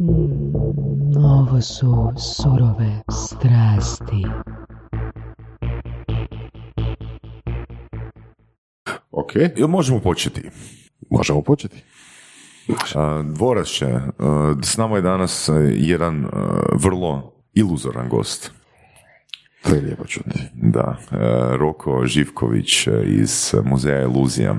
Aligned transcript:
Mm, 0.00 1.16
ovo 1.16 1.60
su 1.60 2.12
surove 2.16 3.02
strasti. 3.10 4.24
Ok, 9.10 9.34
Jel 9.56 9.68
možemo 9.68 10.00
početi? 10.00 10.42
možemo 11.10 11.42
početi. 11.42 11.82
A, 12.94 13.22
Dvorac 13.34 13.66
će, 13.66 13.86
a, 14.18 14.54
s 14.62 14.76
nama 14.76 14.96
je 14.96 15.02
danas 15.02 15.48
a, 15.48 15.54
jedan 15.74 16.24
a, 16.24 16.28
vrlo 16.74 17.32
iluzoran 17.54 18.08
gost. 18.08 18.52
To 19.62 19.74
je 19.74 19.80
lijepo 19.80 20.06
čuti. 20.06 20.38
Da, 20.54 20.96
Roko 21.56 22.06
Živković 22.06 22.86
iz 23.04 23.54
Muzeja 23.64 24.02
Iluzija. 24.02 24.56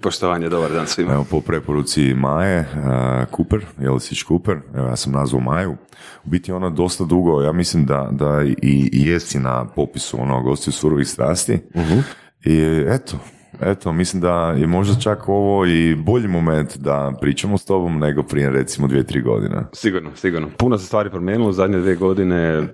Poštovanje, 0.00 0.48
dobar 0.48 0.72
dan 0.72 0.86
svima. 0.86 1.12
Evo, 1.12 1.26
po 1.30 1.40
preporuci 1.40 2.14
Maje, 2.14 2.68
a, 2.74 3.24
Cooper, 3.36 3.60
Jelisić 3.80 4.24
Cooper, 4.24 4.58
evo 4.74 4.88
ja 4.88 4.96
sam 4.96 5.12
nazvao 5.12 5.40
Maju, 5.40 5.76
u 6.24 6.28
biti 6.28 6.52
ona 6.52 6.70
dosta 6.70 7.04
dugo, 7.04 7.42
ja 7.42 7.52
mislim 7.52 7.86
da, 7.86 8.08
da 8.12 8.42
i, 8.42 8.90
i 8.92 9.08
jesi 9.08 9.38
na 9.38 9.64
popisu 9.64 10.20
ono 10.20 10.42
gostiju 10.42 10.72
surovih 10.72 11.08
strasti. 11.08 11.58
I 12.44 12.84
eto, 12.88 13.18
eto, 13.60 13.92
mislim 13.92 14.22
da 14.22 14.54
je 14.58 14.66
možda 14.66 15.00
čak 15.00 15.28
ovo 15.28 15.66
i 15.66 15.94
bolji 15.94 16.28
moment 16.28 16.76
da 16.76 17.12
pričamo 17.20 17.58
s 17.58 17.64
tobom 17.64 17.98
nego 17.98 18.22
prije 18.22 18.50
recimo 18.50 18.88
dvije, 18.88 19.04
tri 19.04 19.22
godine. 19.22 19.64
Sigurno, 19.72 20.10
sigurno. 20.16 20.48
Puno 20.58 20.78
se 20.78 20.86
stvari 20.86 21.10
promijenilo 21.10 21.48
u 21.48 21.52
zadnje 21.52 21.78
dvije 21.78 21.96
godine, 21.96 22.36
e, 22.36 22.66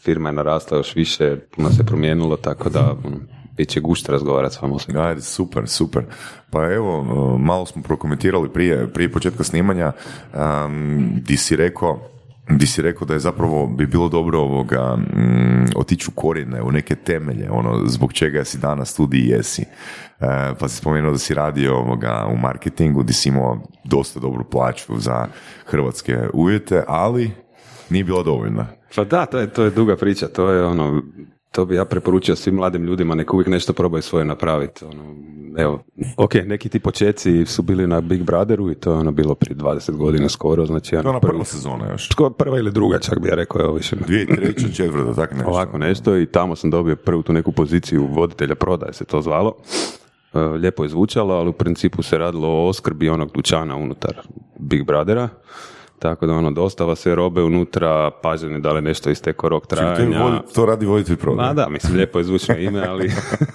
firma 0.00 0.28
je 0.28 0.32
narasla 0.32 0.76
još 0.76 0.94
više, 0.94 1.36
puno 1.56 1.70
se 1.70 1.86
promijenilo, 1.86 2.36
tako 2.36 2.70
da 2.70 2.96
ono, 3.04 3.16
bit 3.58 3.68
će 3.68 3.80
gušće 3.80 4.12
razgovarati 4.12 4.54
s 4.54 4.62
vama. 4.62 4.76
Ajde, 4.94 5.20
super, 5.20 5.68
super. 5.68 6.04
Pa 6.50 6.72
evo, 6.72 7.00
uh, 7.00 7.40
malo 7.40 7.66
smo 7.66 7.82
prokomentirali 7.82 8.52
prije, 8.52 8.92
prije 8.92 9.12
početka 9.12 9.44
snimanja, 9.44 9.92
um, 10.34 11.10
di 11.14 11.36
si 11.36 11.56
rekao, 11.56 12.00
di 12.50 12.66
si 12.66 12.82
rekao 12.82 13.06
da 13.06 13.14
je 13.14 13.20
zapravo 13.20 13.66
bi 13.66 13.86
bilo 13.86 14.08
dobro 14.08 14.40
ovoga 14.40 14.96
mm, 14.96 15.64
otići 15.76 16.06
u 16.08 16.20
korijene, 16.20 16.62
u 16.62 16.72
neke 16.72 16.94
temelje, 16.94 17.50
ono 17.50 17.86
zbog 17.86 18.12
čega 18.12 18.44
si 18.44 18.58
danas 18.58 18.94
tu 18.94 19.06
di 19.06 19.28
jesi. 19.28 19.62
E, 19.62 19.66
pa 20.58 20.68
si 20.68 20.76
spomenuo 20.76 21.12
da 21.12 21.18
si 21.18 21.34
radio 21.34 21.76
ovoga 21.76 22.26
u 22.32 22.36
marketingu, 22.36 23.02
di 23.02 23.12
si 23.12 23.28
imao 23.28 23.62
dosta 23.84 24.20
dobru 24.20 24.44
plaću 24.44 24.98
za 24.98 25.26
hrvatske 25.66 26.18
uvjete, 26.32 26.84
ali 26.86 27.30
nije 27.90 28.04
bila 28.04 28.22
dovoljna. 28.22 28.66
Pa 28.96 29.04
da, 29.04 29.26
to 29.26 29.38
je, 29.38 29.46
to 29.46 29.64
je 29.64 29.70
duga 29.70 29.96
priča, 29.96 30.28
to 30.28 30.50
je 30.50 30.64
ono, 30.64 31.02
to 31.52 31.64
bi 31.64 31.74
ja 31.74 31.84
preporučio 31.84 32.36
svim 32.36 32.54
mladim 32.54 32.84
ljudima, 32.84 33.14
neka 33.14 33.32
uvijek 33.32 33.48
nešto 33.48 33.72
probaju 33.72 34.02
svoje 34.02 34.24
napraviti. 34.24 34.84
Ono, 34.84 35.14
evo, 35.56 35.84
ok, 36.16 36.34
neki 36.34 36.68
ti 36.68 36.80
počeci 36.80 37.46
su 37.46 37.62
bili 37.62 37.86
na 37.86 38.00
Big 38.00 38.22
Brotheru 38.22 38.70
i 38.70 38.74
to 38.74 38.92
je 38.92 38.98
ono 38.98 39.10
bilo 39.10 39.34
prije 39.34 39.56
20 39.56 39.96
godina 39.96 40.28
skoro, 40.28 40.66
znači 40.66 40.90
To 40.90 40.96
je 40.96 41.00
ono, 41.00 41.10
ona 41.10 41.20
prva 41.20 41.44
sezona 41.44 41.90
još. 41.90 42.08
Skoro 42.12 42.30
prva 42.30 42.58
ili 42.58 42.72
druga 42.72 42.98
čak 42.98 43.18
bi 43.18 43.28
ja 43.28 43.34
rekao, 43.34 43.60
evo 43.60 43.72
više. 43.72 43.96
Dvije, 43.96 44.26
treća, 44.26 44.68
četvrta, 44.74 45.14
tak 45.14 45.32
nešto. 45.32 45.50
Ovako 45.50 45.78
nešto 45.78 46.18
i 46.18 46.26
tamo 46.26 46.56
sam 46.56 46.70
dobio 46.70 46.96
prvu 46.96 47.22
tu 47.22 47.32
neku 47.32 47.52
poziciju 47.52 48.06
voditelja 48.06 48.54
prodaje 48.54 48.92
se 48.92 49.04
to 49.04 49.22
zvalo. 49.22 49.56
E, 50.34 50.38
Lijepo 50.38 50.82
je 50.82 50.88
zvučalo, 50.88 51.34
ali 51.34 51.48
u 51.48 51.52
principu 51.52 52.02
se 52.02 52.18
radilo 52.18 52.48
o 52.48 52.68
oskrbi 52.68 53.08
onog 53.08 53.30
dućana 53.34 53.76
unutar 53.76 54.14
Big 54.58 54.84
Brothera. 54.86 55.28
Tako 55.98 56.26
da 56.26 56.32
ono, 56.32 56.50
dostava 56.50 56.96
se 56.96 57.14
robe 57.14 57.42
unutra, 57.42 58.10
paženje 58.22 58.58
da 58.58 58.72
li 58.72 58.82
nešto 58.82 59.10
istekao 59.10 59.48
rok 59.50 59.66
trajanja. 59.66 60.18
vodi- 60.18 60.54
to 60.54 60.66
radi 60.66 60.86
voditelj 60.86 61.16
prodaje. 61.16 61.48
Ma 61.48 61.54
da, 61.54 61.68
mislim, 61.68 61.96
lijepo 61.96 62.18
je 62.18 62.24
zvučno 62.24 62.56
ime, 62.56 62.86
ali 62.86 63.10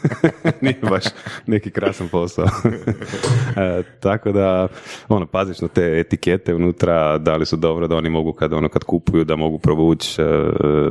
nije 0.61 0.80
baš 0.89 1.03
neki 1.47 1.71
krasan 1.71 2.08
posao. 2.08 2.45
E, 3.58 3.83
tako 3.99 4.31
da, 4.31 4.67
ono, 5.09 5.25
paziš 5.25 5.61
na 5.61 5.67
te 5.67 5.99
etikete 5.99 6.55
unutra, 6.55 7.17
da 7.17 7.36
li 7.36 7.45
su 7.45 7.55
dobro 7.55 7.88
da 7.88 7.95
oni 7.95 8.09
mogu 8.09 8.33
kad, 8.33 8.53
ono, 8.53 8.69
kad 8.69 8.83
kupuju, 8.83 9.23
da 9.23 9.36
mogu 9.36 9.59
provući, 9.59 10.21
e, 10.21 10.25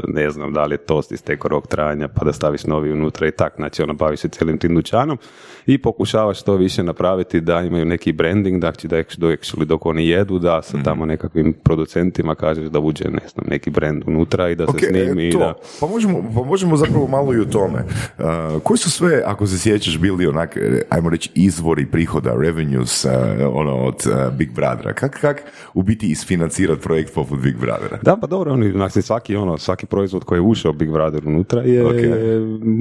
ne 0.08 0.30
znam, 0.30 0.52
da 0.52 0.64
li 0.64 0.74
je 0.74 0.78
tost 0.78 1.12
istekao 1.12 1.48
rok 1.48 1.66
trajanja, 1.66 2.08
pa 2.08 2.24
da 2.24 2.32
staviš 2.32 2.64
novi 2.64 2.92
unutra 2.92 3.26
i 3.26 3.30
tak, 3.30 3.52
znači, 3.56 3.82
ono, 3.82 3.94
baviš 3.94 4.20
se 4.20 4.28
cijelim 4.28 4.58
tim 4.58 4.74
dućanom 4.74 5.18
i 5.66 5.78
pokušavaš 5.78 6.42
to 6.42 6.56
više 6.56 6.82
napraviti 6.82 7.40
da 7.40 7.60
imaju 7.60 7.84
neki 7.84 8.12
branding, 8.12 8.60
znači 8.60 8.88
da 8.88 8.96
actually 8.96 9.64
dok 9.64 9.86
oni 9.86 10.08
jedu, 10.08 10.38
da 10.38 10.62
sa 10.62 10.78
tamo 10.84 11.06
nekakvim 11.06 11.52
producentima 11.52 12.34
kažeš 12.34 12.64
da 12.64 12.78
uđe, 12.78 13.04
ne 13.04 13.28
znam, 13.32 13.46
neki 13.48 13.70
brand 13.70 14.02
unutra 14.06 14.48
i 14.50 14.54
da 14.54 14.66
se 14.66 14.70
Ok, 14.70 14.78
snimi 14.78 15.28
i 15.28 15.32
to. 15.32 15.38
da... 15.38 15.54
Pa 15.80 15.86
možemo, 15.86 16.24
pa 16.34 16.42
možemo 16.42 16.76
zapravo 16.76 17.06
malo 17.06 17.34
i 17.34 17.40
o 17.40 17.44
tome. 17.44 17.84
Uh, 18.18 18.62
koji 18.62 18.78
su 18.78 18.90
sve, 18.90 19.22
ako 19.26 19.46
se 19.46 19.58
sjećaš, 19.58 19.98
bili 19.98 20.26
onak, 20.26 20.56
e, 20.56 20.82
ajmo 20.90 21.10
reći, 21.10 21.30
izvori 21.34 21.86
prihoda, 21.86 22.34
revenues, 22.38 23.04
uh, 23.04 23.10
ono, 23.52 23.76
od 23.76 23.94
uh, 24.06 24.34
Big 24.38 24.52
Brothera? 24.54 24.92
Kak, 24.92 25.20
kak 25.20 25.42
u 25.74 25.82
biti 25.82 26.10
isfinancirati 26.10 26.82
projekt 26.82 27.14
poput 27.14 27.40
Big 27.40 27.56
Brothera? 27.56 27.98
Da, 28.02 28.16
pa 28.16 28.26
dobro, 28.26 28.52
oni, 28.52 28.70
znači 28.70 29.02
svaki, 29.02 29.36
ono, 29.36 29.58
svaki 29.58 29.86
proizvod 29.86 30.24
koji 30.24 30.36
je 30.36 30.42
ušao 30.42 30.72
Big 30.72 30.90
Brother 30.90 31.22
unutra 31.26 31.62
je 31.62 31.86
Ok. 31.86 31.92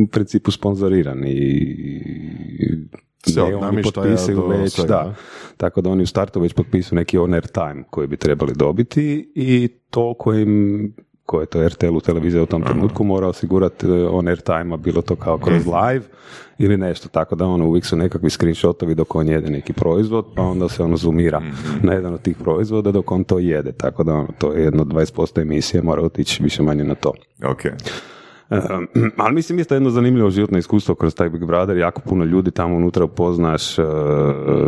u 0.03 0.08
principu 0.08 0.52
sponzoriran 0.52 1.24
i 1.28 2.71
Sve 3.26 3.44
od 3.44 3.50
ne, 3.50 3.56
oni 3.56 3.66
namještaja 3.66 4.04
potpisuju 4.04 4.38
do 4.38 4.48
već, 4.48 4.74
svega, 4.74 4.88
da. 4.88 5.16
Tako 5.58 5.82
da 5.82 5.90
oni 5.90 6.04
u 6.04 6.08
startu 6.08 6.40
već 6.40 6.54
potpisuju 6.54 6.98
neki 6.98 7.18
on 7.18 7.34
air 7.34 7.48
time 7.48 7.84
koji 7.90 8.08
bi 8.08 8.18
trebali 8.18 8.54
dobiti 8.56 9.32
i 9.36 9.68
to 9.90 10.14
kojim 10.14 10.94
koje 11.32 11.46
to 11.46 11.68
RTL 11.68 11.98
u 11.98 12.02
televiziji 12.02 12.42
u 12.42 12.46
tom 12.46 12.64
trenutku 12.64 13.04
mora 13.04 13.28
osigurati 13.28 13.88
e, 13.88 14.08
on 14.08 14.28
air 14.28 14.42
time 14.42 14.78
bilo 14.78 15.02
to 15.02 15.16
kao 15.16 15.38
kroz 15.38 15.66
live 15.66 16.06
ili 16.58 16.78
nešto, 16.78 17.09
tako 17.09 17.36
da 17.36 17.46
ono 17.46 17.68
uvijek 17.68 17.86
su 17.86 17.96
nekakvi 17.96 18.30
screenshotovi 18.30 18.96
dok 18.96 19.16
on 19.16 19.30
jede 19.30 19.50
neki 19.50 19.74
proizvod, 19.74 20.26
pa 20.36 20.42
onda 20.42 20.70
se 20.70 20.84
ono 20.84 20.98
zoomira 20.98 21.42
na 21.84 21.94
jedan 21.94 22.14
od 22.14 22.22
tih 22.22 22.38
proizvoda 22.38 22.92
dok 22.92 23.12
on 23.12 23.24
to 23.24 23.40
jede, 23.40 23.72
tako 23.72 24.03
da 24.03 24.14
ono, 24.14 24.28
to 24.38 24.53
je 24.53 24.64
jedno 24.64 24.84
20% 24.84 25.42
emisije 25.42 25.82
mora 25.82 26.02
otići 26.02 26.44
više 26.44 26.64
manje 26.64 26.84
na 26.84 26.96
to. 26.96 27.14
Ok. 27.44 27.62
Um, 28.52 28.88
ali 29.24 29.34
mislim 29.34 29.60
isto 29.60 29.74
jedno 29.74 29.90
zanimljivo 29.90 30.30
životno 30.30 30.58
iskustvo 30.58 30.96
kroz 30.96 31.16
taj 31.16 31.30
Big 31.30 31.46
Brother, 31.46 31.78
jako 31.78 32.02
puno 32.02 32.26
ljudi 32.26 32.52
tamo 32.52 32.76
unutra 32.76 33.06
upoznaš 33.06 33.80
uh, 33.80 33.86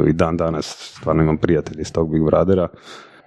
i 0.07 0.13
dan 0.13 0.37
danas 0.37 0.93
stvarno 0.99 1.23
imam 1.23 1.37
prijatelje 1.37 1.81
iz 1.81 1.91
tog 1.91 2.11
Big 2.11 2.23
Brothera, 2.23 2.67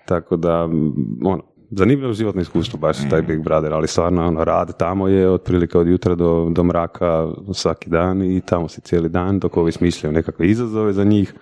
tako 0.06 0.37
da 0.37 0.67
mm, 0.67 0.93
ono, 1.25 1.43
zanimljivo 1.71 2.12
životno 2.12 2.41
iskustvo 2.41 2.78
baš 2.78 3.09
taj 3.11 3.22
Big 3.22 3.43
Brother, 3.43 3.72
ali 3.72 3.87
stvarno 3.87 4.27
ono, 4.27 4.44
rad 4.44 4.78
tamo 4.78 5.09
je 5.09 5.31
otprilike 5.31 5.78
od 5.78 5.89
jutra 5.89 6.15
do, 6.15 6.49
do 6.50 6.65
mraka 6.65 7.28
svaki 7.53 7.91
dan 7.91 8.23
i 8.23 8.41
tamo 8.41 8.69
si 8.69 8.81
cijeli 8.81 9.09
dan 9.09 9.38
dok 9.38 9.56
ovi 9.56 9.73
smišljaju 9.73 10.12
nekakve 10.12 10.47
izazove 10.47 10.93
za 10.93 11.05
njih, 11.05 11.34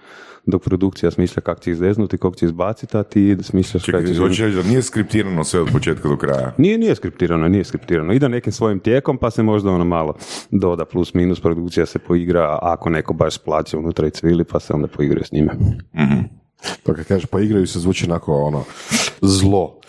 dok 0.47 0.65
produkcija 0.65 1.11
smišlja 1.11 1.41
kako 1.41 1.61
će 1.61 1.71
izveznuti, 1.71 2.19
kako 2.19 2.35
će 2.35 2.47
izbaciti, 2.47 2.97
a 2.97 3.03
ti 3.03 3.37
smišljaš 3.43 3.85
Čekaj, 3.85 4.05
kako 4.05 4.19
hoćeš 4.19 4.39
reći 4.39 4.57
da 4.57 4.63
nije 4.63 4.83
skriptirano 4.83 5.45
sve 5.45 5.61
od 5.61 5.69
početka 5.73 6.09
do 6.09 6.17
kraja? 6.17 6.55
nije, 6.59 6.79
nije 6.79 6.95
skriptirano, 6.95 7.49
nije 7.49 7.65
skriptirano. 7.65 8.13
Ide 8.13 8.29
nekim 8.29 8.53
svojim 8.53 8.81
tijekom, 8.81 9.19
pa 9.19 9.31
se 9.31 9.43
možda 9.43 9.71
ono 9.71 9.85
malo 9.85 10.15
doda 10.51 10.85
plus 10.85 11.15
minus, 11.15 11.41
produkcija 11.41 11.87
se 11.87 11.99
poigra, 11.99 12.59
ako 12.63 12.91
neko 12.91 13.15
baš 13.15 13.39
plaća 13.39 13.79
unutra 13.79 14.07
i 14.07 14.11
cvili, 14.11 14.45
pa 14.45 14.61
se 14.61 14.73
onda 14.73 14.89
poigraju 14.89 15.25
s 15.25 15.33
njime. 15.33 15.53
To 16.83 16.95
kad 16.95 17.05
kažeš 17.05 17.27
pa 17.27 17.41
igraju 17.41 17.67
se 17.67 17.81
zvuči 17.81 18.07
onako 18.07 18.35
ono 18.35 18.65
zlo. 19.21 19.81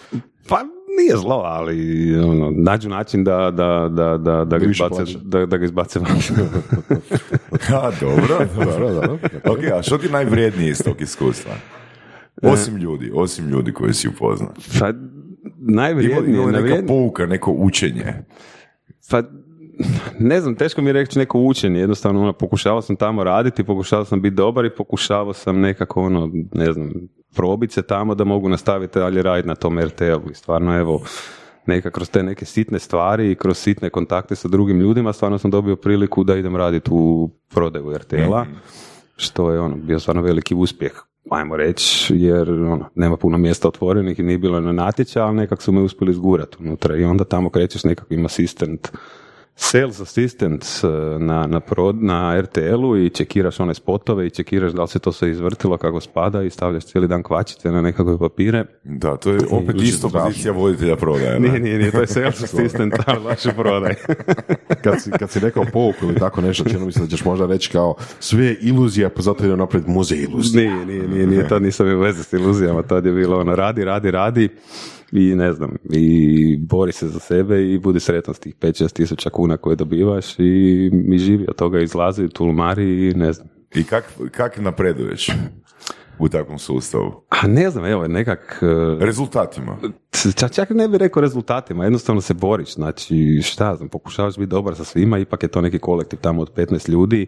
Pa 0.49 0.74
nije 0.97 1.17
zlo, 1.17 1.35
ali 1.35 2.15
ono, 2.19 2.51
nađu 2.55 2.89
način 2.89 3.23
da, 3.23 3.51
da, 3.51 3.89
da, 3.91 4.17
da, 4.17 4.45
da, 4.45 4.57
ga, 4.57 4.65
izbace, 4.65 5.03
da, 5.23 5.45
da 5.45 5.57
ga 5.57 5.65
izbace 5.65 5.99
van. 5.99 6.11
A, 7.81 7.91
dobro. 8.01 8.37
Dobro, 8.55 8.93
dobro. 8.93 9.17
ok, 9.45 9.59
a 9.79 9.81
što 9.81 9.97
ti 9.97 10.05
je 10.05 10.11
najvrijednije 10.11 10.69
iz 10.69 10.83
tog 10.83 11.01
iskustva? 11.01 11.51
Osim 12.41 12.77
ljudi, 12.77 13.11
osim 13.13 13.49
ljudi 13.49 13.73
koji 13.73 13.93
si 13.93 14.07
upoznao. 14.07 14.53
pa, 14.79 14.93
najvrijednije, 15.57 16.33
ima 16.33 16.45
neka 16.45 16.51
najvrijednije- 16.51 16.87
pouka, 16.87 17.25
neko 17.25 17.51
učenje? 17.51 18.13
Pa, 19.09 19.21
ne 20.19 20.41
znam, 20.41 20.55
teško 20.55 20.81
mi 20.81 20.89
je 20.89 20.93
reći 20.93 21.19
neko 21.19 21.39
učenje, 21.39 21.79
jednostavno 21.79 22.21
ono, 22.21 22.33
pokušavao 22.33 22.81
sam 22.81 22.95
tamo 22.95 23.23
raditi, 23.23 23.63
pokušavao 23.63 24.05
sam 24.05 24.21
biti 24.21 24.35
dobar 24.35 24.65
i 24.65 24.75
pokušavao 24.77 25.33
sam 25.33 25.59
nekako 25.59 26.01
ono, 26.03 26.31
ne 26.53 26.71
znam, 26.71 26.91
probiti 27.35 27.73
se 27.73 27.81
tamo 27.81 28.15
da 28.15 28.23
mogu 28.23 28.49
nastaviti 28.49 28.99
dalje 28.99 29.23
raditi 29.23 29.47
na 29.47 29.55
tom 29.55 29.79
RTL-u 29.79 30.31
i 30.31 30.35
stvarno 30.35 30.77
evo, 30.77 31.01
neka 31.65 31.91
kroz 31.91 32.09
te 32.09 32.23
neke 32.23 32.45
sitne 32.45 32.79
stvari 32.79 33.31
i 33.31 33.35
kroz 33.35 33.57
sitne 33.57 33.89
kontakte 33.89 34.35
sa 34.35 34.47
drugim 34.47 34.79
ljudima, 34.79 35.13
stvarno 35.13 35.37
sam 35.37 35.51
dobio 35.51 35.75
priliku 35.75 36.23
da 36.23 36.35
idem 36.35 36.55
raditi 36.55 36.89
u 36.93 37.29
prodaju 37.53 37.97
RTL-a, 37.97 38.45
što 39.17 39.51
je 39.51 39.59
ono, 39.59 39.75
bio 39.75 39.99
stvarno 39.99 40.21
veliki 40.21 40.55
uspjeh 40.55 40.91
ajmo 41.29 41.57
reći, 41.57 42.15
jer 42.17 42.49
ono, 42.51 42.89
nema 42.95 43.17
puno 43.17 43.37
mjesta 43.37 43.67
otvorenih 43.67 44.19
i 44.19 44.23
nije 44.23 44.37
bilo 44.37 44.59
na 44.59 44.71
natječaj, 44.71 45.23
ali 45.23 45.35
nekak 45.35 45.61
su 45.61 45.71
me 45.71 45.81
uspjeli 45.81 46.11
izgurati 46.11 46.57
unutra 46.59 46.95
i 46.95 47.03
onda 47.03 47.23
tamo 47.23 47.49
krećeš 47.49 47.83
nekakvim 47.83 48.25
asistent 48.25 48.91
sales 49.55 49.99
assistant 49.99 50.65
e, 50.83 50.87
na, 51.19 51.47
na, 51.47 51.59
prod, 51.59 52.03
na 52.03 52.41
RTL-u 52.41 52.97
i 52.97 53.09
čekiraš 53.09 53.59
one 53.59 53.73
spotove 53.73 54.27
i 54.27 54.29
čekiraš 54.29 54.71
da 54.71 54.81
li 54.81 54.87
se 54.87 54.99
to 54.99 55.11
sve 55.11 55.29
izvrtilo 55.29 55.77
kako 55.77 56.01
spada 56.01 56.43
i 56.43 56.49
stavljaš 56.49 56.85
cijeli 56.85 57.07
dan 57.07 57.23
kvačice 57.23 57.71
na 57.71 57.81
nekakve 57.81 58.17
papire. 58.17 58.65
Da, 58.83 59.17
to 59.17 59.31
je 59.31 59.39
opet 59.51 59.75
isto 59.81 60.09
pozicija 60.09 60.53
voditelja 60.53 60.95
prodaje. 60.95 61.39
ne? 61.39 61.49
Nije, 61.49 61.59
nije, 61.59 61.77
nije, 61.77 61.91
to 61.91 62.01
je 62.01 62.07
sales 62.07 62.43
assistant, 62.53 62.93
ali 63.05 63.23
baš 63.23 63.45
u 63.45 63.49
prodaj. 63.55 63.95
Kad 64.83 65.01
si, 65.01 65.11
kad 65.11 65.29
si 65.29 65.39
rekao 65.39 65.65
pouku 65.73 66.05
ili 66.05 66.15
tako 66.15 66.41
nešto, 66.41 66.69
čini 66.69 66.85
mi 66.85 66.91
se 66.91 66.99
da 66.99 67.07
ćeš 67.07 67.25
možda 67.25 67.45
reći 67.45 67.69
kao 67.69 67.95
sve 68.19 68.45
je 68.45 68.57
iluzija, 68.61 69.09
pa 69.09 69.21
zato 69.21 69.45
je 69.45 69.57
naprijed 69.57 69.87
muzej 69.87 70.17
iluzija. 70.17 70.73
Nije, 70.73 70.85
nije, 70.85 71.07
nije, 71.07 71.27
nije, 71.27 71.47
tad 71.47 71.61
nisam 71.65 71.87
imao 71.87 72.01
veze 72.01 72.23
s 72.23 72.33
iluzijama, 72.33 72.83
tad 72.83 73.05
je 73.05 73.11
bilo 73.11 73.39
ono, 73.39 73.55
radi, 73.55 73.83
radi, 73.83 74.11
radi 74.11 74.49
i 75.15 75.35
ne 75.35 75.53
znam, 75.53 75.75
i 75.91 76.57
bori 76.57 76.91
se 76.91 77.07
za 77.07 77.19
sebe 77.19 77.73
i 77.73 77.79
budi 77.79 77.99
sretan 77.99 78.33
s 78.33 78.39
tih 78.39 78.55
5-6 78.55 78.93
tisuća 78.93 79.29
kuna 79.29 79.57
koje 79.57 79.75
dobivaš 79.75 80.39
i 80.39 80.89
mi 80.93 81.17
živi 81.17 81.45
od 81.49 81.55
toga 81.55 81.79
izlazi, 81.79 82.29
tulmari 82.29 83.09
i 83.09 83.13
ne 83.13 83.33
znam. 83.33 83.47
I 83.75 83.83
kak, 83.83 84.13
kak 84.31 84.57
napreduješ 84.57 85.29
u 86.19 86.29
takvom 86.29 86.59
sustavu? 86.59 87.23
A 87.29 87.47
ne 87.47 87.69
znam, 87.69 87.85
evo, 87.85 88.07
nekak... 88.07 88.59
e, 88.61 89.05
Rezultatima. 89.05 89.77
Čak, 90.35 90.51
čak 90.51 90.69
ne 90.69 90.87
bih 90.87 90.99
rekao 90.99 91.21
rezultatima, 91.21 91.83
jednostavno 91.83 92.21
se 92.21 92.33
boriš, 92.33 92.73
znači 92.73 93.41
šta 93.43 93.75
znam, 93.75 93.89
pokušavaš 93.89 94.37
biti 94.37 94.49
dobar 94.49 94.75
sa 94.75 94.83
svima, 94.83 95.17
ipak 95.17 95.43
je 95.43 95.49
to 95.49 95.61
neki 95.61 95.79
kolektiv 95.79 96.19
tamo 96.19 96.41
od 96.41 96.53
15 96.53 96.89
ljudi. 96.89 97.27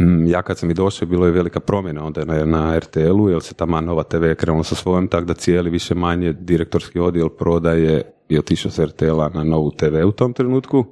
Mm, 0.00 0.26
Ja 0.26 0.42
kad 0.42 0.58
sam 0.58 0.70
i 0.70 0.74
došao, 0.74 1.08
bilo 1.08 1.26
je 1.26 1.32
velika 1.32 1.60
promjena 1.60 2.04
onda 2.04 2.24
na, 2.24 2.44
na 2.44 2.78
RTL-u, 2.78 3.28
jer 3.30 3.42
se 3.42 3.54
tamo 3.54 3.80
Nova 3.80 4.02
TV 4.02 4.24
je 4.24 4.34
krenula 4.34 4.64
sa 4.64 4.74
svojom, 4.74 5.08
tako 5.08 5.24
da 5.24 5.34
cijeli 5.34 5.70
više 5.70 5.94
manje 5.94 6.32
direktorski 6.32 6.98
odjel 6.98 7.28
prodaje 7.28 8.02
je 8.28 8.38
otišao 8.38 8.70
s 8.70 8.78
RTL-a 8.78 9.28
na 9.28 9.44
novu 9.44 9.70
TV 9.70 10.06
u 10.06 10.12
tom 10.12 10.32
trenutku. 10.32 10.84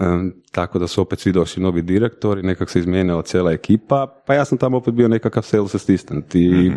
Em, 0.00 0.34
tako 0.52 0.78
da 0.78 0.86
su 0.86 1.00
opet 1.02 1.18
svi 1.18 1.32
došli 1.32 1.62
novi 1.62 1.82
direktori, 1.82 2.42
nekak 2.42 2.70
se 2.70 2.78
izmijenila 2.78 3.22
cijela 3.22 3.52
ekipa, 3.52 4.22
pa 4.26 4.34
ja 4.34 4.44
sam 4.44 4.58
tamo 4.58 4.76
opet 4.76 4.94
bio 4.94 5.08
nekakav 5.08 5.42
sales 5.42 5.74
assistant 5.74 6.34
i 6.34 6.72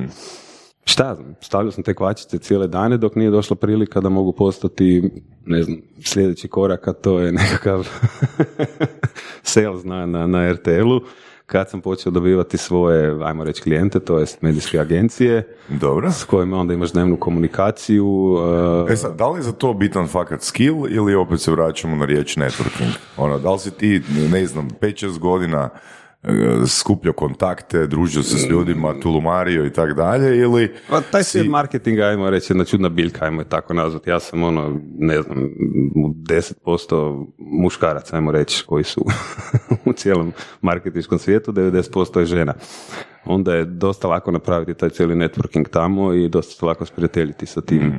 šta 0.85 1.15
znam, 1.15 1.35
stavljao 1.41 1.71
sam 1.71 1.83
te 1.83 1.94
kvačice 1.94 2.38
cijele 2.38 2.68
dane 2.68 2.97
dok 2.97 3.15
nije 3.15 3.30
došla 3.31 3.56
prilika 3.56 4.01
da 4.01 4.09
mogu 4.09 4.31
postati, 4.31 5.12
ne 5.45 5.63
znam, 5.63 5.77
sljedeći 6.03 6.47
korak, 6.47 6.88
a 6.88 6.94
to 6.94 7.19
je 7.19 7.31
nekakav 7.31 7.88
sales 9.44 9.83
na, 9.83 10.06
na, 10.06 10.27
na 10.27 10.51
RTL-u. 10.53 11.01
Kad 11.45 11.69
sam 11.69 11.81
počeo 11.81 12.12
dobivati 12.12 12.57
svoje, 12.57 13.18
ajmo 13.24 13.44
reći, 13.44 13.62
klijente, 13.62 14.00
to 14.00 14.19
jest 14.19 14.41
medijske 14.41 14.80
agencije, 14.80 15.56
Dobro. 15.69 16.12
s 16.12 16.24
kojima 16.24 16.57
onda 16.57 16.74
imaš 16.74 16.91
dnevnu 16.91 17.18
komunikaciju. 17.18 18.35
e, 18.89 18.94
E 18.94 18.95
sad, 18.95 19.15
da 19.18 19.30
li 19.30 19.39
je 19.39 19.44
za 19.44 19.51
to 19.51 19.74
bitan 19.74 20.07
fakat 20.07 20.41
skill 20.41 20.75
ili 20.89 21.15
opet 21.15 21.41
se 21.41 21.51
vraćamo 21.51 21.95
na 21.95 22.06
riječ 22.06 22.38
networking? 22.38 22.91
Ono, 23.18 23.39
da 23.39 23.51
li 23.51 23.59
si 23.59 23.71
ti, 23.71 24.01
ne 24.31 24.45
znam, 24.45 24.69
5-6 24.81 25.19
godina 25.19 25.69
skupljao 26.68 27.14
kontakte, 27.14 27.88
družio 27.88 28.24
se 28.24 28.38
s 28.38 28.50
ljudima, 28.50 29.00
tulumario 29.00 29.66
i 29.66 29.74
tak 29.74 29.94
dalje, 29.94 30.38
ili... 30.38 30.74
Pa 30.90 31.02
taj 31.02 31.24
si- 31.24 31.30
svijet 31.30 31.50
marketinga, 31.50 32.04
ajmo 32.04 32.30
reći, 32.30 32.54
jedna 32.54 32.66
čudna 32.66 32.90
biljka, 32.90 33.25
ajmo 33.25 33.42
je 33.42 33.50
tako 33.50 33.74
nazvati. 33.74 34.10
Ja 34.10 34.20
sam 34.20 34.44
ono, 34.44 34.80
ne 34.98 35.22
znam, 35.22 35.38
u 35.96 36.10
10% 36.10 37.25
muškaraca, 37.38 38.16
ajmo 38.16 38.31
reći, 38.31 38.64
koji 38.66 38.84
su 38.84 39.06
u 39.86 39.94
cijelom 39.94 40.31
marketinškom 40.62 41.20
svijetu, 41.20 41.52
90% 41.52 42.20
je 42.20 42.26
žena. 42.26 42.54
Onda 43.26 43.56
je 43.56 43.66
dosta 43.66 44.08
lako 44.08 44.31
napraviti 44.31 44.74
taj 44.74 44.90
cijeli 44.90 45.16
networking 45.16 45.69
tamo 45.69 46.14
i 46.14 46.30
dosta 46.30 46.54
se 46.54 46.66
lako 46.66 46.86
sprijateljiti 46.86 47.46
sa 47.46 47.62
tim 47.62 47.94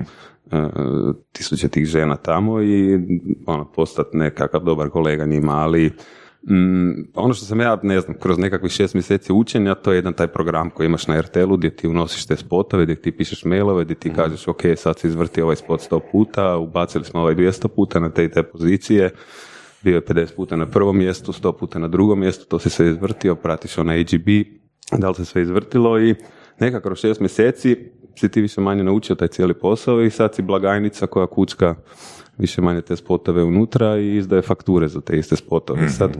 e, 0.53 0.69
tisuće 1.33 1.69
tih 1.69 1.85
žena 1.85 2.17
tamo 2.17 2.63
i 2.63 2.99
ono, 3.47 3.65
postati 3.73 4.17
nekakav 4.17 4.63
dobar 4.65 4.91
kolega 4.91 5.27
njima, 5.27 5.53
ali 5.53 5.93
Mm, 6.51 7.09
ono 7.15 7.35
što 7.35 7.47
sam 7.47 7.61
ja, 7.61 7.79
ne 7.83 8.01
znam, 8.01 8.17
kroz 8.19 8.39
nekakvih 8.39 8.73
šest 8.73 8.95
mjeseci 8.95 9.33
učenja, 9.33 9.75
to 9.75 9.93
je 9.93 9.97
jedan 9.97 10.13
taj 10.13 10.27
program 10.27 10.71
koji 10.71 10.87
imaš 10.87 11.07
na 11.07 11.21
RTL-u 11.21 11.57
gdje 11.57 11.77
ti 11.77 11.89
unosiš 11.89 12.27
te 12.27 12.37
spotove, 12.37 12.85
gdje 12.85 12.95
ti 12.95 13.13
pišeš 13.13 13.45
mailove, 13.45 13.85
gdje 13.85 13.95
ti 13.95 14.13
kažeš 14.13 14.49
ok, 14.49 14.63
sad 14.77 14.99
se 14.99 15.09
izvrti 15.09 15.43
ovaj 15.43 15.57
spot 15.57 15.81
100 15.91 16.01
puta, 16.13 16.57
ubacili 16.57 17.05
smo 17.05 17.21
ovaj 17.21 17.35
200 17.35 17.69
puta 17.69 18.01
na 18.01 18.11
te 18.11 18.25
i 18.25 18.31
te 18.31 18.43
pozicije, 18.43 19.11
bio 19.83 19.95
je 19.95 20.05
50 20.05 20.35
puta 20.37 20.57
na 20.57 20.67
prvom 20.67 20.99
mjestu, 20.99 21.33
100 21.33 21.59
puta 21.59 21.79
na 21.79 21.89
drugom 21.89 22.21
mjestu, 22.21 22.47
to 22.47 22.59
se 22.59 22.71
sve 22.71 22.89
izvrtio, 22.89 23.35
pratiš 23.35 23.79
onaj 23.79 24.01
AGB, 24.01 24.29
da 24.99 25.09
li 25.09 25.15
se 25.15 25.25
sve 25.25 25.43
izvrtilo 25.43 26.01
i 26.01 26.15
nekako 26.61 26.89
kroz 26.89 26.99
šest 26.99 27.21
mjeseci 27.21 27.77
si 28.17 28.29
ti 28.29 28.41
više 28.41 28.61
manje 28.61 28.85
naučio 28.85 29.17
taj 29.17 29.29
cijeli 29.29 29.55
posao 29.55 30.03
i 30.03 30.11
sad 30.11 30.35
si 30.35 30.43
blagajnica 30.43 31.07
koja 31.07 31.27
kucka 31.27 31.75
više 32.39 32.63
manje 32.63 32.81
te 32.81 32.97
spotove 32.97 33.45
unutra 33.45 33.99
i 33.99 34.17
izdaje 34.17 34.43
fakture 34.43 34.89
za 34.89 35.01
te 35.01 35.19
iste 35.19 35.37
spotove. 35.37 35.89
Sad, 35.89 36.17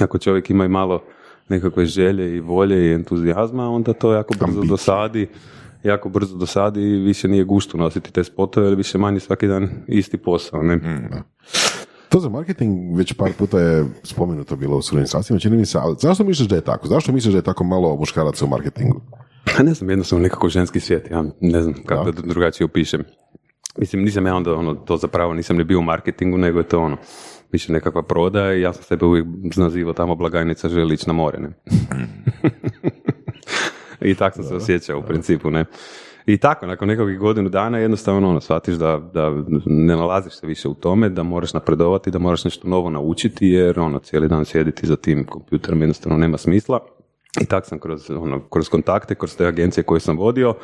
ako 0.00 0.18
čovjek 0.18 0.50
ima 0.50 0.64
i 0.64 0.68
malo 0.68 1.02
nekakve 1.48 1.86
želje 1.86 2.36
i 2.36 2.40
volje 2.40 2.86
i 2.86 2.94
entuzijazma, 2.94 3.70
onda 3.70 3.92
to 3.92 4.12
jako 4.12 4.34
brzo 4.40 4.62
dosadi 4.62 5.28
jako 5.82 6.08
brzo 6.08 6.36
dosadi 6.36 6.82
i 6.82 6.98
više 6.98 7.28
nije 7.28 7.44
gušto 7.44 7.78
nositi 7.78 8.12
te 8.12 8.24
spotove, 8.24 8.66
jer 8.66 8.74
više 8.74 8.98
manje 8.98 9.20
svaki 9.20 9.46
dan 9.46 9.68
isti 9.86 10.16
posao. 10.16 10.62
Ne? 10.62 10.80
To 12.08 12.20
za 12.20 12.28
marketing 12.28 12.96
već 12.96 13.12
par 13.12 13.32
puta 13.38 13.60
je 13.60 13.84
spomenuto 14.02 14.56
bilo 14.56 14.76
u 14.76 14.82
svojim 14.82 15.06
sastavima, 15.06 15.40
čini 15.40 15.56
mi 15.56 15.66
se, 15.66 15.78
ali 15.78 15.96
zašto 16.00 16.24
misliš 16.24 16.48
da 16.48 16.56
je 16.56 16.60
tako? 16.60 16.88
Zašto 16.88 17.12
misliš 17.12 17.32
da 17.32 17.38
je 17.38 17.42
tako 17.42 17.64
malo 17.64 17.96
muškaraca 17.96 18.44
u 18.44 18.48
marketingu? 18.48 19.00
A 19.58 19.62
ne 19.62 19.74
znam, 19.74 19.90
jednostavno 19.90 20.22
nekako 20.22 20.48
ženski 20.48 20.80
svijet, 20.80 21.10
ja 21.10 21.24
ne 21.40 21.62
znam 21.62 21.74
kako 21.86 22.12
da 22.12 22.22
drugačije 22.22 22.64
opišem. 22.64 23.02
Mislim, 23.76 24.02
nisam 24.02 24.26
ja 24.26 24.34
onda 24.34 24.54
ono, 24.54 24.74
to 24.74 24.96
zapravo 24.96 25.34
nisam 25.34 25.56
ni 25.56 25.64
bio 25.64 25.78
u 25.78 25.82
marketingu, 25.82 26.38
nego 26.38 26.58
je 26.58 26.68
to 26.68 26.80
ono, 26.80 26.96
više 27.52 27.72
nekakva 27.72 28.02
prodaja 28.02 28.54
i 28.54 28.60
ja 28.60 28.72
sam 28.72 28.82
sebe 28.82 29.06
uvijek 29.06 29.26
nazivao 29.56 29.92
tamo 29.92 30.14
blagajnica 30.14 30.68
želi 30.68 30.94
ići 30.94 31.04
na 31.06 31.12
more, 31.12 31.38
ne. 31.38 31.50
I 34.10 34.14
tako 34.14 34.34
sam 34.34 34.44
se 34.44 34.54
osjećao 34.54 34.98
u 34.98 35.02
principu, 35.02 35.50
ne. 35.50 35.64
I 36.26 36.38
tako, 36.38 36.66
nakon 36.66 36.88
nekakvih 36.88 37.18
godinu 37.18 37.48
dana 37.48 37.78
jednostavno 37.78 38.28
ono, 38.28 38.40
shvatiš 38.40 38.74
da, 38.74 39.10
da 39.14 39.30
ne 39.66 39.96
nalaziš 39.96 40.32
se 40.32 40.46
više 40.46 40.68
u 40.68 40.74
tome, 40.74 41.08
da 41.08 41.22
moraš 41.22 41.54
napredovati, 41.54 42.10
da 42.10 42.18
moraš 42.18 42.44
nešto 42.44 42.68
novo 42.68 42.90
naučiti, 42.90 43.46
jer 43.46 43.80
ono, 43.80 43.98
cijeli 43.98 44.28
dan 44.28 44.44
sjediti 44.44 44.86
za 44.86 44.96
tim 44.96 45.26
kompjuterom 45.26 45.80
jednostavno 45.80 46.18
nema 46.18 46.38
smisla. 46.38 46.80
I 47.40 47.46
tak 47.46 47.66
sam 47.66 47.78
kroz, 47.78 48.10
ono, 48.10 48.40
kroz 48.48 48.68
kontakte, 48.68 49.14
kroz 49.14 49.36
te 49.36 49.46
agencije 49.46 49.84
koje 49.84 50.00
sam 50.00 50.16
vodio, 50.16 50.54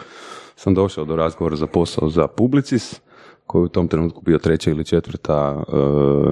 sam 0.56 0.74
došao 0.74 1.04
do 1.04 1.16
razgovora 1.16 1.56
za 1.56 1.66
posao 1.66 2.08
za 2.08 2.26
Publicis, 2.26 3.00
koji 3.46 3.62
je 3.62 3.64
u 3.64 3.68
tom 3.68 3.88
trenutku 3.88 4.22
bio 4.22 4.38
treća 4.38 4.70
ili 4.70 4.84
četvrta 4.84 5.64
e, 5.68 5.72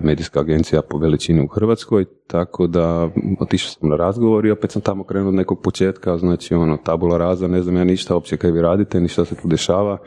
medijska 0.02 0.40
agencija 0.40 0.82
po 0.82 0.98
veličini 0.98 1.44
u 1.44 1.48
Hrvatskoj, 1.48 2.04
tako 2.26 2.66
da 2.66 3.08
otišao 3.40 3.70
sam 3.70 3.88
na 3.88 3.96
razgovor 3.96 4.46
i 4.46 4.50
opet 4.50 4.70
sam 4.70 4.82
tamo 4.82 5.04
krenuo 5.04 5.28
od 5.28 5.34
nekog 5.34 5.62
početka, 5.62 6.19
znači 6.19 6.54
ono, 6.54 6.76
tabula 6.76 7.19
raza, 7.19 7.48
ne 7.48 7.62
znam 7.62 7.76
ja 7.76 7.84
ništa 7.84 8.14
uopće 8.14 8.36
kaj 8.36 8.50
vi 8.50 8.62
radite, 8.62 9.00
ni 9.00 9.08
šta 9.08 9.24
se 9.24 9.34
tu 9.34 9.48
dešava, 9.48 9.98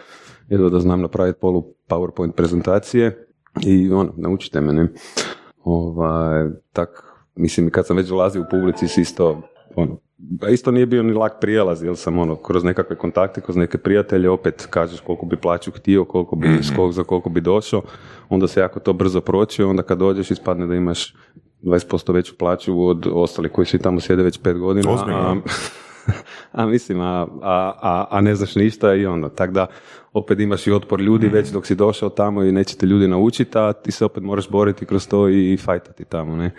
jedva 0.49 0.69
da 0.69 0.79
znam 0.79 1.01
napraviti 1.01 1.39
polu 1.39 1.63
PowerPoint 1.89 2.31
prezentacije 2.31 3.27
i 3.65 3.91
ono, 3.91 4.13
naučite 4.17 4.61
me, 4.61 4.73
ne. 4.73 4.87
Ovaj, 5.63 6.49
tak, 6.73 7.03
mislim, 7.35 7.69
kad 7.69 7.87
sam 7.87 7.97
već 7.97 8.07
dolazio 8.07 8.41
u 8.41 8.45
Publicis 8.51 8.97
isto, 8.97 9.41
ono, 9.75 9.97
isto 10.51 10.71
nije 10.71 10.85
bio 10.85 11.03
ni 11.03 11.13
lak 11.13 11.33
prijelaz, 11.41 11.83
jer 11.83 11.97
sam 11.97 12.17
ono, 12.17 12.35
kroz 12.35 12.63
nekakve 12.63 12.95
kontakte, 12.95 13.41
kroz 13.41 13.55
neke 13.55 13.77
prijatelje, 13.77 14.29
opet 14.29 14.67
kažeš 14.69 14.99
koliko 14.99 15.25
bi 15.25 15.37
plaću 15.37 15.71
htio, 15.71 16.05
koliko 16.05 16.35
bi, 16.35 16.47
kog- 16.75 16.91
za 16.91 17.03
koliko 17.03 17.29
bi 17.29 17.41
došao, 17.41 17.81
onda 18.29 18.47
se 18.47 18.59
jako 18.59 18.79
to 18.79 18.93
brzo 18.93 19.21
proći, 19.21 19.63
onda 19.63 19.83
kad 19.83 19.97
dođeš 19.97 20.31
ispadne 20.31 20.67
da 20.67 20.75
imaš 20.75 21.15
20% 21.63 22.13
veću 22.13 22.37
plaću 22.37 22.87
od 22.87 23.07
ostalih 23.11 23.51
koji 23.51 23.65
svi 23.65 23.79
tamo 23.79 23.99
sjede 23.99 24.23
već 24.23 24.37
pet 24.41 24.57
godina. 24.57 24.91
A, 25.15 25.35
a 26.61 26.65
mislim, 26.65 27.01
a, 27.01 27.27
a, 27.41 27.73
a, 27.81 28.05
a 28.09 28.21
ne 28.21 28.35
znaš 28.35 28.55
ništa 28.55 28.93
i 28.93 29.05
onda, 29.05 29.29
tako 29.29 29.53
da 29.53 29.67
opet 30.13 30.39
imaš 30.39 30.67
i 30.67 30.71
otpor 30.71 31.01
ljudi 31.01 31.27
već 31.27 31.49
dok 31.49 31.65
si 31.65 31.75
došao 31.75 32.09
tamo 32.09 32.43
i 32.43 32.51
neće 32.51 32.77
te 32.77 32.85
ljudi 32.85 33.07
naučiti, 33.07 33.57
a 33.57 33.73
ti 33.73 33.91
se 33.91 34.05
opet 34.05 34.23
moraš 34.23 34.49
boriti 34.49 34.85
kroz 34.85 35.07
to 35.07 35.29
i 35.29 35.57
fajtati 35.57 36.05
tamo, 36.05 36.35
ne. 36.35 36.51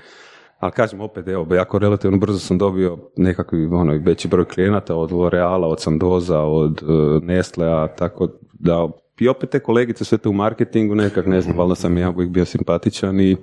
Ali 0.59 0.73
kažem 0.73 1.01
opet, 1.01 1.29
evo, 1.29 1.55
jako 1.55 1.79
relativno 1.79 2.19
brzo 2.19 2.39
sam 2.39 2.59
dobio 2.59 2.99
nekakvi 3.17 3.67
ono, 3.67 3.99
veći 4.05 4.29
broj 4.29 4.45
klijenata 4.45 4.95
od 4.95 5.11
L'Oreala, 5.11 5.65
od 5.67 5.81
Sandoza, 5.81 6.41
od 6.41 6.83
uh, 6.83 7.23
Nestlea, 7.23 7.89
tako 7.89 8.29
da 8.53 8.89
i 9.21 9.29
opet 9.29 9.51
te 9.51 9.61
kolegice 9.61 10.05
sve 10.05 10.19
te 10.19 10.29
u 10.29 10.33
marketingu 10.33 10.95
nekak, 10.95 11.27
ne 11.27 11.41
znam, 11.41 11.57
valjda 11.59 11.75
sam 11.75 11.99
ja 11.99 12.11
uvijek 12.11 12.31
bio 12.31 12.45
simpatičan 12.45 13.21
i 13.21 13.37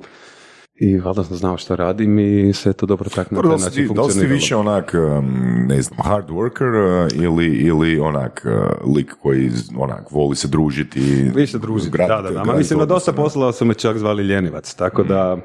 i 0.76 1.00
valjda 1.00 1.24
sam 1.24 1.38
znao 1.38 1.58
što 1.58 1.76
radim 1.76 2.20
i 2.20 2.54
sve 2.54 2.74
to 2.74 2.86
dobro 2.86 3.10
tako 3.10 3.36
na 3.36 3.42
taj 3.42 3.50
da 3.50 3.56
način 3.58 3.72
ti- 3.88 3.94
da 3.94 4.02
li 4.02 4.08
si 4.08 4.14
funkcioniralo. 4.14 4.34
više 4.34 4.56
onak, 4.56 4.94
um, 5.18 5.26
ne 5.68 5.82
znam, 5.82 6.00
hard 6.04 6.30
worker 6.30 6.72
uh, 7.06 7.24
ili, 7.24 7.46
ili 7.48 8.00
onak 8.00 8.46
lik 8.96 9.12
koji 9.22 9.50
onak 9.78 10.12
voli 10.12 10.36
se 10.36 10.48
družiti? 10.48 11.00
Više 11.36 11.58
družiti, 11.58 11.98
da, 11.98 12.22
da, 12.22 12.30
da. 12.32 12.44
Ma 12.44 12.54
mislim, 12.56 12.80
na 12.80 12.86
dosta 12.86 13.14
poslova 13.14 13.52
su 13.52 13.66
me 13.66 13.74
čak 13.74 13.98
zvali 13.98 14.24
ljenivac, 14.24 14.74
tako 14.74 15.04
da 15.04 15.38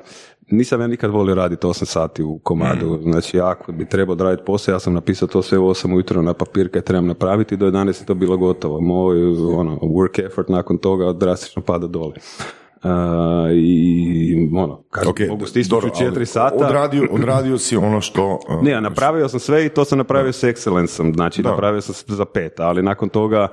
nisam 0.50 0.80
ja 0.80 0.86
nikad 0.86 1.10
volio 1.10 1.34
raditi 1.34 1.66
8 1.66 1.84
sati 1.84 2.22
u 2.22 2.38
komadu. 2.38 2.98
Znači, 3.02 3.40
ako 3.40 3.72
bi 3.72 3.88
trebao 3.88 4.16
raditi 4.16 4.42
posao, 4.46 4.72
ja 4.72 4.78
sam 4.78 4.94
napisao 4.94 5.28
to 5.28 5.42
sve 5.42 5.58
u 5.58 5.68
8 5.68 5.94
ujutro 5.94 6.22
na 6.22 6.34
papir 6.34 6.72
kad 6.72 6.84
trebam 6.84 7.06
napraviti, 7.06 7.56
do 7.56 7.66
11 7.66 8.00
je 8.00 8.06
to 8.06 8.14
bilo 8.14 8.36
gotovo. 8.36 8.80
Moj 8.80 9.22
ono, 9.58 9.76
work 9.76 10.26
effort 10.26 10.48
nakon 10.48 10.78
toga 10.78 11.12
drastično 11.12 11.62
pada 11.62 11.86
dole. 11.86 12.14
Uh, 12.84 12.90
i 13.54 14.50
ono, 14.56 14.82
kažem, 14.90 15.10
Ok, 15.10 15.20
mogu 15.28 15.46
stisnuti 15.46 15.86
u 15.86 15.90
četiri 15.98 16.26
sata. 16.26 16.66
Odradio, 16.66 17.08
odradio 17.16 17.58
si 17.58 17.76
ono 17.76 18.00
što... 18.00 18.38
uh, 18.48 18.62
Ne, 18.66 18.80
napravio 18.80 19.28
sam 19.28 19.40
sve 19.40 19.66
i 19.66 19.68
to 19.68 19.84
sam 19.84 19.98
napravio 19.98 20.32
s 20.32 20.44
excellencom, 20.44 21.14
znači 21.14 21.42
Da. 21.42 21.50
napravio 21.50 21.80
sam 21.80 21.94
za 22.16 22.24
pet, 22.24 22.60
ali 22.60 22.82
nakon 22.82 23.08
toga 23.08 23.48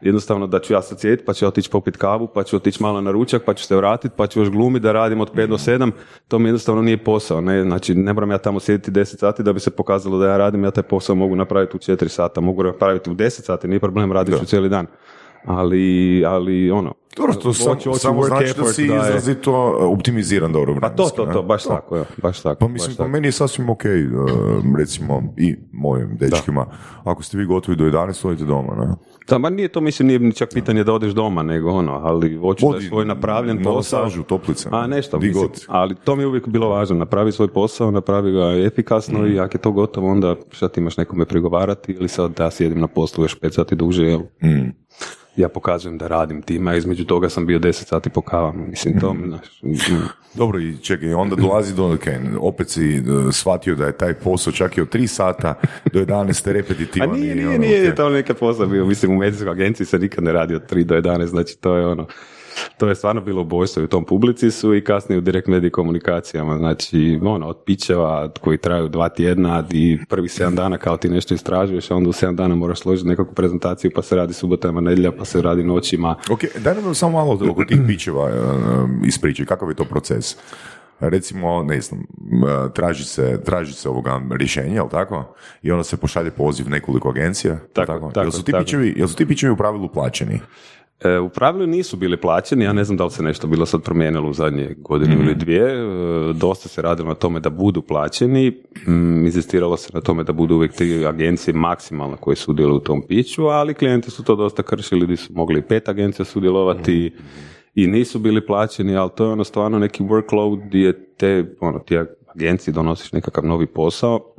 jednostavno 0.00 0.46
da 0.46 0.58
ću 0.58 0.72
ja 0.72 0.82
sad 0.82 1.00
sjediti, 1.00 1.24
pa 1.24 1.32
ću 1.32 1.46
otići 1.46 1.70
popit 1.70 1.96
kavu, 1.96 2.26
pa 2.34 2.42
ću 2.42 2.56
otići 2.56 2.82
malo 2.82 3.00
na 3.00 3.10
ručak, 3.10 3.42
pa 3.46 3.54
ću 3.54 3.64
se 3.64 3.76
vratiti, 3.76 4.14
pa 4.16 4.26
ću 4.26 4.40
još 4.40 4.50
glumiti 4.50 4.82
da 4.82 4.92
radim 4.92 5.20
od 5.20 5.34
5 5.34 5.46
do 5.46 5.56
7, 5.56 5.90
to 6.28 6.38
mi 6.38 6.48
jednostavno 6.48 6.82
nije 6.82 7.04
posao, 7.04 7.40
ne, 7.40 7.62
znači 7.62 7.94
ne 7.94 8.12
moram 8.12 8.30
ja 8.30 8.38
tamo 8.38 8.60
sjediti 8.60 8.90
10 8.90 9.18
sati 9.18 9.42
da 9.42 9.52
bi 9.52 9.60
se 9.60 9.70
pokazalo 9.70 10.18
da 10.18 10.26
ja 10.26 10.36
radim, 10.36 10.64
ja 10.64 10.70
taj 10.70 10.82
posao 10.82 11.16
mogu 11.16 11.36
napraviti 11.36 11.76
u 11.76 11.80
4 11.80 12.08
sata, 12.08 12.40
mogu 12.40 12.62
napraviti 12.62 13.10
u 13.10 13.14
10 13.14 13.28
sati, 13.30 13.68
nije 13.68 13.80
problem, 13.80 14.12
radit 14.12 14.38
ću 14.38 14.44
cijeli 14.44 14.68
dan. 14.68 14.86
Ali, 15.46 16.24
ali 16.26 16.70
ono, 16.70 16.94
Dobro, 17.16 17.34
to 17.34 17.52
sam, 17.52 17.76
samo 17.94 18.22
znači 18.22 18.54
da 18.58 18.64
si 18.64 18.86
da 18.86 18.94
je- 18.94 19.00
izrazito 19.00 19.52
uh, 19.52 19.98
optimiziran 19.98 20.52
dobro 20.52 20.74
Pa 20.80 20.88
to, 20.88 20.94
vremenski, 20.94 21.16
to, 21.16 21.26
to, 21.26 21.42
baš 21.42 21.64
tako, 21.64 21.96
evo, 21.96 22.04
baš 22.22 22.40
tako. 22.40 22.58
Pa 22.58 22.68
mislim, 22.68 22.96
tako. 22.96 23.02
pa 23.02 23.08
meni 23.08 23.28
je 23.28 23.32
sasvim 23.32 23.70
ok, 23.70 23.82
uh, 23.84 24.78
recimo, 24.78 25.22
i 25.36 25.56
mojim 25.72 26.16
dečkima, 26.16 26.66
ako 27.04 27.22
ste 27.22 27.38
vi 27.38 27.44
gotovi 27.44 27.76
do 27.76 27.84
11, 27.84 28.28
odite 28.28 28.44
doma, 28.44 28.74
ne? 28.74 28.94
Da, 29.28 29.38
ma 29.38 29.50
nije 29.50 29.68
to, 29.68 29.80
mislim, 29.80 30.06
nije 30.06 30.18
ni 30.18 30.32
čak 30.32 30.50
pitanje 30.50 30.84
da 30.84 30.92
odeš 30.92 31.12
doma, 31.12 31.42
nego 31.42 31.70
ono, 31.70 31.92
ali 31.94 32.36
hoću 32.36 32.66
da 32.68 32.76
je 32.76 32.82
svoj 32.82 33.04
napravljen 33.04 33.56
na 33.56 33.62
posao. 33.64 34.00
masažu, 34.00 34.22
toplice, 34.22 34.68
A 34.72 34.86
nešto, 34.86 35.18
di 35.18 35.26
mislim, 35.26 35.42
god. 35.42 35.64
ali 35.68 35.94
to 35.96 36.16
mi 36.16 36.22
je 36.22 36.26
uvijek 36.26 36.48
bilo 36.48 36.68
važno, 36.68 36.96
napravi 36.96 37.32
svoj 37.32 37.48
posao, 37.48 37.90
napravi 37.90 38.32
ga 38.32 38.66
efikasno 38.66 39.18
Mm. 39.18 39.26
i 39.26 39.40
ako 39.40 39.56
je 39.56 39.60
to 39.60 39.72
gotovo, 39.72 40.08
onda 40.08 40.36
šta 40.50 40.68
ti 40.68 40.80
imaš 40.80 40.96
nekome 40.96 41.24
prigovarati 41.24 41.92
ili 41.92 42.08
sad 42.08 42.30
da 42.32 42.50
sjedim 42.50 42.80
na 42.80 42.86
poslu 42.86 43.24
još 43.24 43.36
5 43.36 43.50
sati 43.52 43.76
duže, 43.76 44.04
jel? 44.04 44.20
Mm. 44.42 44.70
Ja 45.36 45.48
pokazujem 45.48 45.98
da 45.98 46.06
radim 46.06 46.42
time, 46.42 46.70
a 46.70 46.76
između 46.76 47.04
toga 47.04 47.28
sam 47.28 47.46
bio 47.46 47.58
10 47.58 47.72
sati 47.72 48.10
po 48.10 48.20
kavama, 48.20 48.66
mislim, 48.66 49.00
to, 49.00 49.14
Mm. 49.14 49.22
znaš. 49.26 49.60
Dobro, 50.34 50.60
i 50.60 50.76
čekaj, 50.76 51.14
onda 51.14 51.36
dolazi 51.36 51.74
do, 51.74 51.86
ok, 51.86 52.00
opet 52.40 52.70
si 52.70 52.98
uh, 53.00 53.32
shvatio 53.32 53.74
da 53.74 53.86
je 53.86 53.92
taj 53.92 54.14
posao 54.14 54.52
čak 54.52 54.78
i 54.78 54.80
od 54.80 54.88
3 54.88 55.06
sata 55.06 55.54
do 55.92 56.00
11 56.00 56.06
A 56.48 56.52
repetitivan. 56.52 57.10
nije, 57.10 57.32
i 57.32 57.34
nije, 57.34 57.48
ono, 57.48 57.58
nije, 57.58 57.94
to 57.94 58.08
nekad 58.08 58.36
posao 58.38 58.66
bio, 58.66 58.86
mislim, 58.86 59.13
u 59.14 59.18
medicinskoj 59.18 59.52
agenciji 59.52 59.86
se 59.86 59.98
nikad 59.98 60.24
ne 60.24 60.32
radi 60.32 60.54
od 60.54 60.72
3 60.72 60.84
do 60.84 60.94
11, 60.94 61.26
znači 61.26 61.58
to 61.58 61.76
je 61.76 61.86
ono, 61.86 62.06
to 62.78 62.88
je 62.88 62.94
stvarno 62.94 63.20
bilo 63.20 63.42
ubojstvo 63.42 63.80
i 63.80 63.84
u 63.84 63.88
tom 63.88 64.04
publici 64.04 64.50
su 64.50 64.74
i 64.74 64.84
kasnije 64.84 65.18
u 65.18 65.20
direkt 65.20 65.48
medij 65.48 65.70
komunikacijama, 65.70 66.56
znači 66.58 67.20
ono, 67.22 67.46
od 67.46 67.56
pićeva 67.66 68.30
koji 68.40 68.58
traju 68.58 68.88
dva 68.88 69.08
tjedna 69.08 69.64
i 69.70 69.98
prvih 70.08 70.30
7 70.30 70.54
dana 70.54 70.78
kao 70.78 70.96
ti 70.96 71.08
nešto 71.08 71.34
istražuješ, 71.34 71.90
a 71.90 71.96
onda 71.96 72.08
u 72.08 72.12
7 72.12 72.34
dana 72.34 72.54
moraš 72.54 72.80
složiti 72.80 73.08
nekakvu 73.08 73.34
prezentaciju 73.34 73.90
pa 73.94 74.02
se 74.02 74.16
radi 74.16 74.32
subotama, 74.32 74.80
nedjelja, 74.80 75.12
pa 75.12 75.24
se 75.24 75.42
radi 75.42 75.64
noćima. 75.64 76.16
Ok, 76.30 76.40
daj 76.58 76.74
nam 76.74 76.94
samo 76.94 77.12
malo 77.12 77.38
oko 77.50 77.64
tih 77.64 77.80
pićeva 77.86 78.24
uh, 78.24 78.30
ispričaj, 79.06 79.46
kakav 79.46 79.68
je 79.68 79.74
to 79.74 79.84
proces? 79.84 80.36
Recimo, 81.00 81.62
ne 81.62 81.80
znam, 81.80 82.02
traži 82.74 83.04
se, 83.04 83.40
traži 83.44 83.72
se 83.72 83.88
ovoga 83.88 84.20
rješenje, 84.30 84.74
jel 84.74 84.88
tako? 84.88 85.34
I 85.62 85.70
onda 85.70 85.84
se 85.84 85.96
pošalje 85.96 86.30
poziv 86.30 86.70
nekoliko 86.70 87.08
agencija, 87.08 87.52
jel 87.52 87.60
Tako, 87.72 88.10
tako, 88.14 88.20
jel 88.20 88.30
su 88.30 88.44
ti 88.44 88.52
tako. 88.52 88.64
pićevi, 88.64 88.94
jel 88.96 89.08
su 89.08 89.16
ti 89.16 89.26
pićevi 89.26 89.52
u 89.52 89.56
pravilu 89.56 89.88
plaćeni? 89.88 90.40
E, 91.00 91.18
u 91.18 91.28
pravilu 91.28 91.66
nisu 91.66 91.96
bili 91.96 92.16
plaćeni, 92.16 92.64
ja 92.64 92.72
ne 92.72 92.84
znam 92.84 92.96
da 92.96 93.04
li 93.04 93.10
se 93.10 93.22
nešto 93.22 93.46
bilo 93.46 93.66
sad 93.66 93.82
promijenilo 93.82 94.28
u 94.30 94.32
zadnje 94.32 94.74
godinu 94.78 95.14
ili 95.22 95.34
dvije, 95.34 95.62
e, 95.62 96.32
dosta 96.32 96.68
se 96.68 96.82
radilo 96.82 97.08
na 97.08 97.14
tome 97.14 97.40
da 97.40 97.50
budu 97.50 97.82
plaćeni, 97.82 98.50
mm, 98.86 99.26
inzistiralo 99.26 99.76
se 99.76 99.90
na 99.94 100.00
tome 100.00 100.24
da 100.24 100.32
budu 100.32 100.54
uvijek 100.54 100.72
tri 100.72 101.06
agencije 101.06 101.54
maksimalno 101.54 102.16
koje 102.16 102.36
sudjeluju 102.36 102.76
u 102.76 102.80
tom 102.80 103.02
piću, 103.08 103.46
ali 103.46 103.74
klijenti 103.74 104.10
su 104.10 104.24
to 104.24 104.36
dosta 104.36 104.62
kršili, 104.62 105.04
gdje 105.04 105.16
su 105.16 105.32
mogli 105.32 105.58
i 105.58 105.62
pet 105.62 105.88
agencija 105.88 106.24
sudjelovati 106.24 107.12
i 107.74 107.86
nisu 107.86 108.18
bili 108.18 108.46
plaćeni, 108.46 108.96
ali 108.96 109.10
to 109.16 109.24
je 109.24 109.32
ono 109.32 109.44
stvarno 109.44 109.78
neki 109.78 110.02
workload 110.02 110.66
gdje 110.66 111.06
te, 111.16 111.54
ono, 111.60 111.78
ti 111.78 111.98
agenciji 112.34 112.74
donosiš 112.74 113.12
nekakav 113.12 113.46
novi 113.46 113.66
posao, 113.66 114.34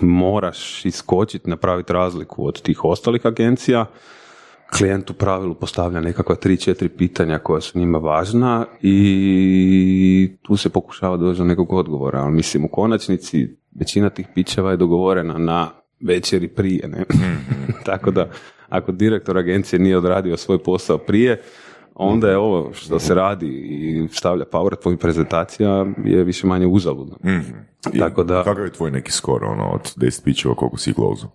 moraš 0.00 0.84
iskočiti, 0.84 1.50
napraviti 1.50 1.92
razliku 1.92 2.46
od 2.46 2.62
tih 2.62 2.84
ostalih 2.84 3.26
agencija, 3.26 3.86
klijent 4.78 5.10
u 5.10 5.14
pravilu 5.14 5.54
postavlja 5.54 6.00
nekakva 6.00 6.34
tri, 6.34 6.56
četiri 6.56 6.88
pitanja 6.88 7.38
koja 7.38 7.60
su 7.60 7.78
njima 7.78 7.98
važna 7.98 8.66
i 8.82 10.36
tu 10.42 10.56
se 10.56 10.68
pokušava 10.68 11.16
doći 11.16 11.38
do 11.38 11.44
nekog 11.44 11.72
odgovora, 11.72 12.20
ali 12.20 12.32
mislim 12.32 12.64
u 12.64 12.68
konačnici 12.68 13.56
većina 13.78 14.10
tih 14.10 14.26
pićeva 14.34 14.70
je 14.70 14.76
dogovorena 14.76 15.38
na 15.38 15.70
večeri 16.00 16.48
prije, 16.48 16.88
ne? 16.88 17.04
Tako 17.86 18.10
da 18.10 18.30
ako 18.68 18.92
direktor 18.92 19.38
agencije 19.38 19.80
nije 19.80 19.98
odradio 19.98 20.36
svoj 20.36 20.58
posao 20.58 20.98
prije, 20.98 21.42
onda 22.02 22.30
je 22.30 22.36
ovo 22.38 22.70
što 22.72 22.98
se 22.98 23.14
radi 23.14 23.46
i 23.48 24.08
stavlja 24.12 24.44
PowerPoint 24.52 24.96
prezentacija 24.96 25.86
je 26.04 26.24
više 26.24 26.46
manje 26.46 26.66
uzaludno. 26.66 27.16
I 27.94 27.98
Tako 27.98 28.24
da- 28.24 28.44
Kakav 28.44 28.64
je 28.64 28.72
tvoj 28.72 28.90
neki 28.90 29.12
skor, 29.12 29.44
ono, 29.44 29.70
od 29.70 29.94
10 29.96 30.24
pićeva 30.24 30.54
koliko 30.54 30.76
si 30.76 30.92
close 30.92 31.26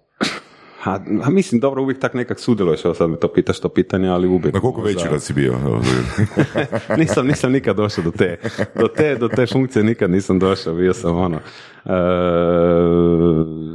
A, 0.85 0.99
a 1.23 1.29
mislim, 1.29 1.61
dobro, 1.61 1.81
uvijek 1.81 1.99
tak 1.99 2.13
nekak 2.13 2.39
sudjeluješ, 2.39 2.85
evo 2.85 2.93
sad 2.93 3.09
me 3.09 3.17
to 3.17 3.27
pitaš 3.27 3.59
to 3.59 3.69
pitanje, 3.69 4.09
ali 4.09 4.27
uvijek. 4.27 4.53
Na 4.53 4.59
koliko 4.59 4.81
večera 4.81 5.19
si 5.19 5.33
bio? 5.33 5.53
Nisam, 6.97 7.27
nisam 7.27 7.51
nikad 7.51 7.75
došao 7.75 8.03
do 8.03 8.11
te, 8.11 8.37
do 8.79 8.87
te, 8.87 9.15
do 9.15 9.27
te 9.27 9.45
funkcije 9.47 9.83
nikad 9.83 10.11
nisam 10.11 10.39
došao, 10.39 10.73
bio 10.75 10.93
sam 10.93 11.17
ono, 11.17 11.39
e, 11.85 11.91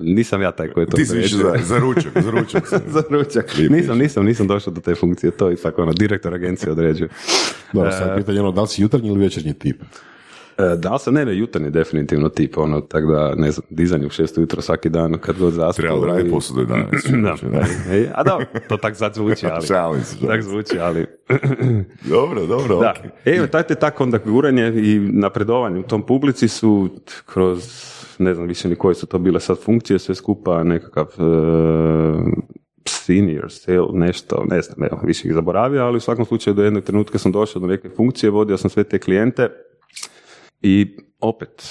nisam 0.03 0.43
ja 0.43 0.53
taj 0.53 0.69
koji 0.69 0.83
je 0.83 0.89
to 0.89 0.97
Ti 0.97 1.07
si 1.07 1.17
više 1.17 1.37
za, 1.37 1.55
za 1.63 1.79
ručak, 1.79 2.13
za 2.23 2.31
ručak. 2.31 2.69
za 2.95 3.03
ručak. 3.11 3.55
Nisam, 3.71 3.99
nisam, 3.99 4.25
nisam 4.25 4.47
došao 4.47 4.73
do 4.73 4.81
te 4.81 4.95
funkcije, 4.95 5.31
to 5.31 5.51
ipak 5.51 5.79
ono, 5.79 5.93
direktor 5.93 6.35
agencije 6.35 6.73
određuje. 6.73 7.09
Dobro, 7.73 7.91
sad 7.91 8.17
pitanje 8.17 8.41
ono, 8.41 8.53
da 8.53 8.61
li 8.61 8.69
si 8.69 8.83
jutarnji 8.83 9.09
ili 9.09 9.19
večernji 9.19 9.55
tip? 9.55 9.83
E, 10.63 10.77
da 10.77 10.99
sam, 10.99 11.15
ne, 11.15 11.25
ne, 11.25 11.39
jutarnji 11.39 11.71
definitivno 11.71 12.29
tip, 12.29 12.59
ono, 12.59 12.81
tako 12.81 13.07
da, 13.07 13.35
ne 13.35 13.51
znam, 13.51 13.67
dizanje 13.71 14.07
u 14.07 14.11
šest 14.11 14.39
ujutro 14.39 14.63
svaki 14.63 14.89
dan, 14.89 15.19
kad 15.19 15.39
god 15.39 15.53
zaspu. 15.53 15.83
Treba 15.83 15.97
odraditi 15.97 16.29
i- 16.29 16.31
posao 16.31 16.57
do 16.57 16.63
11. 16.65 17.23
Da, 17.23 17.37
e, 17.91 18.07
a 18.15 18.23
da, 18.23 18.39
to 18.69 18.77
tak 18.77 18.97
sad 18.97 19.15
zvuči, 19.15 19.47
ali, 19.47 19.67
Šalim 19.67 20.01
se, 20.03 20.27
tak 20.27 20.43
zvuči, 20.43 20.79
ali, 20.81 21.07
Dobro, 22.11 22.47
dobro, 22.47 22.77
Da, 22.77 22.91
ok. 22.91 23.11
e, 23.25 23.47
taj 23.47 23.63
te 23.63 23.75
tako 23.75 24.03
onda 24.03 24.19
guranje 24.19 24.73
i 24.77 24.99
napredovanje 25.01 25.81
u 25.81 25.85
tom 25.85 26.03
publici 26.03 26.49
su 26.49 26.89
kroz, 27.27 27.65
ne 28.19 28.35
znam 28.35 28.47
više 28.47 28.69
ni 28.69 28.77
koje 28.77 28.95
su 28.95 29.07
to 29.07 29.19
bile 29.19 29.41
sad 29.41 29.59
funkcije, 29.59 29.99
sve 29.99 30.15
skupa 30.15 30.63
nekakav 30.63 31.07
e, 31.07 31.23
senior, 32.87 33.47
sale, 33.51 33.89
nešto, 33.93 34.45
ne 34.51 34.63
znam, 34.63 34.83
evo, 34.85 35.01
više 35.05 35.29
ih 35.29 35.35
zaboravio, 35.35 35.83
ali 35.83 35.97
u 35.97 36.01
svakom 36.01 36.25
slučaju 36.25 36.55
do 36.55 36.65
jednog 36.65 36.85
trenutka 36.85 37.19
sam 37.19 37.33
došao 37.33 37.61
do 37.61 37.67
neke 37.67 37.89
funkcije, 37.89 38.31
vodio 38.31 38.57
sam 38.57 38.71
sve 38.71 38.85
te 38.85 38.99
klijente 38.99 39.49
i 40.63 40.97
opet, 41.21 41.63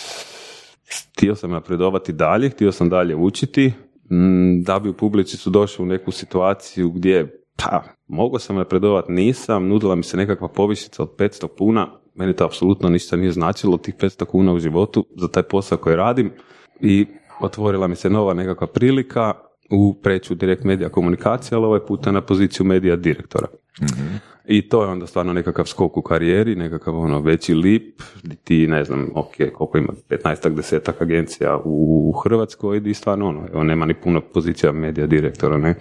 htio 1.11 1.35
sam 1.35 1.51
napredovati 1.51 2.13
dalje, 2.13 2.49
htio 2.49 2.71
sam 2.71 2.89
dalje 2.89 3.15
učiti, 3.15 3.73
mm, 4.11 4.63
da 4.63 4.79
bi 4.79 4.89
u 4.89 4.93
publici 4.93 5.37
su 5.37 5.49
došli 5.49 5.83
u 5.83 5.87
neku 5.87 6.11
situaciju 6.11 6.89
gdje, 6.89 7.43
pa, 7.55 7.83
mogao 8.07 8.39
sam 8.39 8.55
napredovati, 8.55 9.11
nisam, 9.11 9.67
nudila 9.67 9.95
mi 9.95 10.03
se 10.03 10.17
nekakva 10.17 10.47
povišica 10.47 11.03
od 11.03 11.15
500 11.17 11.47
kuna, 11.57 11.87
meni 12.15 12.35
to 12.35 12.45
apsolutno 12.45 12.89
ništa 12.89 13.15
nije 13.15 13.31
značilo, 13.31 13.77
tih 13.77 13.95
500 13.95 14.25
kuna 14.25 14.53
u 14.53 14.59
životu 14.59 15.05
za 15.15 15.27
taj 15.27 15.43
posao 15.43 15.77
koji 15.77 15.95
radim 15.95 16.31
i 16.81 17.05
otvorila 17.41 17.87
mi 17.87 17.95
se 17.95 18.09
nova 18.09 18.33
nekakva 18.33 18.67
prilika 18.67 19.33
u 19.71 19.99
preću 20.03 20.35
direkt 20.35 20.63
medija 20.63 20.89
komunikacije, 20.89 21.55
ali 21.55 21.65
ovaj 21.65 21.85
puta 21.85 22.11
na 22.11 22.21
poziciju 22.21 22.65
medija 22.65 22.95
direktora. 22.95 23.47
I 24.51 24.61
to 24.61 24.83
je 24.83 24.89
onda 24.89 25.07
stvarno 25.07 25.33
nekakav 25.33 25.65
skok 25.65 25.97
u 25.97 26.01
karijeri, 26.01 26.55
nekakav 26.55 26.97
ono 26.97 27.19
veći 27.19 27.53
lip, 27.53 28.01
ti 28.43 28.67
ne 28.67 28.83
znam, 28.83 29.09
ok, 29.15 29.33
koliko 29.53 29.77
ima 29.77 29.93
15 30.09 30.49
desetak 30.49 31.01
agencija 31.01 31.59
u 31.65 32.11
Hrvatskoj, 32.23 32.81
i 32.85 32.93
stvarno 32.93 33.27
ono, 33.27 33.47
evo, 33.53 33.63
nema 33.63 33.85
ni 33.85 33.93
puno 33.93 34.21
pozicija 34.21 34.71
medija 34.71 35.07
direktora, 35.07 35.57
ne. 35.57 35.75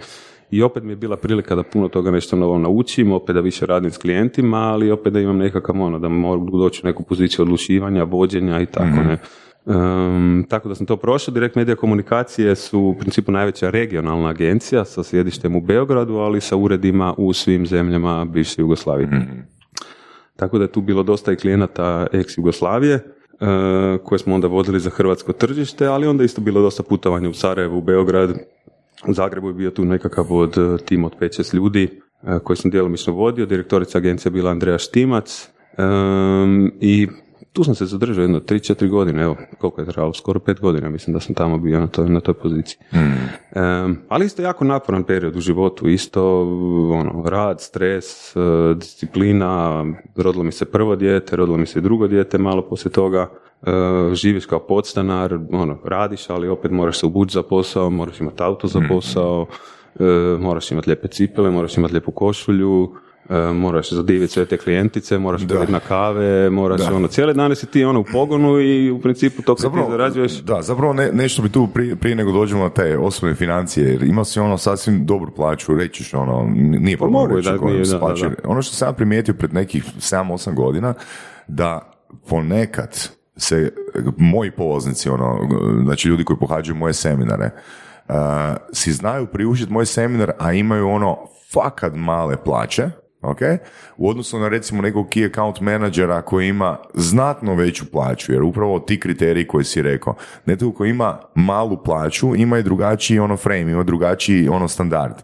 I 0.51 0.61
opet 0.61 0.83
mi 0.83 0.91
je 0.91 0.95
bila 0.95 1.17
prilika 1.17 1.55
da 1.55 1.63
puno 1.63 1.87
toga 1.87 2.11
nešto 2.11 2.35
novo 2.35 2.57
naučim, 2.57 3.11
opet 3.11 3.35
da 3.35 3.41
više 3.41 3.65
radim 3.65 3.91
s 3.91 3.97
klijentima, 3.97 4.57
ali 4.57 4.91
opet 4.91 5.13
da 5.13 5.19
imam 5.19 5.37
nekakav 5.37 5.81
ono, 5.81 5.99
da 5.99 6.09
mogu 6.09 6.57
doći 6.57 6.81
u 6.83 6.87
neku 6.87 7.03
poziciju 7.03 7.43
odlučivanja, 7.43 8.03
vođenja 8.03 8.61
i 8.61 8.65
tako, 8.65 9.03
ne. 9.07 9.17
Um, 9.65 10.45
tako 10.49 10.69
da 10.69 10.75
sam 10.75 10.85
to 10.85 10.97
prošao. 10.97 11.33
Direkt 11.33 11.55
medija 11.55 11.75
komunikacije 11.75 12.55
su 12.55 12.79
u 12.79 12.95
principu 12.99 13.31
najveća 13.31 13.69
regionalna 13.69 14.29
agencija 14.29 14.85
sa 14.85 15.03
sjedištem 15.03 15.55
u 15.55 15.61
Beogradu, 15.61 16.15
ali 16.15 16.41
sa 16.41 16.55
uredima 16.55 17.13
u 17.17 17.33
svim 17.33 17.65
zemljama 17.65 18.25
bivše 18.25 18.61
Jugoslavije. 18.61 19.09
Tako 20.35 20.57
da 20.57 20.63
je 20.63 20.71
tu 20.71 20.81
bilo 20.81 21.03
dosta 21.03 21.31
i 21.31 21.35
klijenata 21.35 22.07
ex-Jugoslavije, 22.11 22.93
e, 22.95 23.03
koje 24.03 24.19
smo 24.19 24.35
onda 24.35 24.47
vodili 24.47 24.79
za 24.79 24.89
hrvatsko 24.89 25.33
tržište, 25.33 25.85
ali 25.85 26.07
onda 26.07 26.23
isto 26.23 26.41
bilo 26.41 26.61
dosta 26.61 26.83
putovanja 26.83 27.29
u 27.29 27.33
Sarajevu, 27.33 27.77
u 27.77 27.81
Beograd, 27.81 28.29
u 29.07 29.13
Zagrebu 29.13 29.47
je 29.47 29.53
bio 29.53 29.71
tu 29.71 29.85
nekakav 29.85 30.33
od 30.33 30.83
tim 30.85 31.03
od 31.03 31.15
5-6 31.19 31.55
ljudi 31.55 32.01
e, 32.23 32.39
koji 32.43 32.57
sam 32.57 32.71
djelomično 32.71 33.13
vodio, 33.13 33.45
direktorica 33.45 33.97
agencije 33.97 34.29
je 34.29 34.33
bila 34.33 34.51
Andreja 34.51 34.77
Štimac 34.77 35.49
i 36.79 37.07
tu 37.53 37.63
sam 37.63 37.75
se 37.75 37.85
zadržao 37.85 38.21
jedno 38.21 38.39
3-4 38.39 38.89
godine, 38.89 39.23
evo, 39.23 39.37
koliko 39.57 39.81
je 39.81 39.87
trajalo, 39.87 40.13
skoro 40.13 40.39
5 40.39 40.59
godina, 40.59 40.89
mislim 40.89 41.13
da 41.13 41.19
sam 41.19 41.35
tamo 41.35 41.57
bio 41.57 41.79
na 41.79 41.87
toj, 41.87 42.09
na 42.09 42.19
toj 42.19 42.33
poziciji. 42.33 42.77
Em, 42.91 44.01
ali 44.09 44.25
isto 44.25 44.41
jako 44.41 44.65
naporan 44.65 45.03
period 45.03 45.35
u 45.35 45.39
životu, 45.41 45.87
isto 45.87 46.41
ono, 46.93 47.23
rad, 47.29 47.61
stres, 47.61 48.35
e, 48.35 48.39
disciplina, 48.75 49.85
rodilo 50.15 50.43
mi 50.43 50.51
se 50.51 50.65
prvo 50.65 50.95
dijete, 50.95 51.35
rodilo 51.35 51.57
mi 51.57 51.65
se 51.65 51.79
i 51.79 51.81
drugo 51.81 52.07
dijete 52.07 52.37
malo 52.37 52.69
poslije 52.69 52.91
toga, 52.91 53.29
E, 53.61 54.15
živiš 54.15 54.45
kao 54.45 54.59
podstanar, 54.59 55.39
ono, 55.51 55.77
radiš, 55.85 56.29
ali 56.29 56.47
opet 56.47 56.71
moraš 56.71 56.99
se 56.99 57.05
obući 57.05 57.33
za 57.33 57.43
posao, 57.43 57.89
moraš 57.89 58.19
imati 58.19 58.43
auto 58.43 58.67
za 58.67 58.81
posao, 58.89 59.45
e, 59.99 60.03
moraš 60.39 60.71
imati 60.71 60.89
lijepe 60.89 61.07
cipele, 61.07 61.51
moraš 61.51 61.77
imati 61.77 61.93
lijepu 61.93 62.11
košulju, 62.11 62.95
moraš 63.53 63.91
zadiviti 63.91 64.33
sve 64.33 64.45
te 64.45 64.57
klijentice, 64.57 65.17
moraš 65.17 65.41
hoditi 65.41 65.71
na 65.71 65.79
kave, 65.79 66.49
moraš 66.49 66.81
ono, 66.81 67.07
cijele 67.07 67.33
dane 67.33 67.55
si 67.55 67.65
ti 67.65 67.83
ono 67.83 67.99
u 67.99 68.05
pogonu 68.13 68.59
i 68.59 68.91
u 68.91 69.01
principu 69.01 69.41
to 69.41 69.55
kad 69.55 69.71
ti 69.71 69.79
zarađuješ, 69.89 70.33
Da, 70.33 70.61
zapravo 70.61 70.93
ne, 70.93 71.11
nešto 71.13 71.41
bi 71.41 71.49
tu 71.49 71.67
prije, 71.73 71.95
prije 71.95 72.15
nego 72.15 72.31
dođemo 72.31 72.63
na 72.63 72.69
te 72.69 72.97
osobne 72.97 73.35
financije, 73.35 73.89
jer 73.89 74.03
imao 74.03 74.25
si 74.25 74.39
ono 74.39 74.57
sasvim 74.57 75.05
dobru 75.05 75.31
plaću, 75.31 75.75
reći 75.75 76.03
ćeš 76.03 76.13
ono, 76.13 76.49
nije 76.55 76.97
problem 76.97 77.21
mogu, 77.21 77.35
reći 77.35 77.49
da, 77.49 77.65
nije, 77.65 77.83
da, 77.83 77.97
da, 77.97 78.49
Ono 78.49 78.61
što 78.61 78.75
sam 78.75 78.87
ja 78.87 78.93
primijetio 78.93 79.33
pred 79.33 79.53
nekih 79.53 79.83
7-8 79.97 80.53
godina, 80.53 80.93
da 81.47 81.91
ponekad 82.29 83.09
se 83.37 83.73
moji 84.17 84.51
polaznici, 84.51 85.09
ono, 85.09 85.39
znači 85.83 86.07
ljudi 86.07 86.23
koji 86.23 86.37
pohađaju 86.39 86.75
moje 86.75 86.93
seminare, 86.93 87.49
uh, 88.07 88.15
si 88.73 88.91
znaju 88.91 89.25
priužiti 89.25 89.73
moj 89.73 89.85
seminar, 89.85 90.31
a 90.39 90.53
imaju 90.53 90.89
ono 90.89 91.17
fakat 91.53 91.93
male 91.95 92.43
plaće, 92.43 92.89
ok? 93.21 93.39
U 93.97 94.09
odnosu 94.09 94.39
na 94.39 94.47
recimo 94.47 94.81
nekog 94.81 95.07
key 95.09 95.29
account 95.29 95.61
menadžera 95.61 96.21
koji 96.21 96.47
ima 96.47 96.77
znatno 96.93 97.55
veću 97.55 97.91
plaću, 97.91 98.33
jer 98.33 98.43
upravo 98.43 98.79
ti 98.79 98.99
kriteriji 98.99 99.47
koji 99.47 99.65
si 99.65 99.81
rekao, 99.81 100.15
netko 100.45 100.71
koji 100.71 100.89
ima 100.89 101.19
malu 101.35 101.83
plaću, 101.83 102.35
ima 102.35 102.57
i 102.57 102.63
drugačiji 102.63 103.19
ono 103.19 103.37
frame, 103.37 103.71
ima 103.71 103.83
drugačiji 103.83 104.49
ono 104.49 104.67
standard, 104.67 105.15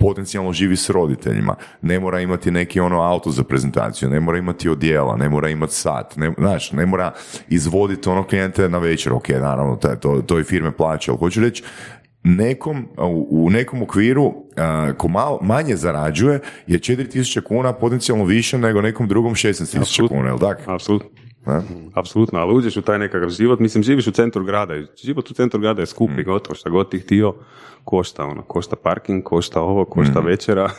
potencijalno 0.00 0.52
živi 0.52 0.76
s 0.76 0.90
roditeljima, 0.90 1.54
ne 1.82 2.00
mora 2.00 2.20
imati 2.20 2.50
neki 2.50 2.80
ono 2.80 3.00
auto 3.00 3.30
za 3.30 3.44
prezentaciju, 3.44 4.10
ne 4.10 4.20
mora 4.20 4.38
imati 4.38 4.68
odjela, 4.68 5.16
ne 5.16 5.28
mora 5.28 5.48
imati 5.48 5.74
sat, 5.74 6.16
ne, 6.16 6.32
znaš, 6.38 6.72
ne 6.72 6.86
mora 6.86 7.12
izvoditi 7.48 8.08
ono 8.08 8.22
klijente 8.26 8.68
na 8.68 8.78
večer, 8.78 9.12
ok, 9.12 9.28
naravno, 9.28 9.76
to, 9.76 10.22
to, 10.26 10.40
i 10.40 10.44
firme 10.44 10.70
plaća, 10.70 11.12
ali 11.12 11.18
hoću 11.18 11.40
reći, 11.40 11.62
nekom, 12.22 12.88
u, 13.30 13.50
nekom 13.50 13.82
okviru 13.82 14.34
ko 14.96 15.08
malo, 15.08 15.38
manje 15.42 15.76
zarađuje 15.76 16.40
je 16.66 16.78
4000 16.78 17.42
kuna 17.42 17.72
potencijalno 17.72 18.24
više 18.24 18.58
nego 18.58 18.80
nekom 18.80 19.08
drugom 19.08 19.34
16000 19.34 20.08
kuna, 20.08 20.28
jel 20.28 20.38
tako? 20.38 20.72
apsolutno. 20.72 21.08
Ne? 21.46 21.62
Apsolutno, 21.94 22.38
ali 22.38 22.54
uđeš 22.54 22.76
u 22.76 22.82
taj 22.82 22.98
nekakav 22.98 23.28
život, 23.30 23.60
mislim, 23.60 23.82
živiš 23.82 24.06
u 24.06 24.10
centru 24.10 24.44
grada, 24.44 24.74
život 25.02 25.30
u 25.30 25.34
centru 25.34 25.60
grada 25.60 25.82
je 25.82 25.86
skup 25.86 26.10
i 26.18 26.22
gotovo, 26.22 26.54
šta 26.54 26.70
god 26.70 26.90
ti 26.90 26.98
htio, 26.98 27.34
košta, 27.84 28.24
ono, 28.24 28.42
košta 28.42 28.76
parking, 28.76 29.22
košta 29.24 29.60
ovo, 29.60 29.84
košta 29.84 30.20
večera, 30.20 30.70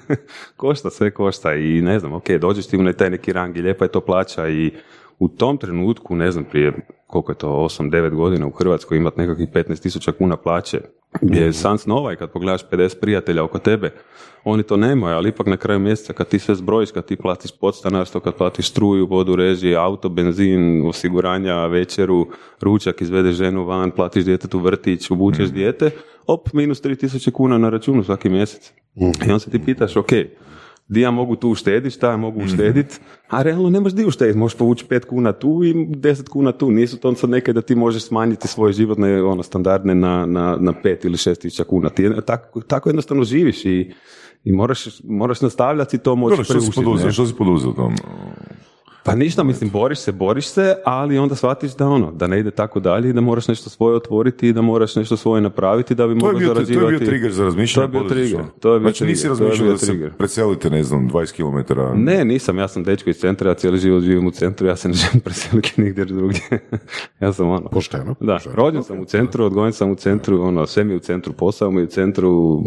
košta, 0.56 0.90
sve 0.90 1.10
košta 1.10 1.54
i 1.54 1.82
ne 1.82 1.98
znam, 1.98 2.12
ok, 2.12 2.30
dođeš 2.40 2.66
ti 2.66 2.76
u 2.76 2.92
taj 2.92 3.10
neki 3.10 3.32
rang 3.32 3.56
i 3.56 3.62
lijepa 3.62 3.84
je 3.84 3.92
to 3.92 4.00
plaća 4.00 4.48
i 4.48 4.70
u 5.18 5.28
tom 5.28 5.58
trenutku, 5.58 6.16
ne 6.16 6.30
znam, 6.30 6.44
prije 6.44 6.72
koliko 7.12 7.32
je 7.32 7.36
to, 7.36 7.48
8-9 7.48 8.14
godina 8.14 8.46
u 8.46 8.50
Hrvatskoj 8.50 8.96
imati 8.96 9.20
nekakvih 9.20 9.48
15.000 9.48 10.12
kuna 10.12 10.36
plaće, 10.36 10.80
je 11.22 11.52
san 11.52 11.78
snova 11.78 12.12
i 12.12 12.16
kad 12.16 12.30
pogledaš 12.30 12.62
50 12.70 13.00
prijatelja 13.00 13.44
oko 13.44 13.58
tebe, 13.58 13.90
oni 14.44 14.62
to 14.62 14.76
nemaju, 14.76 15.16
ali 15.16 15.28
ipak 15.28 15.46
na 15.46 15.56
kraju 15.56 15.80
mjeseca 15.80 16.12
kad 16.12 16.28
ti 16.28 16.38
sve 16.38 16.54
zbrojiš, 16.54 16.90
kad 16.90 17.04
ti 17.04 17.16
platiš 17.16 17.50
podstanarstvo, 17.60 18.20
kad 18.20 18.34
platiš 18.34 18.70
struju, 18.70 19.06
vodu, 19.06 19.36
režije, 19.36 19.76
auto, 19.76 20.08
benzin, 20.08 20.86
osiguranja, 20.86 21.66
večeru, 21.66 22.26
ručak, 22.60 23.00
izvedeš 23.00 23.36
ženu 23.36 23.64
van, 23.64 23.90
platiš 23.90 24.24
djetetu 24.24 24.58
vrtić, 24.58 25.10
obučeš 25.10 25.50
dijete, 25.50 25.90
op, 26.26 26.52
minus 26.52 26.82
3000 26.82 27.30
kuna 27.30 27.58
na 27.58 27.70
računu 27.70 28.04
svaki 28.04 28.28
mjesec. 28.28 28.72
I 28.96 29.04
onda 29.22 29.38
se 29.38 29.50
ti 29.50 29.64
pitaš, 29.64 29.96
ok, 29.96 30.12
di 30.88 31.00
ja 31.00 31.10
mogu 31.10 31.36
tu 31.36 31.50
uštediti, 31.50 31.94
šta 31.94 32.10
ja 32.10 32.16
mogu 32.16 32.40
uštediti, 32.44 32.98
a 33.28 33.42
realno 33.42 33.70
nemaš 33.70 33.92
di 33.92 34.04
uštediti, 34.04 34.38
možeš 34.38 34.58
povući 34.58 34.84
5 34.84 35.06
kuna 35.06 35.32
tu 35.32 35.64
i 35.64 35.74
10 35.74 36.28
kuna 36.28 36.52
tu, 36.52 36.70
nisu 36.70 36.96
to 36.96 37.14
sad 37.14 37.30
neke 37.30 37.52
da 37.52 37.62
ti 37.62 37.74
možeš 37.74 38.02
smanjiti 38.02 38.48
svoje 38.48 38.72
životne 38.72 39.22
ono, 39.22 39.42
standardne 39.42 39.94
na, 39.94 40.26
na, 40.26 40.56
na 40.60 40.72
5 40.84 41.06
ili 41.06 41.16
6 41.16 41.40
tisuća 41.40 41.64
kuna, 41.64 41.88
ti 41.88 42.10
tako, 42.26 42.60
tako 42.60 42.88
jednostavno 42.88 43.24
živiš 43.24 43.64
i, 43.64 43.92
i 44.44 44.52
moraš, 44.52 44.84
moraš 45.04 45.40
nastavljati 45.40 45.98
to 45.98 46.16
moći 46.16 46.32
Dobro, 46.32 46.44
što 46.44 46.60
si 46.60 46.70
poduzeo, 46.74 47.06
ne? 47.06 47.12
što 47.12 47.26
si 47.26 47.34
poduzeo 47.34 47.72
tom? 47.72 47.94
Pa 49.04 49.14
ništa, 49.14 49.42
mislim, 49.42 49.70
boriš 49.70 49.98
se, 49.98 50.12
boriš 50.12 50.46
se, 50.46 50.74
ali 50.84 51.18
onda 51.18 51.34
shvatiš 51.34 51.74
da 51.74 51.88
ono, 51.88 52.12
da 52.12 52.26
ne 52.26 52.40
ide 52.40 52.50
tako 52.50 52.80
dalje 52.80 53.10
i 53.10 53.12
da 53.12 53.20
moraš 53.20 53.48
nešto 53.48 53.70
svoje 53.70 53.96
otvoriti 53.96 54.48
i 54.48 54.52
da 54.52 54.62
moraš 54.62 54.96
nešto 54.96 55.16
svoje 55.16 55.42
napraviti 55.42 55.94
da 55.94 56.06
bi 56.06 56.14
mogao 56.14 56.38
bio, 56.38 56.54
to 56.54 56.60
je 56.60 56.64
zarađivati. 56.64 56.96
bio 56.96 57.06
trigger 57.06 57.32
za 57.32 57.44
razmišljanje. 57.44 57.92
To 57.92 57.98
je 57.98 58.00
bio 58.00 58.08
trigger. 58.08 58.40
To 58.60 58.74
je 58.74 58.80
bio 58.80 58.88
znači 58.88 59.04
nisi 59.04 59.22
trigger, 59.22 59.42
je 59.42 59.48
razmišljao 59.48 59.72
da 59.72 59.78
se 59.78 59.86
trigger. 59.86 60.12
preselite, 60.12 60.70
ne 60.70 60.82
znam, 60.82 61.10
20 61.10 61.64
km. 61.66 62.02
Ne, 62.04 62.24
nisam, 62.24 62.58
ja 62.58 62.68
sam 62.68 62.84
dečko 62.84 63.10
iz 63.10 63.16
centra, 63.16 63.50
ja 63.50 63.54
cijeli 63.54 63.78
život 63.78 64.02
živim 64.02 64.26
u 64.26 64.30
centru, 64.30 64.66
ja 64.66 64.76
se 64.76 64.88
ne 64.88 64.94
želim 64.94 65.20
preseliti 65.24 65.82
nigdje 65.82 66.04
drugdje. 66.04 66.40
ja 67.20 67.32
sam 67.32 67.48
ono... 67.48 67.68
Pošteno. 67.68 68.14
Da, 68.20 68.38
rođen 68.54 68.82
sam 68.82 69.00
u 69.00 69.04
centru, 69.04 69.44
odgojen 69.44 69.72
sam 69.72 69.90
u 69.90 69.94
centru, 69.94 70.42
ono, 70.42 70.66
sve 70.66 70.84
mi 70.84 70.92
je 70.92 70.96
u 70.96 71.00
centru, 71.00 71.32
posao 71.32 71.70
mi 71.70 71.80
je 71.80 71.84
u 71.84 71.90
centru, 71.90 72.62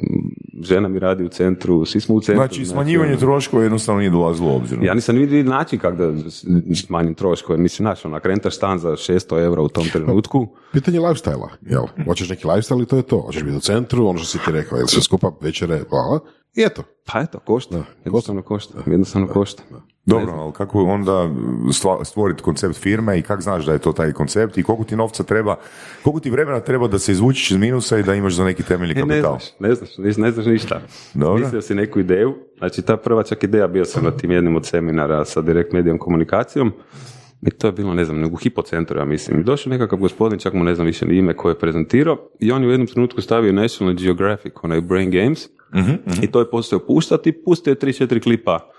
žena 0.65 0.87
mi 0.87 0.99
radi 0.99 1.23
u 1.23 1.29
centru, 1.29 1.85
svi 1.85 2.01
smo 2.01 2.15
u 2.15 2.21
centru. 2.21 2.47
Znači, 2.47 2.65
smanjivanje 2.65 3.11
ono, 3.11 3.19
troškova 3.19 3.63
jednostavno 3.63 3.99
nije 3.99 4.11
dolazilo 4.11 4.51
u 4.51 4.55
obzir. 4.55 4.83
Ja 4.83 4.93
nisam 4.93 5.15
vidio 5.15 5.43
način 5.43 5.79
kako 5.79 5.97
da 5.97 6.13
smanjim 6.75 7.13
troškove. 7.13 7.59
Mislim, 7.59 7.83
znaš, 7.83 8.05
ako 8.05 8.27
rentaš 8.27 8.55
stan 8.55 8.79
za 8.79 8.89
600 8.89 9.43
eura 9.43 9.61
u 9.61 9.69
tom 9.69 9.87
trenutku, 9.93 10.47
Pitanje 10.73 10.99
lifestyle 10.99 11.47
jel? 11.61 11.83
Hoćeš 12.05 12.29
neki 12.29 12.47
lifestyle 12.47 12.83
i 12.83 12.85
to 12.85 12.97
je 12.97 13.03
to. 13.03 13.21
Hoćeš 13.21 13.43
biti 13.43 13.57
u 13.57 13.59
centru, 13.59 14.07
ono 14.07 14.19
što 14.19 14.27
si 14.27 14.45
ti 14.45 14.51
rekao, 14.51 14.77
jel 14.77 14.87
sve 14.87 15.01
skupa 15.01 15.31
večere, 15.41 15.81
bla, 15.89 16.19
i 16.55 16.61
eto. 16.63 16.83
pa 17.05 17.19
eto, 17.19 17.39
košta. 17.39 17.83
Jednostavno 18.05 18.41
košta. 18.41 18.73
Jednostavno 18.85 19.27
košta. 19.27 19.63
Dobro, 20.05 20.33
ali 20.33 20.53
kako 20.53 20.83
onda 20.83 21.29
stvoriti 22.03 22.43
koncept 22.43 22.75
firme 22.75 23.19
i 23.19 23.21
kako 23.21 23.41
znaš 23.41 23.65
da 23.65 23.73
je 23.73 23.79
to 23.79 23.91
taj 23.91 24.11
koncept 24.11 24.57
i 24.57 24.63
koliko 24.63 24.83
ti 24.83 24.95
novca 24.95 25.23
treba, 25.23 25.55
koliko 26.03 26.19
ti 26.19 26.29
vremena 26.29 26.59
treba 26.59 26.87
da 26.87 26.99
se 26.99 27.11
izvučiš 27.11 27.51
iz 27.51 27.57
minusa 27.57 27.97
i 27.97 28.03
da 28.03 28.13
imaš 28.15 28.33
za 28.33 28.43
neki 28.43 28.63
temeljni 28.63 28.91
E, 28.91 28.95
ne 28.95 29.01
kapital? 29.01 29.31
znaš, 29.31 29.43
ne 29.59 29.75
znaš, 29.75 29.97
ne, 29.97 30.23
ne 30.25 30.31
znaš 30.31 30.45
ništa. 30.45 30.81
Dobro. 31.13 31.43
Mislio 31.43 31.61
si 31.61 31.75
neku 31.75 31.99
ideju, 31.99 32.35
znači 32.57 32.81
ta 32.81 32.97
prva 32.97 33.23
čak 33.23 33.43
ideja, 33.43 33.67
bio 33.67 33.85
sam 33.85 34.03
na 34.03 34.11
tim 34.11 34.31
jednim 34.31 34.55
od 34.55 34.65
seminara 34.65 35.25
sa 35.25 35.41
direkt 35.41 35.73
medijom 35.73 35.97
komunikacijom 35.97 36.73
i 37.41 37.49
to 37.51 37.67
je 37.67 37.71
bilo, 37.71 37.93
ne 37.93 38.05
znam, 38.05 38.33
u 38.33 38.35
hipocentru, 38.35 38.99
ja 38.99 39.05
mislim. 39.05 39.39
I 39.39 39.43
Došao 39.43 39.71
nekakav 39.71 39.99
gospodin, 39.99 40.39
čak 40.39 40.53
mu 40.53 40.63
ne 40.63 40.75
znam 40.75 40.87
više 40.87 41.05
ni 41.05 41.17
ime 41.17 41.33
koje 41.33 41.51
je 41.51 41.59
prezentirao 41.59 42.17
i 42.39 42.51
on 42.51 42.61
je 42.61 42.67
u 42.67 42.71
jednom 42.71 42.87
trenutku 42.87 43.21
stavio 43.21 43.53
National 43.53 43.93
Geographic, 43.93 44.53
onaj 44.63 44.81
Brain 44.81 45.11
Games, 45.11 45.49
i 46.21 46.31
to 46.31 46.39
je 46.39 46.49
postao 46.49 46.79
puštati 46.79 47.43
pustio 47.43 47.71
je 47.71 47.75
3-4 47.75 48.23
klipa 48.23 48.71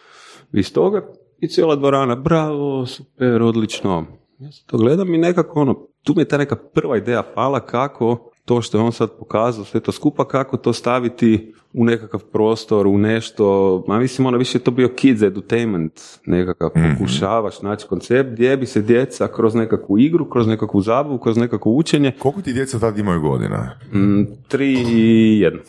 iz 0.53 0.73
toga 0.73 1.07
i 1.41 1.49
cijela 1.49 1.77
dvorana, 1.77 2.17
bravo, 2.17 2.87
super, 2.87 3.43
odlično. 3.43 4.07
Ja 4.39 4.53
se 4.53 4.67
to 4.67 4.77
gledam 4.77 5.15
i 5.15 5.19
nekako 5.19 5.61
ono, 5.61 5.87
tu 6.03 6.15
mi 6.17 6.23
je 6.23 6.29
ta 6.29 6.39
neka 6.39 6.57
prva 6.57 6.97
ideja 6.97 7.23
pala 7.35 7.61
kako 7.61 8.31
to 8.47 8.63
što 8.63 8.79
je 8.79 8.83
on 8.85 8.93
sad 8.93 9.11
pokazao, 9.19 9.65
sve 9.65 9.81
to 9.81 9.93
skupa, 9.93 10.29
kako 10.29 10.57
to 10.57 10.73
staviti 10.73 11.53
u 11.73 11.85
nekakav 11.85 12.21
prostor, 12.21 12.87
u 12.87 12.99
nešto, 12.99 13.85
ma 13.89 13.99
mislim 13.99 14.27
ono 14.27 14.39
više 14.39 14.59
je 14.59 14.63
to 14.65 14.71
bio 14.71 14.89
kids 14.89 15.23
entertainment, 15.23 15.93
nekakav 16.27 16.71
pokušavaš 16.93 17.63
naći 17.63 17.87
koncept 17.87 18.31
gdje 18.31 18.57
bi 18.57 18.67
se 18.67 18.83
djeca 18.83 19.29
kroz 19.29 19.55
nekakvu 19.55 19.99
igru, 19.99 20.31
kroz 20.31 20.47
nekakvu 20.47 20.81
zabavu, 20.81 21.19
kroz 21.19 21.37
nekakvo 21.37 21.73
učenje, 21.73 22.13
Koliko 22.19 22.43
ti 22.43 22.53
djeca 22.53 22.79
tad 22.79 22.99
imaju 22.99 23.21
godina? 23.21 23.79
mm, 23.93 24.23
tri 24.49 24.73
i 24.89 25.41
jedno. 25.41 25.61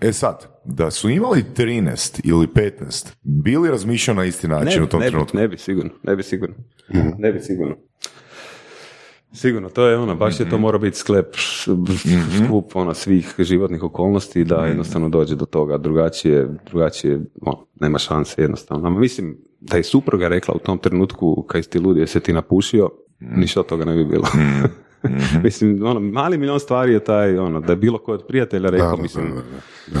E 0.00 0.12
sad, 0.12 0.46
da 0.64 0.90
su 0.90 1.10
imali 1.10 1.44
13 1.56 2.20
ili 2.24 2.46
15, 2.46 3.12
bili 3.22 3.70
razmišljao 3.70 4.14
na 4.14 4.24
isti 4.24 4.48
način 4.48 4.78
ne, 4.80 4.84
u 4.84 4.88
tom 4.88 5.00
ne 5.00 5.06
bi, 5.06 5.10
trenutku? 5.10 5.36
ne 5.36 5.48
bi, 5.48 5.58
sigurno, 5.58 5.90
ne 6.02 6.16
bi 6.16 6.22
sigurno. 6.22 6.54
Ne 7.18 7.32
bi 7.32 7.40
sigurno. 7.40 7.76
Sigurno, 9.34 9.68
to 9.68 9.86
je 9.86 9.98
ono, 9.98 10.14
baš 10.14 10.40
je 10.40 10.50
to 10.50 10.58
mora 10.58 10.78
biti 10.78 10.96
sklep, 10.96 11.36
skup 12.46 12.76
ono, 12.76 12.94
svih 12.94 13.34
životnih 13.38 13.82
okolnosti 13.82 14.44
da 14.44 14.66
jednostavno 14.66 15.08
dođe 15.08 15.36
do 15.36 15.44
toga, 15.44 15.78
drugačije, 15.78 16.48
drugačije, 16.66 17.20
ono, 17.40 17.66
nema 17.80 17.98
šanse 17.98 18.42
jednostavno. 18.42 18.90
Mislim, 18.90 19.38
da 19.60 19.76
je 19.76 19.82
supruga 19.82 20.28
rekla 20.28 20.54
u 20.54 20.58
tom 20.58 20.78
trenutku, 20.78 21.44
kaj 21.48 21.62
si 21.62 21.70
ti 21.70 21.78
ludi, 21.78 22.00
jesi 22.00 22.20
ti 22.20 22.32
napušio, 22.32 22.90
ništa 23.20 23.60
od 23.60 23.66
toga 23.66 23.84
ne 23.84 23.94
bi 23.94 24.04
bilo. 24.04 24.24
mislim, 25.44 25.86
ono, 25.86 26.00
mali 26.00 26.38
milion 26.38 26.60
stvari 26.60 26.92
je 26.92 27.04
taj, 27.04 27.38
ono, 27.38 27.60
da 27.60 27.72
je 27.72 27.76
bilo 27.76 27.98
ko 27.98 28.12
od 28.12 28.24
prijatelja 28.28 28.70
rekao, 28.70 28.96
da, 28.96 29.02
mislim, 29.02 29.26
da, 29.28 29.34
da, 29.34 29.42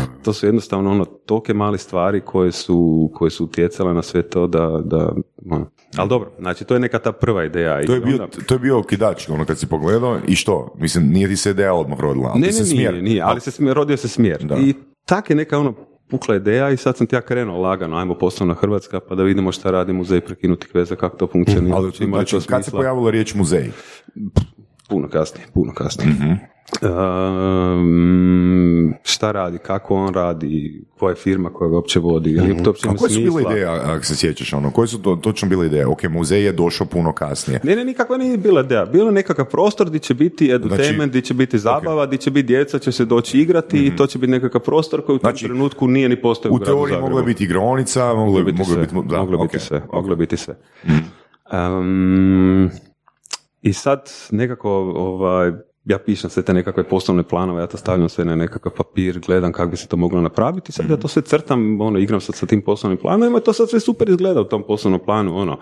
da. 0.00 0.06
to 0.24 0.32
su 0.32 0.46
jednostavno 0.46 0.90
ono 0.90 1.04
tolike 1.04 1.54
male 1.54 1.78
stvari 1.78 2.20
koje 2.20 2.52
su, 2.52 3.10
koje 3.14 3.30
su 3.30 3.44
utjecale 3.44 3.94
na 3.94 4.02
sve 4.02 4.22
to 4.22 4.46
da, 4.46 4.80
da 4.84 5.14
ono. 5.50 5.70
Ali 5.96 6.08
dobro, 6.08 6.30
znači 6.38 6.64
to 6.64 6.74
je 6.74 6.80
neka 6.80 6.98
ta 6.98 7.12
prva 7.12 7.44
ideja. 7.44 7.86
To 7.86 7.94
je, 7.94 8.00
bio, 8.00 8.12
onda- 8.12 8.26
to 8.46 8.54
je 8.54 8.58
bio 8.58 8.78
okidač, 8.78 9.28
ono 9.28 9.44
kad 9.44 9.58
si 9.58 9.66
pogledao 9.66 10.18
i 10.28 10.34
što? 10.34 10.74
Mislim, 10.78 11.08
nije 11.08 11.28
ti 11.28 11.36
se 11.36 11.50
ideja 11.50 11.74
odmah 11.74 12.00
rodila, 12.00 12.30
ali 12.32 12.40
ne, 12.40 12.46
ti 12.46 12.52
se 12.52 12.60
ne, 12.60 12.66
smjer. 12.66 12.92
nije, 12.92 13.02
nije, 13.02 13.22
ali 13.22 13.40
se 13.40 13.50
smjer, 13.50 13.76
rodio 13.76 13.96
se 13.96 14.08
smjer. 14.08 14.44
Da. 14.44 14.56
I 14.56 14.74
tak 15.06 15.30
je 15.30 15.36
neka 15.36 15.58
ono 15.58 15.74
pukla 16.10 16.36
ideja 16.36 16.70
i 16.70 16.76
sad 16.76 16.96
sam 16.96 17.06
ti 17.06 17.16
ja 17.16 17.20
krenuo 17.20 17.60
lagano, 17.60 17.96
ajmo 17.96 18.14
poslovna 18.14 18.54
Hrvatska 18.54 19.00
pa 19.00 19.14
da 19.14 19.22
vidimo 19.22 19.52
šta 19.52 19.70
radi 19.70 19.92
muzej 19.92 20.20
prekinutih 20.20 20.70
veza, 20.74 20.96
kako 20.96 21.16
to 21.16 21.26
funkcionira. 21.26 21.76
Ali 21.76 21.92
ima 22.00 22.18
li 22.18 22.24
znači, 22.26 22.46
to 22.46 22.52
kad 22.54 22.64
se 22.64 22.70
pojavila 22.70 23.10
riječ 23.10 23.34
muzej? 23.34 23.70
Puno 24.88 25.08
kasnije, 25.08 25.46
puno 25.54 25.72
kasnije. 25.74 26.10
Mhm. 26.10 26.32
Um, 26.82 28.94
šta 29.02 29.32
radi, 29.32 29.58
kako 29.58 29.94
on 29.94 30.14
radi, 30.14 30.84
koja 30.98 31.10
je 31.10 31.16
firma 31.16 31.50
koja 31.50 31.68
ga 31.70 31.76
uopće 31.76 32.00
vodi, 32.00 32.32
je 32.32 32.42
li 32.42 32.62
to 32.62 32.70
uopće 32.70 32.88
A 32.88 32.90
ima 32.90 32.98
koje 32.98 33.10
su 33.10 33.20
bile 33.20 33.42
ideje, 33.42 33.64
ako 33.66 34.04
se 34.04 34.16
sjećaš, 34.16 34.52
ono, 34.52 34.70
koje 34.70 34.88
su 34.88 35.02
to, 35.02 35.16
točno 35.16 35.48
bile 35.48 35.66
ideje? 35.66 35.86
Ok, 35.86 36.02
muzej 36.04 36.44
je 36.44 36.52
došao 36.52 36.86
puno 36.86 37.12
kasnije. 37.12 37.60
Ne, 37.64 37.76
ne, 37.76 37.84
nikakva 37.84 38.16
nije 38.16 38.36
bila 38.38 38.60
ideja. 38.60 38.84
Bilo 38.84 39.06
je 39.06 39.12
nekakav 39.12 39.44
prostor 39.44 39.86
gdje 39.88 39.98
će 39.98 40.14
biti 40.14 40.50
edutainment, 40.50 40.96
Znači- 40.96 41.08
gdje 41.08 41.20
će 41.20 41.34
biti 41.34 41.58
zabava, 41.58 42.06
gdje 42.06 42.18
će 42.18 42.30
biti 42.30 42.46
djeca, 42.46 42.78
će 42.78 42.92
se 42.92 43.04
doći 43.04 43.38
igrati 43.38 43.86
i 43.86 43.96
to 43.96 44.06
će 44.06 44.18
biti 44.18 44.30
nekakav 44.30 44.60
prostor 44.60 45.04
koji 45.06 45.16
u 45.16 45.18
tom 45.18 45.30
Znači, 45.30 45.44
trenutku 45.44 45.88
nije 45.88 46.08
ni 46.08 46.20
postojao 46.22 46.52
U 46.52 46.56
u 46.56 46.58
gradu 46.58 46.70
teoriji 46.72 46.92
Zagrebu. 46.94 47.06
mogla 47.06 47.20
je 47.20 47.26
biti 47.26 47.44
igraonica, 47.44 48.14
mogla 48.14 48.42
biti 48.42 48.58
moglo 48.58 48.74
sve, 48.74 48.82
biti... 48.82 48.94
da, 49.08 49.16
moglo 49.18 49.38
biti 49.38 49.46
ok. 49.46 49.54
Mhm. 49.54 49.64
sve, 49.66 49.82
moglo 49.92 50.16
biti 50.16 50.36
sve. 50.36 50.54
Um, 51.52 52.70
I 53.62 53.72
sad 53.72 54.10
nekako 54.30 54.70
ovaj, 54.96 55.52
ja 55.84 55.98
pišem 55.98 56.30
sve 56.30 56.42
te 56.42 56.54
nekakve 56.54 56.84
poslovne 56.84 57.22
planove, 57.22 57.62
ja 57.62 57.66
to 57.66 57.76
stavljam 57.76 58.08
sve 58.08 58.24
na 58.24 58.36
nekakav 58.36 58.72
papir, 58.72 59.20
gledam 59.26 59.52
kako 59.52 59.70
bi 59.70 59.76
se 59.76 59.88
to 59.88 59.96
moglo 59.96 60.20
napraviti, 60.20 60.72
sad 60.72 60.90
ja 60.90 60.96
to 60.96 61.08
sve 61.08 61.22
crtam, 61.22 61.80
ono, 61.80 61.98
igram 61.98 62.20
sad 62.20 62.34
sa 62.34 62.46
tim 62.46 62.62
poslovnim 62.62 62.98
planovima 62.98 63.38
i 63.38 63.42
to 63.42 63.52
sad 63.52 63.70
sve 63.70 63.80
super 63.80 64.08
izgleda 64.08 64.40
u 64.40 64.44
tom 64.44 64.62
poslovnom 64.66 65.00
planu, 65.04 65.36
ono, 65.36 65.58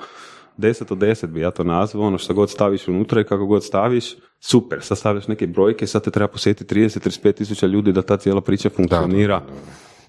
10 0.58 0.92
od 0.92 0.98
10 0.98 1.26
bi 1.26 1.40
ja 1.40 1.50
to 1.50 1.64
nazvao, 1.64 2.06
ono 2.06 2.18
što 2.18 2.34
god 2.34 2.50
staviš 2.50 2.88
unutra 2.88 3.20
i 3.20 3.24
kako 3.24 3.46
god 3.46 3.64
staviš, 3.64 4.16
super, 4.40 4.78
sad 4.82 4.98
stavljaš 4.98 5.28
neke 5.28 5.46
brojke, 5.46 5.86
sad 5.86 6.04
te 6.04 6.10
treba 6.10 6.28
posjetiti 6.28 6.74
30-35 6.74 7.32
tisuća 7.32 7.66
ljudi 7.66 7.92
da 7.92 8.02
ta 8.02 8.16
cijela 8.16 8.40
priča 8.40 8.70
funkcionira. 8.70 9.42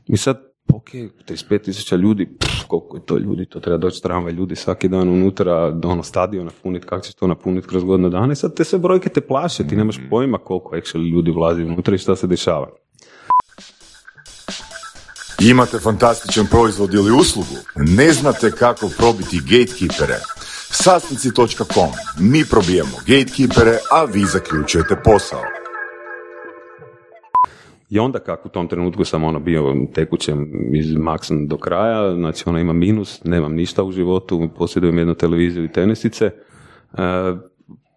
I 0.08 0.18
sad, 0.18 0.42
ok, 0.74 0.90
35 1.30 1.64
tisuća 1.64 1.96
ljudi, 1.96 2.38
pff, 2.40 2.51
koliko 2.72 2.98
je 2.98 3.06
to 3.06 3.18
ljudi, 3.18 3.46
to 3.46 3.60
treba 3.60 3.78
doći 3.78 4.02
tramvaj 4.04 4.34
ljudi 4.34 4.56
svaki 4.56 4.88
dan 4.88 5.10
unutra, 5.10 5.80
ono 5.84 6.04
stadion 6.04 6.46
napuniti, 6.46 6.88
kako 6.88 7.02
ćeš 7.02 7.14
to 7.14 7.28
napuniti 7.28 7.68
kroz 7.68 7.84
godinu 7.84 8.10
dana 8.10 8.34
i 8.34 8.36
sad 8.36 8.56
te 8.56 8.64
sve 8.64 8.80
brojke 8.80 9.10
te 9.10 9.22
plaše, 9.22 9.68
ti 9.68 9.76
nemaš 9.76 10.00
pojma 10.10 10.38
koliko 10.38 10.76
actually 10.76 11.12
ljudi 11.12 11.32
vlazi 11.32 11.64
unutra 11.64 11.96
i 11.96 11.98
šta 11.98 12.16
se 12.16 12.28
dešava. 12.28 12.70
Imate 15.40 15.80
fantastičan 15.80 16.46
proizvod 16.52 16.94
ili 16.94 17.12
uslugu? 17.12 17.56
Ne 17.76 18.12
znate 18.12 18.52
kako 18.52 18.90
probiti 18.98 19.40
gatekeepere? 19.40 20.20
Sastnici.com. 20.70 21.92
Mi 22.20 22.46
probijemo 22.50 22.98
gatekeepere, 23.08 23.78
a 23.92 24.04
vi 24.04 24.26
zaključujete 24.26 24.96
posao. 25.04 25.61
I 27.92 28.00
onda 28.00 28.20
kako 28.20 28.48
u 28.48 28.52
tom 28.52 28.68
trenutku 28.68 29.06
sam 29.06 29.24
ono 29.24 29.40
bio 29.40 29.76
tekućem 29.94 30.52
iz 30.76 30.96
maksan 30.96 31.48
do 31.48 31.58
kraja, 31.58 32.16
znači 32.16 32.44
ono 32.46 32.60
ima 32.60 32.74
minus, 32.74 33.24
nemam 33.24 33.54
ništa 33.54 33.84
u 33.84 33.92
životu, 33.92 34.50
posjedujem 34.58 34.98
jednu 34.98 35.14
televiziju 35.14 35.64
i 35.64 35.72
tenisice, 35.72 36.26
e, 36.26 37.02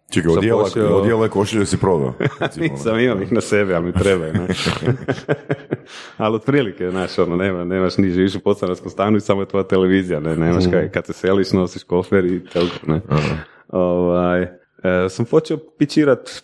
Čekaj, 0.09 0.31
odijela, 0.37 0.63
Zaposlio- 0.63 0.93
odijela 0.93 1.27
košulje 1.27 1.65
si 1.65 1.77
prodao. 1.77 2.07
Ono. 2.39 2.49
Nisam, 2.57 2.99
imam 2.99 3.21
ih 3.21 3.31
na 3.31 3.41
sebi, 3.41 3.73
ali 3.73 3.85
mi 3.85 3.93
trebaju. 3.93 4.33
Ne? 4.33 4.47
ali 6.17 6.35
otprilike, 6.35 6.89
znaš, 6.89 7.19
ono, 7.19 7.35
nema, 7.35 7.63
nemaš 7.63 7.97
ni 7.97 8.09
živiš 8.09 8.35
u 8.35 8.39
podstanarskom 8.39 8.89
stanu 8.89 9.17
i 9.17 9.21
samo 9.21 9.41
je 9.41 9.47
tvoja 9.47 9.63
televizija, 9.63 10.19
ne, 10.19 10.35
nemaš 10.35 10.63
kaj, 10.71 10.91
kad 10.91 11.05
se 11.05 11.13
seliš, 11.13 11.51
nosiš 11.51 11.83
kofer 11.83 12.25
i 12.25 12.45
toliko, 12.53 12.75
ne. 12.87 13.01
Ovaj, 13.67 14.41
e, 14.41 14.49
sam 15.09 15.25
počeo 15.25 15.57
pičirat 15.77 16.43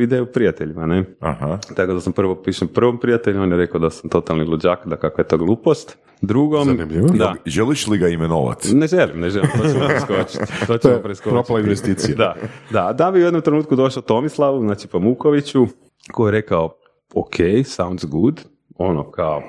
ideju 0.00 0.26
prijateljima, 0.26 0.86
ne. 0.86 1.04
Aha. 1.20 1.58
Tako 1.76 1.92
da 1.92 2.00
sam 2.00 2.12
prvo 2.12 2.34
pišem 2.34 2.68
prvom 2.68 2.98
prijatelju, 3.00 3.42
on 3.42 3.50
je 3.50 3.56
rekao 3.56 3.80
da 3.80 3.90
sam 3.90 4.10
totalni 4.10 4.44
luđak, 4.44 4.86
da 4.86 4.96
kakva 4.96 5.20
je 5.24 5.28
to 5.28 5.38
glupost. 5.38 5.98
Drugom, 6.20 6.64
Zanimljivo. 6.64 7.08
da, 7.08 7.34
Želiš 7.46 7.86
li 7.86 7.98
ga 7.98 8.08
imenovati? 8.08 8.74
ne 8.74 8.86
želim, 8.86 9.20
ne 9.20 9.30
želim, 9.30 9.50
to 9.62 9.68
ćemo 9.68 9.86
preskočiti. 9.88 10.66
To 10.66 10.78
ćemo 10.82 10.98
preskočiti. 10.98 11.30
propala 11.34 11.60
investicija. 11.60 12.16
Da, 12.16 12.34
da, 12.70 12.92
da 12.92 13.10
bi 13.10 13.18
u 13.18 13.22
jednom 13.24 13.42
trenutku 13.42 13.76
došao 13.76 14.02
Tomislavu, 14.02 14.60
znači 14.60 14.88
Pamukoviću, 14.88 15.66
koji 16.12 16.28
je 16.28 16.40
rekao, 16.40 16.76
ok, 17.14 17.34
sounds 17.64 18.04
good, 18.04 18.40
ono 18.78 19.10
kao, 19.10 19.42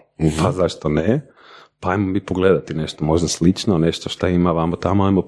pa 0.44 0.52
zašto 0.52 0.90
ne, 0.90 1.28
pa 1.80 1.90
ajmo 1.90 2.08
mi 2.08 2.20
pogledati 2.26 2.74
nešto 2.74 3.06
možda 3.06 3.28
slično, 3.28 3.78
nešto 3.78 4.10
šta 4.10 4.28
ima 4.30 4.52
vamo 4.52 4.76
tamo, 4.76 5.06
ajmo 5.06 5.22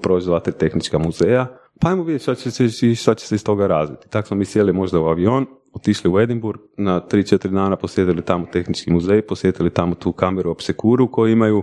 tri 0.44 0.52
tehnička 0.52 0.98
muzeja, 0.98 1.46
pa 1.80 1.88
ajmo 1.88 2.02
vidjeti 2.02 2.22
šta 2.22 2.34
će, 2.34 2.50
se, 2.50 2.94
šta 2.94 3.14
će 3.14 3.26
se 3.26 3.34
iz 3.34 3.44
toga 3.44 3.66
razviti. 3.66 4.08
Tako 4.10 4.28
smo 4.28 4.36
mi 4.36 4.44
sjeli 4.44 4.72
možda 4.72 5.00
u 5.00 5.06
avion, 5.06 5.46
otišli 5.72 6.10
u 6.10 6.20
Edinburgh, 6.20 6.60
na 6.76 7.00
3-4 7.00 7.48
dana 7.48 7.76
posjetili 7.76 8.22
tamo 8.22 8.46
tehnički 8.52 8.92
muzej, 8.92 9.22
posjetili 9.22 9.70
tamo 9.70 9.94
tu 9.94 10.12
kameru 10.12 10.50
Obsekuru 10.50 11.10
koju 11.10 11.32
imaju 11.32 11.62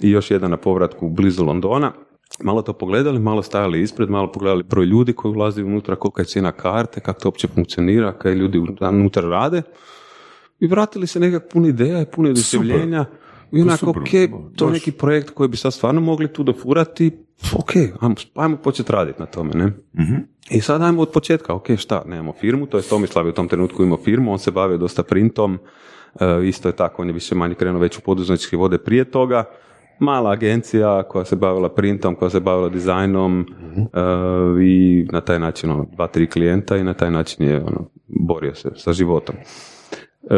i 0.00 0.10
još 0.10 0.30
jedan 0.30 0.50
na 0.50 0.56
povratku 0.56 1.08
blizu 1.08 1.44
Londona. 1.44 1.92
Malo 2.42 2.62
to 2.62 2.72
pogledali, 2.72 3.18
malo 3.18 3.42
stajali 3.42 3.82
ispred, 3.82 4.10
malo 4.10 4.32
pogledali 4.32 4.62
broj 4.62 4.86
ljudi 4.86 5.12
koji 5.12 5.32
ulazi 5.32 5.62
unutra, 5.62 5.96
kolika 5.96 6.22
je 6.22 6.26
cijena 6.26 6.52
karte, 6.52 7.00
kako 7.00 7.20
to 7.20 7.28
uopće 7.28 7.48
funkcionira, 7.48 8.18
kaj 8.18 8.34
ljudi 8.34 8.58
unutra 8.80 9.28
rade. 9.28 9.62
I 10.60 10.66
vratili 10.66 11.06
se 11.06 11.20
nekak 11.20 11.52
pun 11.52 11.66
ideja 11.66 12.02
i 12.02 12.06
puno 12.06 12.30
oduševljenja. 12.30 13.04
I 13.52 13.62
onako, 13.62 13.78
super, 13.78 14.02
ok, 14.02 14.56
to 14.56 14.66
je 14.66 14.72
neki 14.72 14.92
projekt 14.92 15.30
koji 15.30 15.48
bi 15.48 15.56
sad 15.56 15.74
stvarno 15.74 16.00
mogli 16.00 16.32
tu 16.32 16.42
dofurati, 16.42 17.10
ok, 17.54 17.70
ajmo, 18.00 18.14
ajmo 18.34 18.56
početi 18.56 18.92
raditi 18.92 19.20
na 19.20 19.26
tome, 19.26 19.50
ne? 19.54 19.72
I 20.50 20.60
sad 20.60 20.82
ajmo 20.82 21.02
od 21.02 21.10
početka, 21.10 21.54
ok, 21.54 21.76
šta, 21.76 22.02
nemamo 22.06 22.32
firmu, 22.40 22.66
to 22.66 22.76
je 22.76 22.82
Tomislav 22.82 23.26
je 23.26 23.30
u 23.30 23.34
tom 23.34 23.48
trenutku 23.48 23.82
imao 23.82 23.98
firmu, 23.98 24.32
on 24.32 24.38
se 24.38 24.50
bavio 24.50 24.78
dosta 24.78 25.02
printom, 25.02 25.58
e, 26.20 26.48
isto 26.48 26.68
je 26.68 26.76
tako, 26.76 27.02
on 27.02 27.08
je 27.08 27.14
više 27.14 27.34
manje 27.34 27.54
krenuo 27.54 27.80
već 27.80 27.98
u 27.98 28.00
poduzetničke 28.00 28.56
vode 28.56 28.78
prije 28.78 29.04
toga, 29.04 29.44
mala 29.98 30.30
agencija 30.30 31.02
koja 31.02 31.24
se 31.24 31.36
bavila 31.36 31.68
printom, 31.68 32.14
koja 32.14 32.30
se 32.30 32.40
bavila 32.40 32.68
dizajnom 32.68 33.40
e, 33.40 33.84
i 34.62 35.06
na 35.12 35.20
taj 35.20 35.38
način, 35.38 35.70
ono, 35.70 35.86
dva, 35.92 36.06
tri 36.06 36.26
klijenta 36.26 36.76
i 36.76 36.84
na 36.84 36.94
taj 36.94 37.10
način 37.10 37.46
je 37.46 37.56
ono, 37.56 37.88
borio 38.06 38.54
se 38.54 38.70
sa 38.76 38.92
životom. 38.92 39.34
E, 40.22 40.36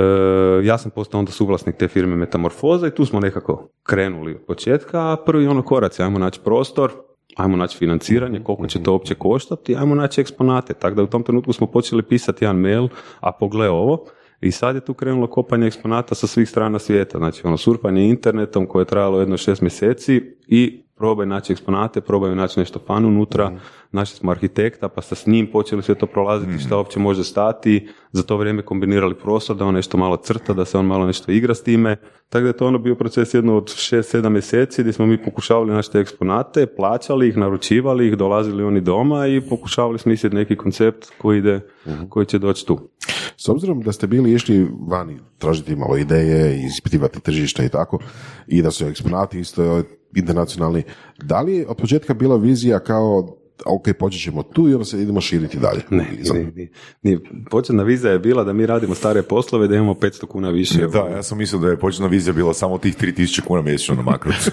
ja 0.65 0.79
sam 0.79 0.91
postao 0.91 1.19
onda 1.19 1.33
suvlasnik 1.33 1.77
te 1.77 1.89
firme 1.89 2.17
Metamorfoza 2.17 2.87
i 2.87 2.95
tu 2.95 3.05
smo 3.05 3.21
nekako 3.21 3.69
krenuli 3.83 4.35
od 4.35 4.41
početka, 4.47 5.13
a 5.13 5.17
prvi 5.27 5.47
ono 5.47 5.63
korac, 5.63 6.01
ajmo 6.01 6.19
naći 6.19 6.41
prostor, 6.45 6.93
ajmo 7.37 7.57
naći 7.57 7.79
financiranje, 7.79 8.41
koliko 8.45 8.67
će 8.67 8.83
to 8.83 8.93
uopće 8.93 9.15
koštati, 9.15 9.77
ajmo 9.77 9.95
naći 9.95 10.21
eksponate. 10.21 10.75
Tako 10.75 10.95
da 10.95 11.03
u 11.03 11.07
tom 11.07 11.23
trenutku 11.23 11.53
smo 11.53 11.67
počeli 11.67 12.03
pisati 12.03 12.45
jedan 12.45 12.57
mail, 12.57 12.89
a 13.21 13.33
pogle 13.33 13.69
ovo, 13.69 14.05
i 14.41 14.51
sad 14.51 14.75
je 14.75 14.85
tu 14.85 14.95
krenulo 14.95 15.27
kopanje 15.27 15.67
eksponata 15.67 16.15
sa 16.15 16.27
svih 16.27 16.49
strana 16.49 16.79
svijeta, 16.79 17.19
znači 17.19 17.47
ono 17.47 17.57
surfanje 17.57 18.09
internetom 18.09 18.67
koje 18.67 18.81
je 18.81 18.87
trajalo 18.87 19.21
jedno 19.21 19.37
šest 19.37 19.63
mjeseci 19.63 20.23
i 20.47 20.85
probaj 20.97 21.27
naći 21.27 21.53
eksponate, 21.53 22.01
probaju 22.01 22.37
naći 22.37 22.61
nešto 22.61 22.79
fan 22.87 23.05
unutra, 23.05 23.53
našli 23.93 24.17
smo 24.17 24.31
arhitekta 24.31 24.89
pa 24.89 25.03
sa 25.03 25.15
s 25.15 25.27
njim 25.27 25.47
počeli 25.53 25.83
sve 25.83 25.95
to 25.95 26.07
prolaziti 26.07 26.59
šta 26.59 26.77
uopće 26.77 26.99
može 26.99 27.25
stati, 27.25 27.89
za 28.13 28.23
to 28.23 28.37
vrijeme 28.37 28.63
kombinirali 28.63 29.15
prostor 29.15 29.57
da 29.57 29.65
on 29.65 29.75
nešto 29.75 29.97
malo 29.99 30.17
crta, 30.17 30.53
da 30.53 30.65
se 30.65 30.79
on 30.79 30.87
malo 30.87 31.07
nešto 31.07 31.33
igra 31.33 31.55
s 31.55 31.63
time, 31.63 31.97
tako 32.29 32.43
da 32.43 32.49
je 32.49 32.57
to 32.57 32.67
ono 32.67 32.79
bio 32.79 32.95
proces 32.95 33.35
jedno 33.35 33.57
od 33.57 33.65
6-7 33.65 34.29
mjeseci 34.29 34.83
gdje 34.83 34.93
smo 34.93 35.07
mi 35.07 35.25
pokušavali 35.25 35.73
naći 35.73 35.93
te 35.93 35.99
eksponate, 35.99 36.67
plaćali 36.67 37.29
ih, 37.29 37.37
naručivali 37.37 38.09
ih, 38.09 38.17
dolazili 38.17 38.65
oni 38.65 38.81
doma 38.81 39.27
i 39.27 39.41
pokušavali 39.41 39.99
smisliti 39.99 40.37
neki 40.37 40.57
koncept 40.57 41.11
koji 41.19 41.39
ide, 41.39 41.61
koji 42.09 42.27
će 42.27 42.39
doći 42.39 42.67
tu. 42.67 42.89
S 43.37 43.49
obzirom 43.49 43.81
da 43.81 43.93
ste 43.93 44.07
bili 44.07 44.33
išli 44.33 44.69
vani 44.89 45.19
tražiti 45.39 45.77
malo 45.77 45.97
ideje 45.97 46.65
ispitivati 46.67 47.21
tržište 47.21 47.67
i 47.67 47.69
tako, 47.69 47.99
i 48.47 48.63
da 48.63 48.71
su 48.71 48.87
eksponati 48.87 49.41
isto 49.41 49.83
internacionalni, 50.17 50.83
da 51.23 51.41
li 51.41 51.57
je 51.57 51.67
od 51.69 51.77
početka 51.77 52.15
bila 52.15 52.37
vizija 52.37 52.79
kao 52.79 53.42
ok, 53.67 53.97
počet 53.99 54.23
ćemo 54.23 54.43
tu 54.43 54.69
i 54.69 54.75
onda 54.75 54.85
se 54.85 55.03
idemo 55.03 55.21
širiti 55.21 55.59
dalje? 55.59 55.81
Ne, 55.91 56.07
nije, 56.33 56.53
nije, 56.55 56.71
nije. 57.03 57.19
Početna 57.51 57.83
vizija 57.83 58.13
je 58.13 58.19
bila 58.19 58.45
da 58.45 58.53
mi 58.53 58.67
radimo 58.67 58.95
stare 58.95 59.23
poslove, 59.23 59.69
da 59.69 59.75
imamo 59.75 59.95
500 59.95 60.27
kuna 60.27 60.51
više. 60.51 60.87
Da, 60.87 60.99
ja 60.99 61.23
sam 61.23 61.39
mislio 61.39 61.61
da 61.61 61.69
je 61.69 61.79
početna 61.79 62.07
vizija 62.07 62.33
bila 62.33 62.55
samo 62.55 62.79
tih 62.79 62.97
3000 62.97 63.41
kuna 63.41 63.63
mjesečno 63.63 63.95
na 63.95 64.03
makrocu. 64.03 64.51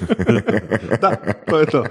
da, 1.01 1.15
to 1.49 1.59
je 1.59 1.65
to. 1.65 1.83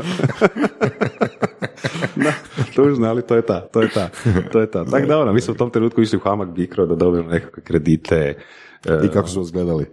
da, 2.25 2.33
tužno, 2.75 3.09
ali 3.09 3.23
to 3.23 3.37
je 3.37 3.43
ta, 3.43 3.61
to 3.61 3.83
je 3.83 3.89
ta, 3.89 4.11
to 4.53 4.61
je 4.61 4.71
ta. 4.71 4.85
Tako 4.85 5.07
da 5.07 5.19
ono, 5.19 5.33
mi 5.33 5.41
smo 5.41 5.55
u 5.55 5.57
tom 5.57 5.71
trenutku 5.71 6.03
išli 6.03 6.17
u 6.17 6.21
Hamag 6.21 6.55
Bikro 6.55 6.87
da 6.87 6.95
dobijemo 6.95 7.31
nekakve 7.31 7.63
kredite. 7.63 8.39
e, 8.87 9.01
I 9.05 9.09
kako 9.09 9.29
su 9.29 9.41
vas 9.41 9.53
gledali? 9.53 9.87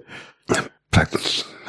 Pa, 0.90 1.02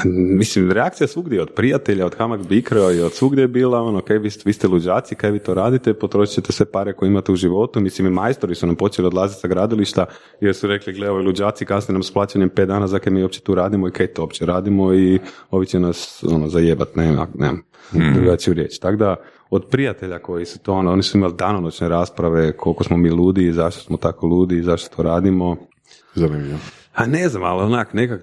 mislim, 0.04 0.72
reakcija 0.72 1.06
svugdje 1.06 1.42
od 1.42 1.50
prijatelja, 1.50 2.06
od 2.06 2.14
Hamag 2.14 2.46
Bikro 2.48 2.92
i 2.92 3.00
od 3.00 3.12
svugdje 3.12 3.42
je 3.42 3.48
bila 3.48 3.82
ono, 3.82 4.00
kaj 4.00 4.18
vi, 4.18 4.30
vi 4.44 4.52
ste 4.52 4.68
luđaci, 4.68 5.14
kaj 5.14 5.30
vi 5.30 5.38
to 5.38 5.54
radite, 5.54 5.94
potrošit 5.94 6.35
ćete 6.35 6.52
sve 6.52 6.66
pare 6.66 6.92
koje 6.92 7.06
imate 7.06 7.32
u 7.32 7.37
životu. 7.37 7.80
Mislim, 7.80 8.06
i 8.06 8.11
majstori 8.11 8.54
su 8.54 8.66
nam 8.66 8.76
počeli 8.76 9.06
odlaziti 9.06 9.40
sa 9.40 9.48
gradilišta 9.48 10.06
jer 10.40 10.54
su 10.54 10.66
rekli, 10.66 10.92
gle, 10.92 11.11
ovi 11.11 11.24
luđaci 11.24 11.64
kasnije 11.64 11.92
nam 11.92 12.02
s 12.02 12.12
plaćanjem 12.12 12.48
pet 12.48 12.68
dana 12.68 12.87
za 12.87 12.98
kaj 12.98 13.12
mi 13.12 13.22
uopće 13.22 13.40
tu 13.40 13.54
radimo 13.54 13.88
i 13.88 13.90
kaj 13.90 14.06
to 14.06 14.22
uopće 14.22 14.46
radimo 14.46 14.94
i 14.94 15.18
ovi 15.50 15.66
će 15.66 15.80
nas 15.80 16.24
ono, 16.28 16.48
zajebat, 16.48 16.96
ne, 16.96 17.26
nemam 17.35 17.62
drugačiju 18.14 18.54
riječ. 18.54 18.78
Tako 18.78 18.96
da, 18.96 19.16
od 19.50 19.66
prijatelja 19.70 20.18
koji 20.18 20.46
su 20.46 20.59
to, 20.59 20.72
ono, 20.72 20.92
oni 20.92 21.02
su 21.02 21.18
imali 21.18 21.35
danonoćne 21.38 21.88
rasprave 21.88 22.52
koliko 22.52 22.85
smo 22.85 22.96
mi 22.96 23.11
ludi 23.11 23.52
zašto 23.52 23.80
smo 23.80 23.96
tako 23.96 24.26
ludi 24.26 24.62
zašto 24.62 24.96
to 24.96 25.02
radimo. 25.02 25.56
Zanimljivo. 26.14 26.59
A 26.96 27.06
ne 27.06 27.28
znam, 27.28 27.42
ali 27.42 27.62
onak, 27.62 27.94
nekak, 27.94 28.20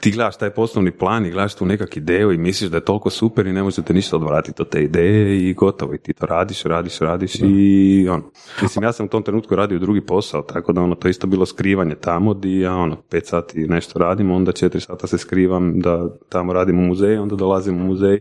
ti 0.00 0.10
gledaš 0.10 0.36
taj 0.36 0.50
poslovni 0.50 0.90
plan 0.90 1.26
i 1.26 1.30
gledaš 1.30 1.54
tu 1.54 1.66
nekak 1.66 1.96
ideju 1.96 2.32
i 2.32 2.38
misliš 2.38 2.70
da 2.70 2.76
je 2.76 2.84
toliko 2.84 3.10
super 3.10 3.46
i 3.46 3.52
ne 3.52 3.62
možete 3.62 3.94
ništa 3.94 4.16
odvratiti 4.16 4.62
od 4.62 4.68
te 4.68 4.82
ideje 4.82 5.48
i 5.48 5.54
gotovo. 5.54 5.94
I 5.94 5.98
ti 5.98 6.12
to 6.12 6.26
radiš, 6.26 6.62
radiš, 6.62 6.98
radiš 6.98 7.34
i 7.34 8.06
ono. 8.10 8.22
Mislim, 8.62 8.82
ja 8.82 8.92
sam 8.92 9.06
u 9.06 9.08
tom 9.08 9.22
trenutku 9.22 9.56
radio 9.56 9.78
drugi 9.78 10.00
posao, 10.00 10.42
tako 10.42 10.72
da 10.72 10.80
ono, 10.80 10.94
to 10.94 11.08
isto 11.08 11.26
bilo 11.26 11.46
skrivanje 11.46 11.94
tamo 11.94 12.34
di 12.34 12.60
ja 12.60 12.74
ono, 12.74 12.96
pet 13.10 13.26
sati 13.26 13.68
nešto 13.68 13.98
radim, 13.98 14.30
onda 14.30 14.52
četiri 14.52 14.80
sata 14.80 15.06
se 15.06 15.18
skrivam 15.18 15.80
da 15.80 16.16
tamo 16.28 16.52
radim 16.52 16.78
u 16.78 16.82
muzeju, 16.82 17.22
onda 17.22 17.36
dolazim 17.36 17.80
u 17.80 17.84
muzej 17.84 18.20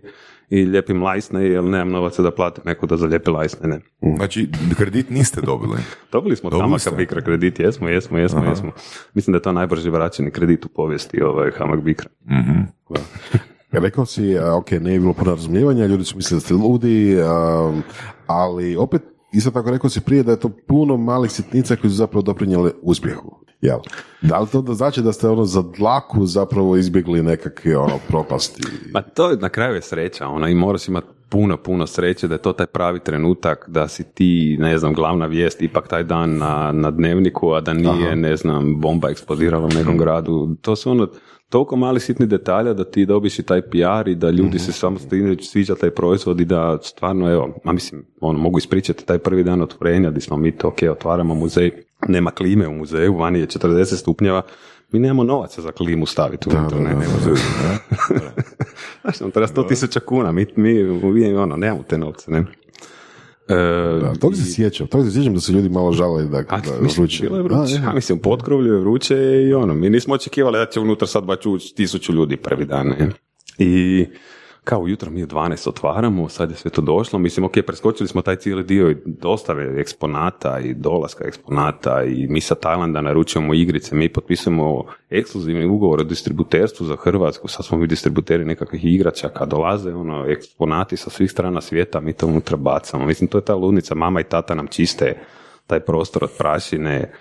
i 0.49 0.65
lijepim 0.65 1.03
lajsne 1.03 1.45
jer 1.45 1.63
nemam 1.63 1.89
novaca 1.89 2.21
da 2.21 2.31
platim 2.31 2.63
neko 2.65 2.85
da 2.85 2.97
zalijepi 2.97 3.31
lajsne. 3.31 3.69
Ne. 3.69 3.79
Znači, 4.15 4.49
kredit 4.77 5.09
niste 5.09 5.41
dobili. 5.41 5.77
Dobili 6.11 6.35
smo 6.35 6.49
Dobili 6.49 6.67
Hamaka 6.67 6.79
ste? 6.79 6.95
Bikra 6.95 7.21
kredit, 7.21 7.59
jesmo, 7.59 7.89
jesmo, 7.89 8.17
jesmo, 8.17 8.43
jesmo. 8.43 8.71
Mislim 9.13 9.31
da 9.31 9.37
je 9.37 9.41
to 9.41 9.51
najbrži 9.51 9.89
vraćeni 9.89 10.31
kredit 10.31 10.65
u 10.65 10.69
povijesti 10.69 11.21
ovaj 11.21 11.51
Hamak 11.51 11.81
Bikra. 11.81 12.09
Rekao 13.71 14.05
si, 14.05 14.37
ok, 14.37 14.71
nije 14.71 14.99
bilo 14.99 15.13
puno 15.13 15.31
razumijevanja, 15.31 15.85
ljudi 15.85 16.03
su 16.03 16.17
mislili 16.17 16.39
da 16.39 16.45
ste 16.45 16.53
ludi, 16.53 17.17
a, 17.21 17.81
ali 18.27 18.75
opet, 18.75 19.01
isto 19.33 19.51
tako 19.51 19.71
rekao 19.71 19.89
si 19.89 20.01
prije 20.01 20.23
da 20.23 20.31
je 20.31 20.39
to 20.39 20.49
puno 20.67 20.97
malih 20.97 21.31
sitnica 21.31 21.75
koji 21.75 21.91
su 21.91 21.97
zapravo 21.97 22.21
doprinijeli 22.21 22.71
uspjehu. 22.81 23.44
Jel? 23.61 23.79
Da 24.21 24.39
li 24.39 24.47
to 24.47 24.61
da 24.61 24.73
znači 24.73 25.01
da 25.01 25.13
ste 25.13 25.27
ono 25.27 25.45
za 25.45 25.63
dlaku 25.77 26.25
zapravo 26.25 26.77
izbjegli 26.77 27.23
nekakve 27.23 27.77
ono 27.77 27.99
propasti? 28.07 28.63
Ma 28.91 29.01
to 29.01 29.29
je, 29.29 29.37
na 29.37 29.49
kraju 29.49 29.75
je 29.75 29.81
sreća, 29.81 30.27
ona 30.27 30.49
i 30.49 30.55
moraš 30.55 30.87
imati 30.87 31.07
puno, 31.29 31.57
puno 31.57 31.87
sreće 31.87 32.27
da 32.27 32.35
je 32.35 32.41
to 32.41 32.53
taj 32.53 32.65
pravi 32.65 32.99
trenutak 32.99 33.65
da 33.67 33.87
si 33.87 34.03
ti, 34.03 34.57
ne 34.59 34.77
znam, 34.77 34.93
glavna 34.93 35.25
vijest 35.25 35.61
ipak 35.61 35.87
taj 35.87 36.03
dan 36.03 36.37
na, 36.37 36.71
na 36.71 36.91
dnevniku, 36.91 37.51
a 37.51 37.61
da 37.61 37.73
nije, 37.73 38.15
ne 38.15 38.35
znam, 38.35 38.81
bomba 38.81 39.09
eksplodirala 39.09 39.65
u 39.65 39.77
nekom 39.77 39.97
gradu. 39.97 40.55
To 40.61 40.75
su 40.75 40.91
ono 40.91 41.07
toliko 41.49 41.75
mali 41.75 41.99
sitni 41.99 42.25
detalja 42.25 42.73
da 42.73 42.83
ti 42.83 43.05
dobiš 43.05 43.39
i 43.39 43.43
taj 43.43 43.61
PR 43.61 44.07
i 44.07 44.15
da 44.15 44.29
ljudi 44.29 44.59
se 44.59 44.71
samo 44.71 44.97
sviđa 45.41 45.75
taj 45.75 45.89
proizvod 45.89 46.39
i 46.39 46.45
da 46.45 46.77
stvarno, 46.81 47.31
evo, 47.31 47.55
ma 47.63 47.73
mislim, 47.73 48.05
ono, 48.21 48.39
mogu 48.39 48.57
ispričati 48.57 49.05
taj 49.05 49.17
prvi 49.17 49.43
dan 49.43 49.61
otvorenja 49.61 50.09
gdje 50.09 50.21
smo 50.21 50.37
mi 50.37 50.51
to, 50.51 50.67
ok, 50.67 50.77
otvaramo 50.91 51.35
muzej, 51.35 51.71
nema 52.07 52.31
klime 52.31 52.67
u 52.67 52.73
muzeju, 52.73 53.17
vani 53.17 53.39
je 53.39 53.47
40 53.47 53.95
stupnjeva, 53.95 54.41
mi 54.91 54.99
nemamo 54.99 55.23
novaca 55.23 55.61
za 55.61 55.71
klimu 55.71 56.05
staviti 56.05 56.49
unutra, 56.49 56.79
ne, 56.79 56.89
ne 56.89 56.95
može. 56.95 57.41
Znaš, 59.01 59.19
nam 59.19 59.31
treba 59.31 59.47
100 59.47 59.67
tisuća 59.67 59.99
kuna, 59.99 60.31
mi, 60.31 60.45
mi, 60.55 60.83
mi 60.83 61.33
ono, 61.33 61.57
nemamo 61.57 61.83
te 61.83 61.97
novce, 61.97 62.31
ne. 62.31 62.43
E, 63.47 63.55
Da, 64.01 64.13
tog 64.19 64.35
se 64.35 64.53
sjećam, 64.53 64.87
tog 64.87 65.05
se 65.05 65.11
sjećam 65.11 65.33
da 65.33 65.39
su 65.39 65.53
ljudi 65.53 65.69
malo 65.69 65.91
žalili 65.91 66.29
da, 66.29 66.37
a, 66.37 66.59
da 66.59 66.81
mislim, 66.81 67.03
vruće. 67.03 67.23
bilo 67.23 67.37
je 67.37 67.43
vruće. 67.43 67.81
A, 67.85 67.89
A, 67.89 67.93
mislim, 67.93 68.19
potkrovlju 68.19 68.73
je 68.73 68.79
vruće 68.79 69.15
i 69.47 69.53
ono, 69.53 69.73
mi 69.73 69.89
nismo 69.89 70.13
očekivali 70.13 70.57
da 70.57 70.65
će 70.65 70.79
unutra 70.79 71.07
sad 71.07 71.23
baš 71.23 71.45
ući 71.45 71.75
tisuću 71.75 72.13
ljudi 72.13 72.37
prvi 72.37 72.65
dan. 72.65 72.87
Ne? 72.87 73.09
I 73.57 74.05
kao 74.65 74.79
ujutro 74.79 75.11
mi 75.11 75.23
u 75.23 75.27
12 75.27 75.69
otvaramo, 75.69 76.29
sad 76.29 76.49
je 76.49 76.55
sve 76.55 76.71
to 76.71 76.81
došlo, 76.81 77.19
mislim, 77.19 77.45
ok, 77.45 77.53
preskočili 77.67 78.07
smo 78.07 78.21
taj 78.21 78.35
cijeli 78.35 78.63
dio 78.63 78.91
i 78.91 78.97
dostave 79.05 79.81
eksponata 79.81 80.59
i 80.59 80.73
dolaska 80.73 81.27
eksponata 81.27 82.03
i 82.03 82.27
mi 82.27 82.41
sa 82.41 82.55
Tajlanda 82.55 83.01
naručujemo 83.01 83.53
igrice, 83.53 83.95
mi 83.95 84.13
potpisujemo 84.13 84.83
ekskluzivni 85.09 85.65
ugovor 85.65 85.99
o 85.99 86.03
distributerstvu 86.03 86.85
za 86.85 86.95
Hrvatsku, 86.95 87.47
sad 87.47 87.65
smo 87.65 87.77
mi 87.77 87.87
distributeri 87.87 88.45
nekakvih 88.45 88.85
igračaka, 88.85 89.45
dolaze 89.45 89.93
ono, 89.93 90.25
eksponati 90.27 90.97
sa 90.97 91.09
svih 91.09 91.31
strana 91.31 91.61
svijeta, 91.61 91.99
mi 91.99 92.13
to 92.13 92.27
unutra 92.27 92.57
bacamo, 92.57 93.05
mislim, 93.05 93.27
to 93.27 93.37
je 93.37 93.45
ta 93.45 93.55
ludnica, 93.55 93.95
mama 93.95 94.21
i 94.21 94.23
tata 94.23 94.55
nam 94.55 94.67
čiste 94.67 95.17
taj 95.67 95.79
prostor 95.79 96.23
od 96.23 96.31
prašine, 96.37 97.11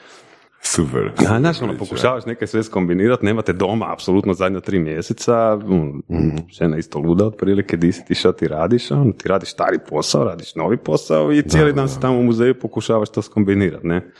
Super. 0.66 1.12
a 1.30 1.38
znaš, 1.38 1.62
ono, 1.62 1.76
pokušavaš 1.78 2.26
neke 2.26 2.46
sve 2.46 2.62
skombinirati, 2.62 3.26
nemate 3.26 3.52
doma 3.52 3.92
apsolutno 3.92 4.34
zadnja 4.34 4.60
tri 4.60 4.78
mjeseca, 4.78 5.56
mm, 5.56 6.36
žena 6.58 6.76
isto 6.76 6.98
luda 6.98 7.26
otprilike, 7.26 7.76
di 7.76 7.92
si 7.92 8.04
ti 8.04 8.14
šta 8.14 8.32
ti 8.32 8.48
radiš, 8.48 8.90
ono, 8.90 9.12
ti 9.12 9.28
radiš 9.28 9.50
stari 9.50 9.78
posao, 9.88 10.24
radiš 10.24 10.54
novi 10.54 10.76
posao 10.76 11.32
i 11.32 11.42
cijeli 11.42 11.72
dan 11.72 11.88
si 11.88 12.00
tamo 12.00 12.18
u 12.18 12.22
muzeju 12.22 12.58
pokušavaš 12.60 13.10
to 13.10 13.22
skombinirati, 13.22 13.86
ne. 13.86 14.12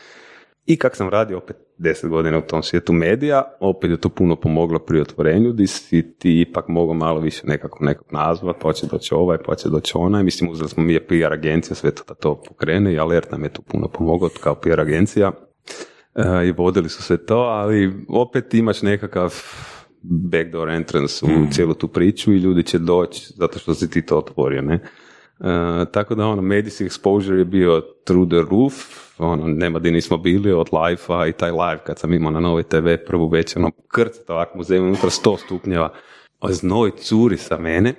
I 0.67 0.77
kak 0.77 0.97
sam 0.97 1.09
radio 1.09 1.39
opet 1.39 1.57
deset 1.79 2.11
godina 2.11 2.39
u 2.39 2.43
tom 2.43 2.63
svijetu 2.63 2.93
medija, 2.93 3.43
opet 3.61 3.91
je 3.91 4.01
to 4.01 4.09
puno 4.09 4.37
pomoglo 4.37 4.79
pri 4.79 5.01
otvorenju, 5.01 5.53
di 5.53 5.67
si 5.67 6.17
ti 6.19 6.41
ipak 6.41 6.69
mogao 6.69 6.95
malo 6.95 7.21
više 7.21 7.47
nekako 7.47 7.85
nekog 7.85 8.07
nazvat, 8.13 8.57
pa 8.63 8.73
će 8.73 8.87
doći 8.87 9.15
ovaj, 9.15 9.39
pa 9.47 9.55
će 9.55 9.69
doći 9.69 9.93
onaj. 9.97 10.23
Mislim, 10.23 10.51
uzeli 10.51 10.69
smo 10.69 10.83
mi 10.83 10.93
je 10.93 11.07
PR 11.07 11.33
agencija, 11.33 11.75
sve 11.75 11.91
to 11.91 12.03
da 12.09 12.15
to 12.15 12.43
pokrene 12.49 12.93
i 12.93 12.99
Alert 12.99 13.31
nam 13.31 13.45
je 13.45 13.53
tu 13.53 13.63
puno 13.63 13.89
pomogao 13.89 14.29
kao 14.41 14.55
PR 14.55 14.81
agencija. 14.81 15.33
I 16.45 16.53
vodili 16.53 16.89
su 16.89 17.03
sve 17.03 17.27
to, 17.27 17.37
ali 17.39 17.93
opet 18.09 18.55
imaš 18.55 18.83
nekakav 18.83 19.35
backdoor 20.03 20.71
entrance 20.71 21.27
u 21.27 21.53
cijelu 21.53 21.75
tu 21.75 21.89
priču 21.89 22.33
i 22.33 22.39
ljudi 22.39 22.63
će 22.63 22.79
doći 22.79 23.33
zato 23.37 23.59
što 23.59 23.75
si 23.75 23.91
ti 23.91 24.07
to 24.07 24.19
otvorio, 24.19 24.63
ne? 24.63 24.75
E, 24.75 25.85
tako 25.93 26.15
da 26.15 26.27
ono, 26.27 26.43
medijski 26.43 26.85
exposure 26.85 27.39
je 27.39 27.45
bio 27.45 27.83
through 28.05 28.29
the 28.29 28.39
roof, 28.51 28.75
ono, 29.19 29.47
nema 29.47 29.79
di 29.79 29.91
nismo 29.91 30.19
bili 30.19 30.53
od 30.53 30.69
live 30.73 31.29
i 31.29 31.33
taj 31.33 31.51
live 31.51 31.79
kad 31.87 31.99
sam 31.99 32.13
imao 32.13 32.31
na 32.31 32.41
novoj 32.41 32.63
TV 32.63 32.89
prvu 33.07 33.29
večer, 33.29 33.63
ono, 33.63 33.71
krcat 33.89 34.31
ovak 34.31 34.55
muzej 34.55 34.79
unutra 34.79 35.11
100 35.11 35.37
stupnjeva, 35.45 35.93
znoj 36.49 36.91
curi 36.97 37.37
sa 37.37 37.59
mene, 37.59 37.95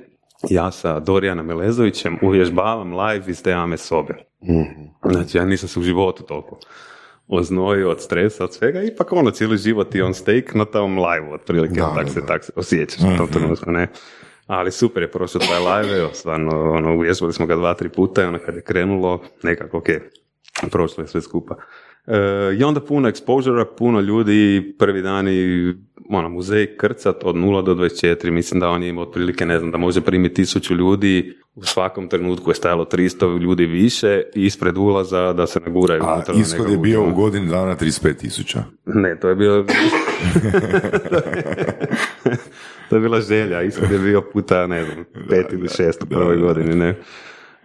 ja 0.50 0.72
sa 0.72 1.00
Dorijanom 1.00 1.46
Melezovićem 1.46 2.18
uvježbavam 2.22 3.00
live 3.00 3.24
iz 3.28 3.44
te 3.44 3.54
ame 3.54 3.78
sobe. 3.78 4.14
Znači, 5.12 5.38
ja 5.38 5.46
nisam 5.46 5.70
se 5.70 5.80
u 5.80 5.84
životu 5.84 6.24
toliko 6.24 6.60
oznojio 7.28 7.90
od 7.90 8.02
stresa, 8.02 8.44
od 8.44 8.54
svega, 8.54 8.82
ipak 8.84 9.14
ono, 9.14 9.32
cijeli 9.32 9.58
život 9.58 9.96
je 9.96 10.04
on 10.04 10.14
stake 10.14 10.52
na 10.54 10.66
tom 10.66 10.98
live 10.98 11.34
otprilike, 11.34 11.74
Da, 11.74 11.94
tak 11.96 12.06
da, 12.06 12.12
se, 12.12 12.22
da. 12.22 12.26
tak 12.28 12.44
se 12.44 12.52
osjećaš 12.56 13.02
u 13.14 13.18
tom 13.18 13.28
trenutku, 13.28 13.72
ne. 13.72 13.88
Ali 14.48 14.72
super 14.72 15.04
je 15.04 15.12
prošao 15.12 15.42
taj 15.42 15.60
live, 15.60 15.98
evo, 15.98 16.10
stvarno, 16.14 16.72
ono, 16.72 16.96
uvježbali 16.96 17.34
smo 17.34 17.46
ga 17.46 17.56
dva, 17.56 17.74
tri 17.74 17.90
puta 17.90 18.22
i 18.22 18.26
ono 18.26 18.40
kad 18.46 18.56
je 18.56 18.62
krenulo, 18.62 19.22
nekako, 19.44 19.78
ok, 19.78 19.88
prošlo 20.72 21.04
je 21.04 21.08
sve 21.08 21.22
skupa. 21.22 21.56
E, 22.08 22.18
I 22.60 22.64
onda 22.64 22.80
puno 22.80 23.10
exposure 23.12 23.66
puno 23.78 24.00
ljudi, 24.00 24.76
prvi 24.80 25.02
dani, 25.02 25.74
ono, 26.10 26.30
muzej 26.30 26.78
krcat 26.78 27.24
od 27.24 27.36
0 27.36 27.64
do 27.64 27.76
24, 27.76 28.32
mislim 28.32 28.60
da 28.60 28.70
on 28.70 28.84
je 28.84 28.90
imao 28.90 29.04
otprilike, 29.04 29.46
ne 29.46 29.60
znam, 29.60 29.72
da 29.72 29.78
može 29.78 30.02
primiti 30.02 30.36
tisuću 30.36 30.74
ljudi, 30.76 31.36
u 31.56 31.64
svakom 31.64 32.08
trenutku 32.08 32.52
je 32.52 32.56
stajalo 32.56 32.86
300 32.86 33.40
ljudi 33.40 33.66
više 33.66 34.24
ispred 34.34 34.78
ulaza 34.78 35.34
da 35.34 35.48
se 35.48 35.60
naguraju. 35.60 36.04
A 36.04 36.24
ishod 36.36 36.70
je 36.70 36.78
bio 36.78 37.04
u 37.04 37.14
godini 37.14 37.48
dana 37.48 37.76
35 37.76 38.18
tisuća. 38.18 38.64
Ne, 38.86 39.20
to 39.20 39.30
je 39.30 39.36
bio... 39.36 39.66
to 42.90 42.96
je 42.96 43.00
bila 43.00 43.22
želja, 43.22 43.62
ishod 43.62 43.92
je 43.92 44.00
bio 44.00 44.22
puta, 44.22 44.68
ne 44.68 44.86
znam, 44.86 45.06
pet 45.30 45.54
ili 45.54 45.68
šest 45.68 46.04
u 46.04 46.06
prvoj 46.06 46.38
godini, 46.38 46.76
ne. 46.76 46.96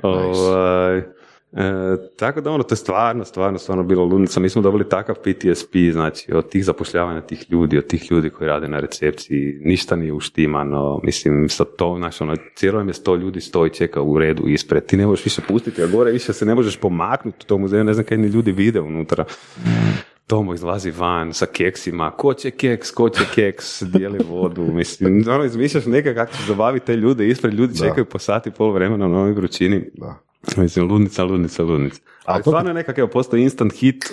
Ovaj, 0.03 1.03
e, 1.53 1.97
tako 2.17 2.41
da 2.41 2.51
ono, 2.51 2.63
to 2.63 2.73
je 2.73 2.77
stvarno, 2.77 3.25
stvarno, 3.25 3.59
stvarno 3.59 3.83
bilo 3.83 4.05
ludnica. 4.05 4.41
Mi 4.41 4.49
smo 4.49 4.63
dobili 4.63 4.89
takav 4.89 5.15
PTSP, 5.15 5.77
znači, 5.93 6.33
od 6.33 6.49
tih 6.49 6.65
zapošljavanja 6.65 7.21
tih 7.21 7.47
ljudi, 7.49 7.79
od 7.79 7.87
tih 7.87 8.11
ljudi 8.11 8.31
koji 8.31 8.49
rade 8.49 8.69
na 8.69 8.81
recepciji, 8.81 9.59
ništa 9.61 9.97
nije 9.97 10.13
uštimano, 10.13 11.01
mislim, 11.03 11.49
sa 11.49 11.65
to, 11.65 11.95
znaš, 11.99 12.21
ono, 12.21 12.37
cijelo 12.55 12.81
im 12.81 12.89
je 12.89 12.95
sto 12.95 13.17
ljudi 13.17 13.41
stoji, 13.41 13.71
čeka 13.71 14.03
u 14.03 14.19
redu 14.19 14.49
ispred, 14.49 14.87
ti 14.87 14.97
ne 14.97 15.07
možeš 15.07 15.25
više 15.25 15.43
pustiti, 15.49 15.83
a 15.83 15.87
gore 15.87 16.13
više 16.13 16.33
se 16.33 16.47
ne 16.47 16.55
možeš 16.55 16.81
pomaknuti 16.81 17.39
u 17.41 17.47
tom 17.47 17.61
muzeju, 17.61 17.85
ne 17.85 17.95
znam 17.95 18.07
kaj 18.07 18.19
ni 18.19 18.29
ljudi 18.29 18.53
vide 18.53 18.81
unutra. 18.81 19.25
Tomo 20.27 20.55
izlazi 20.55 20.91
van 20.91 21.33
sa 21.33 21.47
keksima, 21.47 22.11
ko 22.11 22.35
će 22.35 22.51
keks, 22.51 22.91
ko 22.91 23.09
će 23.09 23.25
keks, 23.35 23.83
dijeli 23.83 24.19
vodu, 24.29 24.63
mislim, 24.63 25.25
ono, 25.29 25.45
izmišljaš 25.45 25.87
neka 25.87 26.15
kako 26.15 26.33
ćeš 26.33 26.47
zabaviti 26.47 26.87
te 26.87 26.97
ljude 26.97 27.29
ispred, 27.29 27.55
ljudi 27.55 27.79
čekaju 27.79 28.05
po 28.05 28.19
sati, 28.19 28.51
pol 28.51 28.73
vremena 28.73 29.09
na 29.09 29.19
ovoj 29.19 29.33
vrućini. 29.33 29.91
Da. 29.95 30.30
Mislim, 30.57 30.89
ludnica, 30.91 31.25
ludnica, 31.25 31.63
ludnica. 31.63 32.01
Ali 32.25 32.43
to- 32.43 32.51
stvarno 32.51 32.73
nekak, 32.73 32.99
evo, 32.99 33.09
postoji 33.09 33.43
instant 33.43 33.73
hit 33.73 34.13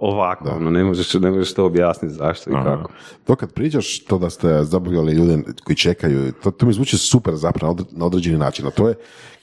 ovako, 0.00 0.50
ono, 0.50 0.70
ne 0.70 0.84
možeš, 0.84 1.14
ne 1.14 1.30
možeš 1.30 1.54
to 1.54 1.64
objasniti 1.64 2.14
zašto 2.14 2.50
i 2.50 2.52
kako. 2.52 2.90
To 3.24 3.36
kad 3.36 3.52
pričaš, 3.52 4.04
to 4.04 4.18
da 4.18 4.30
ste 4.30 4.64
zabavljali 4.64 5.12
ljude 5.12 5.38
koji 5.64 5.76
čekaju, 5.76 6.32
to, 6.32 6.50
to 6.50 6.66
mi 6.66 6.72
zvuči 6.72 6.98
super 6.98 7.34
zapravo 7.34 7.76
na 7.90 8.06
određeni 8.06 8.38
način, 8.38 8.66
a 8.66 8.70
to 8.70 8.88
je 8.88 8.94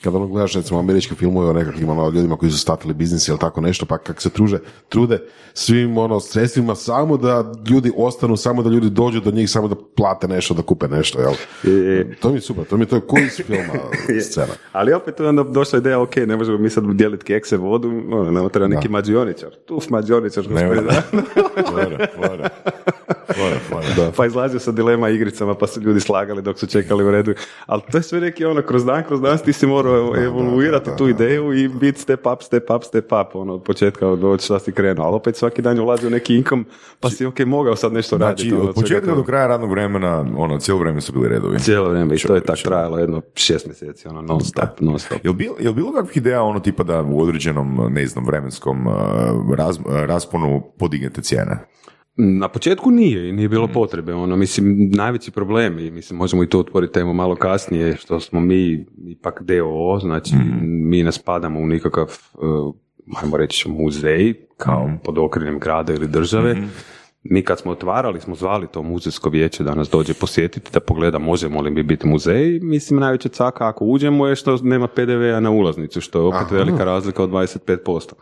kad 0.03 0.15
ono 0.15 0.27
gledaš 0.27 0.53
recimo 0.53 0.79
američke 0.79 1.15
filmove 1.15 1.49
o 1.49 1.53
nekakvim 1.53 1.89
ono, 1.89 2.09
ljudima 2.09 2.37
koji 2.37 2.51
su 2.51 2.57
statili 2.57 2.93
biznis 2.93 3.27
ili 3.27 3.39
tako 3.39 3.61
nešto, 3.61 3.85
pa 3.85 3.97
kak 3.97 4.21
se 4.21 4.29
truže, 4.29 4.59
trude 4.89 5.19
svim 5.53 5.97
ono 5.97 6.19
sredstvima 6.19 6.75
samo 6.75 7.17
da 7.17 7.53
ljudi 7.69 7.91
ostanu, 7.97 8.37
samo 8.37 8.63
da 8.63 8.69
ljudi 8.69 8.89
dođu 8.89 9.19
do 9.19 9.31
njih, 9.31 9.49
samo 9.49 9.67
da 9.67 9.75
plate 9.95 10.27
nešto, 10.27 10.53
da 10.53 10.61
kupe 10.61 10.87
nešto, 10.87 11.19
jel? 11.21 11.33
To 12.19 12.29
mi 12.29 12.37
je 12.37 12.41
super, 12.41 12.65
to 12.65 12.77
mi 12.77 12.83
je 12.83 12.87
to 12.87 12.95
je 12.95 13.01
ko 13.01 13.17
iz 13.19 13.35
filma 13.45 13.73
scena. 14.29 14.53
Ali 14.71 14.93
opet 14.93 15.19
je 15.19 15.27
onda 15.27 15.43
došla 15.43 15.79
ideja, 15.79 16.01
ok, 16.01 16.15
ne 16.15 16.37
možemo 16.37 16.57
mi 16.57 16.69
sad 16.69 16.83
dijeliti 16.93 17.25
kekse, 17.25 17.57
vodu, 17.57 17.89
ono, 18.11 18.31
nama 18.31 18.49
treba 18.49 18.67
neki 18.67 18.89
mađioničar. 18.89 19.49
Tuf 19.65 19.89
mađioničar, 19.89 20.51
Nema. 20.51 20.75
pa 24.17 24.25
izlazio 24.25 24.59
sa 24.59 24.71
dilema 24.71 25.09
igricama, 25.09 25.55
pa 25.55 25.67
su 25.67 25.81
ljudi 25.81 25.99
slagali 25.99 26.41
dok 26.41 26.59
su 26.59 26.67
čekali 26.67 27.03
u 27.03 27.11
redu. 27.11 27.33
Ali 27.65 27.81
to 27.91 27.97
je 27.97 28.03
sve 28.03 28.19
neki 28.19 28.45
ono, 28.45 28.61
kroz 28.61 28.85
dan, 28.85 29.03
kroz 29.03 29.21
dan 29.21 29.37
ti 29.37 29.53
si 29.53 29.67
morao 29.67 30.15
evoluirati 30.17 30.89
tu 30.97 31.07
ideju 31.07 31.53
i 31.53 31.67
biti 31.67 32.01
step 32.01 32.25
up, 32.33 32.41
step 32.43 32.69
up, 32.75 32.83
step 32.83 33.05
up, 33.05 33.35
ono, 33.35 33.53
od 33.53 33.63
početka 33.63 34.07
od 34.07 34.41
šta 34.41 34.59
si 34.59 34.71
krenuo. 34.71 35.05
Ali 35.05 35.15
opet 35.15 35.35
svaki 35.35 35.61
dan 35.61 35.79
ulazio 35.79 36.09
neki 36.09 36.35
inkom, 36.35 36.65
pa 36.99 37.09
si 37.09 37.25
ok, 37.25 37.39
mogao 37.39 37.75
sad 37.75 37.93
nešto 37.93 38.17
raditi. 38.17 38.49
Znači, 38.49 38.67
od 38.67 38.75
početka 38.75 39.15
do 39.15 39.23
kraja 39.23 39.47
radnog 39.47 39.69
vremena, 39.69 40.25
ono, 40.37 40.59
cijelo 40.59 40.79
vrijeme 40.79 41.01
su 41.01 41.13
bili 41.13 41.29
redovi. 41.29 41.59
Cijelo 41.59 41.89
vrijeme 41.89 42.15
i 42.15 42.17
to 42.17 42.35
je 42.35 42.41
tak 42.41 42.47
Čovječe. 42.47 42.69
trajalo 42.69 42.99
jedno 42.99 43.21
šest 43.35 43.65
mjeseci, 43.65 44.07
ono, 44.07 44.21
non 44.21 44.41
stop, 44.41 44.79
non 44.79 44.99
stop. 44.99 45.17
Jel 45.23 45.33
bilo, 45.33 45.55
jel 45.59 45.73
bilo 45.73 45.93
kakvih 45.93 46.17
ideja 46.17 46.43
ono 46.43 46.59
tipa 46.59 46.83
da 46.83 47.01
u 47.01 47.21
određenom, 47.21 47.87
ne 47.89 48.07
znam, 48.07 48.25
vremenskom 48.25 48.87
uh, 48.87 48.93
raz, 49.57 49.79
rasponu 49.85 50.61
podignete 50.79 51.21
cijene? 51.21 51.59
Na 52.17 52.47
početku 52.47 52.91
nije 52.91 53.29
i 53.29 53.31
nije 53.31 53.49
bilo 53.49 53.67
potrebe. 53.67 54.13
Ono, 54.13 54.35
mislim, 54.35 54.89
najveći 54.91 55.31
problem 55.31 55.79
i 55.79 55.91
mislim, 55.91 56.17
možemo 56.17 56.43
i 56.43 56.47
to 56.47 56.59
otvoriti 56.59 56.93
temu 56.93 57.13
malo 57.13 57.35
kasnije, 57.35 57.95
što 57.95 58.19
smo 58.19 58.39
mi 58.39 58.85
ipak 59.07 59.41
DOO, 59.43 59.99
znači 59.99 60.35
mi 60.61 61.03
ne 61.03 61.11
spadamo 61.11 61.59
u 61.59 61.67
nikakav, 61.67 62.17
uh, 62.33 62.75
ajmo 63.23 63.37
reći, 63.37 63.69
muzej, 63.69 64.33
kao 64.57 64.89
pod 65.03 65.17
okriljem 65.17 65.59
grada 65.59 65.93
ili 65.93 66.07
države. 66.07 66.55
Mi 67.29 67.41
kad 67.41 67.59
smo 67.59 67.71
otvarali, 67.71 68.21
smo 68.21 68.35
zvali 68.35 68.67
to 68.67 68.83
muzejsko 68.83 69.29
vijeće 69.29 69.63
da 69.63 69.75
nas 69.75 69.89
dođe 69.89 70.13
posjetiti, 70.13 70.71
da 70.73 70.79
pogleda 70.79 71.19
možemo 71.19 71.61
li 71.61 71.71
mi 71.71 71.83
biti 71.83 72.07
muzej. 72.07 72.59
Mislim, 72.61 72.99
najveća 72.99 73.29
caka 73.29 73.67
ako 73.67 73.85
uđemo 73.85 74.27
je 74.27 74.35
što 74.35 74.57
nema 74.63 74.87
PDV-a 74.87 75.39
na 75.39 75.51
ulaznicu, 75.51 76.01
što 76.01 76.19
je 76.19 76.25
opet 76.25 76.41
Aha. 76.41 76.55
velika 76.55 76.83
razlika 76.83 77.23
od 77.23 77.29
25%. 77.29 78.13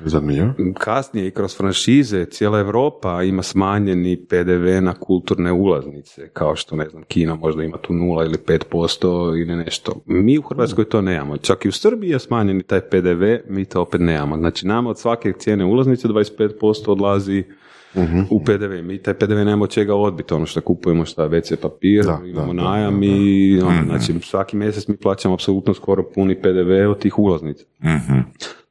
Zanimljivo. 0.00 0.52
Kasnije 0.78 1.26
i 1.26 1.30
kroz 1.30 1.56
franšize 1.56 2.24
cijela 2.24 2.58
Europa 2.58 3.22
ima 3.22 3.42
smanjeni 3.42 4.26
PDV 4.28 4.82
na 4.82 4.94
kulturne 4.94 5.52
ulaznice, 5.52 6.28
kao 6.28 6.56
što 6.56 6.76
ne 6.76 6.88
znam, 6.88 7.02
Kina 7.02 7.34
možda 7.34 7.62
ima 7.62 7.76
tu 7.76 7.92
0 7.92 8.24
ili 8.24 8.38
5% 8.38 9.42
ili 9.42 9.56
nešto. 9.56 9.92
Mi 10.06 10.38
u 10.38 10.42
Hrvatskoj 10.42 10.84
to 10.84 11.00
nemamo. 11.00 11.36
Čak 11.36 11.64
i 11.64 11.68
u 11.68 11.72
Srbiji 11.72 12.10
je 12.10 12.18
smanjeni 12.18 12.62
taj 12.62 12.80
PDV, 12.80 13.24
mi 13.48 13.64
to 13.64 13.80
opet 13.80 14.00
nemamo. 14.00 14.36
Znači 14.36 14.66
nama 14.66 14.90
od 14.90 14.98
svake 14.98 15.32
cijene 15.38 15.64
ulaznice 15.64 16.08
25% 16.08 16.90
odlazi 16.90 17.44
u 18.30 18.44
PDV. 18.44 18.82
Mi 18.82 18.98
taj 18.98 19.14
PDV 19.14 19.34
nemamo 19.34 19.64
od 19.64 19.70
čega 19.70 19.94
odbiti, 19.94 20.34
ono 20.34 20.46
što 20.46 20.60
kupujemo, 20.60 21.04
šta 21.04 21.28
WC 21.28 21.56
papir, 21.56 22.04
Da, 22.04 22.20
imamo 22.26 22.54
da, 22.54 22.62
najam 22.62 22.94
da, 22.94 23.00
da. 23.00 23.06
i 23.06 23.60
ono, 23.60 23.84
znači 23.86 24.20
svaki 24.20 24.56
mjesec 24.56 24.88
mi 24.88 24.96
plaćamo 24.96 25.34
apsolutno 25.34 25.74
skoro 25.74 26.02
puni 26.14 26.42
PDV 26.42 26.90
od 26.90 26.98
tih 26.98 27.18
ulaznica. 27.18 27.64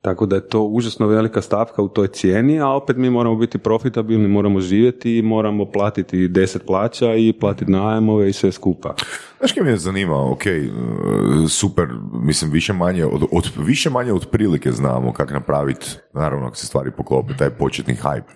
Tako 0.03 0.25
da 0.25 0.35
je 0.35 0.47
to 0.47 0.63
užasno 0.63 1.07
velika 1.07 1.41
stavka 1.41 1.81
u 1.81 1.87
toj 1.87 2.07
cijeni, 2.07 2.59
a 2.59 2.67
opet 2.67 2.97
mi 2.97 3.09
moramo 3.09 3.35
biti 3.35 3.57
profitabilni, 3.57 4.27
moramo 4.27 4.59
živjeti 4.59 5.17
i 5.17 5.21
moramo 5.21 5.65
platiti 5.65 6.17
10 6.17 6.57
plaća 6.67 7.13
i 7.13 7.33
platiti 7.39 7.71
najmove 7.71 8.29
i 8.29 8.33
sve 8.33 8.51
skupa. 8.51 8.95
Znaš 9.37 9.51
kaj 9.51 9.63
me 9.63 9.69
je 9.69 9.77
zanima, 9.77 10.31
ok, 10.31 10.41
uh, 10.45 11.49
super, 11.49 11.87
mislim, 12.13 12.51
više 12.51 12.73
manje, 12.73 13.05
od, 13.05 13.23
od, 13.31 13.51
više 13.57 13.89
manje 13.89 14.13
od 14.13 14.27
prilike 14.31 14.71
znamo 14.71 15.13
kako 15.13 15.33
napraviti, 15.33 15.87
naravno 16.13 16.47
ako 16.47 16.55
se 16.55 16.67
stvari 16.67 16.91
poklope, 16.91 17.33
taj 17.37 17.49
početni 17.49 17.95
hype. 17.95 18.33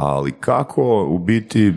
Ali 0.00 0.32
kako 0.32 1.06
u 1.08 1.18
biti, 1.18 1.74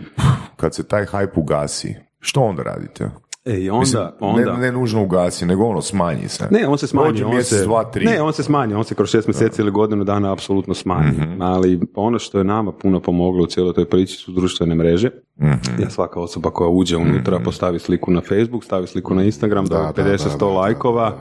kad 0.56 0.74
se 0.74 0.88
taj 0.88 1.04
hype 1.04 1.38
ugasi, 1.38 1.94
što 2.20 2.40
onda 2.40 2.62
radite? 2.62 3.10
E, 3.44 3.70
onda, 3.70 3.80
Mislim, 3.80 4.02
onda... 4.20 4.52
Ne, 4.52 4.58
ne 4.58 4.72
nužno 4.72 5.02
ugasi, 5.02 5.46
nego 5.46 5.64
ono 5.64 5.82
smanji 5.82 6.28
se. 6.28 6.48
Ne, 6.50 6.68
on 6.68 6.78
se 6.78 6.86
smanji. 6.86 7.22
On 7.22 7.34
mjesec, 7.34 7.58
se, 7.58 7.64
dva, 7.64 7.84
tri. 7.84 8.04
Ne, 8.04 8.22
on 8.22 8.32
se 8.32 8.42
smanji, 8.42 8.74
on 8.74 8.84
se 8.84 8.94
kroz 8.94 9.10
šest 9.10 9.28
mjeseci 9.28 9.62
ili 9.62 9.70
godinu 9.70 10.04
dana 10.04 10.32
apsolutno 10.32 10.74
smanji. 10.74 11.10
Mhm. 11.10 11.42
Ali 11.42 11.80
ono 11.94 12.18
što 12.18 12.38
je 12.38 12.44
nama 12.44 12.72
puno 12.72 13.00
pomoglo 13.00 13.42
u 13.42 13.46
cijeloj 13.46 13.74
toj 13.74 13.84
priči 13.84 14.16
su 14.16 14.32
društvene 14.32 14.74
mreže. 14.74 15.10
Mhm. 15.40 15.82
Ja 15.82 15.90
svaka 15.90 16.20
osoba 16.20 16.50
koja 16.50 16.68
uđe 16.68 16.96
unutra 16.96 17.38
postavi 17.38 17.78
sliku 17.78 18.10
na 18.10 18.20
Facebook, 18.20 18.64
stavi 18.64 18.86
sliku 18.86 19.14
na 19.14 19.22
Instagram, 19.22 19.64
da, 19.64 19.78
Da, 19.78 20.02
da, 20.02 20.10
50-100 20.10 20.22
da, 20.24 20.28
da, 20.28 20.36
da, 20.36 20.46
lajkova. 20.46 21.16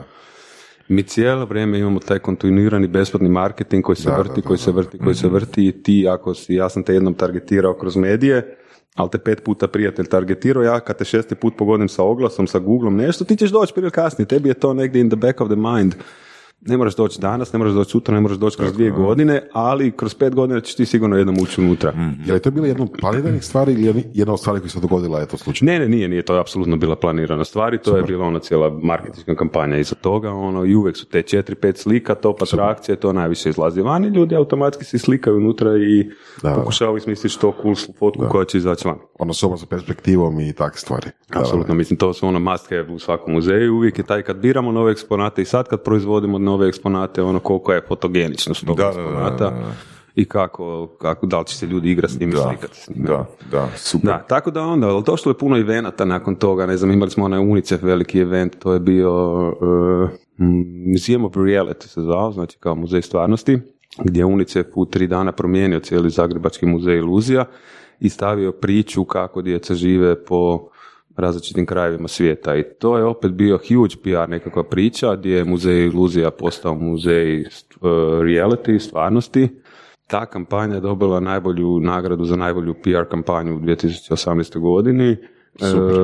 Mi 0.88 1.04
cijelo 1.04 1.46
vrijeme 1.46 1.80
imamo 1.80 2.00
taj 2.00 2.19
kontinuirani 2.19 2.88
besplatni 2.88 3.30
marketing 3.30 3.84
koji 3.84 3.96
se 3.96 4.10
Da, 4.10 4.15
vrti, 4.17 4.36
da, 4.36 4.41
da, 4.41 4.48
koji 4.48 4.58
se 4.58 4.72
da. 4.72 4.78
vrti, 4.78 4.98
koji 4.98 5.15
se 5.15 5.28
vrti 5.28 5.67
i 5.67 5.72
ti 5.84 6.08
ako 6.10 6.34
si, 6.34 6.56
ja 6.56 6.69
sam 6.69 6.84
te 6.84 6.93
jednom 6.93 7.13
targetirao 7.13 7.74
kroz 7.74 7.96
medije, 7.96 8.58
ali 8.96 9.10
te 9.10 9.17
pet 9.17 9.43
puta 9.43 9.67
prijatelj 9.67 10.06
targetirao, 10.06 10.63
ja 10.63 10.80
kad 10.80 10.98
te 10.98 11.06
šesti 11.06 11.36
put 11.36 11.58
pogodim 11.58 11.89
sa 11.89 12.04
oglasom, 12.04 12.48
sa 12.48 12.60
Googlom, 12.60 12.96
nešto, 12.96 13.26
ti 13.26 13.36
ćeš 13.36 13.52
doći 13.52 13.74
prije 13.74 13.84
ili 13.84 13.91
kasnije, 13.91 14.28
tebi 14.28 14.50
je 14.50 14.54
to 14.54 14.74
negdje 14.74 15.02
in 15.02 15.10
the 15.10 15.15
back 15.15 15.41
of 15.41 15.48
the 15.48 15.56
mind. 15.56 15.96
Ne 16.65 16.78
moraš 16.78 16.95
doći 16.95 17.21
danas, 17.21 17.54
ne 17.54 17.60
moraš 17.60 17.73
doći 17.73 17.91
sutra, 17.91 18.15
ne 18.15 18.21
moraš 18.21 18.38
doći 18.38 18.58
kroz 18.58 18.73
dvije 18.73 18.91
godine, 18.91 19.41
ali 19.54 19.91
kroz 19.91 20.13
pet 20.13 20.36
godina 20.36 20.62
ćeš 20.62 20.76
ti 20.76 20.86
sigurno 20.86 21.17
jednom 21.17 21.38
ući 21.41 21.62
unutra. 21.62 21.93
Je 22.26 22.34
li 22.34 22.39
to 22.39 22.52
bilo 22.52 22.65
jedna 22.65 22.84
od 22.84 22.89
planiranih 22.99 23.43
stvari 23.43 23.73
ili 23.73 23.86
je 23.86 23.93
jedna 24.13 24.34
od 24.34 24.39
stvari 24.39 24.60
koja 24.60 24.69
se 24.69 24.80
dogodila 24.80 25.19
je 25.19 25.26
to 25.26 25.38
slučaj? 25.38 25.65
Ne, 25.65 25.80
ne, 25.80 25.89
nije, 25.89 26.08
nije, 26.08 26.21
to 26.21 26.34
je 26.34 26.39
apsolutno 26.39 26.78
bila 26.78 26.95
planirana 26.95 27.43
stvar 27.43 27.73
i 27.73 27.78
to 27.78 27.97
je 27.97 28.04
bila 28.04 28.26
ona 28.26 28.39
cijela 28.39 28.80
marketinška 28.84 29.36
kampanja 29.36 29.78
iza 29.78 29.95
toga, 29.95 30.32
ono, 30.32 30.65
i 30.65 30.76
uvijek 30.76 30.97
su 30.97 31.06
te 31.06 31.21
četiri, 31.21 31.56
pet 31.56 31.78
slika, 31.78 32.15
top 32.15 32.41
atrakcije, 32.41 32.95
to 32.95 33.13
najviše 33.13 33.49
izlazi 33.49 33.82
van 33.82 34.06
i 34.06 34.08
ljudi 34.08 34.36
automatski 34.36 34.86
se 34.86 34.97
slikaju 34.97 35.38
unutra 35.38 35.78
i 35.78 36.10
Da. 36.43 36.56
pokušavaju 36.56 36.99
smisliti 36.99 37.34
što 37.34 37.54
cool 37.62 37.76
fotku 37.99 38.26
koja 38.30 38.45
će 38.45 38.58
izaći 38.58 38.88
van. 38.88 38.97
Ono 39.24 39.34
s 39.34 39.44
ovom 39.44 39.58
sa 39.58 39.66
perspektivom 39.66 40.40
i 40.40 40.54
takve 40.54 40.78
stvari. 40.80 41.08
Apsolutno, 41.34 41.74
mislim, 41.74 41.98
to 41.98 42.14
su 42.14 42.28
ono 42.28 42.40
must 42.40 42.70
have 42.70 42.94
u 42.94 43.00
svakom 43.00 43.34
muzeju, 43.34 43.76
uvijek 43.76 43.98
je 43.98 44.04
taj 44.04 44.22
kad 44.22 44.38
biramo 44.38 44.72
nove 44.72 44.92
eksponate 44.92 45.42
i 45.42 45.46
sad 45.46 45.68
kad 45.68 45.84
proizvodimo 45.84 46.38
nove 46.38 46.68
eksponate, 46.68 47.22
ono 47.22 47.40
koliko 47.40 47.74
je 47.74 47.82
fotogeničnost 47.88 48.66
tog 48.66 48.78
Da, 48.78 48.88
eksponata 48.88 49.44
da, 49.44 49.50
da. 49.50 49.74
i 50.16 50.26
kako, 50.26 50.88
kako, 51.02 51.26
da 51.26 51.40
li 51.40 51.46
će 51.46 51.56
se 51.58 51.66
ljudi 51.66 51.92
igrati 51.92 52.14
s 52.14 52.20
njim 52.20 52.30
i 52.30 52.34
Da, 52.34 52.42
slikati 52.42 52.80
s 52.80 52.90
njim. 52.90 53.06
da, 53.06 53.26
da, 53.52 53.68
super. 53.76 54.10
Da, 54.10 54.18
tako 54.28 54.52
da 54.52 54.62
onda, 54.62 54.88
ali 54.88 55.04
došlo 55.06 55.30
je 55.32 55.38
puno 55.38 55.58
evenata 55.58 56.06
nakon 56.06 56.36
toga, 56.36 56.66
ne 56.66 56.78
znam, 56.78 56.92
imali 56.92 57.12
smo 57.12 57.26
onaj 57.26 57.40
UNICEF 57.40 57.84
veliki 57.84 58.20
event, 58.20 58.56
to 58.60 58.74
je 58.74 58.80
bio 58.80 59.48
uh, 59.50 60.10
Museum 60.94 61.26
of 61.26 61.34
Reality 61.34 61.88
se 61.88 62.02
zvao, 62.02 62.32
znači 62.32 62.58
kao 62.60 62.76
muzej 62.76 63.02
stvarnosti, 63.02 63.60
gdje 64.04 64.22
je 64.22 64.26
UNICEF 64.26 64.68
u 64.76 64.86
tri 64.86 65.08
dana 65.08 65.32
promijenio 65.32 65.80
cijeli 65.80 66.10
Zagrebački 66.10 66.66
muzej 66.66 66.98
iluzija 66.98 67.46
i 68.04 68.10
stavio 68.10 68.52
priču 68.52 69.06
kako 69.06 69.42
djeca 69.42 69.76
žive 69.76 70.26
po 70.26 70.70
različitim 71.16 71.66
krajevima 71.66 72.08
svijeta 72.08 72.56
i 72.56 72.63
to 72.80 72.98
je 72.98 73.04
opet 73.04 73.32
bio 73.32 73.58
huge 73.58 73.96
PR 74.04 74.30
nekakva 74.30 74.63
priča 74.63 75.16
gdje 75.16 75.36
je 75.36 75.46
muzej 75.46 75.86
iluzija 75.86 76.32
postao 76.32 76.76
muzej 76.76 77.39
uh, 77.42 77.89
reality, 78.22 78.80
stvarnosti 78.80 79.50
ta 80.08 80.26
kampanja 80.26 80.76
je 80.76 80.82
dobila 80.82 81.20
najbolju 81.20 81.80
nagradu 81.80 82.26
za 82.26 82.36
najbolju 82.36 82.74
PR 82.74 83.10
kampanju 83.10 83.56
u 83.56 83.60
2018. 83.60 84.60
godini. 84.60 85.12
E, 85.12 85.18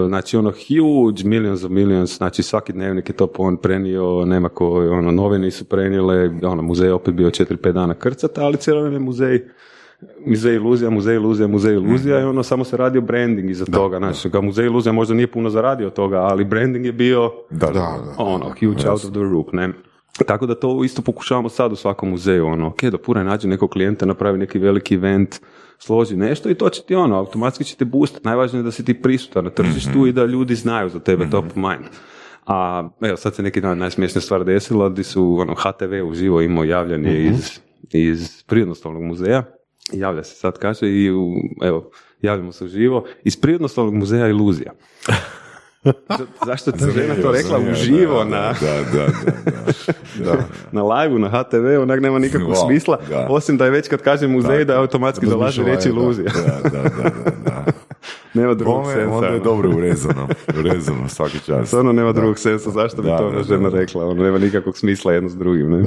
znači 0.07 0.37
ono 0.37 0.51
huge, 0.51 1.23
millions 1.23 1.63
of 1.63 1.71
millions, 1.71 2.17
znači 2.17 2.43
svaki 2.43 2.73
dnevnik 2.73 3.09
je 3.09 3.15
to 3.15 3.27
on 3.37 3.57
prenio, 3.57 4.25
nema 4.25 4.49
ko, 4.49 4.67
ono, 4.91 5.11
novine 5.11 5.51
su 5.51 5.65
prenijele, 5.65 6.29
ono, 6.43 6.61
muzej 6.61 6.87
je 6.87 6.93
opet 6.93 7.13
bio 7.13 7.29
4-5 7.29 7.71
dana 7.71 7.93
krcata, 7.93 8.41
ali 8.41 8.57
cijelo 8.57 8.81
vrijeme 8.81 9.05
muzej 9.05 9.45
Muzej 10.25 10.55
iluzija, 10.55 10.89
muzej 10.89 11.15
iluzija, 11.15 11.47
muzej 11.47 11.73
iluzija 11.73 12.19
i 12.19 12.23
ono 12.23 12.43
samo 12.43 12.63
se 12.63 12.77
radio 12.77 13.01
branding 13.01 13.49
iza 13.49 13.65
toga, 13.65 13.97
znači 13.97 14.29
ga 14.29 14.41
muzej 14.41 14.65
iluzija 14.65 14.93
možda 14.93 15.13
nije 15.13 15.27
puno 15.31 15.49
zaradio 15.49 15.87
od 15.87 15.93
toga, 15.93 16.17
ali 16.17 16.45
branding 16.45 16.85
je 16.85 16.91
bio 16.93 17.31
Da, 17.49 17.67
Da, 17.67 17.73
da. 17.73 18.15
ono, 18.17 18.45
huge 18.49 18.89
out 18.89 19.05
of 19.05 19.11
the 19.11 19.19
roof, 19.19 19.47
ne. 19.51 19.69
Tako 20.25 20.45
da 20.45 20.55
to 20.55 20.83
isto 20.83 21.01
pokušavamo 21.01 21.49
sad 21.49 21.71
u 21.71 21.75
svakom 21.75 22.09
muzeju, 22.09 22.45
ono, 22.47 22.67
ok, 22.67 22.83
da 22.83 22.97
pura 22.97 23.23
nađe 23.23 23.47
nekog 23.47 23.69
klijenta, 23.69 24.05
napravi 24.05 24.37
neki 24.37 24.59
veliki 24.59 24.95
event, 24.95 25.35
složi 25.77 26.15
nešto 26.15 26.49
i 26.49 26.55
to 26.55 26.69
će 26.69 26.81
ti 26.83 26.95
ono, 26.95 27.15
automatski 27.17 27.63
će 27.63 27.75
te 27.75 27.85
boostati. 27.85 28.25
Najvažnije 28.27 28.59
je 28.59 28.63
da 28.63 28.71
si 28.71 28.85
ti 28.85 29.01
prisutan 29.01 29.43
na 29.43 29.49
tržištu 29.49 30.07
i 30.07 30.11
da 30.11 30.25
ljudi 30.25 30.55
znaju 30.55 30.89
za 30.89 30.99
tebe 30.99 31.29
top 31.29 31.45
of 31.45 31.55
mind. 31.55 31.85
A 32.47 32.89
evo 33.01 33.17
sad 33.17 33.35
se 33.35 33.43
neki 33.43 33.61
dan 33.61 33.77
najsmiješnija 33.77 34.21
stvar 34.21 34.43
desila 34.45 34.89
gdje 34.89 35.03
su 35.03 35.37
ono, 35.39 35.55
HTV 35.55 36.07
uživo 36.09 36.41
imao 36.41 36.63
javljanje 36.63 37.23
iz, 37.23 37.59
iz 37.91 38.43
Prirodnoslovnog 38.47 39.03
muzeja. 39.03 39.43
Javlja 39.91 40.23
se 40.23 40.35
sad 40.35 40.57
kaže 40.57 40.87
i 40.87 41.11
u, 41.11 41.33
evo, 41.61 41.89
javljamo 42.21 42.51
se 42.51 42.65
uživo 42.65 43.05
iz 43.23 43.37
Prirodnoslovnog 43.37 43.93
muzeja 43.95 44.27
iluzija. 44.27 44.71
Za- 45.83 46.25
Zašto 46.45 46.69
je 46.69 46.77
ta 46.77 46.85
žena 46.91 47.15
to 47.15 47.31
rekla 47.31 47.59
uživo 47.71 48.23
na, 48.23 48.53
Da, 48.53 48.73
da, 48.93 49.05
da, 49.05 49.31
da. 49.45 50.25
da. 50.31 50.37
na 50.71 50.83
live 50.83 51.19
na 51.19 51.29
HTV, 51.29 51.81
onak 51.81 52.01
nema 52.01 52.19
nikakvog 52.19 52.51
Wow, 52.51 52.65
smisla, 52.65 52.99
da. 53.09 53.27
osim 53.29 53.57
da 53.57 53.65
je 53.65 53.71
već 53.71 53.87
kad 53.87 54.01
kaže 54.01 54.27
muzej 54.27 54.65
da, 54.65 54.79
automatski 54.79 55.25
dolazi 55.25 55.43
Razmišljala 55.61 55.75
reći 55.77 55.89
iluzija. 55.89 56.31
Da, 56.35 56.69
da, 56.69 56.81
da, 56.83 56.89
da, 56.89 57.31
da. 57.45 57.65
nema 58.41 58.53
drugog 58.53 58.81
Bome, 58.83 58.93
sensa. 58.95 59.15
onda 59.15 59.27
je 59.27 59.33
ono. 59.33 59.43
dobro 59.43 59.69
urezano. 59.69 60.27
Urezano, 60.59 61.07
svaki 61.09 61.39
čas. 61.45 61.67
Stvarno 61.67 61.91
nema 61.91 62.11
drugog 62.11 62.39
sensa, 62.39 62.69
zašto 62.69 63.01
bi 63.01 63.07
to 63.07 63.43
žena 63.47 63.69
da. 63.69 63.77
rekla, 63.79 64.05
ono 64.05 64.23
nema 64.23 64.37
nikakvog 64.37 64.77
smisla 64.77 65.13
jedno 65.13 65.29
s 65.29 65.35
drugim. 65.35 65.71
Ne? 65.71 65.83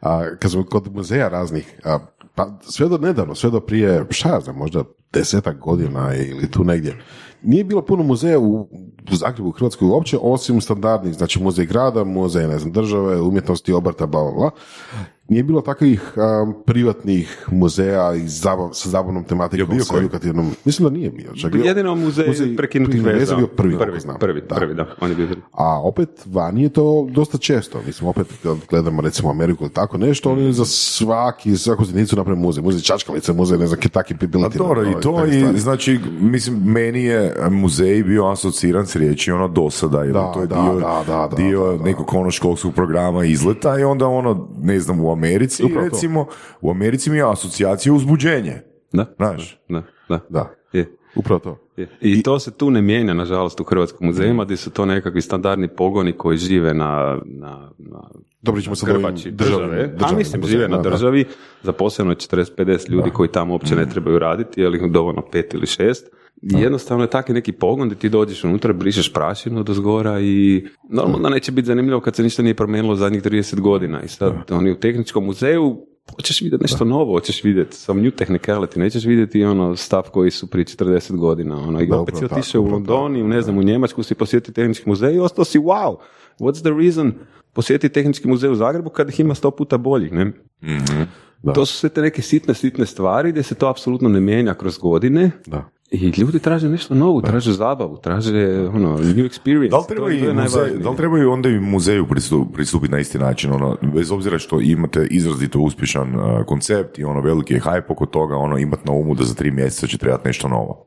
A, 0.00 0.24
kad 0.38 0.50
smo 0.50 0.64
kod 0.64 0.94
muzeja 0.94 1.28
raznih, 1.28 1.80
a, 1.84 1.98
pa 2.36 2.58
sve 2.62 2.88
do 2.88 2.98
nedavno, 2.98 3.34
sve 3.34 3.50
do 3.50 3.60
prije, 3.60 4.06
šta 4.10 4.28
ja 4.28 4.40
znam, 4.40 4.56
možda 4.56 4.84
desetak 5.12 5.58
godina 5.58 6.14
ili 6.14 6.50
tu 6.50 6.64
negdje, 6.64 7.02
nije 7.42 7.64
bilo 7.64 7.82
puno 7.82 8.02
muzeja 8.02 8.38
u, 8.38 8.68
Zagrebu, 9.10 9.48
u 9.48 9.52
Hrvatskoj 9.52 9.88
uopće, 9.88 10.18
osim 10.20 10.60
standardnih, 10.60 11.14
znači 11.14 11.42
muzej 11.42 11.66
grada, 11.66 12.04
muzej, 12.04 12.48
ne 12.48 12.58
znam, 12.58 12.72
države, 12.72 13.20
umjetnosti, 13.20 13.72
obrta, 13.72 14.06
bla, 14.06 14.22
bla, 14.22 14.32
bla. 14.32 14.50
Nije 15.28 15.42
bilo 15.42 15.60
takvih 15.60 16.12
um, 16.16 16.54
privatnih 16.66 17.46
muzeja 17.48 18.14
i 18.14 18.28
zabav, 18.28 18.70
sa 18.72 18.88
zabavnom 18.88 19.24
tematikom, 19.24 19.68
bio 19.68 19.84
sa 19.84 19.90
koji? 19.90 20.00
edukativnom, 20.00 20.50
mislim 20.64 20.88
da 20.88 20.94
nije 20.94 21.10
bio. 21.10 21.32
Čak 21.34 21.54
je- 21.54 21.60
Jedino 21.60 21.94
muzej, 21.94 22.26
muzej 22.28 22.56
prekinutih 22.56 23.04
veza. 23.04 23.18
veza 23.18 23.36
bio 23.36 23.46
prvi, 23.46 23.78
prvi, 23.78 24.00
znam. 24.00 24.16
prvi, 24.18 24.40
Da. 24.40 24.54
prvi, 24.54 24.74
da, 24.74 24.86
on 25.00 25.10
je 25.10 25.16
bio 25.16 25.26
prvi. 25.26 25.40
A 25.52 25.80
opet 25.82 26.08
vani 26.26 26.62
je 26.62 26.68
to 26.68 27.06
dosta 27.10 27.38
često. 27.38 27.80
Mislim, 27.86 28.08
opet 28.08 28.26
kad 28.42 28.56
gledamo 28.70 29.02
recimo 29.02 29.30
Ameriku 29.30 29.64
ili 29.64 29.72
tako 29.72 29.98
nešto, 29.98 30.32
oni 30.32 30.52
za 30.52 30.64
svaki, 30.64 31.56
svaku 31.56 31.82
jedinicu 31.84 32.16
naprave 32.16 32.38
muzej. 32.38 32.62
Muzej 32.64 32.82
čačkalice, 32.82 33.32
muzej, 33.32 33.58
ne 33.58 33.66
znam, 33.66 33.80
Kentucky 33.80 34.44
A 34.46 34.48
dobro, 34.48 34.82
i 34.82 34.94
to 35.02 35.26
i, 35.26 35.58
znači, 35.58 36.00
mislim, 36.20 36.62
meni 36.64 37.04
je 37.04 37.34
muzej 37.50 38.02
bio 38.02 38.26
asociran 38.26 38.86
s 38.86 38.96
riječi 38.96 39.32
ono 39.32 39.48
dosada, 39.48 40.02
jer 40.02 40.12
Da, 40.12 40.32
to 40.32 40.40
je 40.40 40.46
da, 40.46 40.54
dio, 40.54 40.74
da, 40.74 41.02
da, 41.06 41.28
da, 41.30 41.36
dio 41.36 41.66
da, 41.66 41.78
da. 41.78 41.84
nekog 41.84 42.14
ono 42.14 42.30
školskog 42.30 42.74
programa 42.74 43.24
izleta 43.24 43.78
i 43.78 43.84
onda 43.84 44.06
ono, 44.06 44.48
ne 44.62 44.80
znam, 44.80 45.00
u 45.00 45.15
Americi, 45.18 45.64
Upravo 45.64 45.80
to. 45.80 45.84
recimo, 45.86 46.26
u 46.60 46.70
Americi 46.70 47.10
mi 47.10 47.16
je 47.16 47.24
asocijacija 47.24 47.92
uzbuđenje. 47.92 48.54
Da, 48.92 49.14
Znaš? 49.16 49.58
da, 49.68 49.82
da. 50.08 50.20
Da, 50.28 50.54
Je. 50.72 50.86
upravo 51.16 51.40
to. 51.40 51.58
Je. 51.76 51.88
I 52.00 52.22
to 52.22 52.38
se 52.38 52.50
tu 52.50 52.70
ne 52.70 52.82
mijenja, 52.82 53.14
nažalost, 53.14 53.60
u 53.60 53.64
hrvatskim 53.64 54.06
muzejima, 54.06 54.44
gdje 54.44 54.56
su 54.56 54.70
to 54.70 54.86
nekakvi 54.86 55.20
standardni 55.20 55.68
pogoni 55.68 56.12
koji 56.12 56.38
žive 56.38 56.74
na, 56.74 57.18
na, 57.24 57.70
na 57.78 58.00
Dobro, 58.42 58.60
ćemo 58.60 58.74
grbači 58.84 59.30
državnim- 59.30 59.70
države. 59.70 59.94
A 60.02 60.12
mislim, 60.12 60.42
žive 60.44 60.68
na 60.68 60.76
da. 60.76 60.90
državi, 60.90 61.24
zaposleno 61.62 62.10
je 62.10 62.16
40-50 62.16 62.90
ljudi 62.90 63.10
koji 63.10 63.28
tamo 63.28 63.52
uopće 63.52 63.76
ne 63.76 63.88
trebaju 63.88 64.18
raditi, 64.18 64.60
je 64.60 64.68
li 64.68 64.90
dovoljno 64.90 65.22
pet 65.22 65.54
ili 65.54 65.66
šest. 65.66 66.06
I 66.42 66.60
jednostavno 66.60 67.04
je 67.04 67.10
taki 67.10 67.32
neki 67.32 67.52
pogon 67.52 67.88
gdje 67.88 67.98
ti 67.98 68.08
dođeš 68.08 68.44
unutra, 68.44 68.72
brišeš 68.72 69.12
prašinu 69.12 69.62
do 69.62 69.74
zgora 69.74 70.20
i 70.20 70.66
normalno 70.90 71.28
neće 71.28 71.52
biti 71.52 71.66
zanimljivo 71.66 72.00
kad 72.00 72.16
se 72.16 72.22
ništa 72.22 72.42
nije 72.42 72.54
promijenilo 72.54 72.96
zadnjih 72.96 73.22
30 73.22 73.60
godina. 73.60 74.02
I 74.02 74.08
sad 74.08 74.32
oni 74.50 74.70
u 74.70 74.80
tehničkom 74.80 75.24
muzeju 75.24 75.86
hoćeš 76.10 76.40
vidjeti 76.40 76.62
nešto 76.62 76.84
novo, 76.84 77.12
hoćeš 77.12 77.44
vidjeti 77.44 77.76
some 77.76 78.02
new 78.02 78.10
technicality, 78.10 78.78
nećeš 78.78 79.04
vidjeti 79.04 79.44
ono 79.44 79.76
stav 79.76 80.02
koji 80.02 80.30
su 80.30 80.50
prije 80.50 80.64
40 80.64 81.16
godina. 81.16 81.56
Ono, 81.56 81.80
I 81.80 81.86
Da, 81.86 82.00
opet 82.00 82.16
si 82.16 82.24
otišao 82.24 82.62
u 82.62 82.64
upravo 82.64 82.76
London 82.76 83.16
i 83.16 83.22
ne 83.22 83.42
znam, 83.42 83.58
u 83.58 83.62
Njemačku 83.62 84.02
si 84.02 84.14
posjetio 84.14 84.52
tehnički 84.52 84.88
muzej 84.88 85.14
i 85.14 85.18
ostao 85.18 85.44
si 85.44 85.58
wow, 85.58 85.96
what's 86.38 86.60
the 86.60 86.70
reason 86.82 87.12
posjetiti 87.52 87.94
tehnički 87.94 88.28
muzej 88.28 88.50
u 88.50 88.54
Zagrebu 88.54 88.90
kad 88.90 89.08
ih 89.08 89.20
ima 89.20 89.34
sto 89.34 89.50
puta 89.50 89.78
boljih, 89.78 90.12
ne? 90.12 90.32
Da. 91.42 91.52
To 91.52 91.66
su 91.66 91.76
sve 91.76 91.88
te 91.88 92.00
neke 92.00 92.22
sitne, 92.22 92.54
sitne 92.54 92.86
stvari 92.86 93.30
gdje 93.30 93.42
se 93.42 93.54
to 93.54 93.68
apsolutno 93.68 94.08
ne 94.08 94.20
mijenja 94.20 94.54
kroz 94.54 94.78
godine 94.78 95.30
Da. 95.46 95.70
I 95.90 96.12
ljudi 96.16 96.38
traže 96.38 96.68
nešto 96.68 96.94
novo, 96.94 97.20
traže 97.20 97.52
zabavu, 97.52 97.96
traže 97.96 98.32
ono, 98.68 98.88
new 98.90 99.24
experience. 99.24 99.68
Da 99.68 99.76
li 99.76 99.82
To 99.82 99.86
trebaju, 99.88 100.14
je- 100.14 100.20
to 100.20 100.26
je 100.26 100.30
i 100.30 100.34
muzej, 100.34 100.56
najvažnije. 100.56 100.82
da 100.82 100.90
li 100.90 100.96
trebaju 100.96 101.30
onda 101.30 101.48
i 101.48 101.60
muzeju 101.60 102.06
pristup- 102.06 102.52
pristupiti 102.52 102.92
na 102.92 102.98
isti 102.98 103.18
način, 103.18 103.52
ono, 103.52 103.76
bez 103.84 104.12
obzira 104.12 104.38
što 104.38 104.60
imate 104.62 105.06
izrazito 105.06 105.58
uspješan 105.60 106.14
uh, 106.14 106.44
koncept 106.44 106.98
i 106.98 107.04
ono 107.04 107.20
veliki 107.20 107.54
je 107.54 107.60
hype 107.60 107.82
oko 107.88 108.06
toga, 108.06 108.36
ono, 108.36 108.58
imati 108.58 108.82
na 108.84 108.92
umu 108.92 109.14
da 109.14 109.24
za 109.24 109.34
tri 109.34 109.50
mjeseca 109.50 109.86
će 109.86 109.98
trebati 109.98 110.28
nešto 110.28 110.48
novo. 110.48 110.86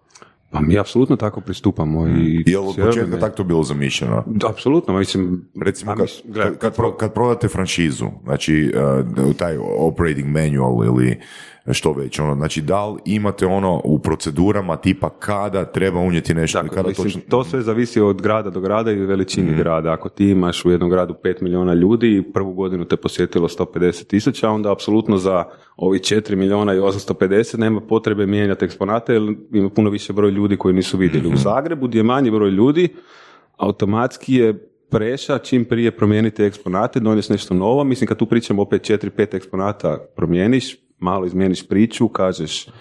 Pa 0.52 0.62
mi 0.62 0.80
apsolutno 0.80 1.16
tako 1.16 1.42
pristupamo. 1.42 2.08
I 2.08 2.44
Jel 2.46 2.64
od 2.64 2.74
cijelo 2.76 2.90
početka 2.90 3.18
tako 3.18 3.36
to 3.36 3.44
bilo 3.44 3.64
zamišljeno? 3.64 4.24
Apsolutno, 4.46 4.98
mislim, 4.98 5.46
Recimo, 5.58 5.96
kad, 5.96 6.08
kad, 6.34 6.58
kad, 6.58 6.76
pro- 6.76 6.92
kad 6.92 7.14
prodate 7.14 7.48
franšizu, 7.48 8.06
znači 8.24 8.74
uh, 9.20 9.36
taj 9.36 9.58
operating 9.78 10.28
manual 10.28 10.86
ili 10.86 11.20
što 11.74 11.94
već, 11.94 12.20
ono, 12.20 12.36
znači 12.36 12.62
da 12.62 12.88
li 12.88 13.00
imate 13.06 13.46
ono 13.46 13.82
u 13.84 14.00
procedurama 14.00 14.78
tipa 14.78 15.10
kada 15.10 15.66
treba 15.66 16.00
unijeti 16.00 16.34
nešto 16.34 16.62
Tako, 16.62 16.76
kada 16.76 16.88
mislim, 16.88 17.06
točno... 17.06 17.22
to 17.30 17.44
sve 17.44 17.62
zavisi 17.62 18.02
od 18.02 18.22
grada 18.22 18.50
do 18.50 18.60
grada 18.60 18.92
i 18.92 18.96
veličini 18.96 19.56
grada. 19.58 19.92
Ako 19.92 20.10
ti 20.10 20.30
imaš 20.30 20.66
u 20.66 20.72
jednom 20.72 20.90
gradu 20.90 21.16
5 21.24 21.42
milijuna 21.42 21.74
ljudi 21.74 22.18
i 22.18 22.34
prvu 22.34 22.54
godinu 22.54 22.86
te 22.86 22.98
posjetilo 22.98 23.48
150 23.48 24.08
tisuća, 24.08 24.50
onda 24.50 24.72
apsolutno 24.72 25.18
za 25.18 25.44
ovi 25.78 26.00
4 26.00 26.36
milijuna 26.36 26.74
i 26.74 26.80
850 26.80 27.58
nema 27.58 27.82
potrebe 27.82 28.26
mijenjati 28.26 28.66
eksponate 28.66 29.14
jer 29.14 29.36
ima 29.54 29.70
puno 29.70 29.90
više 29.90 30.14
broj 30.14 30.32
ljudi 30.32 30.58
koji 30.58 30.74
nisu 30.74 30.98
vidjeli. 30.98 31.34
U 31.34 31.38
Zagrebu 31.38 31.88
gdje 31.88 32.00
je 32.00 32.04
manji 32.04 32.32
broj 32.32 32.50
ljudi, 32.50 32.90
automatski 33.58 34.36
je 34.36 34.70
preša 34.90 35.38
čim 35.38 35.66
prije 35.66 35.92
promijeniti 35.92 36.44
eksponate, 36.44 37.00
donijeti 37.00 37.32
nešto 37.32 37.54
novo. 37.54 37.84
Mislim, 37.84 38.08
kad 38.08 38.18
tu 38.18 38.26
pričamo 38.26 38.62
opet 38.62 38.82
4-5 38.82 39.36
eksponata 39.36 39.98
promijeniš, 40.16 40.78
malo 41.00 41.26
izmijeniš 41.26 41.68
priču, 41.68 42.08
kažeš 42.08 42.68
e, 42.68 42.72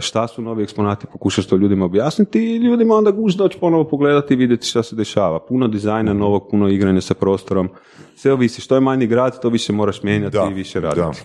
šta 0.00 0.28
su 0.28 0.42
novi 0.42 0.62
eksponati, 0.62 1.06
pokušaš 1.12 1.46
to 1.46 1.56
ljudima 1.56 1.84
objasniti 1.84 2.40
i 2.40 2.56
ljudima 2.56 2.94
onda 2.94 3.10
guš 3.10 3.34
doći 3.34 3.58
ponovo 3.58 3.84
pogledati 3.84 4.34
i 4.34 4.36
vidjeti 4.36 4.66
šta 4.66 4.82
se 4.82 4.96
dešava. 4.96 5.40
Puno 5.40 5.68
dizajna 5.68 6.12
novog, 6.12 6.48
puno 6.50 6.68
igranja 6.68 7.00
sa 7.00 7.14
prostorom. 7.14 7.68
Sve 8.16 8.32
ovisi, 8.32 8.60
što 8.60 8.74
je 8.74 8.80
manji 8.80 9.06
grad, 9.06 9.40
to 9.40 9.48
više 9.48 9.72
moraš 9.72 10.02
mijenjati 10.02 10.36
Da, 10.36 10.48
i 10.50 10.54
više 10.54 10.80
da. 10.80 10.88
raditi. 10.88 11.24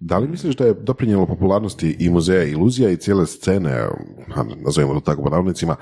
Da 0.00 0.18
li 0.18 0.28
misliš 0.28 0.56
da 0.56 0.64
je 0.64 0.74
doprinjelo 0.74 1.26
popularnosti 1.26 1.96
i 2.00 2.10
muzeja 2.10 2.44
iluzija 2.44 2.90
i 2.90 2.96
cijele 2.96 3.26
scene, 3.26 3.88
nazovimo 4.64 4.94
to 4.94 5.00
tako 5.00 5.22
po 5.22 5.30
navodnicima, 5.30 5.76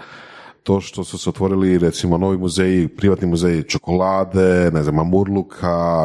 to 0.62 0.80
što 0.80 1.04
su 1.04 1.18
se 1.18 1.30
otvorili 1.30 1.78
recimo 1.78 2.18
novi 2.18 2.38
muzeji, 2.38 2.88
privatni 2.88 3.28
muzeji 3.28 3.62
čokolade, 3.62 4.70
ne 4.74 4.82
znam, 4.82 4.94
mamurluka, 4.94 6.04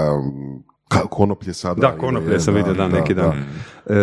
ka- 0.96 1.08
konoplje 1.10 1.54
sada. 1.54 1.82
Da, 1.82 1.98
konoplje 1.98 2.40
sam 2.40 2.54
vidio 2.54 2.74
dan 2.74 2.92
neki 2.92 3.14
dan. 3.14 3.34
E, 3.86 3.96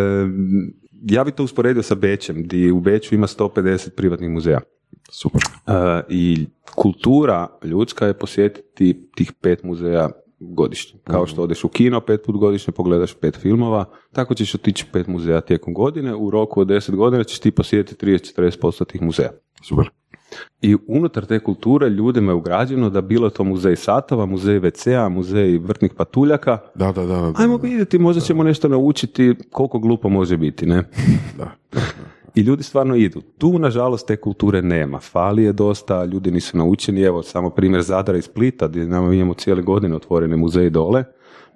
ja 1.02 1.24
bi 1.24 1.30
to 1.30 1.44
usporedio 1.44 1.82
sa 1.82 1.94
Bećem, 1.94 2.42
gdje 2.42 2.72
u 2.72 2.80
Beću 2.80 3.14
ima 3.14 3.26
150 3.26 3.90
privatnih 3.96 4.30
muzeja. 4.30 4.60
Super. 5.10 5.40
E, 5.66 5.72
I 6.08 6.46
kultura 6.74 7.48
ljudska 7.64 8.06
je 8.06 8.18
posjetiti 8.18 9.08
tih 9.16 9.32
pet 9.40 9.62
muzeja 9.62 10.10
godišnje. 10.40 11.00
Kao 11.04 11.26
što 11.26 11.42
odeš 11.42 11.64
u 11.64 11.68
kino 11.68 12.00
pet 12.00 12.22
put 12.26 12.36
godišnje, 12.36 12.72
pogledaš 12.72 13.14
pet 13.14 13.36
filmova, 13.36 13.84
tako 14.12 14.34
ćeš 14.34 14.54
otići 14.54 14.86
pet 14.92 15.06
muzeja 15.06 15.40
tijekom 15.40 15.74
godine, 15.74 16.14
u 16.14 16.30
roku 16.30 16.60
od 16.60 16.68
deset 16.68 16.94
godina 16.94 17.24
ćeš 17.24 17.38
ti 17.38 17.50
posjetiti 17.50 18.06
30-40% 18.06 18.84
tih 18.86 19.02
muzeja. 19.02 19.30
Super. 19.68 19.90
I 20.62 20.76
unutar 20.86 21.26
te 21.26 21.38
kulture 21.38 21.88
ljudima 21.88 22.32
je 22.32 22.36
ugrađeno 22.36 22.90
da 22.90 23.00
bilo 23.00 23.30
to 23.30 23.44
muzej 23.44 23.76
satova, 23.76 24.26
muzej 24.26 24.60
WC-a, 24.60 25.08
muzej 25.08 25.58
vrtnih 25.58 25.92
patuljaka, 25.96 26.58
Da, 26.74 26.92
da, 26.92 27.06
da. 27.06 27.16
da, 27.16 27.32
ajmo 27.36 27.58
da. 27.58 27.68
vidjeti, 27.68 27.98
možda 27.98 28.20
ćemo 28.20 28.42
nešto 28.42 28.68
naučiti 28.68 29.34
koliko 29.50 29.78
glupo 29.78 30.08
može 30.08 30.36
biti, 30.36 30.66
ne? 30.66 30.82
Da. 31.38 31.50
I 32.34 32.40
ljudi 32.40 32.62
stvarno 32.62 32.96
idu. 32.96 33.20
Tu, 33.38 33.58
nažalost, 33.58 34.06
te 34.06 34.16
kulture 34.16 34.62
nema. 34.62 34.98
Fali 34.98 35.44
je 35.44 35.52
dosta, 35.52 36.04
ljudi 36.04 36.30
nisu 36.30 36.58
naučeni. 36.58 37.02
Evo, 37.02 37.22
samo 37.22 37.50
primjer 37.50 37.82
Zadara 37.82 38.18
i 38.18 38.22
Splita, 38.22 38.68
gdje 38.68 38.86
nama 38.86 39.14
imamo 39.14 39.34
cijele 39.34 39.62
godine 39.62 39.96
otvorene 39.96 40.36
muzeje 40.36 40.70
dole. 40.70 41.04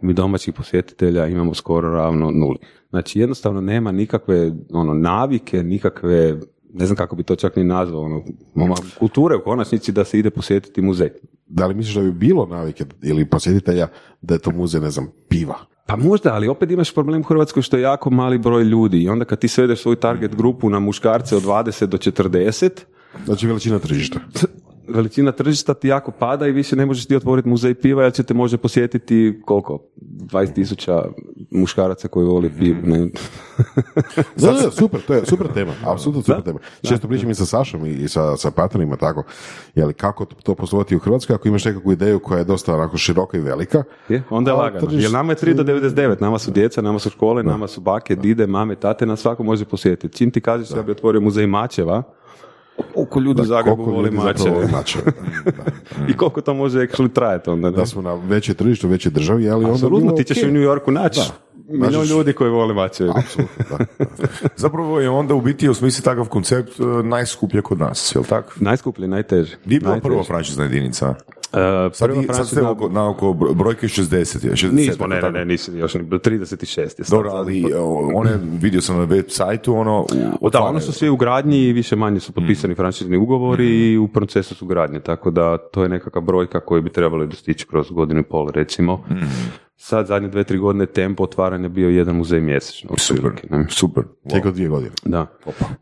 Mi 0.01 0.13
domaćih 0.13 0.55
posjetitelja 0.55 1.27
imamo 1.27 1.55
skoro 1.55 1.91
ravno 1.91 2.31
nuli. 2.31 2.57
Znači, 2.91 3.21
jednostavno 3.21 3.61
nema 3.61 3.93
nikakve 3.93 4.53
ono, 4.73 4.95
navike, 4.95 5.63
nikakve, 5.63 6.41
ne 6.73 6.87
znam 6.87 6.97
kako 6.97 7.17
bi 7.17 7.23
to 7.23 7.37
čak 7.37 7.57
ni 7.57 7.65
nazvao, 7.65 8.03
ono, 8.55 8.75
kulture 8.99 9.37
u 9.37 9.45
konačnici 9.45 9.93
da 9.93 10.05
se 10.05 10.19
ide 10.19 10.31
posjetiti 10.31 10.83
muzej. 10.83 11.11
Da 11.47 11.67
li 11.67 11.75
misliš 11.75 11.95
da 11.95 12.03
bi 12.03 12.13
bilo 12.13 12.47
navike 12.47 12.85
ili 13.03 13.31
posjetitelja 13.31 13.89
da 14.23 14.35
je 14.35 14.41
to 14.41 14.51
muzej, 14.51 14.81
ne 14.81 14.91
znam, 14.91 15.09
piva? 15.29 15.57
Pa 15.87 15.97
možda, 15.97 16.35
ali 16.35 16.49
opet 16.49 16.71
imaš 16.71 16.95
problem 16.95 17.21
u 17.21 17.25
Hrvatskoj 17.25 17.63
što 17.63 17.77
je 17.77 17.83
jako 17.83 18.11
mali 18.11 18.39
broj 18.39 18.65
ljudi 18.65 19.03
i 19.03 19.09
onda 19.09 19.25
kad 19.25 19.39
ti 19.39 19.49
svedeš 19.49 19.83
svoju 19.83 19.97
target 19.97 20.37
grupu 20.37 20.71
na 20.71 20.79
muškarce 20.79 21.37
od 21.37 21.43
20 21.43 21.87
do 21.87 21.97
40, 21.99 22.71
Znači 23.25 23.47
veličina 23.47 23.79
tržišta. 23.79 24.21
veličina 24.89 25.33
tržišta 25.33 25.75
ti 25.75 25.89
jako 25.89 26.11
pada 26.11 26.47
i 26.47 26.53
više 26.53 26.77
ne 26.77 26.87
možeš 26.87 27.07
ti 27.07 27.17
otvoriti 27.17 27.49
muzej 27.49 27.75
piva 27.75 28.03
jer 28.03 28.13
će 28.13 28.23
te 28.23 28.35
može 28.35 28.57
posjetiti 28.57 29.07
koliko? 29.45 29.79
20 29.97 30.53
tisuća 30.53 31.03
muškaraca 31.51 32.09
koji 32.09 32.27
voli 32.27 32.51
pivo. 32.51 32.79
Ne? 32.85 33.09
Da, 34.37 34.53
da, 34.53 34.71
super, 34.71 35.01
to 35.01 35.15
je 35.15 35.27
super 35.27 35.47
tema, 35.49 35.73
apsolutno 35.85 36.23
super 36.25 36.43
tema. 36.43 36.59
Često 36.83 37.09
pričam 37.09 37.31
i 37.31 37.35
sa 37.35 37.47
Sašom 37.47 37.87
i, 37.87 38.09
sa, 38.09 38.37
sa 38.37 38.51
partnerima 38.51 38.97
tako, 38.97 39.23
jeli 39.75 39.95
kako 39.95 40.25
to 40.25 40.55
poslovati 40.55 40.97
u 40.97 41.01
Hrvatskoj 41.01 41.35
ako 41.35 41.49
imaš 41.49 41.65
nekakvu 41.65 41.93
ideju 41.93 42.19
koja 42.19 42.39
je 42.39 42.45
dosta 42.45 42.75
onako 42.75 42.97
široka 42.97 43.37
i 43.37 43.41
velika. 43.41 43.83
Je, 44.09 44.23
onda 44.31 44.51
je 44.51 44.57
lagano. 44.57 44.81
tržište- 44.81 45.03
Jer 45.03 45.13
nama 45.13 45.33
je 45.33 45.37
3 45.37 45.55
do 45.55 45.63
99, 45.65 46.21
nama 46.21 46.39
su 46.39 46.51
djeca, 46.51 46.83
nama 46.83 46.99
su 46.99 47.11
škole, 47.11 47.43
nama 47.43 47.69
su 47.69 47.81
bake, 47.81 48.17
dide, 48.17 48.47
mame, 48.47 48.75
tate, 48.77 49.07
nas 49.07 49.21
svako 49.21 49.43
može 49.43 49.65
posjetiti. 49.65 50.17
Čim 50.17 50.31
ti 50.31 50.41
kažeš 50.41 50.71
ja 50.71 50.83
bi 50.83 50.91
otvorio 50.91 51.21
muzej 51.21 51.47
mačeva, 51.47 52.03
koliko 52.95 53.21
ljudi 53.21 53.43
u 53.43 53.45
Zagrebu 53.45 53.85
voli 53.85 54.11
mačeve. 54.11 54.67
Da, 54.67 54.83
da. 55.57 55.65
I 56.09 56.17
koliko 56.17 56.41
to 56.41 56.55
može 56.55 56.79
actually 56.79 57.13
trajati 57.13 57.51
onda. 57.51 57.71
Ne? 57.71 57.77
Da 57.77 57.87
smo 57.87 58.03
na 58.03 58.15
većoj 58.15 58.55
tržištu, 58.55 58.89
većoj 58.89 59.13
državi, 59.13 59.51
ali 59.51 59.65
onda 59.65 59.75
Apsolutno, 59.75 60.07
bilo 60.07 60.17
ti 60.17 60.25
ćeš 60.25 60.39
ok. 60.39 60.45
u 60.49 60.53
New 60.53 60.63
Yorku 60.63 60.91
naći 60.91 61.21
milion 61.69 62.07
ljudi 62.07 62.33
koji 62.33 62.51
vole 62.51 62.75
mačeve. 62.75 63.11
Apsolutno, 63.11 63.65
da. 63.71 64.07
Zapravo 64.57 65.01
je 65.01 65.11
onda 65.11 65.35
u 65.35 65.41
biti 65.41 65.69
u 65.69 65.75
smislu 65.75 66.03
takav 66.03 66.29
koncept 66.29 66.81
uh, 66.81 67.05
najskuplje 67.05 67.63
kod 67.63 67.79
nas, 67.79 68.15
jel 68.15 68.25
tako? 68.25 68.53
Najskuplji, 68.57 69.09
najteži. 69.09 69.57
Gdje 69.65 69.77
je 69.77 69.81
bila 69.81 70.01
prva 70.01 70.25
franšizna 70.25 70.65
jedinica? 70.65 71.15
Uh, 71.49 71.59
prva 72.01 72.35
sad 72.35 72.47
ste 72.47 72.63
oko, 72.63 72.89
na 72.89 73.09
oko 73.09 73.27
bro- 73.29 73.55
brojke 73.55 73.87
60. 73.89 74.11
je, 74.45 74.53
60 74.53 74.73
Nismo, 74.73 75.07
ne, 75.07 75.21
ne, 75.23 75.31
ne, 75.31 75.45
nisi 75.45 75.73
još 75.73 75.95
ni 75.95 76.01
36 76.03 76.79
je. 76.79 77.05
Dobro, 77.09 77.31
ali 77.31 77.65
one, 78.15 78.31
vidio 78.53 78.81
sam 78.81 78.97
na 78.97 79.05
web 79.05 79.25
sajtu, 79.29 79.75
ono... 79.75 80.07
u- 80.41 80.51
Da, 80.51 80.61
ono 80.61 80.81
su 80.81 80.93
svi 80.93 81.09
u 81.09 81.17
gradnji 81.17 81.59
i 81.59 81.73
više 81.73 81.97
manje 81.97 82.21
su 82.21 82.33
potpisani 82.33 82.75
franšizni 82.75 83.17
ugovori 83.17 83.53
i 83.85 83.99
u 83.99 84.09
procesu 84.09 84.55
su 84.55 84.67
gradnje, 84.67 85.01
tako 85.01 85.31
da 85.31 85.59
to 85.59 85.83
je 85.83 85.89
nekakva 85.89 86.21
brojka 86.21 86.61
koju 86.61 86.83
bi 86.83 86.91
trebali 86.91 87.27
dostići 87.27 87.67
kroz 87.67 87.91
godinu 87.91 88.21
i 88.21 88.25
pol, 88.25 88.51
recimo. 88.51 89.05
Sad 89.77 90.07
zadnje 90.07 90.29
dve, 90.29 90.45
tri 90.45 90.59
godine 90.59 90.87
tempo 90.87 91.23
otvaranja 91.23 91.69
bio 91.69 91.89
jedan 91.89 92.17
muzej 92.17 92.41
mjesečno. 92.41 92.91
Super, 92.99 93.33
ne. 93.51 93.67
super. 93.71 94.05
Tijekom 94.29 94.53
dvije 94.53 94.69
godine. 94.69 94.93
Da. 95.05 95.27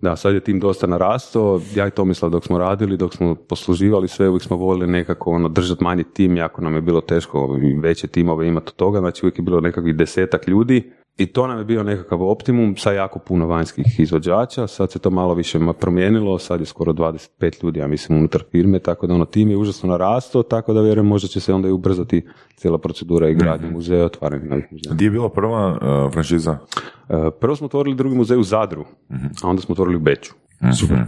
da, 0.01 0.17
sad 0.17 0.35
je 0.35 0.41
tim 0.41 0.61
dosta 0.61 0.87
narastao. 0.87 1.61
Ja 1.75 1.87
i 1.87 1.91
Tomislav 1.91 2.31
dok 2.31 2.45
smo 2.45 2.59
radili, 2.59 2.97
dok 2.97 3.15
smo 3.15 3.35
posluživali 3.35 4.09
sve, 4.09 4.29
uvijek 4.29 4.43
smo 4.43 4.57
voljeli 4.57 4.93
nekako 4.93 5.31
ono, 5.31 5.49
držati 5.49 5.85
manji 5.85 6.05
tim, 6.05 6.37
jako 6.37 6.63
nam 6.63 6.75
je 6.75 6.81
bilo 6.81 7.01
teško 7.01 7.59
veće 7.83 8.07
timove 8.07 8.49
imati 8.49 8.69
od 8.69 8.77
toga, 8.77 8.99
znači 8.99 9.27
uvijek 9.27 9.39
je 9.39 9.43
bilo 9.43 9.61
nekakvih 9.61 9.97
desetak 9.97 10.49
ljudi 10.49 10.93
i 11.17 11.27
to 11.27 11.47
nam 11.47 11.59
je 11.59 11.65
bio 11.65 11.83
nekakav 11.83 12.23
optimum 12.23 12.77
sa 12.77 12.93
jako 12.93 13.19
puno 13.19 13.47
vanjskih 13.47 14.01
izvođača, 14.01 14.67
sad 14.67 14.93
se 14.93 14.99
to 14.99 15.11
malo 15.11 15.35
više 15.35 15.59
promijenilo, 15.81 16.39
sad 16.39 16.61
je 16.61 16.67
skoro 16.67 16.93
25 16.93 17.65
ljudi, 17.65 17.81
ja 17.81 17.87
mislim, 17.87 18.19
unutar 18.19 18.43
firme, 18.51 18.79
tako 18.79 19.07
da 19.07 19.15
ono, 19.15 19.25
tim 19.25 19.51
je 19.51 19.57
užasno 19.57 19.89
narastao, 19.89 20.43
tako 20.43 20.73
da 20.73 20.81
vjerujem 20.81 21.07
možda 21.07 21.29
će 21.29 21.41
se 21.41 21.55
onda 21.55 21.69
i 21.69 21.73
ubrzati 21.73 22.27
cijela 22.57 22.79
procedura 22.79 23.29
i 23.29 23.35
gradnje 23.35 23.71
muzeja, 23.71 24.05
otvaranje 24.05 24.45
novih 24.45 24.65
muzeja. 24.71 24.95
Gdje 24.95 25.07
je 25.07 25.11
bila 25.11 25.29
prva 25.29 25.71
uh, 25.73 26.13
franšiza? 26.13 26.59
E, 27.09 27.31
Prvo 27.41 27.57
smo 27.57 27.67
otvorili 27.67 27.97
drugi 27.97 28.17
muzej 28.17 28.39
u 28.39 28.43
Zadru, 28.43 28.85
a 29.43 29.49
onda 29.49 29.63
smo 29.63 29.73
otvorili 29.73 29.97
u 29.97 30.01
Beču. 30.01 30.35
Super. 30.81 30.99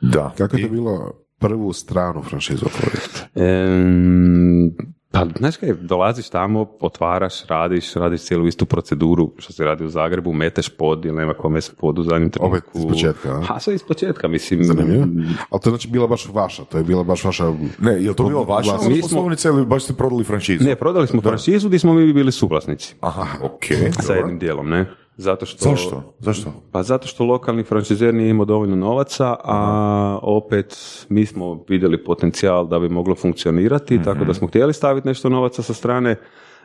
Da. 0.00 0.34
Kako 0.38 0.56
je 0.56 0.62
to 0.62 0.72
bilo 0.72 1.12
prvu 1.38 1.72
stranu 1.72 2.22
franšizu 2.22 2.66
otvoriti? 2.66 3.20
Em, 3.34 4.76
pa, 5.10 5.26
znaš 5.38 5.56
kaj, 5.56 5.72
dolaziš 5.72 6.28
tamo, 6.30 6.66
otvaraš, 6.80 7.46
radiš, 7.46 7.94
radiš 7.94 8.20
cijelu 8.20 8.46
istu 8.46 8.66
proceduru 8.66 9.30
što 9.38 9.52
se 9.52 9.64
radi 9.64 9.84
u 9.84 9.88
Zagrebu, 9.88 10.32
meteš 10.32 10.68
pod 10.68 11.04
ili 11.04 11.16
nema 11.16 11.34
kome 11.34 11.60
se 11.60 11.72
pod 11.80 11.98
u 11.98 12.02
zadnjem 12.02 12.30
trenutku. 12.30 12.56
Opet 12.56 12.64
iz 12.74 12.86
početka, 12.88 13.32
a? 13.32 13.42
Ha, 13.42 13.60
sve 13.60 13.74
iz 13.74 13.82
početka, 13.82 14.28
mislim. 14.28 14.64
Zanimljivo. 14.64 15.06
Ali 15.50 15.60
to 15.60 15.68
je 15.68 15.70
znači 15.70 15.88
bila 15.88 16.06
baš 16.06 16.28
vaša, 16.28 16.64
to 16.64 16.78
je 16.78 16.84
bila 16.84 17.04
baš 17.04 17.24
vaša... 17.24 17.52
Ne, 17.78 17.92
je 17.92 18.08
li 18.08 18.16
to 18.16 18.24
bila 18.24 18.42
vaša. 18.42 18.72
Mi 18.88 18.94
smo- 18.94 19.02
poslovnica 19.02 19.48
ili 19.48 19.66
baš 19.66 19.84
ste 19.84 19.92
prodali 19.92 20.24
franšizu? 20.24 20.64
Ne, 20.64 20.74
prodali 20.76 21.06
smo 21.06 21.20
franšizu 21.20 21.68
gdje 21.68 21.78
smo 21.78 21.92
mi 21.92 22.12
bili 22.12 22.32
suvlasnici. 22.32 22.94
Aha, 23.00 23.26
ok. 23.42 23.64
Sa 23.92 24.02
dobro. 24.02 24.14
jednim 24.16 24.38
dijelom, 24.38 24.68
ne? 24.68 24.86
Zato 25.20 25.46
što... 25.46 25.64
Zašto? 25.64 26.14
Zašto? 26.18 26.52
Pa 26.72 26.82
zato 26.82 27.06
što 27.06 27.24
lokalni 27.24 27.62
franšizer 27.62 28.14
nije 28.14 28.30
imao 28.30 28.44
dovoljno 28.44 28.76
novaca, 28.76 29.36
a 29.44 30.18
opet 30.22 30.76
mi 31.08 31.26
smo 31.26 31.64
vidjeli 31.68 32.04
potencijal 32.04 32.66
da 32.68 32.78
bi 32.78 32.88
moglo 32.88 33.14
funkcionirati, 33.14 34.02
tako 34.02 34.24
da 34.24 34.34
smo 34.34 34.48
htjeli 34.48 34.72
staviti 34.72 35.08
nešto 35.08 35.28
novaca 35.28 35.62
sa 35.62 35.74
strane, 35.74 36.16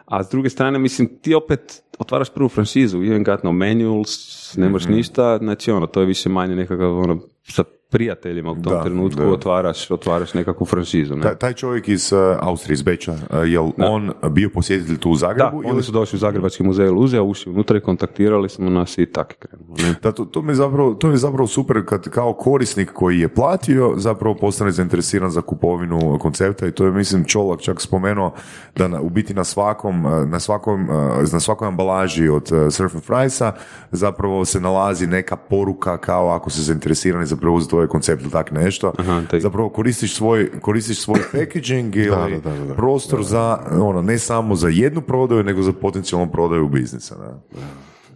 a 0.05 0.23
s 0.23 0.29
druge 0.29 0.49
strane, 0.49 0.79
mislim, 0.79 1.19
ti 1.21 1.35
opet 1.35 1.83
otvaraš 1.99 2.29
prvu 2.29 2.49
franšizu, 2.49 2.97
you 2.97 3.17
ain't 3.17 3.25
got 3.25 3.43
no 3.43 3.51
manuals, 3.51 4.55
ne 4.57 4.69
možeš 4.69 4.87
ništa, 4.87 5.37
znači 5.37 5.71
ono, 5.71 5.87
to 5.87 5.99
je 5.99 6.05
više 6.05 6.29
manje 6.29 6.55
nekakav 6.55 6.97
ono, 6.97 7.19
sa 7.43 7.63
prijateljima 7.89 8.51
u 8.51 8.55
tom 8.55 8.63
Da, 8.63 8.83
trenutku 8.83 9.21
da. 9.21 9.27
otvaraš, 9.27 9.91
otvaraš 9.91 10.33
nekakvu 10.33 10.65
franšizu. 10.65 11.15
Ne? 11.15 11.21
Ta- 11.21 11.35
taj 11.35 11.53
čovjek 11.53 11.87
iz 11.87 12.11
uh, 12.11 12.19
Austrije, 12.39 12.73
iz 12.73 12.81
Beča, 12.81 13.11
uh, 13.11 13.17
jel 13.45 13.69
on 13.79 14.11
bio 14.25 14.49
posjetitelj 14.49 14.97
tu 14.97 15.09
u 15.09 15.13
Da, 15.13 15.17
Zagrebu? 15.17 15.57
oni 15.59 15.69
ili- 15.69 15.83
su 15.83 15.91
došli 15.91 16.17
u 16.17 16.19
Zagrebački 16.19 16.63
muzej 16.63 16.87
Iluzija, 16.87 17.23
ušli 17.23 17.51
unutra 17.51 17.77
i 17.77 17.81
kontaktirali 17.81 18.49
smo 18.49 18.69
nas 18.69 18.97
i 18.97 19.05
tako 19.05 19.33
krenulo. 19.39 19.75
Ne? 19.79 19.95
Da, 20.03 20.11
to, 20.11 20.25
to, 20.25 20.41
mi 20.41 20.51
je 20.51 20.55
zapravo, 20.55 20.93
to 20.93 21.07
mi 21.07 21.13
je 21.13 21.17
zapravo 21.17 21.47
super 21.47 21.85
kad 21.85 22.09
kao 22.09 22.33
korisnik 22.33 22.91
koji 22.91 23.19
je 23.19 23.27
platio 23.29 23.93
zapravo 23.95 24.35
postane 24.35 24.71
zainteresiran 24.71 25.31
za 25.31 25.41
kupovinu 25.41 26.17
koncepta 26.17 26.67
i 26.67 26.71
to 26.71 26.85
je 26.85 26.91
mislim 26.91 27.25
Čolak 27.25 27.61
čak 27.61 27.81
spomenuo 27.81 28.33
da 28.75 28.87
na, 28.87 29.01
u 29.01 29.09
biti 29.09 29.33
na 29.33 29.43
svakom, 29.43 30.05
eh, 30.05 30.25
na 30.25 30.39
svakom, 30.39 30.87
na 31.25 31.39
svakoj 31.39 31.67
ambalaži 31.67 32.29
od 32.29 32.49
Surf 32.69 32.95
and 32.95 33.03
Friesa 33.03 33.53
zapravo 33.91 34.45
se 34.45 34.59
nalazi 34.59 35.07
neka 35.07 35.35
poruka 35.37 35.97
kao 35.97 36.29
ako 36.29 36.49
se 36.49 36.61
zainteresirani 36.61 37.25
za 37.25 37.35
preuzeti 37.35 37.74
ovaj 37.75 37.87
koncept 37.87 38.21
ili 38.21 38.31
tak 38.31 38.51
nešto. 38.51 38.93
Aha, 38.97 39.21
Zapravo 39.33 39.69
koristiš 39.69 40.15
svoj, 40.15 40.51
koristiš 40.61 40.99
svoj 40.99 41.19
packaging 41.33 41.95
ili 41.95 42.09
Da, 42.09 42.27
da, 42.43 42.51
da, 42.51 42.65
da. 42.65 42.73
prostor 42.73 43.23
za, 43.23 43.59
ono, 43.71 44.01
ne 44.01 44.17
samo 44.19 44.55
za 44.55 44.67
jednu 44.69 45.01
prodaju, 45.01 45.43
nego 45.43 45.61
za 45.61 45.73
potencijalnu 45.73 46.31
prodaju 46.31 46.67
biznisa. 46.67 47.15
Da. 47.15 47.39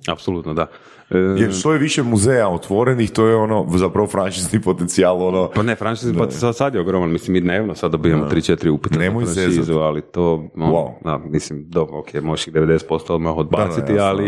Apsolutno, 0.07 0.53
da. 0.53 0.67
E, 1.09 1.17
Jer 1.17 1.53
što 1.53 1.73
je 1.73 1.79
više 1.79 2.03
muzeja 2.03 2.49
otvorenih, 2.49 3.11
to 3.11 3.27
je 3.27 3.35
ono 3.35 3.67
zapravo 3.69 4.07
franšizni 4.07 4.61
potencijal, 4.61 5.23
ono... 5.23 5.49
Pa 5.49 5.63
ne, 5.63 5.75
franšizni 5.75 6.17
pa 6.17 6.31
sad, 6.31 6.55
sad 6.55 6.75
je 6.75 6.81
ogroman, 6.81 7.11
mislim 7.11 7.33
mi 7.33 7.41
dnevno 7.41 7.75
sad 7.75 7.91
dobijamo 7.91 8.25
3-4 8.25 8.69
upita 8.69 8.99
Nemoj 8.99 9.25
zezat. 9.25 9.43
franšizu, 9.43 9.73
ali 9.73 10.01
to, 10.01 10.33
ono, 10.55 10.65
Wow. 10.67 10.89
da, 11.03 11.17
mislim, 11.19 11.65
dobro, 11.67 11.99
ok, 11.99 12.13
možeš 12.13 12.47
ih 12.47 12.53
90% 12.53 12.79
odmah 13.09 13.37
odbaciti, 13.37 13.81
Da, 13.87 13.93
da, 13.93 14.03
jasno. 14.03 14.23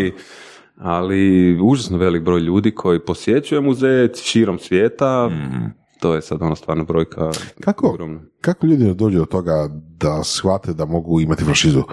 Ali, 0.82 1.22
užasno 1.62 1.98
velik 1.98 2.24
broj 2.24 2.40
ljudi 2.40 2.72
koji 2.72 3.00
posjećuje 3.00 3.62
muzeje 3.62 4.10
širom 4.16 4.60
svijeta, 4.60 5.28
Mhm. 5.30 5.66
to 6.00 6.16
je 6.16 6.22
sad 6.22 6.42
ono 6.42 6.56
stvarno 6.56 6.84
brojka 6.86 7.32
Kako, 7.60 7.88
ogromna. 7.88 8.20
kako 8.42 8.66
ljudi 8.68 8.94
dođu 8.94 9.18
do 9.18 9.26
toga 9.26 9.68
da 9.98 10.24
shvate 10.24 10.74
da 10.74 10.86
mogu 10.86 11.22
imati 11.22 11.44
franšizu 11.44 11.84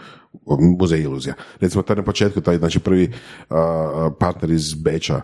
muzej 0.78 1.01
iluzija? 1.01 1.34
Recimo, 1.61 1.82
taj 1.82 1.97
na 1.97 2.03
početku, 2.03 2.41
taj 2.41 2.59
znači 2.59 2.78
prvi 2.80 3.12
a, 3.51 4.11
partner 4.20 4.51
iz 4.51 4.74
Beča, 4.74 5.20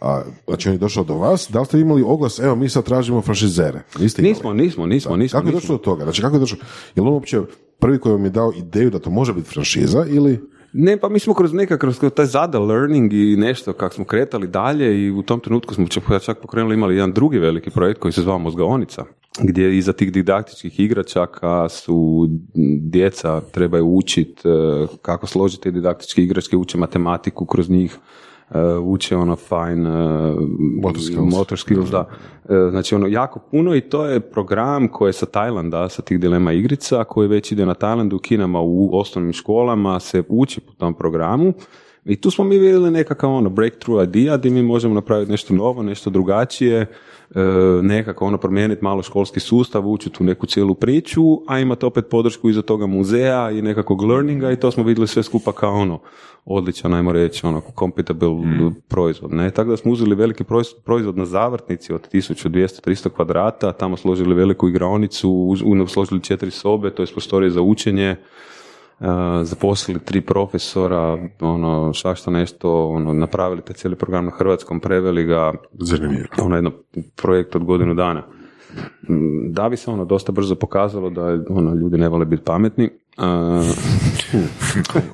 a, 0.00 0.22
znači 0.46 0.68
on 0.68 0.74
je 0.74 0.78
došao 0.78 1.04
do 1.04 1.14
vas, 1.14 1.48
da 1.52 1.60
li 1.60 1.66
ste 1.66 1.80
imali 1.80 2.02
oglas, 2.02 2.38
evo 2.38 2.56
mi 2.56 2.68
sad 2.68 2.84
tražimo 2.84 3.22
franšizere? 3.22 3.82
Niste 4.00 4.22
imali? 4.22 4.32
Nismo, 4.34 4.52
nismo, 4.54 4.86
nismo, 4.86 5.16
nismo. 5.16 5.38
Kako 5.38 5.48
je 5.48 5.52
došlo 5.52 5.76
do 5.76 5.82
toga? 5.82 6.04
Znači, 6.04 6.22
kako 6.22 6.36
je 6.36 6.40
došlo? 6.40 6.58
Je 6.96 7.02
li 7.02 7.08
on 7.08 7.14
uopće 7.14 7.40
prvi 7.78 7.98
koji 7.98 8.12
vam 8.12 8.24
je 8.24 8.30
dao 8.30 8.52
ideju 8.56 8.90
da 8.90 8.98
to 8.98 9.10
može 9.10 9.32
biti 9.34 9.48
franšiza 9.50 10.04
ili... 10.08 10.40
Ne, 10.72 10.96
pa 10.96 11.08
mi 11.08 11.18
smo 11.18 11.34
kroz 11.34 11.52
neka, 11.52 11.78
kroz 11.78 12.00
taj 12.14 12.26
zada 12.26 12.58
learning 12.58 13.12
i 13.12 13.36
nešto, 13.36 13.72
kako 13.72 13.94
smo 13.94 14.04
kretali 14.04 14.48
dalje 14.48 15.04
i 15.04 15.10
u 15.10 15.22
tom 15.22 15.40
trenutku 15.40 15.74
smo 15.74 15.86
čak, 15.88 16.38
pokrenuli, 16.42 16.74
imali 16.74 16.94
jedan 16.94 17.12
drugi 17.12 17.38
veliki 17.38 17.70
projekt 17.70 18.00
koji 18.00 18.12
se 18.12 18.22
zvao 18.22 18.38
Mozgaonica, 18.38 19.04
gdje 19.40 19.78
iza 19.78 19.92
tih 19.92 20.12
didaktičkih 20.12 20.80
igračaka 20.80 21.68
su 21.68 22.28
djeca 22.80 23.40
trebaju 23.40 23.86
učiti 23.86 24.42
kako 25.02 25.26
složiti 25.26 25.72
didaktičke 25.72 26.22
igračke, 26.22 26.56
uče 26.56 26.78
matematiku 26.78 27.46
kroz 27.46 27.70
njih, 27.70 27.98
uče 28.82 29.16
ono 29.16 29.36
fine 29.36 29.90
e, 29.90 30.34
Motor 30.82 31.02
skills. 31.02 31.34
motor 31.34 31.58
skills, 31.58 31.90
da. 31.90 32.08
E, 32.48 32.70
Znači 32.70 32.94
ono 32.94 33.06
jako 33.06 33.40
puno 33.50 33.74
i 33.74 33.80
to 33.80 34.06
je 34.06 34.20
program 34.20 34.88
koji 34.88 35.08
je 35.08 35.12
sa 35.12 35.26
Tajlanda, 35.26 35.88
sa 35.88 36.02
tih 36.02 36.20
dilema 36.20 36.52
igrica, 36.52 37.04
koji 37.04 37.28
već 37.28 37.52
ide 37.52 37.66
na 37.66 37.74
Tajlandu 37.74 38.16
u 38.16 38.18
kinama 38.18 38.60
u 38.60 38.90
osnovnim 38.92 39.32
školama, 39.32 40.00
se 40.00 40.22
uči 40.28 40.60
po 40.60 40.72
tom 40.72 40.94
programu 40.94 41.52
i 42.08 42.16
tu 42.16 42.30
smo 42.30 42.44
mi 42.44 42.58
vidjeli 42.58 42.90
nekakav 42.90 43.30
ono 43.30 43.50
breakthrough 43.50 44.08
idea 44.08 44.36
gdje 44.36 44.50
mi 44.50 44.62
možemo 44.62 44.94
napraviti 44.94 45.30
nešto 45.30 45.54
novo, 45.54 45.82
nešto 45.82 46.10
drugačije, 46.10 46.80
e, 46.80 47.40
nekako 47.82 48.24
ono 48.26 48.38
promijeniti 48.38 48.84
malo 48.84 49.02
školski 49.02 49.40
sustav, 49.40 49.88
ući 49.88 50.08
u 50.08 50.12
tu 50.12 50.24
neku 50.24 50.46
cijelu 50.46 50.74
priču, 50.74 51.22
a 51.46 51.58
imate 51.58 51.86
opet 51.86 52.04
podršku 52.10 52.48
iza 52.48 52.62
toga 52.62 52.86
muzeja 52.86 53.50
i 53.50 53.62
nekakvog 53.62 54.02
learninga 54.02 54.50
i 54.52 54.56
to 54.56 54.70
smo 54.70 54.84
vidjeli 54.84 55.08
sve 55.08 55.22
skupa 55.22 55.52
kao 55.52 55.74
ono 55.74 56.00
odličan, 56.44 56.94
ajmo 56.94 57.12
reći, 57.12 57.46
ono, 57.46 57.62
compatible 57.78 58.28
proizvod, 58.88 59.32
ne? 59.32 59.50
Tako 59.50 59.70
da 59.70 59.76
smo 59.76 59.92
uzeli 59.92 60.14
veliki 60.14 60.44
proiz- 60.44 60.74
proizvod 60.84 61.16
na 61.18 61.24
zavrtnici 61.24 61.92
od 61.92 62.08
1200-300 62.12 63.08
kvadrata, 63.08 63.72
tamo 63.72 63.96
složili 63.96 64.34
veliku 64.34 64.68
igraonicu, 64.68 65.30
uz- 65.30 65.88
složili 65.88 66.22
četiri 66.22 66.50
sobe, 66.50 66.90
to 66.90 67.02
je 67.02 67.06
prostorije 67.06 67.50
za 67.50 67.60
učenje, 67.62 68.16
zaposlili 69.42 70.00
tri 70.00 70.20
profesora, 70.20 71.18
ono, 71.40 71.94
svašta 71.94 72.30
nešto, 72.30 72.88
ono, 72.88 73.12
napravili 73.12 73.62
taj 73.62 73.74
cijeli 73.74 73.96
program 73.96 74.24
na 74.24 74.30
hrvatskom, 74.30 74.80
preveli 74.80 75.24
ga, 75.24 75.52
Zanimljivo. 75.72 76.26
ono 76.42 76.56
jedno 76.56 76.72
projekt 77.16 77.56
od 77.56 77.64
godinu 77.64 77.94
dana. 77.94 78.22
Da 79.50 79.68
bi 79.68 79.76
se 79.76 79.90
ono 79.90 80.04
dosta 80.04 80.32
brzo 80.32 80.54
pokazalo 80.54 81.10
da 81.10 81.22
ono, 81.48 81.74
ljudi 81.74 81.98
ne 81.98 82.08
vole 82.08 82.24
biti 82.24 82.44
pametni. 82.44 82.90
A, 83.18 83.62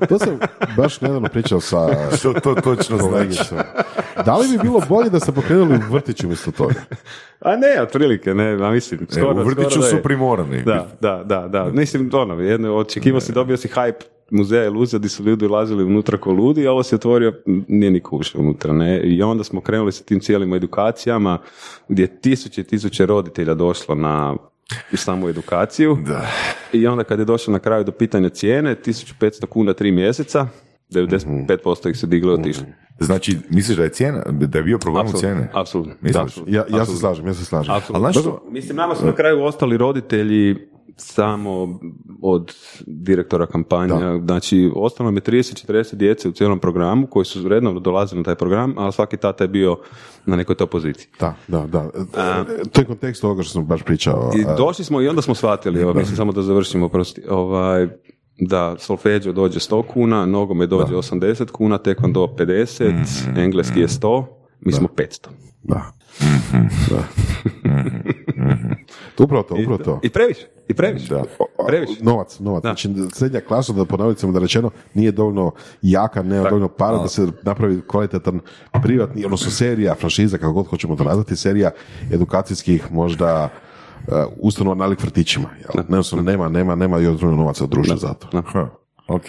To 0.08 0.18
sam 0.18 0.38
baš 0.76 1.00
nedavno 1.00 1.28
pričao 1.28 1.60
sa 1.60 1.88
Što 2.18 2.32
to 2.32 2.54
točno 2.54 2.96
znači? 2.96 3.12
kolegicom. 3.12 3.58
Da 4.24 4.36
li 4.36 4.48
bi 4.48 4.58
bilo 4.62 4.80
bolje 4.88 5.10
da 5.10 5.20
ste 5.20 5.32
pokrenuli 5.32 5.74
u 5.74 5.92
vrtiću 5.92 6.26
umjesto 6.26 6.50
toga? 6.50 6.74
a 7.40 7.56
ne, 7.56 7.82
otprilike, 7.82 8.34
ne, 8.34 8.52
a 8.52 8.70
mislim, 8.70 9.00
E, 9.02 9.14
skoro, 9.14 9.42
u 9.42 9.44
vrtiću 9.44 9.70
skoro 9.70 9.84
da 9.84 9.90
su 9.90 10.02
primorani. 10.02 10.62
Da, 10.62 10.88
da, 11.00 11.22
da, 11.24 11.48
da. 11.48 11.64
Mislim, 11.64 12.10
ono, 12.12 12.34
jedno, 12.40 12.76
očekivao 12.76 13.20
si, 13.20 13.32
dobio 13.32 13.56
si 13.56 13.68
hype 13.68 14.04
muzeja 14.30 14.64
iluzija 14.64 14.98
gdje 14.98 15.08
su 15.08 15.22
ljudi 15.22 15.46
ulazili 15.46 15.84
unutra 15.84 16.18
ko 16.18 16.32
ludi, 16.32 16.66
a 16.66 16.72
ovo 16.72 16.82
se 16.82 16.94
otvorio, 16.94 17.32
nije 17.68 17.90
ni 17.90 18.00
kuš 18.00 18.34
unutra, 18.34 18.72
ne? 18.72 19.00
I 19.00 19.22
onda 19.22 19.44
smo 19.44 19.60
krenuli 19.60 19.92
sa 19.92 20.04
tim 20.04 20.20
cijelim 20.20 20.54
edukacijama, 20.54 21.38
gdje 21.88 22.20
tisuće 22.20 22.60
i 22.60 22.64
tisuće 22.64 23.06
roditelja 23.06 23.54
došlo 23.54 23.94
na 23.94 24.36
samu 24.94 25.28
edukaciju. 25.28 25.98
Da. 26.06 26.26
I 26.72 26.86
onda 26.86 27.04
kad 27.04 27.18
je 27.18 27.24
došlo 27.24 27.52
na 27.52 27.58
kraju 27.58 27.84
do 27.84 27.92
pitanja 27.92 28.28
cijene, 28.28 28.76
1500 28.76 29.46
kuna 29.46 29.72
tri 29.72 29.92
mjeseca, 29.92 30.46
95% 30.90 31.90
ih 31.90 31.98
se 31.98 32.06
diglo 32.06 32.32
i 32.32 32.34
otišli. 32.34 32.64
Znači, 33.00 33.38
misliš 33.50 33.76
da 33.76 33.82
je 33.84 33.88
cijena, 33.88 34.22
da 34.30 34.58
je 34.58 34.64
bio 34.64 34.78
problem 34.78 35.06
u 35.06 35.12
cijene? 35.12 35.50
Apsolutno. 35.54 35.94
Misliš? 36.00 36.22
apsolutno, 36.22 36.54
Ja, 36.54 36.60
ja 36.60 36.64
se 36.66 36.76
apsolutno. 36.76 37.00
slažem, 37.00 37.26
ja 37.26 37.34
se 37.34 37.44
slažem. 37.44 37.74
Apsolutno. 37.74 38.06
Ali 38.06 38.12
znaš 38.12 38.22
što? 38.24 38.48
Mislim, 38.50 38.76
nama 38.76 38.94
su 38.94 39.06
na 39.06 39.14
kraju 39.14 39.42
ostali 39.42 39.76
roditelji 39.76 40.56
samo 40.96 41.80
od 42.22 42.52
direktora 42.86 43.46
kampanja. 43.46 44.18
Znači, 44.24 44.70
ostalo 44.76 45.06
nam 45.06 45.16
je 45.16 45.22
30-40 45.22 45.94
djece 45.94 46.28
u 46.28 46.32
cijelom 46.32 46.58
programu 46.58 47.06
koji 47.06 47.24
su 47.24 47.48
redovno 47.48 47.80
dolazili 47.80 48.18
na 48.20 48.24
taj 48.24 48.34
program, 48.34 48.74
a 48.78 48.92
svaki 48.92 49.16
tata 49.16 49.44
je 49.44 49.48
bio 49.48 49.78
na 50.26 50.36
nekoj 50.36 50.54
toj 50.54 50.66
poziciji. 50.66 51.08
Da, 51.20 51.34
da, 51.48 51.66
da. 51.66 51.90
To 52.72 52.80
je 52.80 52.84
kontekst 52.84 53.24
ovoga 53.24 53.42
što 53.42 53.52
sam 53.52 53.66
baš 53.66 53.82
pričao. 53.82 54.30
I 54.36 54.44
a, 54.48 54.54
došli 54.56 54.84
smo 54.84 55.00
i 55.00 55.08
onda 55.08 55.22
smo 55.22 55.34
shvatili, 55.34 55.80
evo, 55.80 55.94
mislim 55.94 56.16
samo 56.16 56.32
da 56.32 56.42
završimo, 56.42 56.88
prosti, 56.88 57.22
ovaj, 57.30 57.88
da 58.38 58.74
solfeđo 58.78 59.32
dođe 59.32 59.58
100 59.58 59.82
kuna, 59.86 60.26
nogome 60.26 60.66
dođe 60.66 60.94
80 60.94 61.50
kuna, 61.50 61.78
tekvando 61.78 62.26
50, 62.38 62.92
Mhm. 63.28 63.38
engleski 63.40 63.80
je 63.80 63.88
100, 63.88 64.24
mi 64.60 64.72
smo 64.72 64.88
500. 64.88 65.28
Da. 65.62 65.92
Mhm. 66.22 66.66
da. 66.90 67.02
Upravo 69.18 69.42
to, 69.42 69.54
upravo 69.54 69.78
to. 69.78 70.00
I 70.02 70.10
previše, 70.10 70.46
i 70.68 70.74
previše. 70.74 71.14
Da. 71.14 71.22
Previše. 71.66 72.04
Novac, 72.04 72.38
novac. 72.38 72.62
Da. 72.62 72.68
Znači, 72.68 72.90
srednja 73.12 73.40
klasa, 73.40 73.72
da 73.72 73.84
ponovit 73.84 74.18
sam 74.18 74.32
da 74.32 74.38
rečeno, 74.38 74.70
nije 74.94 75.12
dovoljno 75.12 75.52
jaka, 75.82 76.22
nema 76.22 76.44
dovoljno 76.44 76.68
para 76.68 76.98
da 76.98 77.08
se 77.08 77.26
napravi 77.42 77.82
kvalitetan 77.86 78.40
privatni, 78.82 79.24
odnosno 79.24 79.50
serija, 79.50 79.94
franšiza, 79.94 80.38
kako 80.38 80.52
god 80.52 80.66
hoćemo 80.66 80.96
to 80.96 81.04
nazvati, 81.04 81.36
serija 81.36 81.70
edukacijskih 82.12 82.92
možda 82.92 83.48
uh, 84.06 84.14
ustanova 84.40 84.76
nalik 84.76 85.02
vrtićima. 85.02 85.48
Jel? 85.58 85.84
Jednostavno, 85.84 86.24
nema, 86.24 86.48
nema, 86.48 86.74
nema 86.74 86.98
još 86.98 87.16
drugog 87.16 87.38
novaca 87.38 87.64
u 87.64 87.66
društvu 87.66 87.96
za 87.96 88.14
to. 88.14 88.28
Ok. 89.08 89.26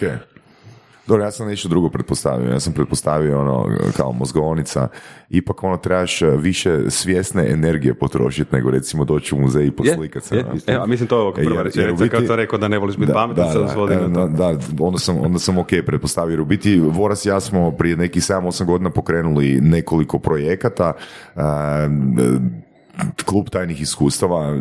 Dobro, 1.06 1.24
ja 1.24 1.30
sam 1.30 1.46
nešto 1.48 1.68
drugo 1.68 1.88
pretpostavio. 1.88 2.50
Ja 2.50 2.60
sam 2.60 2.72
pretpostavio 2.72 3.40
ono, 3.40 3.66
kao 3.96 4.12
mozgovonica, 4.12 4.88
ipak 5.28 5.62
ono 5.64 5.76
trebaš 5.76 6.20
više 6.38 6.90
svjesne 6.90 7.46
energije 7.50 7.94
potrošiti 7.94 8.54
nego 8.54 8.70
recimo 8.70 9.04
doći 9.04 9.34
u 9.34 9.38
muzej 9.38 9.66
i 9.66 9.70
poslikat 9.70 10.22
se. 10.22 10.36
Je, 10.36 10.44
je. 10.66 10.74
Evo, 10.74 10.86
mislim, 10.86 11.08
to 11.08 11.16
je 11.16 11.20
ovo 11.22 11.32
Jer- 11.36 11.46
prva 11.46 11.56
jer 11.58 11.64
rečenica, 11.66 12.04
biti- 12.04 12.16
kad 12.16 12.26
sam 12.26 12.36
rekao 12.36 12.58
da 12.58 12.68
ne 12.68 12.78
voliš 12.78 12.96
biti 12.96 13.12
pametan, 13.12 13.52
sad 13.52 13.70
svodi 13.72 13.94
e. 13.94 14.08
Da, 14.08 14.26
da, 14.26 14.58
onda 14.80 14.98
sam, 14.98 15.18
onda 15.20 15.38
sam 15.38 15.58
ok 15.58 15.68
pretpostavio. 15.86 16.32
Jer 16.32 16.40
u 16.40 16.44
biti, 16.44 16.80
Voras 16.80 17.24
i 17.24 17.28
ja 17.28 17.40
smo 17.40 17.70
prije 17.70 17.96
nekih 17.96 18.22
7-8 18.22 18.64
godina 18.64 18.90
pokrenuli 18.90 19.58
nekoliko 19.60 20.18
projekata. 20.18 20.92
a, 21.36 21.88
klub 23.24 23.48
tajnih 23.48 23.80
iskustava, 23.80 24.60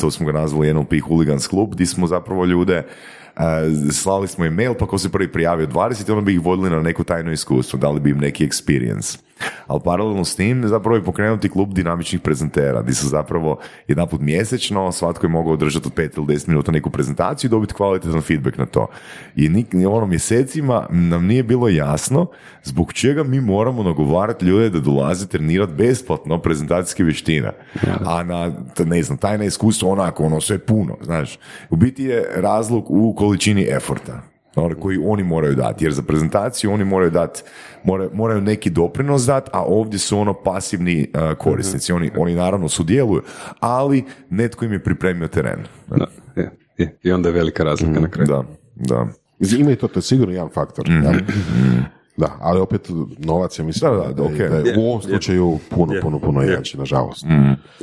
to 0.00 0.10
smo 0.10 0.26
ga 0.26 0.32
nazvali 0.32 0.74
NLP 0.74 0.92
Hooligans 1.08 1.46
klub, 1.46 1.70
gdje 1.72 1.86
smo 1.86 2.06
zapravo 2.06 2.44
ljude 2.44 2.82
slali 3.92 4.28
smo 4.28 4.44
im 4.44 4.54
mail, 4.54 4.74
pa 4.74 4.86
ko 4.86 4.98
se 4.98 5.12
prvi 5.12 5.32
prijavio 5.32 5.66
20, 5.66 6.12
onda 6.12 6.24
bi 6.24 6.34
ih 6.34 6.40
vodili 6.44 6.70
na 6.70 6.82
neko 6.82 7.04
tajno 7.04 7.32
iskustvo, 7.32 7.78
dali 7.78 8.00
bi 8.00 8.10
im 8.10 8.18
neki 8.18 8.48
experience. 8.48 9.18
Ali 9.66 9.80
paralelno 9.84 10.24
s 10.24 10.36
tim 10.36 10.68
zapravo 10.68 10.96
je 10.96 11.04
pokrenuti 11.04 11.48
klub 11.48 11.74
dinamičnih 11.74 12.20
prezentera, 12.20 12.82
gdje 12.82 12.94
su 12.94 13.08
zapravo 13.08 13.58
jedanput 13.88 14.20
mjesečno 14.20 14.92
svatko 14.92 15.26
je 15.26 15.30
mogao 15.30 15.52
održati 15.52 15.88
od 15.88 15.94
5 15.94 16.10
ili 16.16 16.26
10 16.26 16.48
minuta 16.48 16.72
neku 16.72 16.90
prezentaciju 16.90 17.48
i 17.48 17.50
dobiti 17.50 17.74
kvalitetan 17.74 18.20
feedback 18.20 18.58
na 18.58 18.66
to. 18.66 18.86
I 19.36 19.48
nik, 19.48 19.66
ono 19.88 20.06
mjesecima 20.06 20.86
nam 20.90 21.26
nije 21.26 21.42
bilo 21.42 21.68
jasno 21.68 22.26
zbog 22.64 22.92
čega 22.92 23.22
mi 23.24 23.40
moramo 23.40 23.82
nagovarati 23.82 24.44
ljude 24.44 24.70
da 24.70 24.80
dolaze 24.80 25.26
trenirati 25.26 25.72
besplatno 25.72 26.38
prezentacijske 26.38 27.04
vještine. 27.04 27.50
A 28.06 28.22
na, 28.22 28.52
ne 28.84 29.02
znam, 29.02 29.18
tajna 29.18 29.44
iskustva 29.44 29.88
onako, 29.88 30.24
ono 30.24 30.40
sve 30.40 30.58
puno, 30.58 30.96
znaš. 31.02 31.38
U 31.70 31.76
biti 31.76 32.04
je 32.04 32.24
razlog 32.36 32.84
u 32.88 33.14
količini 33.26 33.66
eforta 33.70 34.22
ono, 34.56 34.74
koji 34.74 34.98
oni 35.04 35.22
moraju 35.22 35.54
dati, 35.54 35.84
jer 35.84 35.92
za 35.92 36.02
prezentaciju 36.02 36.72
oni 36.72 36.84
moraju 36.84 37.10
dati, 37.10 37.42
moraju, 37.84 38.10
moraju 38.14 38.40
neki 38.40 38.70
doprinos 38.70 39.22
dati, 39.26 39.50
a 39.52 39.62
ovdje 39.64 39.98
su 39.98 40.18
ono 40.18 40.34
pasivni 40.34 41.10
uh, 41.14 41.38
korisnici, 41.38 41.92
oni, 41.92 42.10
oni 42.16 42.34
naravno 42.34 42.68
sudjeluju, 42.68 43.22
ali 43.60 44.04
netko 44.30 44.64
im 44.64 44.72
je 44.72 44.82
pripremio 44.82 45.28
teren. 45.28 45.64
Da, 45.86 46.06
je, 46.36 46.50
je. 46.78 46.98
I 47.02 47.12
onda 47.12 47.28
je 47.28 47.32
velika 47.32 47.64
razlika 47.64 48.00
na 48.00 48.08
kraju. 48.08 48.26
Da, 48.26 48.44
da. 48.74 49.06
Ima 49.58 49.70
i 49.70 49.76
to, 49.76 49.88
to 49.88 49.98
je 49.98 50.02
sigurno 50.02 50.34
jedan 50.34 50.50
faktor. 50.54 50.88
jel? 50.90 51.14
Da, 52.16 52.36
ali 52.40 52.60
opet 52.60 52.88
novac 53.18 53.58
je 53.58 53.64
mislim 53.64 53.90
Da, 53.90 53.96
da, 53.98 54.12
da, 54.12 54.22
je- 54.22 54.28
ok. 54.28 54.38
da 54.52 54.70
je 54.70 54.78
u 54.78 54.82
ovom 54.82 55.02
slučaju 55.02 55.58
puno, 55.70 55.94
Je. 55.94 56.00
puno, 56.00 56.18
puno 56.18 56.42
Je. 56.42 56.52
jači, 56.52 56.78
nažalost. 56.78 57.24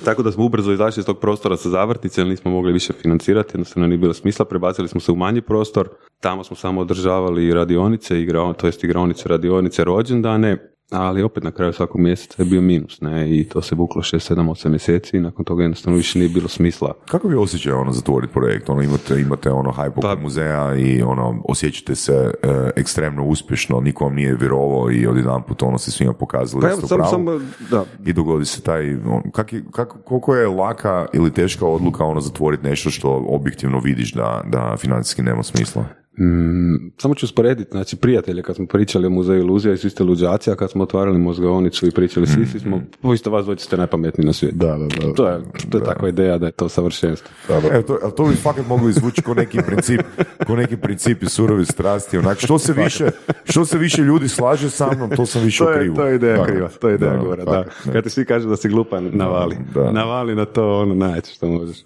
Tako 0.06 0.24
da 0.24 0.32
smo 0.32 0.46
ubrzo 0.46 0.72
izašli 0.72 1.02
iz 1.02 1.06
tog 1.06 1.20
prostora 1.20 1.58
sa 1.58 1.70
zavrtnice, 1.70 2.22
jer 2.22 2.28
nismo 2.28 2.52
mogli 2.52 2.74
više 2.74 2.94
financirati, 2.94 3.50
jednostavno 3.54 3.88
nije 3.88 3.98
bilo 3.98 4.14
smisla, 4.14 4.46
prebacili 4.46 4.88
smo 4.88 5.00
se 5.00 5.12
u 5.12 5.16
manji 5.16 5.42
prostor, 5.42 5.90
tamo 6.20 6.44
smo 6.44 6.56
samo 6.56 6.82
održavali 6.82 7.54
radionice, 7.54 8.22
igrao, 8.22 8.54
to 8.54 8.68
jest 8.68 8.84
igraonice, 8.84 9.30
radionice, 9.30 9.84
rođendane, 9.84 10.73
ali 10.94 11.24
opet 11.24 11.44
na 11.44 11.52
kraju 11.52 11.74
svakog 11.74 12.02
mjeseca 12.02 12.42
je 12.44 12.50
bio 12.50 12.62
minus, 12.62 13.02
ne, 13.02 13.40
i 13.40 13.44
to 13.50 13.62
se 13.62 13.76
vuklo 13.76 14.02
6, 14.02 14.34
7, 14.36 14.50
8 14.50 14.70
mjeseci 14.70 15.18
i 15.18 15.20
nakon 15.20 15.46
toga 15.46 15.64
jednostavno 15.64 15.98
više 15.98 16.20
nije 16.20 16.30
bilo 16.30 16.48
smisla. 16.48 16.94
Kako 17.06 17.28
vi 17.28 17.36
osjećaj 17.36 17.74
ono 17.74 17.92
zatvoriti 17.92 18.34
projekt? 18.34 18.70
Ono, 18.70 18.82
imate, 18.82 19.22
imate 19.22 19.52
ono 19.52 19.72
hype 19.72 19.90
oko 19.90 20.02
Pa- 20.02 20.16
muzeja 20.16 20.76
i 20.76 21.02
ono, 21.02 21.42
osjećate 21.50 21.96
se 21.96 22.32
e, 22.44 22.70
ekstremno 22.76 23.24
uspješno, 23.26 23.80
niko 23.80 24.04
vam 24.04 24.16
nije 24.16 24.36
vjerovao 24.36 24.92
i 24.92 25.08
odjedanput 25.08 25.64
ono 25.64 25.78
se 25.78 25.92
svima 25.92 26.14
pokazali 26.14 26.62
Pa 26.62 26.70
samo, 26.70 26.88
pravu. 26.88 27.10
samo, 27.12 27.40
da, 27.72 27.86
I 28.06 28.14
dogodi 28.14 28.46
se 28.46 28.62
taj, 28.62 28.94
on, 28.96 29.32
kak 29.32 29.54
je, 29.54 29.64
kako, 29.72 29.98
koliko 29.98 30.36
je 30.36 30.48
laka 30.48 31.06
ili 31.14 31.34
teška 31.34 31.66
odluka 31.66 32.06
ono 32.06 32.22
zatvoriti 32.22 32.64
nešto 32.64 32.90
što 32.90 33.26
objektivno 33.30 33.80
vidiš 33.80 34.14
da, 34.14 34.44
da 34.48 34.76
financijski 34.78 35.22
nema 35.22 35.44
smisla? 35.44 35.86
Mm, 36.20 36.92
samo 36.98 37.16
ću 37.16 37.26
usporediti, 37.26 37.72
znači 37.72 37.96
prijatelje 37.96 38.42
kad 38.42 38.56
smo 38.56 38.66
pričali 38.66 39.08
o 39.08 39.10
muzeju 39.10 39.40
iluzija 39.40 39.74
i 39.74 39.78
svi 39.78 39.90
ste 39.90 40.04
luđaci, 40.04 40.52
a 40.52 40.56
kad 40.56 40.72
smo 40.72 40.84
otvarali 40.84 41.18
mozgovnicu 41.20 41.88
i 41.88 41.92
pričali 41.92 42.28
svi, 42.28 42.46
svi 42.46 42.60
smo, 42.60 42.82
vi 43.04 43.18
ste 43.18 43.30
vas 43.30 43.44
dvojica 43.44 43.66
ste 43.66 43.78
najpametniji 43.78 44.26
na 44.26 44.34
svijetu. 44.34 44.58
Da, 44.58 44.68
da, 44.68 45.08
da. 45.08 45.14
To 45.14 45.28
je, 45.28 45.40
to 45.70 45.78
je 45.78 45.84
takva 45.84 46.10
ideja 46.10 46.38
da 46.38 46.46
je 46.46 46.52
to 46.52 46.70
savršenstvo. 46.70 47.30
Evo, 47.50 47.82
to, 47.82 47.98
ali 48.04 48.16
to 48.16 48.26
bi 48.26 48.36
fakat 48.36 48.68
moglo 48.68 48.90
izvući 48.90 49.22
ko 49.22 49.34
neki 49.34 49.60
princip, 49.68 50.02
ko 50.48 50.56
neki 50.56 50.78
princip 50.78 51.24
i 51.24 51.30
surovi 51.30 51.66
strasti. 51.66 52.18
Onak, 52.18 52.40
što 52.40 52.60
se 52.60 52.74
više, 52.74 53.10
što 53.44 53.66
se 53.66 53.78
više 53.78 54.02
ljudi 54.02 54.28
slaže 54.28 54.70
sa 54.70 54.92
mnom, 54.92 55.10
to 55.10 55.26
sam 55.26 55.44
više 55.44 55.58
To 55.58 55.66
u 55.66 55.70
je, 55.70 55.80
krivu. 55.80 55.96
to 55.96 56.06
je 56.06 56.16
ideja 56.16 56.38
Da. 56.38 56.46
kriva, 56.46 56.70
to 56.70 56.90
je 56.90 56.96
ideja 56.96 57.12
Da, 57.12 57.18
govora, 57.18 57.46
da. 57.46 57.66
Kad 57.94 58.04
ti 58.04 58.10
svi 58.10 58.26
kažu 58.26 58.50
da 58.50 58.56
si 58.58 58.70
glupan, 58.70 59.10
navali. 59.14 59.58
Da. 59.74 59.92
Navali 59.92 60.36
na 60.36 60.46
to 60.46 60.80
ono 60.80 60.96
najjače 60.96 61.34
što 61.34 61.48
možeš. 61.48 61.78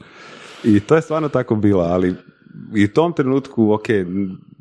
I 0.63 0.79
to 0.79 0.95
je 0.95 1.01
stvarno 1.01 1.29
tako 1.29 1.55
bilo, 1.55 1.81
ali 1.81 2.15
i 2.75 2.85
u 2.85 2.87
tom 2.87 3.13
trenutku, 3.13 3.71
ok, 3.71 3.85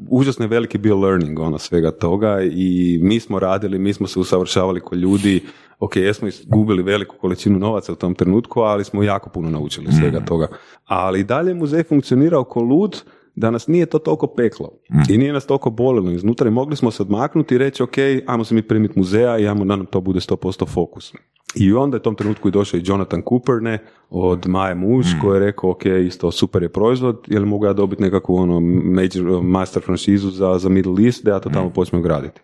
užasno 0.09 0.45
je 0.45 0.49
veliki 0.49 0.79
bio 0.79 0.97
learning 0.97 1.39
ono 1.39 1.59
svega 1.59 1.91
toga 1.91 2.39
i 2.43 2.99
mi 3.03 3.21
smo 3.21 3.39
radili, 3.39 3.79
mi 3.79 3.93
smo 3.93 4.07
se 4.07 4.21
usavršavali 4.21 4.81
ko 4.81 4.95
ljudi, 4.95 5.43
ok, 5.79 5.97
jesmo 5.97 6.29
izgubili 6.29 6.83
veliku 6.83 7.17
količinu 7.21 7.59
novaca 7.59 7.93
u 7.93 7.97
tom 7.97 8.15
trenutku, 8.15 8.61
ali 8.61 8.85
smo 8.85 9.03
jako 9.03 9.31
puno 9.31 9.51
naučili 9.51 9.93
svega 9.93 10.21
toga. 10.21 10.49
Ali 10.85 11.21
i 11.21 11.25
dalje 11.25 11.51
je 11.51 11.55
muzej 11.55 11.83
funkcionirao 11.83 12.45
ko 12.45 12.61
lud, 12.61 13.03
da 13.37 13.51
nas 13.51 13.67
nije 13.67 13.87
to 13.87 13.99
toliko 13.99 14.27
peklo 14.27 14.71
i 15.09 15.19
nije 15.19 15.33
nas 15.33 15.47
toliko 15.47 15.71
bolilo 15.71 16.11
iznutra 16.11 16.49
i 16.49 16.53
mogli 16.53 16.77
smo 16.77 16.91
se 16.91 17.03
odmaknuti 17.03 17.55
i 17.55 17.59
reći 17.59 17.83
ok, 17.83 17.99
ajmo 18.27 18.45
se 18.45 18.55
mi 18.55 18.63
primiti 18.63 18.99
muzeja 18.99 19.39
i 19.39 19.49
ajmo 19.49 19.65
da 19.65 19.77
nam 19.77 19.87
to 19.87 20.01
bude 20.01 20.21
100% 20.21 20.67
fokus. 20.69 21.13
I 21.55 21.73
onda 21.73 21.97
je 21.97 22.01
u 22.01 22.03
tom 22.03 22.15
trenutku 22.15 22.49
i 22.49 22.51
došao 22.51 22.79
i 22.79 22.83
Jonathan 22.87 23.23
Cooper, 23.29 23.63
ne, 23.63 23.79
od 24.11 24.47
Maje 24.47 24.75
Muž, 24.75 25.07
koji 25.21 25.37
je 25.37 25.47
rekao, 25.47 25.71
ok, 25.71 25.85
isto 25.87 26.31
super 26.31 26.63
je 26.63 26.69
proizvod, 26.69 27.25
je 27.27 27.41
li 27.41 27.47
mogu 27.47 27.67
ja 27.67 27.73
dobiti 27.73 28.03
nekakvu 28.03 28.37
ono 28.37 28.61
major, 28.61 29.43
master 29.43 29.83
franšizu 29.83 30.31
za, 30.31 30.59
za 30.59 30.69
Middle 30.69 31.05
East, 31.05 31.25
da 31.25 31.31
ja 31.31 31.41
to 31.41 31.51
tamo 31.51 31.71
počnem 31.71 32.03
graditi. 32.03 32.41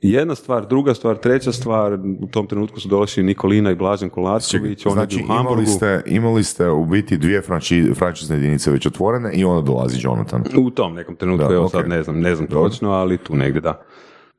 Jedna 0.00 0.34
stvar, 0.34 0.66
druga 0.66 0.94
stvar, 0.94 1.16
treća 1.16 1.52
stvar, 1.52 1.98
u 2.20 2.26
tom 2.26 2.46
trenutku 2.46 2.80
su 2.80 2.88
došli 2.88 3.22
Nikolina 3.22 3.70
i 3.70 3.74
Blažen 3.74 4.10
Kolarčević, 4.10 4.86
oni 4.86 4.92
Znači, 4.92 5.16
u 5.16 5.26
Hamburgu. 5.26 5.52
imali 5.52 5.66
ste, 5.66 6.02
imali 6.06 6.44
ste 6.44 6.68
u 6.70 6.84
biti 6.84 7.16
dvije 7.16 7.42
franči, 7.42 7.92
frančizne 7.94 8.36
jedinice 8.36 8.70
već 8.70 8.86
otvorene 8.86 9.32
i 9.34 9.44
onda 9.44 9.60
dolazi 9.62 9.98
Jonathan. 10.00 10.44
U 10.58 10.70
tom 10.70 10.94
nekom 10.94 11.16
trenutku, 11.16 11.48
Da, 11.48 11.54
evo 11.54 11.64
ok. 11.64 11.70
sad 11.70 11.88
ne 11.88 12.02
znam, 12.02 12.20
ne 12.20 12.34
znam 12.34 12.48
točno, 12.48 12.90
ali 12.90 13.18
tu 13.18 13.36
negdje 13.36 13.60
da. 13.60 13.82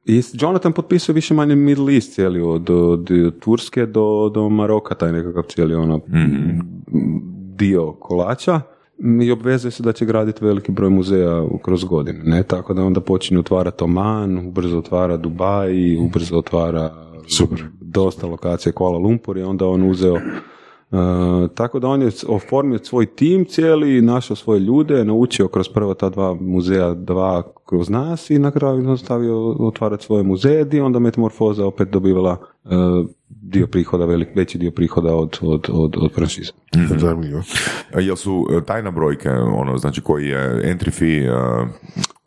I 0.05 0.22
Jonathan 0.34 0.74
potpisuje 0.74 1.14
više 1.14 1.34
manje 1.34 1.55
Middle 1.55 1.93
East 1.93 2.14
cijeli, 2.14 2.41
od, 2.41 2.70
od 2.70 3.10
Turske 3.39 3.86
do, 3.86 4.32
do 4.34 4.49
Maroka, 4.49 4.95
taj 4.95 5.12
nekakav 5.12 5.43
cijeli 5.43 5.76
ono 5.76 5.99
dio 7.55 7.91
kolača 7.91 8.62
i 9.24 9.32
obvezuje 9.32 9.72
se 9.72 9.84
da 9.84 9.93
će 9.93 10.06
graditi 10.06 10.45
veliki 10.45 10.72
broj 10.72 10.89
muzeja 10.89 11.45
kroz 11.64 11.84
godine, 11.84 12.20
ne? 12.24 12.43
Tako 12.43 12.74
da 12.74 12.84
onda 12.84 13.02
počinje 13.02 13.39
otvarati 13.39 13.84
Oman, 13.84 14.48
ubrzo 14.48 14.78
otvara 14.78 15.18
Dubaj, 15.18 15.98
ubrzo 15.98 16.38
otvara 16.38 16.93
Super. 17.28 17.64
dosta 17.82 18.28
lokacije 18.28 18.74
Kuala 18.74 18.98
Lumpur 18.98 19.38
i 19.38 19.43
onda 19.43 19.68
on 19.68 19.89
uzeo 19.89 20.18
Uh, 20.91 21.00
tako 21.56 21.80
da 21.80 21.88
on 21.88 22.02
je 22.02 22.10
oformio 22.28 22.80
svoj 22.80 23.06
tim 23.06 23.45
cijeli, 23.45 24.02
našao 24.02 24.36
svoje 24.36 24.60
ljude, 24.60 25.06
naučio 25.06 25.48
kroz 25.48 25.70
prvo 25.70 25.93
ta 25.93 26.10
dva 26.10 26.34
muzeja, 26.34 26.93
dva 26.93 27.43
kroz 27.66 27.89
nas 27.89 28.30
i 28.30 28.39
na 28.39 28.52
kraju 28.52 28.82
nastavio 28.82 29.50
otvarati 29.50 30.06
svoje 30.06 30.24
muzeje, 30.24 30.68
je 30.72 30.84
onda 30.84 31.00
Metamorfoza 31.00 31.66
opet 31.66 31.89
dobivala 31.89 32.38
uh, 32.64 32.72
dio 33.48 33.68
prihoda, 33.68 34.06
velik, 34.06 34.28
veći 34.36 34.58
dio 34.58 34.72
prihoda 34.72 35.16
od, 35.16 35.39
od, 35.41 35.68
od, 35.70 35.95
od 35.98 36.14
franšize. 36.16 36.52
Zanimljivo. 36.98 37.43
A 37.93 38.00
Jel 38.00 38.16
su 38.16 38.48
e, 38.52 38.66
tajna 38.66 38.91
brojke, 38.91 39.30
ono, 39.30 39.78
znači 39.78 40.02
koji 40.02 40.26
je 40.26 40.62
entry 40.64 40.91
fee, 40.91 41.30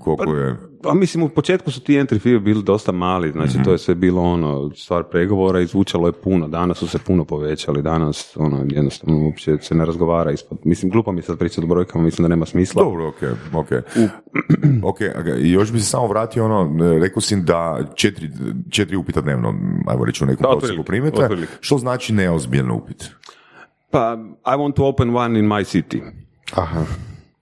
koliko 0.01 0.35
je... 0.35 0.57
Pa 0.83 0.95
mislim, 0.95 1.25
u 1.25 1.29
početku 1.29 1.71
su 1.71 1.81
ti 1.81 1.93
entry 1.93 2.21
fee 2.21 2.39
bili 2.39 2.63
dosta 2.63 2.93
mali, 2.93 3.33
znači 3.33 3.63
to 3.65 3.73
je 3.73 3.79
sve 3.79 3.95
bilo 3.95 4.23
ono, 4.23 4.71
stvar 4.75 5.05
pregovora 5.05 5.61
i 5.61 5.67
zvučalo 5.67 6.09
je 6.09 6.13
puno, 6.13 6.49
danas 6.49 6.79
su 6.79 6.89
se 6.89 6.99
puno 6.99 7.25
povećali, 7.25 7.83
danas 7.83 8.37
ono, 8.37 8.67
jednostavno 8.69 9.25
uopće 9.25 9.59
se 9.61 9.75
ne 9.75 9.85
razgovara 9.85 10.31
ispod, 10.31 10.59
mislim, 10.65 10.91
glupo 10.91 11.13
mi 11.13 11.19
je 11.19 11.23
sad 11.23 11.39
pričati 11.39 11.65
o 11.65 11.69
brojkama, 11.69 12.05
mislim 12.05 12.25
da 12.25 12.29
nema 12.29 12.47
smisla. 12.47 12.85
Dobro, 12.85 13.09
ok, 13.09 13.23
ok. 13.55 13.71
ok, 14.91 14.99
ok, 15.21 15.27
i 15.41 15.51
još 15.51 15.73
bi 15.73 15.81
se 15.81 15.87
samo 15.87 16.07
vratio 16.07 16.45
ono, 16.45 16.87
e, 16.87 16.99
rekao 16.99 17.21
si 17.21 17.37
da 17.37 17.79
četiri, 17.95 18.31
četiri 18.71 18.97
upita 18.97 19.21
dnevno, 19.21 19.55
ajmo 19.87 20.05
reći 20.05 20.25
u 20.25 20.27
nekom 20.27 20.47
prosjeku 20.59 20.83
primete, 21.11 21.25
otprilike. 21.25 21.53
što 21.61 21.79
znači 21.79 22.13
neozbiljan 22.13 22.71
upit? 22.71 23.11
Pa, 23.91 24.17
I 24.47 24.57
want 24.57 24.75
to 24.75 24.85
open 24.85 25.17
one 25.17 25.39
in 25.39 25.47
my 25.47 25.65
city. 25.65 26.01
Aha. 26.53 26.85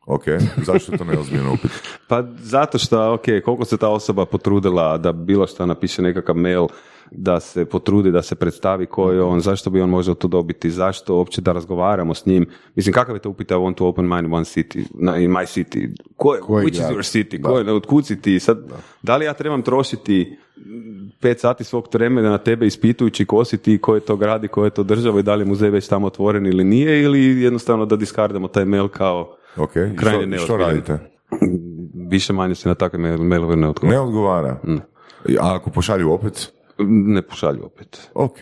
Ok, 0.07 0.25
zašto 0.66 0.97
to 0.97 1.05
neozbiljno 1.05 1.53
upit? 1.53 1.71
Pa 2.09 2.23
zato 2.39 2.79
što, 2.79 3.12
ok, 3.12 3.25
koliko 3.45 3.64
se 3.64 3.77
ta 3.77 3.89
osoba 3.89 4.27
potrudila 4.27 4.99
da 4.99 5.12
bilo 5.12 5.47
što 5.47 5.66
napiše 5.66 6.03
nekakav 6.03 6.37
mail, 6.37 6.66
da 7.11 7.40
se 7.40 7.64
potrudi, 7.64 8.11
da 8.11 8.22
se 8.22 8.34
predstavi 8.34 8.86
ko 8.86 9.12
je 9.12 9.22
on, 9.22 9.40
zašto 9.40 9.70
bi 9.70 9.80
on 9.80 9.90
možda 9.90 10.14
to 10.14 10.28
dobiti, 10.28 10.70
zašto 10.70 11.14
uopće 11.16 11.40
da 11.40 11.52
razgovaramo 11.52 12.14
s 12.14 12.26
njim. 12.26 12.46
Mislim, 12.74 12.92
kakav 12.92 13.16
je 13.16 13.20
to 13.20 13.30
upit 13.30 13.50
I 13.50 13.54
want 13.54 13.74
to 13.74 13.86
open 13.86 14.04
mine 14.09 14.18
in 14.28 14.34
one 14.34 14.44
city, 14.44 14.78
in 15.24 15.30
my 15.30 15.46
city, 15.46 15.88
ko 16.16 16.34
je, 16.34 16.40
Koji 16.40 16.66
which 16.66 16.74
is 16.74 16.86
your 16.96 17.18
city, 17.18 17.42
ko 17.42 17.59
je, 17.59 17.72
otkud 17.72 18.06
si 18.06 18.20
ti, 18.20 18.40
sad, 18.40 18.59
da 19.02 19.16
li 19.16 19.24
ja 19.24 19.32
trebam 19.34 19.62
trošiti 19.62 20.38
pet 21.20 21.40
sati 21.40 21.64
svog 21.64 21.88
vremena 21.92 22.30
na 22.30 22.38
tebe 22.38 22.66
ispitujući 22.66 23.24
ko 23.24 23.44
si 23.44 23.59
ti, 23.59 23.78
ko 23.78 23.94
je 23.94 24.00
to 24.00 24.16
grad 24.16 24.44
i 24.44 24.48
ko 24.48 24.64
je 24.64 24.70
to 24.70 24.82
država 24.82 25.20
i 25.20 25.22
da 25.22 25.34
li 25.34 25.42
je 25.42 25.46
muzej 25.46 25.70
već 25.70 25.88
tamo 25.88 26.06
otvoren 26.06 26.46
ili 26.46 26.64
nije, 26.64 27.02
ili 27.02 27.42
jednostavno 27.42 27.86
da 27.86 27.96
diskardamo 27.96 28.48
taj 28.48 28.64
mail 28.64 28.88
kao 28.88 29.34
Ok, 29.56 29.76
i 29.76 29.96
Krajnje 29.96 30.36
što, 30.36 30.44
što 30.44 30.56
radite? 30.56 30.98
više 32.09 32.32
manje 32.32 32.54
se 32.54 32.68
na 32.68 32.74
takve 32.74 32.98
mail- 32.98 33.22
mailove 33.22 33.56
ne 33.56 33.68
odgovara. 33.68 33.96
Ne 33.96 34.00
odgovara. 34.00 34.61
A 35.40 35.54
ako 35.54 35.70
pošalju 35.70 36.12
opet? 36.12 36.52
Ne 36.81 37.22
pošalju 37.22 37.64
opet. 37.64 38.11
Ok. 38.14 38.39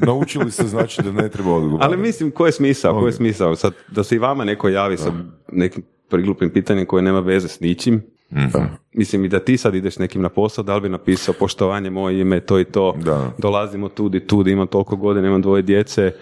Naučili 0.00 0.50
ste 0.50 0.66
znači 0.66 1.02
da 1.02 1.12
ne 1.12 1.28
treba 1.28 1.50
odgovarati. 1.50 1.84
Ali 1.86 1.96
mislim, 1.96 2.30
ko 2.30 2.46
je 2.46 2.52
smisao, 2.52 3.00
ko 3.00 3.06
je 3.06 3.12
smisao? 3.12 3.56
Sad, 3.56 3.72
da 3.88 4.04
se 4.04 4.14
i 4.14 4.18
vama 4.18 4.44
neko 4.44 4.68
javi 4.68 4.96
sa 4.96 5.12
nekim 5.52 5.82
priglupim 6.08 6.50
pitanjem 6.50 6.86
koje 6.86 7.02
nema 7.02 7.20
veze 7.20 7.48
s 7.48 7.60
ničim, 7.60 8.02
Mhm. 8.30 8.58
Mislim 8.92 9.24
i 9.24 9.28
da 9.28 9.40
ti 9.40 9.56
sad 9.56 9.74
ideš 9.74 9.98
nekim 9.98 10.22
na 10.22 10.28
posao, 10.28 10.64
da 10.64 10.74
li 10.74 10.80
bi 10.80 10.88
napisao 10.88 11.34
poštovanje 11.34 11.90
moje 11.90 12.20
ime, 12.20 12.40
to 12.40 12.60
i 12.60 12.64
to, 12.64 12.94
Da. 12.98 13.30
dolazimo 13.38 13.88
tu 13.88 14.10
i 14.14 14.20
tu, 14.20 14.48
imam 14.48 14.66
toliko 14.66 14.96
godina, 14.96 15.28
imam 15.28 15.42
dvoje 15.42 15.62
djece, 15.62 16.12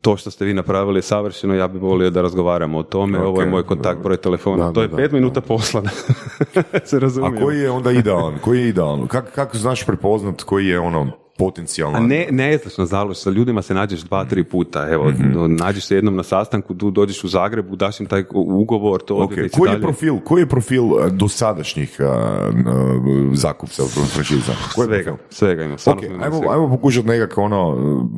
to 0.00 0.16
što 0.16 0.30
ste 0.30 0.44
vi 0.44 0.54
napravili 0.54 0.98
je 0.98 1.02
savršeno, 1.02 1.54
ja 1.54 1.68
bih 1.68 1.82
volio 1.82 2.10
da 2.10 2.22
razgovaramo 2.22 2.78
o 2.78 2.82
tome, 2.82 3.18
ovo 3.18 3.40
je 3.40 3.46
moj 3.46 3.62
kontakt, 3.62 4.02
broj 4.02 4.16
telefona, 4.16 4.66
Da, 4.66 4.72
to 4.72 4.82
je 4.82 4.88
da, 4.88 4.96
pet 4.96 5.10
da, 5.10 5.16
minuta 5.16 5.40
posla, 5.40 5.82
se 6.84 6.96
A 6.96 6.98
razumije. 6.98 7.42
koji 7.42 7.58
je 7.58 7.70
onda 7.70 7.90
idealan? 7.92 8.34
Koji 8.40 8.60
je 8.60 8.68
idealan? 8.68 9.06
Kako 9.06 9.30
kako 9.34 9.58
znaš 9.58 9.86
prepoznat 9.86 10.42
koji 10.42 10.66
je 10.66 10.80
ono 10.80 11.10
potencijalno? 11.38 11.96
A 11.96 12.00
ne, 12.00 12.26
ne 12.30 12.58
znaš, 12.58 12.78
nažalost, 12.78 13.22
sa 13.22 13.30
ljudima 13.30 13.62
se 13.62 13.74
nađeš 13.74 14.00
dva, 14.00 14.24
tri 14.24 14.44
puta, 14.44 14.88
evo, 14.88 15.08
Mhm. 15.08 15.54
nađeš 15.54 15.84
se 15.84 15.94
jednom 15.94 16.16
na 16.16 16.22
sastanku, 16.24 16.74
tu 16.74 16.90
dođeš 16.90 17.24
u 17.24 17.28
Zagrebu, 17.28 17.76
daš 17.76 18.00
im 18.00 18.06
taj 18.06 18.24
ugovor, 18.32 19.00
to 19.00 19.14
Ok, 19.16 19.22
odvjetnici 19.22 19.58
Koji 19.58 19.68
je 19.68 19.72
dalje. 19.72 19.82
profil, 19.82 20.14
koji 20.18 20.42
je 20.42 20.46
profil 20.46 20.82
eh, 20.84 21.10
dosadašnjih 21.10 21.96
uh, 22.00 22.06
zakupca 23.32 23.82
franšiza? 24.06 24.52
Je 24.52 24.56
Svega, 24.76 25.16
svega 25.30 25.64
ima. 25.64 25.78
stvarno 25.78 25.98
Ok, 25.98 26.04
smo 26.04 26.14
imali 26.14 26.24
ajmo, 26.26 26.36
svega. 26.38 26.52
ajmo 26.54 26.68
pokušati 26.68 27.08
nekako 27.08 27.42
ono, 27.42 27.76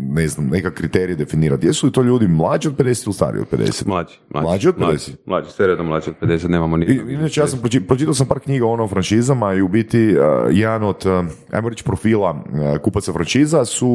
ne 0.09 0.29
znam, 0.29 0.47
neka 0.47 0.71
kriterije 0.71 1.17
definirati. 1.17 1.67
Jesu 1.67 1.87
li 1.87 1.93
to 1.93 2.03
ljudi 2.03 2.29
mlađi 2.29 2.69
od 2.69 2.77
50 2.77 3.07
ili 3.07 3.15
stariji 3.15 3.41
od 3.43 3.49
50? 3.51 3.87
Mlađi, 3.87 4.15
mlađi. 4.31 4.45
Mlađi 4.45 4.69
od 4.69 4.75
50? 4.77 4.81
Mlađi, 4.81 5.13
mlađi, 5.27 5.51
sve 5.51 5.67
redom 5.67 5.87
mlađi 5.87 6.11
od 6.11 6.17
50, 6.23 6.49
nemamo 6.49 6.77
ni... 6.77 6.87
Inače, 7.09 7.41
ja 7.41 7.47
sam 7.47 7.59
proči- 7.61 7.81
pročitao 7.81 8.15
sam 8.15 8.27
par 8.27 8.41
knjiga 8.41 8.67
ono 8.67 8.85
o 8.85 8.89
franšizama 8.89 9.55
i 9.55 9.63
u 9.63 9.69
biti 9.69 10.09
uh, 10.09 10.23
jedan 10.51 10.83
od, 10.83 11.07
uh, 11.07 11.25
ajmo 11.51 11.69
reći, 11.69 11.85
profila 11.85 12.31
uh, 12.31 12.79
kupaca 12.79 13.08
franšiza 13.13 13.65
su 13.65 13.89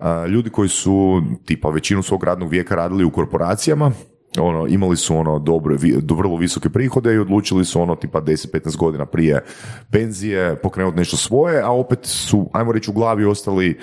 uh, 0.00 0.06
ljudi 0.28 0.50
koji 0.50 0.68
su 0.68 1.22
tipa 1.44 1.70
većinu 1.70 2.02
svog 2.02 2.24
radnog 2.24 2.50
vijeka 2.50 2.74
radili 2.74 3.04
u 3.04 3.10
korporacijama, 3.10 3.92
ono, 4.38 4.66
imali 4.66 4.96
su 4.96 5.16
ono 5.16 5.38
dobre, 5.38 5.76
vi- 5.76 5.96
do 6.02 6.14
vrlo 6.14 6.36
visoke 6.36 6.68
prihode 6.70 7.14
i 7.14 7.18
odlučili 7.18 7.64
su 7.64 7.80
ono 7.80 7.96
tipa 7.96 8.20
10-15 8.20 8.76
godina 8.76 9.06
prije 9.06 9.44
penzije 9.90 10.56
pokrenuti 10.56 10.96
nešto 10.96 11.16
svoje, 11.16 11.62
a 11.62 11.70
opet 11.70 11.98
su, 12.02 12.50
ajmo 12.52 12.72
reći, 12.72 12.90
u 12.90 12.94
glavi 12.94 13.24
ostali 13.24 13.78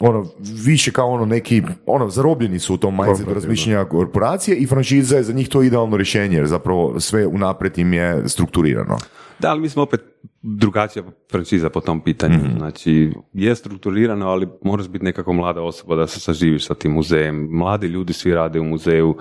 ono, 0.00 0.26
više 0.64 0.92
kao 0.92 1.10
ono 1.10 1.24
neki, 1.24 1.62
ono, 1.86 2.08
zarobljeni 2.08 2.58
su 2.58 2.74
u 2.74 2.76
tom 2.76 2.96
mindsetu 2.96 3.34
razmišljanja 3.34 3.84
korporacije 3.84 4.56
i 4.56 4.66
franšiza 4.66 5.16
je 5.16 5.22
za 5.22 5.32
njih 5.32 5.48
to 5.48 5.62
idealno 5.62 5.96
rješenje, 5.96 6.36
jer 6.36 6.46
zapravo 6.46 7.00
sve 7.00 7.26
unaprijed 7.26 7.78
im 7.78 7.92
je 7.92 8.28
strukturirano. 8.28 8.98
Da, 9.42 9.50
ali 9.50 9.60
mi 9.60 9.68
smo 9.68 9.82
opet 9.82 10.00
drugačija 10.42 11.04
franšiza 11.30 11.70
po 11.70 11.80
tom 11.80 12.00
pitanju. 12.00 12.38
Mhm. 12.38 12.58
Znači, 12.58 13.12
je 13.32 13.54
strukturirano, 13.54 14.28
ali 14.28 14.48
moraš 14.62 14.88
biti 14.88 15.04
nekako 15.04 15.32
mlada 15.32 15.62
osoba 15.62 15.96
da 15.96 16.06
se 16.06 16.20
saživiš 16.20 16.66
sa 16.66 16.74
tim 16.74 16.92
muzejem. 16.92 17.48
Mladi 17.50 17.86
ljudi 17.86 18.12
svi 18.12 18.34
rade 18.34 18.60
u 18.60 18.64
muzeju. 18.64 19.16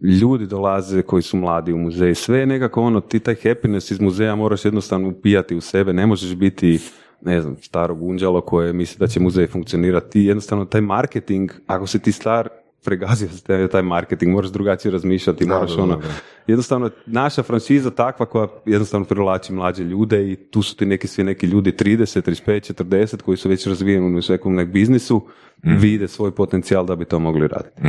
Ljudi 0.00 0.46
dolaze 0.46 1.02
koji 1.02 1.22
su 1.22 1.36
mladi 1.36 1.72
u 1.72 1.78
muzej. 1.78 2.14
Sve 2.14 2.38
je 2.38 2.46
nekako 2.46 2.82
ono, 2.82 3.00
ti 3.00 3.20
taj 3.20 3.34
happiness 3.34 3.90
iz 3.90 4.00
muzeja 4.00 4.34
moraš 4.34 4.64
jednostavno 4.64 5.08
upijati 5.08 5.54
u 5.56 5.60
sebe. 5.60 5.92
Ne 5.92 6.06
možeš 6.06 6.34
biti 6.34 6.80
ne 7.20 7.40
znam, 7.40 7.56
staro 7.56 7.94
gunđalo 7.94 8.40
koje 8.40 8.72
misli 8.72 8.98
da 8.98 9.06
će 9.06 9.20
muzej 9.20 9.46
funkcionirati. 9.46 10.10
Ti 10.10 10.20
jednostavno 10.20 10.64
taj 10.64 10.80
marketing, 10.80 11.50
ako 11.66 11.86
si 11.86 11.98
ti 11.98 12.12
star, 12.12 12.48
pregazio 12.84 13.28
se 13.28 13.68
taj- 13.68 13.82
marketing, 13.82 14.32
moraš 14.32 14.50
drugačije 14.50 14.92
razmišljati, 14.92 15.46
moraš 15.46 15.78
ono, 15.78 16.00
jednostavno 16.46 16.90
naša 17.06 17.42
franšiza 17.42 17.90
takva 17.90 18.26
koja 18.26 18.48
jednostavno 18.66 19.06
privlači 19.06 19.52
mlađe 19.52 19.84
ljude 19.84 20.32
i 20.32 20.36
tu 20.36 20.62
su 20.62 20.76
ti 20.76 20.86
neki 20.86 21.06
svi 21.06 21.24
neki 21.24 21.46
ljudi 21.46 21.72
30, 21.72 22.22
35, 22.22 22.72
40 22.84 23.22
koji 23.22 23.36
su 23.36 23.48
već 23.48 23.66
razvijeni 23.66 24.06
u 24.06 24.20
nekom 24.28 24.54
nek 24.54 24.68
biznisu, 24.68 25.26
vide 25.62 26.08
svoj 26.08 26.34
potencijal 26.34 26.86
da 26.86 26.96
bi 26.96 27.04
to 27.04 27.18
mogli 27.18 27.48
raditi. 27.48 27.80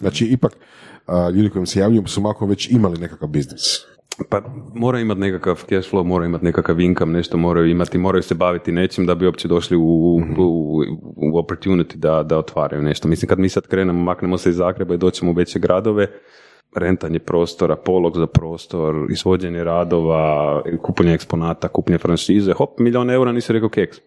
Znači, 0.00 0.24
ipak, 0.26 0.52
a, 1.06 1.30
ljudi 1.30 1.50
koji 1.50 1.60
im 1.60 1.66
se 1.66 1.80
javljaju 1.80 2.06
su 2.06 2.20
mako 2.20 2.46
već 2.46 2.70
imali 2.70 2.98
nekakav 2.98 3.28
biznis. 3.28 3.62
Pa 4.28 4.40
mora 4.74 5.00
imati 5.00 5.20
nekakav 5.20 5.64
cash 5.68 5.90
flow, 5.90 6.04
mora 6.04 6.26
imati 6.26 6.44
nekakav 6.44 6.80
income, 6.80 7.12
nešto 7.12 7.36
moraju 7.36 7.70
imati, 7.70 7.98
moraju 7.98 8.22
se 8.22 8.34
baviti 8.34 8.72
nečim 8.72 9.06
da 9.06 9.14
bi 9.14 9.26
uopće 9.26 9.48
došli 9.48 9.76
u, 9.76 9.82
u, 10.38 10.82
u 11.16 11.38
opportunity 11.38 11.96
da, 11.96 12.22
da 12.22 12.38
otvaraju 12.38 12.82
nešto. 12.82 13.08
Mislim, 13.08 13.28
kad 13.28 13.38
mi 13.38 13.48
sad 13.48 13.66
krenemo, 13.66 14.02
maknemo 14.02 14.38
se 14.38 14.50
iz 14.50 14.56
Zagreba 14.56 14.94
i 14.94 14.98
doćemo 14.98 15.30
u 15.30 15.34
veće 15.34 15.58
gradove, 15.58 16.06
rentanje 16.76 17.18
prostora, 17.18 17.76
polog 17.76 18.16
za 18.16 18.26
prostor, 18.26 19.06
izvođenje 19.10 19.64
radova, 19.64 20.62
kupovanje 20.82 21.14
eksponata, 21.14 21.68
kupovanje 21.68 21.98
franšize, 21.98 22.52
hop, 22.52 22.78
milion 22.78 23.10
eura, 23.10 23.32
nisi 23.32 23.52
rekao 23.52 23.68
keks. 23.68 23.98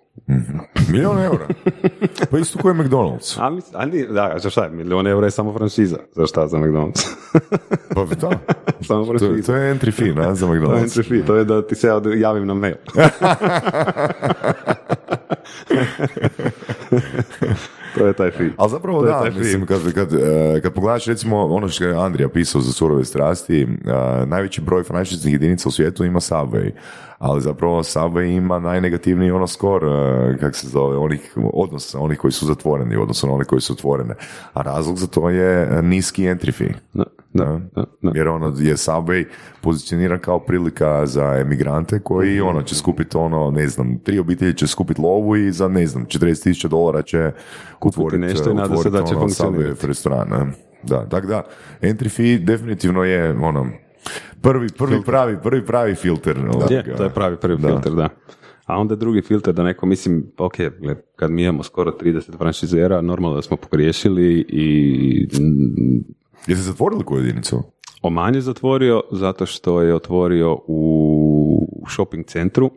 Milion 0.90 1.20
eura. 1.20 1.48
Pa 2.32 2.38
isto 2.38 2.60
koji 2.60 2.72
je 2.72 2.80
McDonald's. 2.80 3.38
A, 3.40 3.50
mis- 3.50 3.72
a 3.74 3.86
nije- 3.86 4.08
da, 4.08 4.34
za 4.38 4.50
šta 4.50 4.64
je? 4.64 4.70
Milion 4.70 5.08
eura 5.08 5.28
je 5.28 5.32
samo 5.32 5.54
franšiza. 5.54 5.98
Za 6.12 6.26
šta 6.26 6.48
za 6.48 6.58
McDonald's? 6.58 7.08
Pa 7.96 8.06
da. 8.06 8.30
samo 8.88 9.02
To, 9.02 9.10
franšiza. 9.10 9.46
to 9.46 9.56
je 9.56 9.76
entry 9.76 9.92
fee, 9.94 10.14
na, 10.14 10.36
za 10.36 10.48
To 10.48 10.54
je 10.54 10.60
McDonald's. 10.60 10.84
entry 10.86 11.10
fee, 11.10 11.26
to 11.26 11.36
je 11.36 11.46
da 11.46 11.62
ti 11.62 11.76
se 11.76 11.88
ja 11.88 12.02
javim 12.16 12.48
na 12.48 12.54
mail. 12.54 12.76
To 17.98 18.08
je 18.08 18.14
taj 18.14 18.32
fee. 18.32 18.50
Ali 18.58 18.70
zapravo 18.70 19.06
da, 19.06 19.22
taj 19.22 19.32
film. 19.32 19.44
mislim, 19.44 19.66
kad, 19.66 19.94
kad, 19.94 20.14
eh, 20.14 20.62
kad 20.62 20.74
pogledaš 20.74 21.06
recimo 21.06 21.46
ono 21.46 21.70
što 21.70 21.84
je 21.84 21.96
Andrija 21.96 22.30
pisao 22.30 22.62
za 22.62 22.72
surove 22.72 23.06
strasti, 23.06 23.62
eh, 23.62 24.26
najveći 24.26 24.62
broj 24.62 24.84
franšiznih 24.84 25.34
jedinica 25.34 25.70
u 25.70 25.72
svijetu 25.72 26.04
ima 26.06 26.20
Subway, 26.20 26.72
ali 27.18 27.42
zapravo 27.42 27.84
Subway 27.84 28.38
ima 28.38 28.60
najnegativniji 28.60 29.32
ono 29.32 29.48
skor, 29.48 29.84
eh, 29.84 30.38
kak 30.40 30.56
se 30.56 30.68
zove, 30.68 30.98
onih 30.98 31.34
odnosa, 31.54 32.00
onih 32.00 32.18
koji 32.20 32.32
su 32.32 32.46
zatvoreni 32.46 32.98
u 32.98 33.02
odnosu 33.02 33.28
na 33.28 33.34
onih 33.34 33.48
koji 33.48 33.62
su 33.62 33.74
otvorene. 33.74 34.16
A 34.54 34.62
razlog 34.62 34.98
za 34.98 35.08
to 35.08 35.30
je 35.30 35.82
niski 35.82 36.24
entry 36.24 36.54
fee. 36.58 36.74
Da, 36.94 37.04
da, 37.34 37.60
da, 37.76 37.86
da. 38.02 38.12
Jer 38.16 38.28
ono 38.28 38.48
je 38.48 38.76
Subway 38.76 39.26
pozicioniran 39.62 40.20
kao 40.20 40.40
prilika 40.40 41.06
za 41.06 41.38
emigrante 41.40 42.00
koji 42.00 42.38
Mhm. 42.40 42.48
ono 42.48 42.62
će 42.62 42.76
skupiti 42.76 43.18
ono, 43.18 43.52
ne 43.52 43.68
znam, 43.68 44.00
tri 44.04 44.20
obitelji 44.20 44.54
će 44.54 44.68
skupiti 44.68 45.02
lovu 45.02 45.36
i 45.36 45.52
za 45.52 45.68
ne 45.68 45.88
znam, 45.88 46.06
40.000 46.06 46.68
dolara 46.68 47.02
će 47.02 47.32
otvoriti 47.82 48.18
nešto 48.18 48.52
i 48.52 48.54
nada 48.54 48.78
se 48.78 48.90
da 48.90 49.04
će 49.04 49.16
ono, 49.16 49.20
funkcionirati. 49.20 49.80
Subway 49.82 49.88
restoran. 49.88 50.28
ne. 50.30 50.52
Da, 50.84 51.10
tako 51.10 51.28
da, 51.28 51.44
entry 51.82 52.10
fee 52.10 52.38
definitivno 52.38 53.04
je 53.04 53.32
ono, 53.42 53.66
prvi, 54.42 54.68
prvi 54.78 55.02
pravi, 55.06 55.38
prvi 55.44 55.66
pravi 55.66 55.96
filter. 55.96 56.38
ovoga. 56.40 56.66
Je, 56.76 56.96
to 56.98 57.04
je 57.04 57.10
pravi 57.10 57.38
prvi 57.38 57.58
Da. 57.62 57.68
filter, 57.68 57.92
da. 57.92 58.10
A 58.66 58.78
onda 58.80 58.96
drugi 58.96 59.22
filter 59.22 59.54
da 59.54 59.64
neko, 59.64 59.86
mislim, 59.86 60.32
ok, 60.38 60.56
gle, 60.80 60.96
kad 61.16 61.32
mi 61.32 61.44
imamo 61.44 61.64
skoro 61.64 61.92
30 61.92 62.38
franšizera, 62.38 63.02
normalno 63.02 63.36
da 63.36 63.42
smo 63.42 63.58
pogriješili 63.58 64.46
i 64.50 65.28
mm, 65.40 66.18
Jeste 66.48 66.64
zatvorili 66.64 67.04
koju 67.04 67.26
jedinicu? 67.26 67.64
Oman 68.02 68.36
je 68.36 68.42
zatvorio 68.42 69.02
zato 69.12 69.46
što 69.46 69.82
je 69.82 69.96
otvorio 69.96 70.58
u 70.68 71.68
shopping 71.90 72.26
centru. 72.26 72.72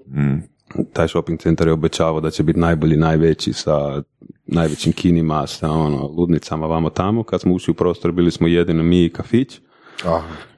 Taj 0.92 1.08
shopping 1.08 1.40
centar 1.40 1.66
je 1.66 1.72
obećavao 1.72 2.20
da 2.20 2.30
će 2.30 2.42
biti 2.42 2.60
najbolji, 2.60 2.96
najveći 2.96 3.52
sa 3.52 4.02
najvećim 4.46 4.92
kinima, 4.92 5.46
sa 5.46 5.70
ono, 5.70 6.06
ludnicama 6.06 6.66
vamo 6.66 6.90
tamo. 6.90 7.22
Kad 7.22 7.40
smo 7.40 7.54
ušli 7.54 7.72
u 7.72 7.74
prostor 7.74 8.12
bili 8.12 8.30
smo 8.30 8.46
jedino 8.46 8.82
mi 8.82 9.04
i 9.04 9.08
kafić. 9.08 9.60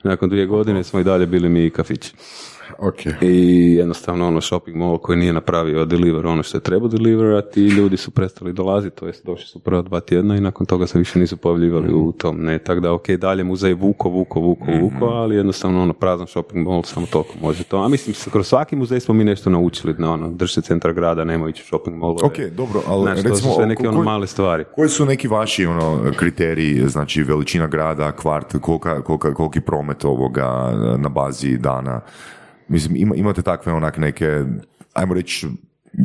Nakon 0.03 0.29
dvije 0.29 0.47
godine 0.47 0.85
smo 0.85 1.01
i 1.01 1.05
dalje 1.05 1.27
bili 1.27 1.49
mi 1.49 1.67
i 1.67 1.71
kafić. 2.69 2.75
ok. 2.79 3.23
I 3.23 3.75
jednostavno 3.75 4.27
ono 4.29 4.41
shopping 4.41 4.77
mall 4.77 4.99
koji 4.99 5.19
nije 5.19 5.33
napravio 5.33 5.85
deliver 5.85 6.27
ono 6.27 6.43
što 6.43 6.57
je 6.57 6.63
trebao 6.63 6.89
deliverati 6.89 7.63
i 7.63 7.69
ljudi 7.69 7.97
su 7.97 8.11
prestali 8.11 8.53
dolaziti, 8.53 8.97
to 8.97 9.07
jest 9.07 9.27
došli 9.27 9.47
su 9.47 9.59
prva 9.59 9.83
dva 9.83 10.01
tjedna 10.01 10.37
i 10.37 10.41
nakon 10.41 10.67
toga 10.67 10.87
se 10.87 10.99
više 10.99 11.19
nisu 11.19 11.37
pojavljivali 11.37 11.95
u 11.95 12.13
tom, 12.13 12.45
ne, 12.45 12.59
tako 12.59 12.81
da 12.81 12.93
ok, 12.93 13.11
dalje 13.11 13.45
muzej 13.45 13.75
vuko, 13.75 14.09
vuko, 14.09 14.41
vuko, 14.41 14.67
vuko, 14.81 15.05
ali 15.07 15.37
jednostavno 15.37 15.83
ono 15.83 15.93
prazan 15.93 16.27
shopping 16.27 16.69
mall 16.69 16.83
samo 16.83 17.07
toliko 17.07 17.35
može 17.43 17.65
to, 17.65 17.77
a 17.79 17.89
mislim 17.89 18.17
kroz 18.33 18.47
svaki 18.47 18.77
muzej 18.77 19.01
smo 19.01 19.15
mi 19.15 19.25
nešto 19.25 19.51
naučili, 19.51 19.95
na 19.99 20.13
ono, 20.13 20.31
drž 20.31 20.53
se 20.53 20.61
centar 20.63 20.93
grada, 20.93 21.25
nemoj 21.25 21.51
ići 21.51 21.63
u 21.63 21.67
shopping 21.67 21.97
mall. 21.97 22.17
Ok, 22.23 22.39
dobro, 22.57 22.81
ali 22.87 23.03
Znači, 23.03 23.23
to 23.23 23.29
recimo, 23.29 23.51
su 23.53 23.57
sve 23.57 23.67
neke 23.67 23.89
ono 23.89 23.97
koji- 23.99 24.05
male 24.05 24.27
stvari. 24.27 24.65
Koji 24.75 24.89
su 24.89 25.07
neki 25.07 25.29
vaši 25.29 25.67
ono, 25.67 26.13
kriteriji, 26.17 26.89
znači 26.89 27.23
veličina 27.23 27.67
grada, 27.67 28.13
kvart, 28.13 28.55
koliki 29.37 29.61
promet 29.61 29.83
promet 29.93 30.05
ovoga 30.05 30.73
na 30.99 31.09
bazi 31.09 31.59
dana. 31.59 32.01
Mislim, 32.73 32.97
ima, 32.97 33.15
imate 33.15 33.43
takve 33.43 33.73
onak 33.73 33.99
neke, 33.99 34.45
ajmo 34.93 35.15
reći, 35.15 35.49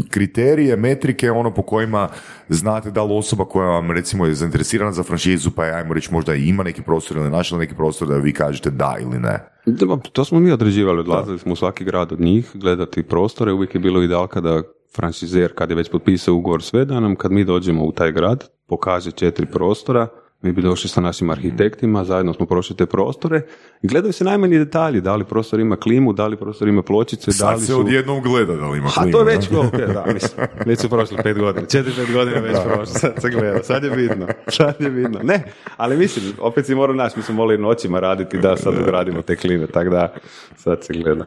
kriterije, 0.09 0.75
metrike, 0.75 1.31
ono 1.31 1.53
po 1.53 1.61
kojima 1.61 2.09
znate 2.49 2.91
da 2.91 3.03
li 3.03 3.13
osoba 3.13 3.45
koja 3.45 3.69
vam 3.69 3.91
recimo 3.91 4.25
je 4.25 4.33
zainteresirana 4.33 4.91
za 4.91 5.03
franšizu, 5.03 5.51
pa 5.51 5.65
je, 5.65 5.73
ajmo 5.73 5.93
reći 5.93 6.13
možda 6.13 6.35
i 6.35 6.47
ima 6.47 6.63
neki 6.63 6.81
prostor 6.81 7.17
ili 7.17 7.29
našla 7.29 7.57
neki 7.57 7.75
prostor 7.75 8.07
da 8.07 8.17
vi 8.17 8.33
kažete 8.33 8.69
da 8.69 8.95
ili 9.01 9.19
ne. 9.19 9.39
Da, 9.65 9.97
To 10.11 10.25
smo 10.25 10.39
mi 10.39 10.51
određivali, 10.51 10.99
odlazili 10.99 11.39
smo 11.39 11.53
u 11.53 11.55
svaki 11.55 11.83
grad 11.83 12.11
od 12.11 12.21
njih, 12.21 12.51
gledati 12.53 13.03
prostore, 13.03 13.51
uvijek 13.51 13.75
je 13.75 13.79
bilo 13.79 14.03
ideal 14.03 14.27
kada 14.27 14.61
franšizer, 14.95 15.53
kad 15.55 15.69
je 15.69 15.75
već 15.75 15.91
potpisao 15.91 16.35
ugovor 16.35 16.63
sve, 16.63 16.85
da 16.85 16.99
nam 16.99 17.15
kad 17.15 17.31
mi 17.31 17.43
dođemo 17.43 17.85
u 17.85 17.91
taj 17.91 18.11
grad, 18.11 18.49
pokaže 18.67 19.11
četiri 19.11 19.45
prostora, 19.45 20.07
mi 20.41 20.51
bi 20.51 20.61
došli 20.61 20.89
sa 20.89 21.01
našim 21.01 21.29
arhitektima, 21.29 22.03
zajedno 22.03 22.33
smo 22.33 22.45
prošli 22.45 22.75
te 22.75 22.85
prostore 22.85 23.41
i 23.81 23.87
gledaju 23.87 24.13
se 24.13 24.23
najmanji 24.23 24.57
detalji, 24.57 25.01
da 25.01 25.15
li 25.15 25.25
prostor 25.25 25.59
ima 25.59 25.75
klimu, 25.75 26.13
da 26.13 26.27
li 26.27 26.37
prostor 26.37 26.67
ima 26.67 26.81
pločice, 26.81 27.25
da 27.27 27.33
Sad 27.33 27.55
li 27.55 27.59
se 27.59 27.71
su... 27.71 27.79
odjednom 27.79 28.21
gleda 28.21 28.55
da 28.55 28.67
li 28.67 28.77
ima 28.77 28.87
A 28.87 29.01
klimu, 29.01 29.11
to 29.11 29.19
je 29.19 29.25
ne? 29.25 29.31
već, 29.31 29.51
ok, 29.51 29.93
da, 29.93 30.05
mislim, 30.13 30.47
već 30.65 30.79
su 30.79 30.89
prošle 30.89 31.23
pet 31.23 31.37
godina, 31.39 31.67
četiri, 31.67 31.93
pet 31.95 32.13
godina 32.13 32.39
već 32.39 32.57
prošlo, 32.63 32.85
sad 32.85 33.13
se 33.21 33.29
gleda, 33.29 33.63
sad 33.63 33.83
je 33.83 33.89
vidno, 33.89 34.27
sad 34.47 34.75
je 34.79 34.89
vidno. 34.89 35.19
Ne, 35.23 35.43
ali 35.77 35.97
mislim, 35.97 36.33
opet 36.39 36.65
si 36.65 36.75
morao 36.75 36.95
naći, 36.95 37.17
mi 37.17 37.23
smo 37.23 37.35
morali 37.35 37.57
noćima 37.57 37.99
raditi 37.99 38.37
da 38.37 38.57
sad 38.57 38.73
ugradimo 38.81 39.21
te 39.21 39.35
klime, 39.35 39.67
tako 39.67 39.89
da 39.89 40.13
sad 40.55 40.83
se 40.83 40.93
gleda. 40.93 41.25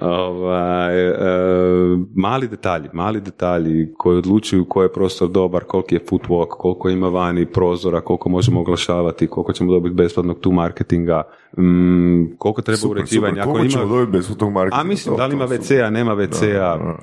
Ovaj, 0.00 1.08
e, 1.08 1.14
mali 2.14 2.48
detalji, 2.48 2.88
mali 2.92 3.20
detalji 3.20 3.92
koji 3.98 4.18
odlučuju 4.18 4.64
koji 4.68 4.84
je 4.84 4.92
prostor 4.92 5.28
dobar, 5.28 5.64
koliki 5.64 5.94
je 5.94 6.04
footwalk, 6.10 6.48
koliko 6.48 6.88
ima 6.88 7.08
vani 7.08 7.46
prozora, 7.46 8.00
koliko 8.00 8.28
možemo 8.34 8.60
oglašavati, 8.60 9.26
koliko 9.26 9.52
ćemo 9.52 9.72
dobiti 9.72 9.94
besplatnog 9.94 10.40
tu 10.40 10.52
marketinga, 10.52 11.22
mm, 11.58 12.36
koliko 12.38 12.62
treba 12.62 12.76
Super, 12.78 12.90
uređivanja. 12.92 13.32
super. 13.32 13.40
Ako 13.40 13.50
Koliko 13.50 13.64
ima- 13.64 13.72
ćemo 13.72 13.86
dobiti 13.86 14.12
bez 14.12 14.36
tog 14.36 14.52
marketinga? 14.52 14.80
a 14.80 14.84
mislim, 14.84 15.14
To- 15.14 15.18
da 15.18 15.26
li 15.26 15.34
ima 15.34 15.46
WC-a, 15.46 15.90
nema 15.90 16.14
WC-a. 16.14 16.94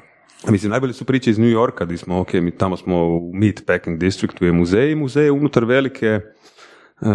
Mislim, 0.50 0.70
najbolje 0.70 0.94
su 0.94 1.06
priče 1.06 1.30
iz 1.30 1.40
New 1.40 1.50
Yorka, 1.50 1.86
gdje 1.86 1.98
smo, 1.98 2.20
ok, 2.20 2.34
mi 2.36 2.52
tamo 2.52 2.78
smo 2.78 2.96
u 3.08 3.32
Meatpacking 3.34 3.98
Districtu 3.98 4.46
je 4.46 4.52
muzej, 4.52 4.96
muzej 4.96 5.26
je 5.26 5.32
unutar 5.32 5.66
velike, 5.66 6.20
um, 7.02 7.10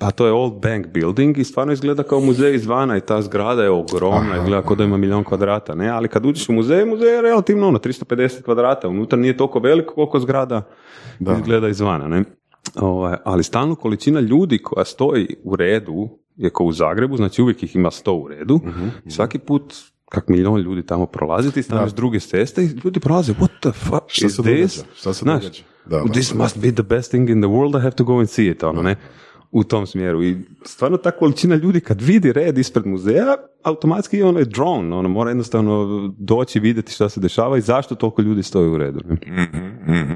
a 0.00 0.10
to 0.10 0.26
je 0.26 0.32
Old 0.32 0.52
Bank 0.54 0.86
Building 0.88 1.38
i 1.38 1.44
stvarno 1.44 1.72
izgleda 1.72 2.02
kao 2.02 2.20
muzej 2.20 2.54
izvana 2.54 2.96
i 2.96 3.00
ta 3.00 3.22
zgrada 3.22 3.62
je 3.62 3.70
ogromna, 3.70 4.36
izgleda 4.36 4.62
kao 4.62 4.76
da 4.76 4.84
ima 4.84 4.96
milion 4.96 5.24
kvadrata, 5.24 5.74
ne, 5.74 5.88
ali 5.88 6.08
kad 6.08 6.26
uđeš 6.26 6.48
u 6.48 6.52
muzej, 6.52 6.84
muzej 6.86 7.08
je 7.08 7.22
relativno 7.22 7.68
ono, 7.68 7.78
350 7.78 8.42
kvadrata, 8.42 8.88
unutar 8.88 9.18
nije 9.18 9.36
toliko 9.36 9.58
veliko 9.58 9.94
koliko 9.94 10.20
zgrada 10.20 10.62
izgleda 11.32 11.68
izvana, 11.68 12.08
ne. 12.08 12.24
Ovaj, 12.76 13.16
ali 13.24 13.44
stalno 13.44 13.74
količina 13.74 14.20
ljudi 14.20 14.58
koja 14.58 14.84
stoji 14.84 15.36
u 15.44 15.56
redu 15.56 16.08
je 16.36 16.50
kao 16.50 16.66
u 16.66 16.72
Zagrebu, 16.72 17.16
znači 17.16 17.42
uvijek 17.42 17.62
ih 17.62 17.76
ima 17.76 17.90
sto 17.90 18.14
u 18.14 18.28
redu 18.28 18.60
i 19.04 19.10
svaki 19.10 19.38
put 19.38 19.74
kak 20.08 20.28
milion 20.28 20.60
ljudi 20.60 20.86
tamo 20.86 21.06
prolazi, 21.06 21.52
ti 21.52 21.62
staneš 21.62 21.90
s 21.90 21.94
druge 21.94 22.20
ceste 22.20 22.62
i 22.64 22.66
ljudi 22.84 23.00
prolaze, 23.00 23.32
what 23.32 23.50
the 23.60 23.72
fuck 23.72 24.04
Šta 24.06 24.26
is 24.26 24.36
se 24.36 24.42
this? 24.42 24.84
Šta 24.94 25.14
se 25.14 25.22
Znaš? 25.22 25.44
Da, 25.86 25.98
da, 25.98 26.12
this 26.12 26.32
da. 26.32 26.42
must 26.42 26.58
be 26.58 26.72
the 26.72 26.82
best 26.82 27.10
thing 27.10 27.30
in 27.30 27.42
the 27.42 27.48
world, 27.48 27.78
I 27.78 27.82
have 27.82 27.96
to 27.96 28.04
go 28.04 28.18
and 28.18 28.28
see 28.28 28.50
it, 28.50 28.62
ono, 28.62 28.82
ne? 28.82 28.96
U 29.50 29.64
tom 29.64 29.86
smjeru. 29.86 30.22
I 30.24 30.36
stvarno 30.64 30.96
ta 30.96 31.10
količina 31.10 31.54
ljudi 31.54 31.80
kad 31.80 32.02
vidi 32.02 32.32
red 32.32 32.58
ispred 32.58 32.86
muzeja, 32.86 33.36
automatski 33.62 34.22
ono 34.22 34.38
je 34.38 34.44
drone, 34.44 34.96
ono 34.96 35.08
mora 35.08 35.30
jednostavno 35.30 35.86
doći 36.18 36.60
vidjeti 36.60 36.92
šta 36.92 37.08
se 37.08 37.20
dešava 37.20 37.58
i 37.58 37.60
zašto 37.60 37.94
toliko 37.94 38.22
ljudi 38.22 38.42
stoji 38.42 38.68
u 38.68 38.78
redu. 38.78 39.00
Ne? 39.04 39.14
Mhm, 39.86 40.14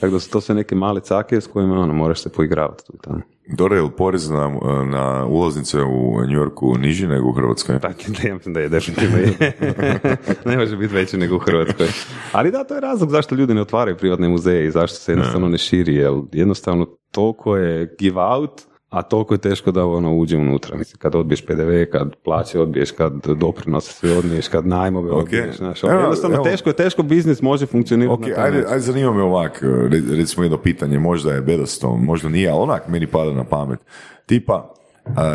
Tako 0.00 0.12
da 0.12 0.20
su 0.20 0.30
to 0.30 0.40
sve 0.40 0.54
neke 0.54 0.74
male 0.74 1.00
cake 1.00 1.40
s 1.40 1.46
kojima 1.46 1.74
ono, 1.74 1.92
moraš 1.92 2.22
se 2.22 2.32
poigravati 2.32 2.86
tu 2.86 2.92
i 2.94 2.98
tamo. 3.02 3.20
Dobro, 3.46 3.76
je 3.76 3.82
li 3.82 3.90
porez 3.96 4.30
na, 4.30 4.58
na 4.84 5.26
ulaznice 5.26 5.82
u 5.82 6.20
New 6.26 6.34
Yorku 6.34 6.78
niži 6.78 7.06
nego 7.06 7.28
u 7.28 7.32
Hrvatskoj? 7.32 7.78
Pa, 7.82 7.88
ja 8.28 8.34
mislim 8.34 8.54
da 8.54 8.60
je 8.60 8.68
definitivno 8.68 9.16
je. 9.18 9.52
ne 10.50 10.56
može 10.56 10.76
biti 10.76 10.94
veći 10.94 11.16
nego 11.16 11.36
u 11.36 11.38
Hrvatskoj. 11.38 11.88
Ali 12.32 12.50
da, 12.50 12.64
to 12.64 12.74
je 12.74 12.80
razlog 12.80 13.10
zašto 13.10 13.34
ljudi 13.34 13.54
ne 13.54 13.60
otvaraju 13.60 13.96
privatne 13.96 14.28
muzeje 14.28 14.66
i 14.66 14.70
zašto 14.70 14.98
se 14.98 15.12
jednostavno 15.12 15.48
ne 15.48 15.58
širi, 15.58 15.94
jer 15.94 16.12
jednostavno 16.32 16.86
toliko 17.10 17.56
je 17.56 17.96
give 17.98 18.20
out, 18.20 18.62
a 18.94 19.02
toliko 19.02 19.34
je 19.34 19.38
teško 19.38 19.70
da 19.70 19.86
ono 19.86 20.14
uđe 20.14 20.36
unutra. 20.36 20.76
Mislim, 20.76 20.98
kad 20.98 21.14
odbiješ 21.14 21.46
PDV, 21.46 21.70
kad 21.92 22.16
plaće 22.16 22.60
odbiješ, 22.60 22.90
kad 22.90 23.12
doprinose 23.26 23.92
sve 23.92 24.18
odbiješ, 24.18 24.48
kad 24.48 24.66
najmove 24.66 25.10
Ok. 25.10 25.18
odbiješ. 25.18 25.56
Znaš, 25.56 25.84
ono, 25.84 25.92
Evo, 25.92 26.02
jednostavno 26.02 26.36
evo. 26.36 26.44
teško 26.44 26.68
je, 26.70 26.76
teško 26.76 27.02
biznis 27.02 27.42
može 27.42 27.66
funkcionirati 27.66 28.22
Ok, 28.32 28.38
ajde, 28.38 28.64
ajde 28.68 28.80
zanima 28.80 29.12
me 29.12 29.22
ovak, 29.22 29.62
re- 29.62 30.16
recimo 30.16 30.44
jedno 30.44 30.58
pitanje, 30.58 30.98
možda 30.98 31.32
je 31.32 31.40
bedasto, 31.40 31.96
možda 31.96 32.28
nije, 32.28 32.48
ali 32.48 32.60
onak 32.60 32.88
meni 32.88 33.06
pada 33.06 33.32
na 33.32 33.44
pamet. 33.44 33.78
Tipa, 34.26 34.74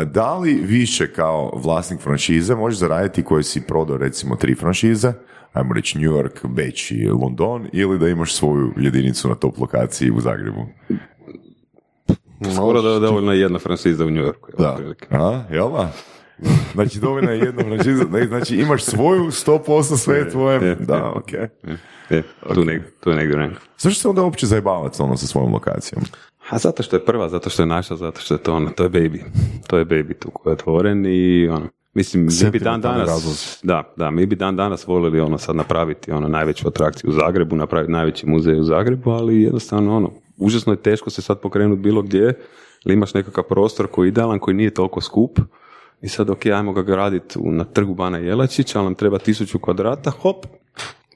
da 0.06 0.38
li 0.38 0.52
više 0.54 1.12
kao 1.12 1.52
vlasnik 1.54 2.00
franšize 2.00 2.54
možeš 2.54 2.78
zaraditi 2.78 3.22
koji 3.22 3.42
si 3.44 3.60
prodao 3.60 3.96
recimo 3.96 4.36
tri 4.36 4.54
franšize, 4.54 5.12
ajmo 5.52 5.74
reći 5.74 5.98
New 5.98 6.12
York, 6.12 6.46
Beč 6.46 6.90
i 6.90 7.08
London, 7.08 7.68
ili 7.72 7.98
da 7.98 8.08
imaš 8.08 8.34
svoju 8.34 8.72
jedinicu 8.76 9.28
na 9.28 9.34
top 9.34 9.58
lokaciji 9.58 10.10
u 10.10 10.20
Zagrebu? 10.20 10.66
Skoro 12.54 12.82
da 12.82 12.88
je 12.90 13.00
dovoljno 13.00 13.32
jedna 13.32 13.58
franšiza 13.58 14.04
u 14.04 14.10
New 14.10 14.24
Yorku. 14.24 14.50
Da. 14.58 14.78
A, 15.10 15.42
jel 15.50 15.70
da? 15.70 15.92
Znači, 16.74 17.00
dovoljno 17.00 17.30
je 17.30 17.38
jedna 17.38 17.62
franšiza, 17.62 18.04
ne, 18.10 18.26
znači 18.26 18.56
imaš 18.56 18.82
svoju 18.82 19.24
100% 19.24 19.96
sve 19.96 20.18
je 20.18 20.30
tvoje. 20.30 20.60
je, 20.68 20.74
Da, 20.74 20.96
je. 20.96 21.02
ok. 21.04 21.32
Je, 22.10 22.22
tu 22.54 22.64
negdje, 22.64 22.90
tu 23.00 23.10
je 23.10 23.16
negdje 23.16 23.36
rank. 23.36 23.52
Zašto 23.78 24.00
se 24.00 24.08
onda 24.08 24.22
uopće 24.22 24.46
zajebavati 24.46 25.02
ono 25.02 25.16
sa 25.16 25.26
svojom 25.26 25.52
lokacijom? 25.52 26.02
A 26.50 26.58
zato 26.58 26.82
što 26.82 26.96
je 26.96 27.04
prva, 27.04 27.28
zato 27.28 27.50
što 27.50 27.62
je 27.62 27.66
naša, 27.66 27.96
zato 27.96 28.20
što 28.20 28.34
je 28.34 28.38
to 28.38 28.54
ono, 28.54 28.70
to 28.70 28.82
je 28.82 28.90
baby. 28.90 29.20
To 29.66 29.78
je 29.78 29.84
baby 29.86 30.14
tu 30.18 30.30
koji 30.30 30.50
je 30.50 30.54
otvoren 30.54 31.06
i 31.06 31.48
ono, 31.48 31.68
mislim, 31.94 32.28
mi 32.44 32.50
bi 32.50 32.58
dan 32.58 32.80
danas, 32.80 33.08
razlozi. 33.08 33.46
da, 33.62 33.92
da, 33.96 34.10
mi 34.10 34.26
bi 34.26 34.36
dan 34.36 34.56
danas 34.56 34.86
voljeli 34.86 35.20
ono 35.20 35.38
sad 35.38 35.56
napraviti 35.56 36.12
ono 36.12 36.28
najveću 36.28 36.68
atrakciju 36.68 37.10
u 37.10 37.12
Zagrebu, 37.12 37.56
napraviti 37.56 37.92
najveći 37.92 38.26
muzej 38.26 38.60
u 38.60 38.64
Zagrebu, 38.64 39.10
ali 39.10 39.42
jednostavno 39.42 39.96
ono, 39.96 40.10
užasno 40.40 40.72
je 40.72 40.82
teško 40.82 41.10
se 41.10 41.22
sad 41.22 41.40
pokrenuti 41.40 41.80
bilo 41.80 42.02
gdje, 42.02 42.38
ili 42.84 42.94
imaš 42.94 43.14
nekakav 43.14 43.44
prostor 43.44 43.86
koji 43.86 44.06
je 44.06 44.08
idealan, 44.08 44.38
koji 44.38 44.54
nije 44.54 44.74
toliko 44.74 45.00
skup, 45.00 45.38
i 46.02 46.08
sad 46.08 46.30
ok, 46.30 46.46
ajmo 46.46 46.72
ga 46.72 46.82
graditi 46.82 47.38
na 47.42 47.64
trgu 47.64 47.94
Bana 47.94 48.18
Jelačića, 48.18 48.78
ali 48.78 48.86
nam 48.86 48.94
treba 48.94 49.18
tisuću 49.18 49.58
kvadrata, 49.58 50.10
hop, 50.10 50.46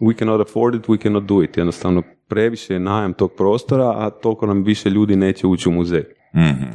we 0.00 0.18
cannot 0.18 0.48
afford 0.48 0.74
it, 0.74 0.86
we 0.86 1.02
cannot 1.02 1.24
do 1.24 1.42
it. 1.42 1.56
Jednostavno, 1.56 2.02
previše 2.28 2.74
je 2.74 2.80
najam 2.80 3.12
tog 3.12 3.32
prostora, 3.36 3.92
a 3.96 4.10
toliko 4.10 4.46
nam 4.46 4.62
više 4.62 4.90
ljudi 4.90 5.16
neće 5.16 5.46
ući 5.46 5.68
u 5.68 5.72
muzej. 5.72 6.04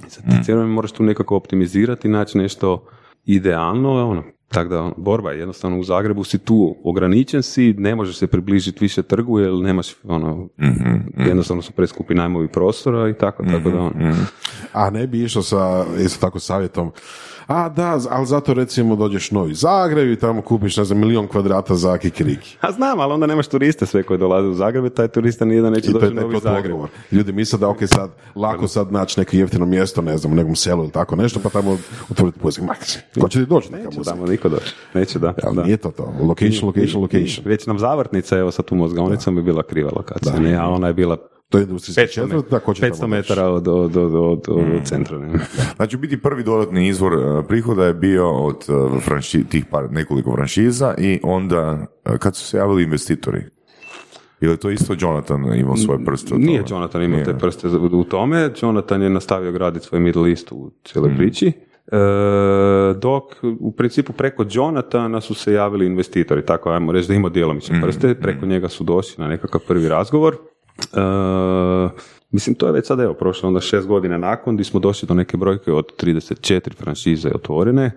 I 0.07 0.09
Sad 0.09 0.23
ti 0.23 0.51
vrijeme 0.51 0.65
moraš 0.65 0.91
tu 0.91 1.03
nekako 1.03 1.35
optimizirati, 1.35 2.07
naći 2.07 2.37
nešto 2.37 2.87
idealno, 3.25 4.09
ono, 4.09 4.23
tako 4.49 4.69
da 4.69 4.81
ono, 4.81 4.93
borba 4.97 5.31
je 5.31 5.39
jednostavno 5.39 5.79
u 5.79 5.83
Zagrebu 5.83 6.23
si 6.23 6.39
tu 6.39 6.75
ograničen 6.83 7.43
si, 7.43 7.73
ne 7.77 7.95
možeš 7.95 8.17
se 8.17 8.27
približiti 8.27 8.77
više 8.81 9.03
trgu 9.03 9.39
jer 9.39 9.53
nemaš 9.53 9.95
ono, 10.03 10.49
jednostavno 11.17 11.61
su 11.61 11.71
preskupi 11.71 12.13
najmovi 12.13 12.47
prostora 12.47 13.09
i 13.09 13.13
tako, 13.13 13.43
tako 13.43 13.69
da 13.69 13.79
ono. 13.79 14.15
A 14.73 14.89
ne 14.89 15.07
bi 15.07 15.23
išao 15.23 15.43
sa, 15.43 15.85
isto 15.99 16.27
tako, 16.27 16.39
savjetom, 16.39 16.91
a 17.49 17.69
da, 17.69 17.99
ali 18.09 18.25
zato 18.25 18.53
recimo 18.53 18.95
dođeš 18.95 19.31
Novi 19.31 19.53
Zagreb 19.53 20.11
i 20.11 20.15
tamo 20.15 20.41
kupiš, 20.41 20.77
ne 20.77 20.83
znam, 20.83 20.99
milion 20.99 21.27
kvadrata 21.27 21.75
za 21.75 21.97
kikiriki. 21.97 22.57
A 22.61 22.71
znam, 22.71 22.99
ali 22.99 23.13
onda 23.13 23.27
nemaš 23.27 23.47
turiste 23.47 23.85
sve 23.85 24.03
koji 24.03 24.19
dolaze 24.19 24.47
u 24.47 24.53
Zagreb, 24.53 24.85
i 24.85 24.89
taj 24.89 25.07
turista 25.07 25.45
nijedan 25.45 25.73
neće 25.73 25.91
doći 25.91 26.05
je 26.05 26.11
u 26.11 26.13
Novi. 26.13 26.39
Zagreb. 26.39 26.77
Ljudi 27.11 27.31
misle 27.31 27.59
da 27.59 27.69
ok, 27.69 27.77
sad, 27.85 28.09
lako 28.35 28.67
sad 28.67 28.91
naći 28.91 29.19
neko 29.19 29.35
jeftino 29.35 29.65
mjesto, 29.65 30.01
ne 30.01 30.17
znam, 30.17 30.33
u 30.33 30.35
nekom 30.35 30.55
selu 30.55 30.83
ili 30.83 30.91
tako 30.91 31.15
nešto, 31.15 31.39
pa 31.43 31.49
tamo 31.49 31.77
otvoriti 32.09 32.39
puzak. 32.39 32.63
Ma, 32.63 32.73
ko 33.21 33.29
će 33.29 33.39
ti 33.39 33.45
doći 33.45 33.71
neka 33.71 33.83
Neće 33.85 33.97
muzej? 33.97 34.13
tamo 34.13 34.25
niko 34.25 34.49
doći. 34.49 34.73
Neće 34.93 35.19
da. 35.19 35.33
Ali 35.43 35.55
da. 35.55 35.63
nije 35.63 35.77
to 35.77 35.91
to. 35.91 36.13
Location, 36.21 36.67
location, 36.67 37.01
location. 37.01 37.45
Već 37.45 37.67
nam 37.67 37.79
zavrtnica, 37.79 38.37
evo 38.37 38.51
sa 38.51 38.63
tu 38.63 38.75
mozgovnicom 38.75 39.35
bi 39.35 39.41
bila 39.41 39.63
kriva 39.63 39.91
lokacija, 39.95 40.39
ne, 40.39 40.55
a 40.55 40.67
ona 40.67 40.87
je 40.87 40.93
bila 40.93 41.17
To 41.49 41.57
je 41.57 41.63
industrijska 41.63 42.01
500, 42.01 42.13
četvrt, 42.13 42.49
da 42.51 42.59
ko 42.59 42.73
će 42.73 42.81
500 42.81 42.99
tamo 42.99 43.15
doći? 43.15 43.31
metara 43.31 43.49
od, 43.49 43.67
od, 43.67 43.97
od, 43.97 44.13
od, 44.15 44.47
od 44.49 44.83
centra. 44.85 45.17
Ne? 45.19 45.39
Znači, 45.75 45.95
u 45.95 45.99
biti 45.99 46.21
prvi 46.21 46.43
dodatni 46.43 46.87
izvor 46.87 47.13
e, 47.13 47.47
prihoda 47.47 47.85
je 47.85 47.93
bio 47.93 48.31
od 48.31 48.65
e, 48.69 48.71
franši- 48.99 49.47
tih 49.49 49.65
par, 49.65 49.91
nekoliko 49.91 50.31
franšiza 50.35 50.95
i 50.97 51.19
onda 51.23 51.87
e, 52.05 52.17
kad 52.17 52.35
su 52.35 52.45
se 52.45 52.57
javili 52.57 52.83
investitori. 52.83 53.43
Ili 54.41 54.57
to 54.57 54.69
isto 54.69 54.95
Jonathan 54.99 55.55
imao 55.55 55.77
svoje 55.77 56.05
prste? 56.05 56.35
u 56.35 56.37
Nije 56.37 56.65
tome? 56.65 56.75
Jonathan 56.77 57.03
imao 57.03 57.15
Nije. 57.19 57.25
te 57.25 57.37
prste 57.37 57.67
u 57.67 58.03
tome, 58.03 58.49
Jonathan 58.61 59.01
je 59.01 59.09
nastavio 59.09 59.51
graditi 59.51 59.85
svoj 59.85 59.99
Middle 60.01 60.29
East 60.29 60.51
u 60.51 60.71
cijeloj 60.83 61.15
priči. 61.17 61.47
E, 61.47 61.97
dok 63.01 63.23
u 63.59 63.71
principu 63.71 64.13
preko 64.13 64.45
Jonathana 64.51 65.21
su 65.21 65.33
se 65.33 65.53
javili 65.53 65.85
investitori, 65.85 66.45
tako 66.45 66.69
ajmo 66.69 66.91
reći 66.91 67.07
da 67.07 67.13
ima 67.13 67.29
djelomične 67.29 67.81
prste, 67.81 68.15
preko 68.15 68.45
njega 68.45 68.67
su 68.69 68.83
došli 68.83 69.23
na 69.23 69.27
nekakav 69.29 69.61
prvi 69.67 69.87
razgovor. 69.89 70.37
E, 70.93 71.89
mislim, 72.31 72.55
to 72.55 72.65
je 72.65 72.71
već 72.71 72.87
sad 72.87 72.99
evo, 72.99 73.13
prošlo 73.13 73.47
onda 73.47 73.61
šest 73.61 73.87
godina 73.87 74.17
nakon, 74.17 74.55
gdje 74.55 74.63
smo 74.63 74.79
došli 74.79 75.07
do 75.07 75.13
neke 75.13 75.37
brojke 75.37 75.71
od 75.71 75.85
34 76.03 76.75
franšize 76.75 77.29
otvorene 77.35 77.91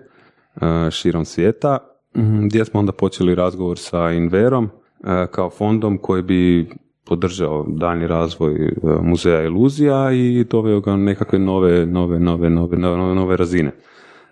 e, 0.55 0.91
širom 0.91 1.25
svijeta, 1.25 1.77
mhm, 2.17 2.45
gdje 2.47 2.65
smo 2.65 2.79
onda 2.79 2.91
počeli 2.91 3.35
razgovor 3.35 3.77
sa 3.77 4.11
Inverom 4.11 4.65
e, 4.65 5.27
kao 5.31 5.49
fondom 5.49 5.97
koji 5.97 6.21
bi 6.21 6.69
podržao 7.05 7.65
daljnji 7.67 8.07
razvoj 8.07 8.73
muzeja 9.01 9.43
iluzija 9.43 10.11
i 10.11 10.45
doveo 10.49 10.79
ga 10.79 10.95
nekakve 10.95 11.39
nove, 11.39 11.85
nove, 11.85 12.19
nove, 12.19 12.49
nove, 12.49 12.77
nove, 12.77 13.15
nove 13.15 13.37
razine. 13.37 13.71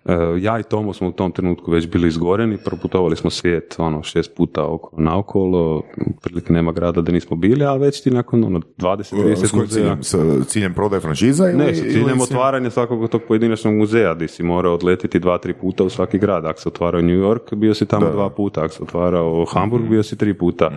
E, 0.06 0.14
ja 0.40 0.60
i 0.60 0.64
Tomo 0.64 0.94
smo 0.94 1.08
u 1.08 1.12
tom 1.12 1.32
trenutku 1.32 1.72
već 1.72 1.88
bili 1.88 2.08
izgoreni, 2.08 2.58
proputovali 2.58 3.16
smo 3.16 3.30
svijet 3.30 3.76
ono, 3.78 4.04
šest 4.04 4.36
puta 4.36 4.66
oko, 4.66 5.02
naokolo, 5.02 5.84
prilike 6.22 6.54
nema 6.54 6.72
grada 6.72 7.02
da 7.02 7.12
nismo 7.12 7.36
bili, 7.36 7.66
ali 7.66 7.80
već 7.80 8.02
ti 8.02 8.12
nakon 8.12 8.44
ono, 8.44 8.60
20-30 8.78 9.04
S 9.04 9.10
kojim 9.52 9.64
muzeja... 9.64 9.68
ciljem? 9.68 10.04
S 10.44 10.48
ciljem 10.48 10.74
prodaje 10.74 11.02
franšiza? 11.02 11.50
Ili, 11.50 11.58
Ne, 11.58 11.76
sa 11.76 11.84
ciljem 11.84 12.22
otvaranja 12.22 12.70
svakog 12.70 13.10
tog 13.10 13.22
pojedinačnog 13.28 13.74
muzeja, 13.76 14.14
gdje 14.14 14.28
si 14.28 14.44
morao 14.44 14.74
odletiti 14.74 15.20
dva, 15.20 15.38
tri 15.38 15.54
puta 15.54 15.84
u 15.84 15.90
svaki 15.90 16.18
grad. 16.20 16.46
Ako 16.46 16.60
se 16.60 16.70
otvarao 16.70 17.02
New 17.02 17.20
York, 17.20 17.56
bio 17.56 17.74
si 17.74 17.86
tamo 17.86 18.10
dva 18.10 18.30
puta. 18.30 18.64
Ako 18.64 18.74
se 18.74 18.84
otvarao 18.84 19.46
Hamburg, 19.46 19.90
bio 19.90 20.04
si 20.04 20.18
tri 20.18 20.34
puta. 20.34 20.72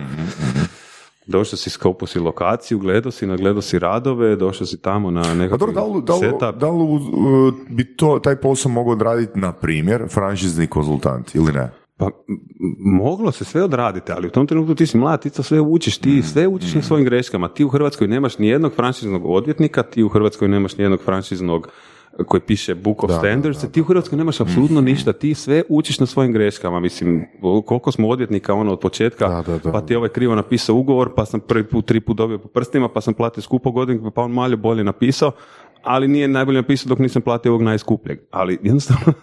Došao 1.27 1.57
si, 1.57 1.69
skopao 1.69 2.07
si 2.07 2.19
lokaciju, 2.19 2.79
gledao 2.79 3.11
si, 3.11 3.27
nagledao 3.27 3.61
si 3.61 3.79
radove, 3.79 4.35
došao 4.35 4.67
si 4.67 4.81
tamo 4.81 5.11
na 5.11 5.33
nekakav 5.33 5.57
dobro, 5.57 5.73
da 5.73 5.83
li, 5.83 6.01
da 6.01 6.13
li, 6.13 6.19
setup. 6.19 6.59
da 6.59 6.69
li 6.69 6.87
bi 7.69 7.95
to, 7.95 8.19
taj 8.23 8.35
posao 8.35 8.71
mogao 8.71 8.93
odraditi, 8.93 9.39
na 9.39 9.51
primjer, 9.51 10.03
franšizni 10.09 10.67
konzultant 10.67 11.35
ili 11.35 11.53
ne? 11.53 11.71
Pa 11.97 12.09
moglo 12.79 13.31
se 13.31 13.45
sve 13.45 13.63
odraditi, 13.63 14.11
ali 14.11 14.27
u 14.27 14.31
tom 14.31 14.47
trenutku 14.47 14.75
ti 14.75 14.85
si 14.85 14.97
mlad, 14.97 15.21
ti 15.21 15.29
to 15.29 15.43
sve 15.43 15.61
učiš, 15.61 15.97
ti 15.97 16.21
sve 16.21 16.47
učiš 16.47 16.73
na 16.75 16.81
svojim 16.81 17.05
greškama. 17.05 17.47
Ti 17.47 17.63
u 17.63 17.69
Hrvatskoj 17.69 18.07
nemaš 18.07 18.37
ni 18.37 18.47
jednog 18.47 18.73
franšiznog 18.73 19.25
odvjetnika, 19.25 19.83
ti 19.83 20.03
u 20.03 20.09
Hrvatskoj 20.09 20.47
nemaš 20.47 20.77
ni 20.77 20.83
jednog 20.83 21.01
franšiznog 21.01 21.67
koji 22.23 22.41
piše 22.41 22.75
Book 22.75 23.03
of 23.03 23.11
Standards, 23.19 23.71
ti 23.71 23.81
u 23.81 23.83
Hrvatskoj 23.83 24.17
nemaš 24.17 24.41
apsolutno 24.41 24.81
ništa, 24.81 25.13
ti 25.13 25.33
sve 25.33 25.63
učiš 25.69 25.99
na 25.99 26.05
svojim 26.05 26.33
greškama, 26.33 26.79
mislim, 26.79 27.25
koliko 27.65 27.91
smo 27.91 28.09
odvjetnika 28.09 28.53
ono 28.53 28.71
od 28.71 28.79
početka, 28.79 29.27
Da, 29.27 29.41
da, 29.41 29.57
da. 29.57 29.71
pa 29.71 29.81
ti 29.81 29.93
je 29.93 29.97
ovaj 29.97 30.09
krivo 30.09 30.35
napisao 30.35 30.75
ugovor, 30.75 31.09
pa 31.15 31.25
sam 31.25 31.39
prvi 31.39 31.63
put, 31.63 31.85
tri 31.85 31.99
put 31.99 32.17
dobio 32.17 32.37
po 32.37 32.47
prstima, 32.47 32.89
pa 32.89 33.01
sam 33.01 33.13
platio 33.13 33.41
skupo 33.41 33.71
godinu, 33.71 34.11
pa 34.11 34.21
on 34.21 34.31
malo 34.31 34.57
bolje 34.57 34.83
napisao, 34.83 35.31
ali 35.83 36.07
nije 36.07 36.27
najbolje 36.27 36.61
napisao 36.61 36.89
dok 36.89 36.99
nisam 36.99 37.21
platio 37.21 37.51
ovog 37.51 37.61
najskupljeg. 37.61 38.19
Ali 38.31 38.59
jednostavno, 38.63 39.13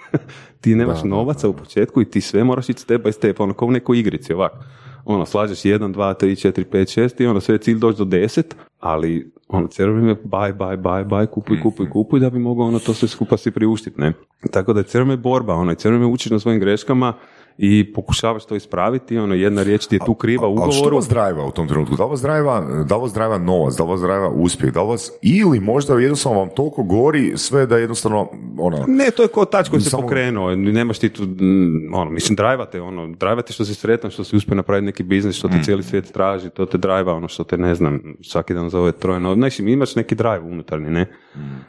ti 0.60 0.74
nemaš 0.74 1.02
novaca 1.04 1.48
u 1.48 1.52
početku 1.52 2.02
i 2.02 2.10
ti 2.10 2.20
sve 2.20 2.44
moraš 2.44 2.68
ići 2.68 2.80
step 2.80 3.04
by 3.04 3.12
step, 3.12 3.40
ono 3.40 3.54
kao 3.54 3.68
u 3.68 3.70
nekoj 3.70 3.98
igrici 3.98 4.32
ovako. 4.32 4.56
Ono, 5.04 5.26
slažeš 5.26 5.58
1, 5.58 5.92
2, 5.92 6.14
3, 6.14 6.48
4, 6.48 6.64
5, 6.64 7.00
6 7.00 7.22
i 7.22 7.26
ono 7.26 7.40
sve 7.40 7.54
je 7.54 7.58
cilj 7.58 7.78
doći 7.78 7.98
do 7.98 8.04
10, 8.04 8.42
ali 8.80 9.32
ono, 9.48 9.66
cijelo 9.66 9.92
vrijeme 9.92 10.14
buy, 10.14 10.56
buy, 10.56 10.82
buy, 10.82 11.08
buy, 11.08 11.26
kupuj, 11.26 11.60
kupuj, 11.62 11.90
kupuj 11.90 12.20
da 12.20 12.30
bi 12.30 12.38
mogao 12.38 12.66
ono 12.66 12.78
to 12.78 12.94
sve 12.94 13.08
skupa 13.08 13.36
si 13.36 13.50
priuštiti, 13.50 14.00
ne? 14.00 14.12
Tako 14.50 14.72
da 14.72 14.80
je 14.80 14.84
cijelo 14.84 15.16
borba, 15.16 15.54
ono, 15.54 15.74
cijelo 15.74 15.96
vrijeme 15.96 16.12
učiš 16.12 16.30
na 16.30 16.38
svojim 16.38 16.60
greškama 16.60 17.12
i 17.58 17.92
pokušavaš 17.92 18.44
to 18.44 18.54
ispraviti, 18.54 19.18
ono, 19.18 19.34
jedna 19.34 19.62
riječ 19.62 19.86
ti 19.86 19.94
je 19.94 20.00
tu 20.06 20.14
kriva 20.14 20.48
u 20.48 20.50
Ali 20.52 20.72
što 20.72 20.80
ugovoru. 20.80 20.96
vas 20.96 21.08
drajva 21.08 21.46
u 21.46 21.50
tom 21.50 21.68
trenutku? 21.68 21.96
Da 21.96 22.04
li 22.04 22.10
vas 22.10 22.20
drajva, 22.22 22.60
da 22.88 22.96
li 22.96 23.02
vas 23.02 23.12
drajva 23.12 23.38
novac, 23.38 23.74
da 23.74 23.84
li 23.84 23.90
vas 23.90 24.00
drajva 24.00 24.28
uspjeh, 24.28 24.72
da 24.72 24.82
li 24.82 24.88
vas, 24.88 25.12
ili 25.22 25.60
možda 25.60 25.94
jednostavno 25.94 26.38
vam 26.38 26.48
toliko 26.48 26.82
gori 26.82 27.32
sve 27.36 27.66
da 27.66 27.76
jednostavno, 27.78 28.28
ono, 28.58 28.84
Ne, 28.88 29.10
to 29.10 29.22
je 29.22 29.28
ko 29.28 29.44
tač 29.44 29.68
koji 29.68 29.82
se 29.82 29.90
Samo- 29.90 30.02
pokrenuo, 30.02 30.54
nemaš 30.54 30.98
ti 30.98 31.08
tu, 31.08 31.22
mm, 31.22 31.94
ono, 31.94 32.10
mislim, 32.10 32.36
drajvate, 32.36 32.80
ono, 32.80 33.06
drajvate 33.08 33.52
što 33.52 33.64
si 33.64 33.74
sretan, 33.74 34.10
što 34.10 34.24
si 34.24 34.36
uspio 34.36 34.54
napraviti 34.54 34.86
neki 34.86 35.02
biznis, 35.02 35.36
što 35.36 35.48
te 35.48 35.62
cijeli 35.62 35.82
svijet 35.82 36.12
traži, 36.12 36.50
to 36.50 36.66
te 36.66 36.78
drajva, 36.78 37.14
ono, 37.14 37.28
što 37.28 37.44
te, 37.44 37.58
ne 37.58 37.74
znam, 37.74 38.00
svaki 38.22 38.54
dan 38.54 38.70
zove 38.70 38.92
trojno, 38.92 39.34
znači, 39.34 39.62
imaš 39.62 39.96
neki 39.96 40.14
drive 40.14 40.40
unutarnji, 40.40 40.90
ne, 40.90 41.06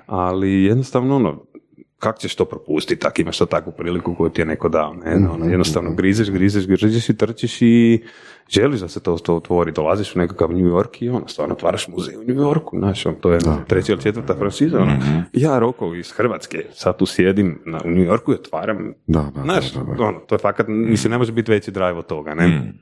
ali 0.05 0.63
jednostavno, 0.63 1.15
ono, 1.15 1.43
kako 1.99 2.19
ćeš 2.19 2.35
to 2.35 2.45
propustiti, 2.45 3.01
tak 3.01 3.19
imaš 3.19 3.37
to 3.37 3.45
takvu 3.45 3.73
priliku 3.77 4.15
koju 4.15 4.29
ti 4.29 4.41
je 4.41 4.45
neko 4.45 4.69
dao, 4.69 4.93
ne, 4.93 5.29
ono, 5.29 5.45
jednostavno 5.45 5.93
grizeš, 5.93 6.29
grizeš, 6.29 6.67
grizeš 6.67 7.09
i 7.09 7.17
trčiš 7.17 7.61
i 7.61 8.03
želiš 8.49 8.79
da 8.79 8.87
se 8.87 8.99
to, 8.99 9.17
to 9.17 9.35
otvori, 9.35 9.71
dolaziš 9.71 10.15
u 10.15 10.19
nekakav 10.19 10.51
New 10.51 10.65
York 10.65 11.03
i 11.03 11.09
ono, 11.09 11.27
stvarno 11.27 11.55
otvaraš 11.55 11.87
muzej 11.87 12.17
u 12.17 12.23
New 12.23 12.35
Yorku, 12.35 12.77
znaš, 12.77 13.05
ono, 13.05 13.15
to 13.15 13.31
je 13.31 13.39
treća 13.67 13.91
ili 13.91 14.01
četvrta 14.01 14.35
franšiza, 14.35 14.79
ono. 14.79 14.97
ja 15.33 15.59
Roko 15.59 15.93
iz 15.93 16.11
Hrvatske, 16.11 16.65
sad 16.73 16.97
tu 16.97 17.05
sjedim 17.05 17.61
na, 17.65 17.81
u 17.85 17.89
New 17.89 18.05
Yorku 18.05 18.31
i 18.31 18.35
otvaram, 18.35 18.93
Da, 19.07 19.31
da, 19.35 19.41
znaš, 19.41 19.73
da, 19.73 19.83
da, 19.83 19.93
da. 19.93 20.03
ono, 20.03 20.19
to 20.19 20.35
je 20.35 20.39
fakat, 20.39 20.67
mislim, 20.67 21.11
ne 21.11 21.17
može 21.17 21.31
biti 21.31 21.51
veći 21.51 21.71
drive 21.71 21.93
od 21.93 22.05
toga, 22.05 22.33
ne, 22.33 22.73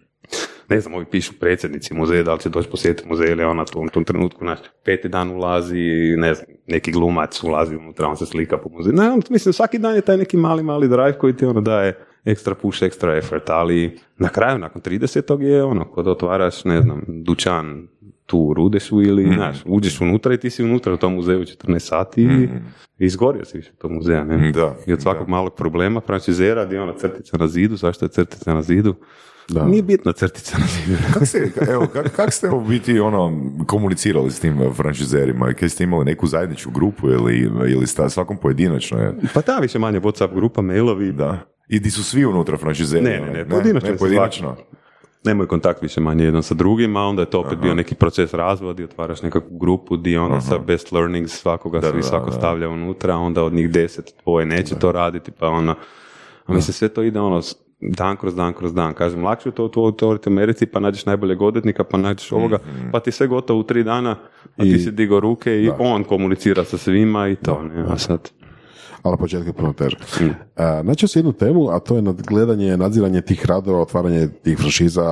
ne 0.73 0.79
znam, 0.79 0.93
ovi 0.93 1.05
pišu 1.05 1.33
predsjednici 1.39 1.93
muzeja, 1.93 2.23
da 2.23 2.33
li 2.33 2.39
će 2.39 2.49
doći 2.49 2.69
posjetiti 2.69 3.09
muzej 3.09 3.31
ili 3.31 3.43
ona 3.43 3.65
tu 3.65 3.79
u 3.79 3.89
tom 3.89 4.03
trenutku, 4.03 4.39
znaš, 4.39 4.59
peti 4.85 5.09
dan 5.09 5.31
ulazi, 5.31 6.15
ne 6.17 6.33
znam, 6.33 6.47
neki 6.67 6.91
glumac 6.91 7.43
ulazi 7.43 7.75
unutra, 7.75 8.07
on 8.07 8.17
se 8.17 8.25
slika 8.25 8.57
po 8.57 8.69
muzeju. 8.69 8.95
Ne, 8.95 9.17
mislim, 9.29 9.53
svaki 9.53 9.79
dan 9.79 9.95
je 9.95 10.01
taj 10.01 10.17
neki 10.17 10.37
mali, 10.37 10.63
mali 10.63 10.87
drive 10.87 11.17
koji 11.17 11.35
ti 11.37 11.45
ono 11.45 11.61
daje 11.61 11.97
ekstra 12.25 12.55
push, 12.55 12.83
ekstra 12.83 13.17
effort, 13.17 13.49
ali 13.49 13.99
na 14.17 14.29
kraju, 14.29 14.57
nakon 14.57 14.81
30. 14.81 15.41
je 15.41 15.63
ono, 15.63 15.85
kod 15.85 16.07
otvaraš, 16.07 16.65
ne 16.65 16.81
znam, 16.81 17.01
dućan 17.07 17.87
tu 18.25 18.39
u 18.39 18.53
Rudešu 18.53 19.01
ili, 19.01 19.33
znaš, 19.33 19.57
uđeš 19.65 20.01
unutra 20.01 20.33
i 20.33 20.37
ti 20.37 20.49
si 20.49 20.63
unutra 20.63 20.93
u 20.93 20.97
tom 20.97 21.13
muzeju 21.13 21.39
14 21.39 21.79
sati 21.79 22.21
i 22.21 22.49
izgorio 23.05 23.45
si 23.45 23.57
više 23.57 23.71
tog 23.71 23.91
muzeja, 23.91 24.23
ne? 24.23 24.51
Da, 24.51 24.75
I 24.87 24.93
od 24.93 25.01
svakog 25.01 25.29
malog 25.29 25.55
problema, 25.55 26.01
franšizera, 26.01 26.65
di 26.65 26.75
je 26.75 26.81
ona 26.81 26.93
crtica 26.97 27.37
na 27.37 27.47
zidu, 27.47 27.75
zašto 27.75 28.05
je 28.05 28.09
crtica 28.09 28.53
na 28.53 28.61
zidu? 28.61 28.95
Da. 29.49 29.65
Nije 29.65 29.83
bitna 29.83 30.11
crtica. 30.13 30.57
Kak 31.13 31.27
ste, 31.27 31.51
evo, 31.69 31.87
kak, 31.93 32.15
kak 32.15 32.33
ste 32.33 32.49
u 32.49 32.61
biti 32.61 32.99
ono, 32.99 33.41
komunicirali 33.67 34.31
s 34.31 34.39
tim 34.39 34.73
franšizerima? 34.73 35.53
Kaj 35.53 35.69
ste 35.69 35.83
imali 35.83 36.05
neku 36.05 36.27
zajedničku 36.27 36.71
grupu 36.71 37.09
ili, 37.09 37.51
ili 37.67 37.87
sta 37.87 38.09
svakom 38.09 38.37
pojedinačno? 38.37 38.99
Je? 38.99 39.13
Pa 39.33 39.41
da, 39.41 39.57
više 39.59 39.79
manje 39.79 39.99
Whatsapp 39.99 40.33
grupa, 40.35 40.61
mailovi, 40.61 41.11
Da. 41.11 41.39
I 41.69 41.79
di 41.79 41.91
su 41.91 42.03
svi 42.03 42.25
unutra 42.25 42.57
franšizeri? 42.57 43.03
Ne, 43.03 43.19
ne, 43.19 43.33
ne, 43.33 43.49
pojedinačno 43.49 43.89
ne, 43.91 43.97
pojedinačno. 43.97 44.55
nemaju 45.25 45.47
kontakt 45.47 45.81
više 45.81 46.01
manje 46.01 46.23
jedan 46.25 46.43
sa 46.43 46.53
drugim, 46.53 46.95
a 46.97 47.01
onda 47.01 47.21
je 47.21 47.29
to 47.29 47.39
opet 47.39 47.59
bio 47.59 47.73
neki 47.75 47.95
proces 47.95 48.33
razvoja 48.33 48.73
di 48.73 48.83
otvaraš 48.83 49.21
nekakvu 49.21 49.57
grupu 49.57 49.97
di 49.97 50.17
ono 50.17 50.41
sa 50.41 50.57
best 50.57 50.91
learnings 50.91 51.31
svakoga 51.31 51.79
Da, 51.79 51.91
svi 51.91 51.97
da, 51.97 52.03
svako 52.03 52.25
da. 52.25 52.31
stavlja 52.31 52.69
unutra, 52.69 53.15
onda 53.15 53.43
od 53.43 53.53
njih 53.53 53.69
deset 53.71 54.13
tvoje 54.23 54.45
neće 54.45 54.75
to 54.79 54.91
raditi, 54.91 55.31
pa 55.31 55.47
ono, 55.47 55.75
a 56.45 56.53
mislim 56.53 56.73
sve 56.73 56.87
to 56.89 57.03
ide 57.03 57.19
ono 57.19 57.41
dan 57.89 58.17
kroz 58.17 58.35
dan 58.35 58.53
kroz 58.53 58.73
dan. 58.73 58.93
Kažem, 58.93 59.23
lakše 59.23 59.49
je 59.49 59.53
to 59.53 59.69
otvoriti 59.75 60.29
u 60.29 60.31
Americi, 60.31 60.65
pa 60.65 60.79
nađeš 60.79 61.05
najboljeg 61.05 61.41
odvjetnika, 61.41 61.83
pa 61.83 61.97
nađeš 61.97 62.31
ovoga, 62.31 62.57
pa 62.91 62.99
ti 62.99 63.11
sve 63.11 63.27
gotovo 63.27 63.59
u 63.59 63.63
tri 63.63 63.83
dana, 63.83 64.15
a 64.57 64.63
ti 64.63 64.79
si 64.79 64.91
digao 64.91 65.19
ruke 65.19 65.51
i 65.51 65.69
on 65.79 66.03
komunicira 66.03 66.63
sa 66.63 66.77
svima 66.77 67.27
i 67.29 67.35
to, 67.35 67.63
ne, 67.63 67.85
a 67.89 67.97
sad... 67.97 68.29
ali 69.03 69.13
na 69.13 69.17
početku 69.17 69.49
je 69.49 69.53
puno 69.53 69.73
teže. 69.73 69.97
E, 70.57 70.83
Naći 70.83 71.07
se 71.07 71.19
jednu 71.19 71.33
temu, 71.33 71.69
a 71.69 71.79
to 71.79 71.95
je 71.95 72.01
nadgledanje, 72.01 72.77
nadziranje 72.77 73.21
tih 73.21 73.45
radova, 73.45 73.81
otvaranje 73.81 74.27
tih 74.43 74.57
franšiza 74.57 75.03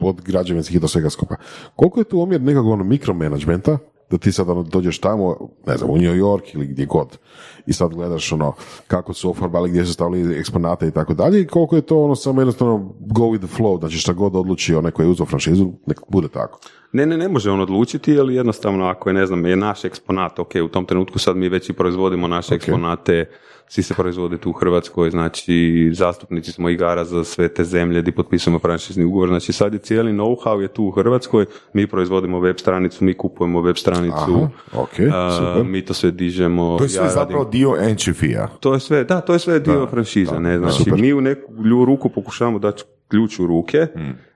od 0.00 0.20
građevinskih 0.24 0.80
do 0.80 0.88
svega 0.88 1.10
skupa. 1.10 1.34
Koliko 1.76 2.00
je 2.00 2.04
tu 2.04 2.20
omjer 2.20 2.40
nekog 2.40 2.66
ono 2.66 2.84
mikromanagementa, 2.84 3.78
da 4.10 4.18
ti 4.18 4.32
sad 4.32 4.48
ono 4.48 4.62
dođeš 4.62 4.98
tamo, 4.98 5.36
ne 5.66 5.76
znam, 5.76 5.90
u 5.90 5.96
New 5.96 6.14
York 6.14 6.54
ili 6.54 6.66
gdje 6.66 6.86
god 6.86 7.18
i 7.66 7.72
sad 7.72 7.94
gledaš 7.94 8.32
ono 8.32 8.52
kako 8.86 9.14
su 9.14 9.30
ofarbali, 9.30 9.70
gdje 9.70 9.84
su 9.84 9.92
stavili 9.92 10.38
eksponate 10.38 10.88
i 10.88 10.90
tako 10.90 11.14
dalje 11.14 11.40
i 11.40 11.46
koliko 11.46 11.76
je 11.76 11.82
to 11.82 12.04
ono 12.04 12.14
samo 12.14 12.40
jednostavno 12.40 12.94
go 13.00 13.22
with 13.22 13.46
the 13.46 13.62
flow, 13.62 13.78
znači 13.78 13.96
šta 13.96 14.12
god 14.12 14.36
odluči 14.36 14.74
onaj 14.74 14.92
koji 14.92 15.06
je 15.06 15.10
uzeo 15.10 15.26
franšizu, 15.26 15.72
nek 15.86 16.00
bude 16.08 16.28
tako. 16.28 16.58
Ne, 16.92 17.06
ne, 17.06 17.16
ne 17.16 17.28
može 17.28 17.50
on 17.50 17.60
odlučiti, 17.60 18.18
ali 18.18 18.34
jednostavno 18.34 18.84
ako 18.84 19.08
je, 19.08 19.14
ne 19.14 19.26
znam, 19.26 19.46
je 19.46 19.56
naš 19.56 19.84
eksponat, 19.84 20.38
ok, 20.38 20.52
u 20.64 20.68
tom 20.68 20.84
trenutku 20.84 21.18
sad 21.18 21.36
mi 21.36 21.48
već 21.48 21.70
i 21.70 21.72
proizvodimo 21.72 22.28
naše 22.28 22.54
eksponate, 22.54 23.30
svi 23.68 23.82
se 23.82 23.94
proizvode 23.94 24.38
tu 24.38 24.50
u 24.50 24.52
Hrvatskoj, 24.52 25.10
znači 25.10 25.90
zastupnici 25.92 26.52
smo 26.52 26.68
igara 26.68 27.04
za 27.04 27.24
sve 27.24 27.48
te 27.48 27.64
zemlje 27.64 28.02
gdje 28.02 28.12
potpisujemo 28.12 28.58
franšizni 28.58 29.04
ugovor, 29.04 29.28
znači 29.28 29.52
sad 29.52 29.72
je 29.72 29.78
cijeli 29.78 30.12
know-how 30.12 30.60
je 30.60 30.68
tu 30.68 30.84
u 30.84 30.90
Hrvatskoj, 30.90 31.46
mi 31.72 31.86
proizvodimo 31.86 32.40
web 32.40 32.56
stranicu, 32.58 33.04
mi 33.04 33.14
kupujemo 33.14 33.60
web 33.60 33.76
stranicu, 33.76 34.14
Aha, 34.14 34.82
ok, 34.82 34.92
a, 35.12 35.62
mi 35.64 35.84
to 35.84 35.94
sve 35.94 36.10
dižemo. 36.10 36.78
To 36.78 36.84
je 36.84 36.88
sve 36.88 37.04
ja 37.04 37.08
zapravo 37.08 37.44
radim- 37.44 37.50
dio 37.58 37.76
Enchifija. 37.80 38.48
to 38.60 38.74
je 38.74 38.80
sve, 38.80 39.04
da, 39.04 39.20
to 39.20 39.32
je 39.32 39.38
sve 39.38 39.60
dio 39.60 39.86
franšize, 39.86 40.40
ne, 40.40 40.58
znači 40.58 40.82
super. 40.82 41.00
mi 41.00 41.12
u 41.12 41.20
neku 41.20 41.52
ruku 41.86 42.08
pokušavamo 42.08 42.58
dati 42.58 42.82
ključ 43.08 43.38
u 43.38 43.46
ruke, 43.46 43.86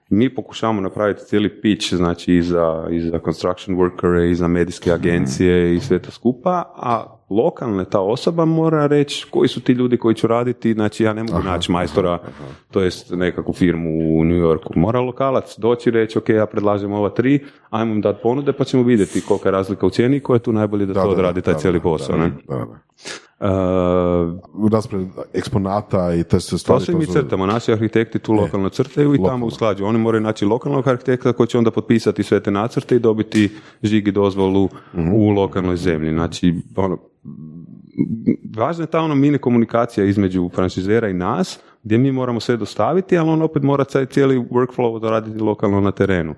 mi 0.08 0.34
pokušavamo 0.34 0.80
napraviti 0.80 1.24
cijeli 1.24 1.60
pitch, 1.60 1.94
znači 1.94 2.34
i 2.34 2.42
za, 2.42 2.86
i 2.90 3.00
za 3.00 3.18
construction 3.24 3.76
workere, 3.76 4.30
i 4.30 4.34
za 4.34 4.48
medijske 4.48 4.92
agencije 4.92 5.74
i 5.76 5.80
sve 5.80 5.98
to 5.98 6.10
skupa, 6.10 6.72
a 6.76 7.21
lokalna 7.36 7.84
ta 7.84 8.00
osoba 8.00 8.44
mora 8.44 8.86
reći 8.86 9.26
koji 9.30 9.48
su 9.48 9.60
ti 9.60 9.72
ljudi 9.72 9.96
koji 9.96 10.14
će 10.14 10.26
raditi, 10.26 10.72
znači 10.72 11.04
ja 11.04 11.12
ne 11.12 11.22
mogu 11.22 11.42
naći 11.44 11.72
majstora, 11.72 12.18
to 12.70 12.80
jest 12.80 13.10
nekakvu 13.10 13.52
firmu 13.52 13.90
u 14.18 14.24
New 14.24 14.36
Yorku. 14.36 14.72
Mora 14.76 15.00
lokalac 15.00 15.58
doći 15.58 15.88
i 15.88 15.92
reći, 15.92 16.18
ok, 16.18 16.28
ja 16.28 16.46
predlažem 16.46 16.92
ova 16.92 17.08
tri, 17.08 17.44
ajmo 17.70 17.92
im 17.92 18.00
dati 18.00 18.22
ponude 18.22 18.52
pa 18.52 18.64
ćemo 18.64 18.82
vidjeti 18.82 19.20
kolika 19.20 19.48
je 19.48 19.52
razlika 19.52 19.86
u 19.86 19.90
cijeni 19.90 20.16
i 20.16 20.20
ko 20.20 20.34
je 20.34 20.40
tu 20.40 20.52
najbolji 20.52 20.86
da, 20.86 20.94
to 20.94 21.08
odradi 21.08 21.42
taj 21.42 21.54
da, 21.54 21.60
cijeli 21.60 21.78
da, 21.78 21.82
posao. 21.82 22.16
da, 22.16 22.24
ne? 22.24 22.32
Uh, 23.42 23.48
Raspred 24.72 25.02
eksponata 25.32 26.14
i 26.14 26.24
te 26.24 26.40
se 26.40 26.50
To 26.50 26.58
stvari. 26.58 26.84
sve 26.84 26.94
mi 26.94 27.06
su- 27.06 27.12
crtamo, 27.12 27.46
naši 27.46 27.72
arhitekti 27.72 28.18
tu 28.18 28.32
lokalno 28.32 28.68
crtaju 28.68 29.14
i 29.14 29.16
tamo 29.16 29.22
lokalno. 29.24 29.46
usklađuju. 29.46 29.86
Oni 29.86 29.98
moraju 29.98 30.22
naći 30.22 30.44
lokalnog 30.44 30.88
arhitekta 30.88 31.32
koji 31.32 31.46
će 31.46 31.58
onda 31.58 31.70
potpisati 31.70 32.22
sve 32.22 32.40
te 32.40 32.50
nacrte 32.50 32.96
i 32.96 33.00
dobiti 33.00 33.50
žig 33.82 34.08
i 34.08 34.12
dozvolu 34.12 34.68
u 35.14 35.30
lokalnoj 35.30 35.76
zemlji. 35.76 36.10
Znači, 36.10 36.54
ono, 36.76 36.98
važna 38.56 38.82
je 38.82 38.90
ta 38.90 39.00
ono 39.00 39.14
mini 39.14 39.38
komunikacija 39.38 40.06
između 40.06 40.50
franšizera 40.54 41.08
i 41.08 41.14
nas, 41.14 41.58
gdje 41.82 41.98
mi 41.98 42.12
moramo 42.12 42.40
sve 42.40 42.56
dostaviti, 42.56 43.18
ali 43.18 43.30
on 43.30 43.42
opet 43.42 43.62
mora 43.62 43.84
cijeli 43.84 44.38
workflow 44.40 44.94
odraditi 44.94 45.38
lokalno 45.38 45.80
na 45.80 45.90
terenu. 45.90 46.34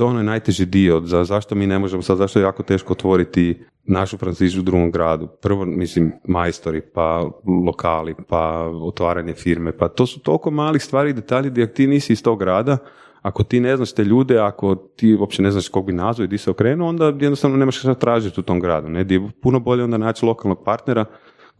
To 0.00 0.06
je 0.06 0.10
onaj 0.10 0.24
najteži 0.24 0.66
dio. 0.66 1.00
Za, 1.04 1.24
zašto 1.24 1.54
mi 1.54 1.66
ne 1.66 1.78
možemo 1.78 2.02
sad, 2.02 2.18
zašto 2.18 2.38
je 2.38 2.42
jako 2.42 2.62
teško 2.62 2.92
otvoriti 2.92 3.64
našu 3.84 4.16
franšizu 4.16 4.60
u 4.60 4.62
drugom 4.62 4.90
gradu. 4.90 5.28
Prvo, 5.42 5.64
mislim, 5.64 6.12
majstori, 6.24 6.80
pa 6.80 7.30
lokali, 7.66 8.14
pa 8.28 8.70
otvaranje 8.82 9.34
firme, 9.34 9.72
pa 9.72 9.88
to 9.88 10.06
su 10.06 10.20
toliko 10.20 10.50
malih 10.50 10.82
stvari 10.82 11.10
i 11.10 11.12
detalji 11.12 11.50
gdje 11.50 11.74
ti 11.74 11.86
nisi 11.86 12.12
iz 12.12 12.22
tog 12.22 12.38
grada, 12.38 12.78
ako 13.22 13.42
ti 13.42 13.60
ne 13.60 13.76
znaš 13.76 13.92
te 13.92 14.04
ljude, 14.04 14.38
ako 14.38 14.74
ti 14.74 15.14
uopće 15.14 15.42
ne 15.42 15.50
znaš 15.50 15.68
kog 15.68 15.86
bi 15.86 15.92
nazvao 15.92 16.24
i 16.24 16.28
di 16.28 16.38
se 16.38 16.50
okrenuo, 16.50 16.88
onda 16.88 17.04
jednostavno 17.04 17.56
nemaš 17.56 17.78
šta 17.78 17.94
tražiti 17.94 18.40
u 18.40 18.42
tom 18.42 18.60
gradu. 18.60 18.88
Ne? 18.88 19.04
Di 19.04 19.14
je 19.14 19.30
puno 19.42 19.60
bolje 19.60 19.84
onda 19.84 19.98
naći 19.98 20.26
lokalnog 20.26 20.64
partnera 20.64 21.04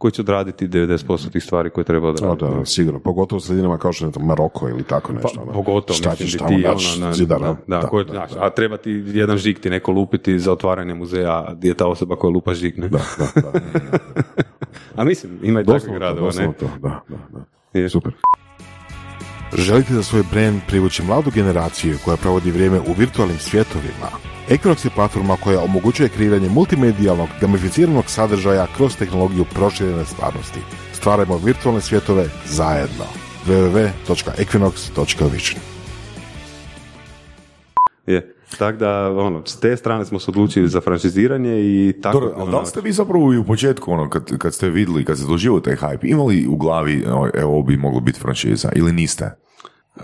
koji 0.01 0.11
će 0.11 0.21
odraditi 0.21 0.67
90% 0.67 1.31
tih 1.31 1.43
stvari 1.43 1.69
koje 1.69 1.83
treba 1.85 2.07
O, 2.07 2.11
odraditi. 2.11 2.45
da, 2.59 2.65
sigurno. 2.65 2.99
Pogotovo 2.99 3.37
u 3.37 3.39
sredinama 3.39 3.77
kao 3.77 3.93
što 3.93 4.05
je 4.05 4.11
Maroko 4.19 4.69
ili 4.69 4.83
tako 4.83 5.13
nešto. 5.13 5.29
Pa, 5.35 5.41
ono. 5.41 5.51
pogotovo, 5.51 5.97
Šta 5.97 6.15
ćeš 6.15 6.37
tamo 6.37 6.57
da, 7.67 7.81
da, 8.13 8.27
a 8.39 8.49
treba 8.49 8.77
ti 8.77 9.03
jedan 9.07 9.37
žig 9.37 9.59
ti 9.59 9.69
neko 9.69 9.91
lupiti 9.91 10.39
za 10.39 10.51
otvaranje 10.51 10.93
muzeja, 10.93 11.53
gdje 11.57 11.69
je 11.69 11.73
ta 11.73 11.87
osoba 11.87 12.15
koja 12.15 12.31
lupa 12.31 12.53
žig, 12.53 12.79
ne? 12.79 12.87
Da, 12.87 12.99
da, 13.17 13.41
da. 13.41 13.59
A 15.01 15.03
mislim, 15.03 15.39
ima 15.43 15.61
i 15.61 15.65
takvih 15.65 15.83
to, 15.85 15.93
gradova, 15.93 16.31
ne? 16.37 16.53
to, 16.59 16.65
da, 16.81 17.01
da, 17.09 17.17
da. 17.81 17.89
Super. 17.89 18.13
Želite 19.57 19.93
za 19.93 20.03
svoj 20.03 20.23
brand 20.31 20.61
privući 20.67 21.03
mladu 21.03 21.31
generaciju 21.33 21.97
koja 22.05 22.17
provodi 22.17 22.51
vrijeme 22.51 22.79
u 22.79 22.93
virtualnim 22.97 23.37
svjetovima? 23.37 24.30
Equinox 24.49 24.85
je 24.85 24.91
platforma 24.95 25.37
koja 25.43 25.61
omogućuje 25.61 26.09
kreiranje 26.09 26.49
multimedijalnog, 26.49 27.29
gamificiranog 27.41 28.03
sadržaja 28.07 28.67
kroz 28.77 28.97
tehnologiju 28.97 29.45
proširene 29.53 30.05
stvarnosti. 30.05 30.59
Stvarajmo 30.93 31.37
virtualne 31.37 31.81
svjetove 31.81 32.25
zajedno. 32.45 33.05
www.equinox.vision 33.47 35.59
Je. 38.07 38.35
Tako 38.57 38.77
da, 38.77 39.11
ono, 39.11 39.45
s 39.45 39.59
te 39.59 39.77
strane 39.77 40.05
smo 40.05 40.19
se 40.19 40.31
odlučili 40.31 40.67
za 40.67 40.81
franšiziranje 40.81 41.59
i 41.59 41.93
tako... 42.01 42.19
Dobro, 42.19 42.33
ali 42.35 42.43
ono, 42.43 42.51
da 42.51 42.59
li 42.59 42.65
ste 42.65 42.81
vi 42.81 42.91
zapravo 42.91 43.33
i 43.33 43.37
u 43.37 43.43
početku, 43.43 43.91
ono, 43.91 44.09
kad, 44.09 44.37
kad 44.37 44.53
ste 44.53 44.69
vidjeli, 44.69 45.05
kad 45.05 45.17
ste 45.17 45.27
doživjeli 45.27 45.63
taj 45.63 45.75
hype, 45.75 46.11
imali 46.11 46.47
u 46.47 46.55
glavi, 46.55 47.03
evo, 47.07 47.29
evo, 47.33 47.51
ovo 47.51 47.63
bi 47.63 47.77
moglo 47.77 47.99
biti 47.99 48.19
franšiza, 48.19 48.69
ili 48.75 48.91
niste? 48.91 49.31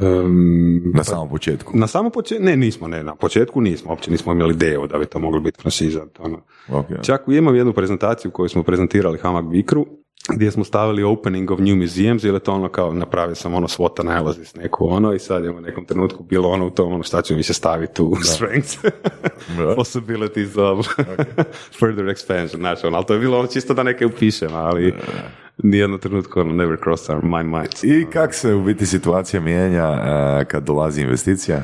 Em, 0.02 0.91
Na 0.95 1.04
samom 1.04 1.30
početku. 1.30 1.72
na 1.78 1.88
samom 1.88 2.12
početku, 2.12 2.43
ne, 2.45 2.58
nismo, 2.58 2.88
ne, 2.88 3.04
na 3.04 3.16
početku 3.16 3.62
nismo, 3.62 3.91
uopće 3.91 4.12
nismo 4.12 4.34
imali 4.34 4.54
ideju 4.54 4.88
da 4.88 4.98
bi 4.98 5.06
to 5.06 5.20
moglo 5.20 5.39
biti 5.39 5.62
franšiza. 5.62 6.06
Ono. 6.20 6.38
Ok. 6.70 6.86
Čak 7.04 7.22
imam 7.28 7.56
jednu 7.56 7.74
prezentaciju 7.74 8.32
koju 8.32 8.50
smo 8.50 8.64
prezentirali 8.64 9.18
Hamag 9.18 9.52
Vikru, 9.52 9.86
gdje 10.34 10.52
smo 10.52 10.64
stavili 10.64 11.04
opening 11.04 11.52
of 11.52 11.60
new 11.60 11.76
museums, 11.76 12.24
jer 12.24 12.34
je 12.34 12.39
to 12.39 12.54
ono 12.54 12.70
kao, 12.70 12.93
napravio 12.93 13.36
sam 13.36 13.54
ono 13.54 13.68
SWOT 13.68 14.00
analysis 14.04 14.56
neku 14.58 14.88
ono 14.89 15.14
i 15.14 15.20
sad 15.20 15.43
je 15.43 15.50
u 15.52 15.62
nekom 15.62 15.86
trenutku 15.86 16.24
bilo 16.24 16.50
ono 16.50 16.68
u 16.68 16.70
tom, 16.70 16.93
ono 16.93 17.04
šta 17.04 17.22
ćemo 17.22 17.38
više 17.38 17.54
staviti 17.54 18.02
u 18.02 18.16
strengths, 18.24 18.78
possibilities 19.76 20.58
of 20.58 20.88
further 21.80 22.06
expansion, 22.06 22.56
znači 22.58 22.88
ono, 22.88 22.98
ali 22.98 23.06
to 23.06 23.14
je 23.14 23.20
bilo 23.20 23.39
ono 23.39 23.48
čisto 23.48 23.74
da 23.74 23.84
neke 23.84 24.06
upišem, 24.06 24.50
ali 24.54 24.93
nijedno 25.64 25.97
trenutku 25.97 26.39
ono 26.39 26.53
never 26.53 26.78
crossed 26.84 27.16
our 27.16 27.24
my 27.24 27.43
minds. 27.43 27.84
I 27.84 28.05
kak 28.14 28.34
se 28.34 28.53
u 28.53 28.64
biti 28.64 28.86
situacija 28.86 29.41
mijenja 29.41 29.86
eh, 29.86 30.45
kad 30.45 30.64
dolazi 30.64 31.01
investicija? 31.01 31.64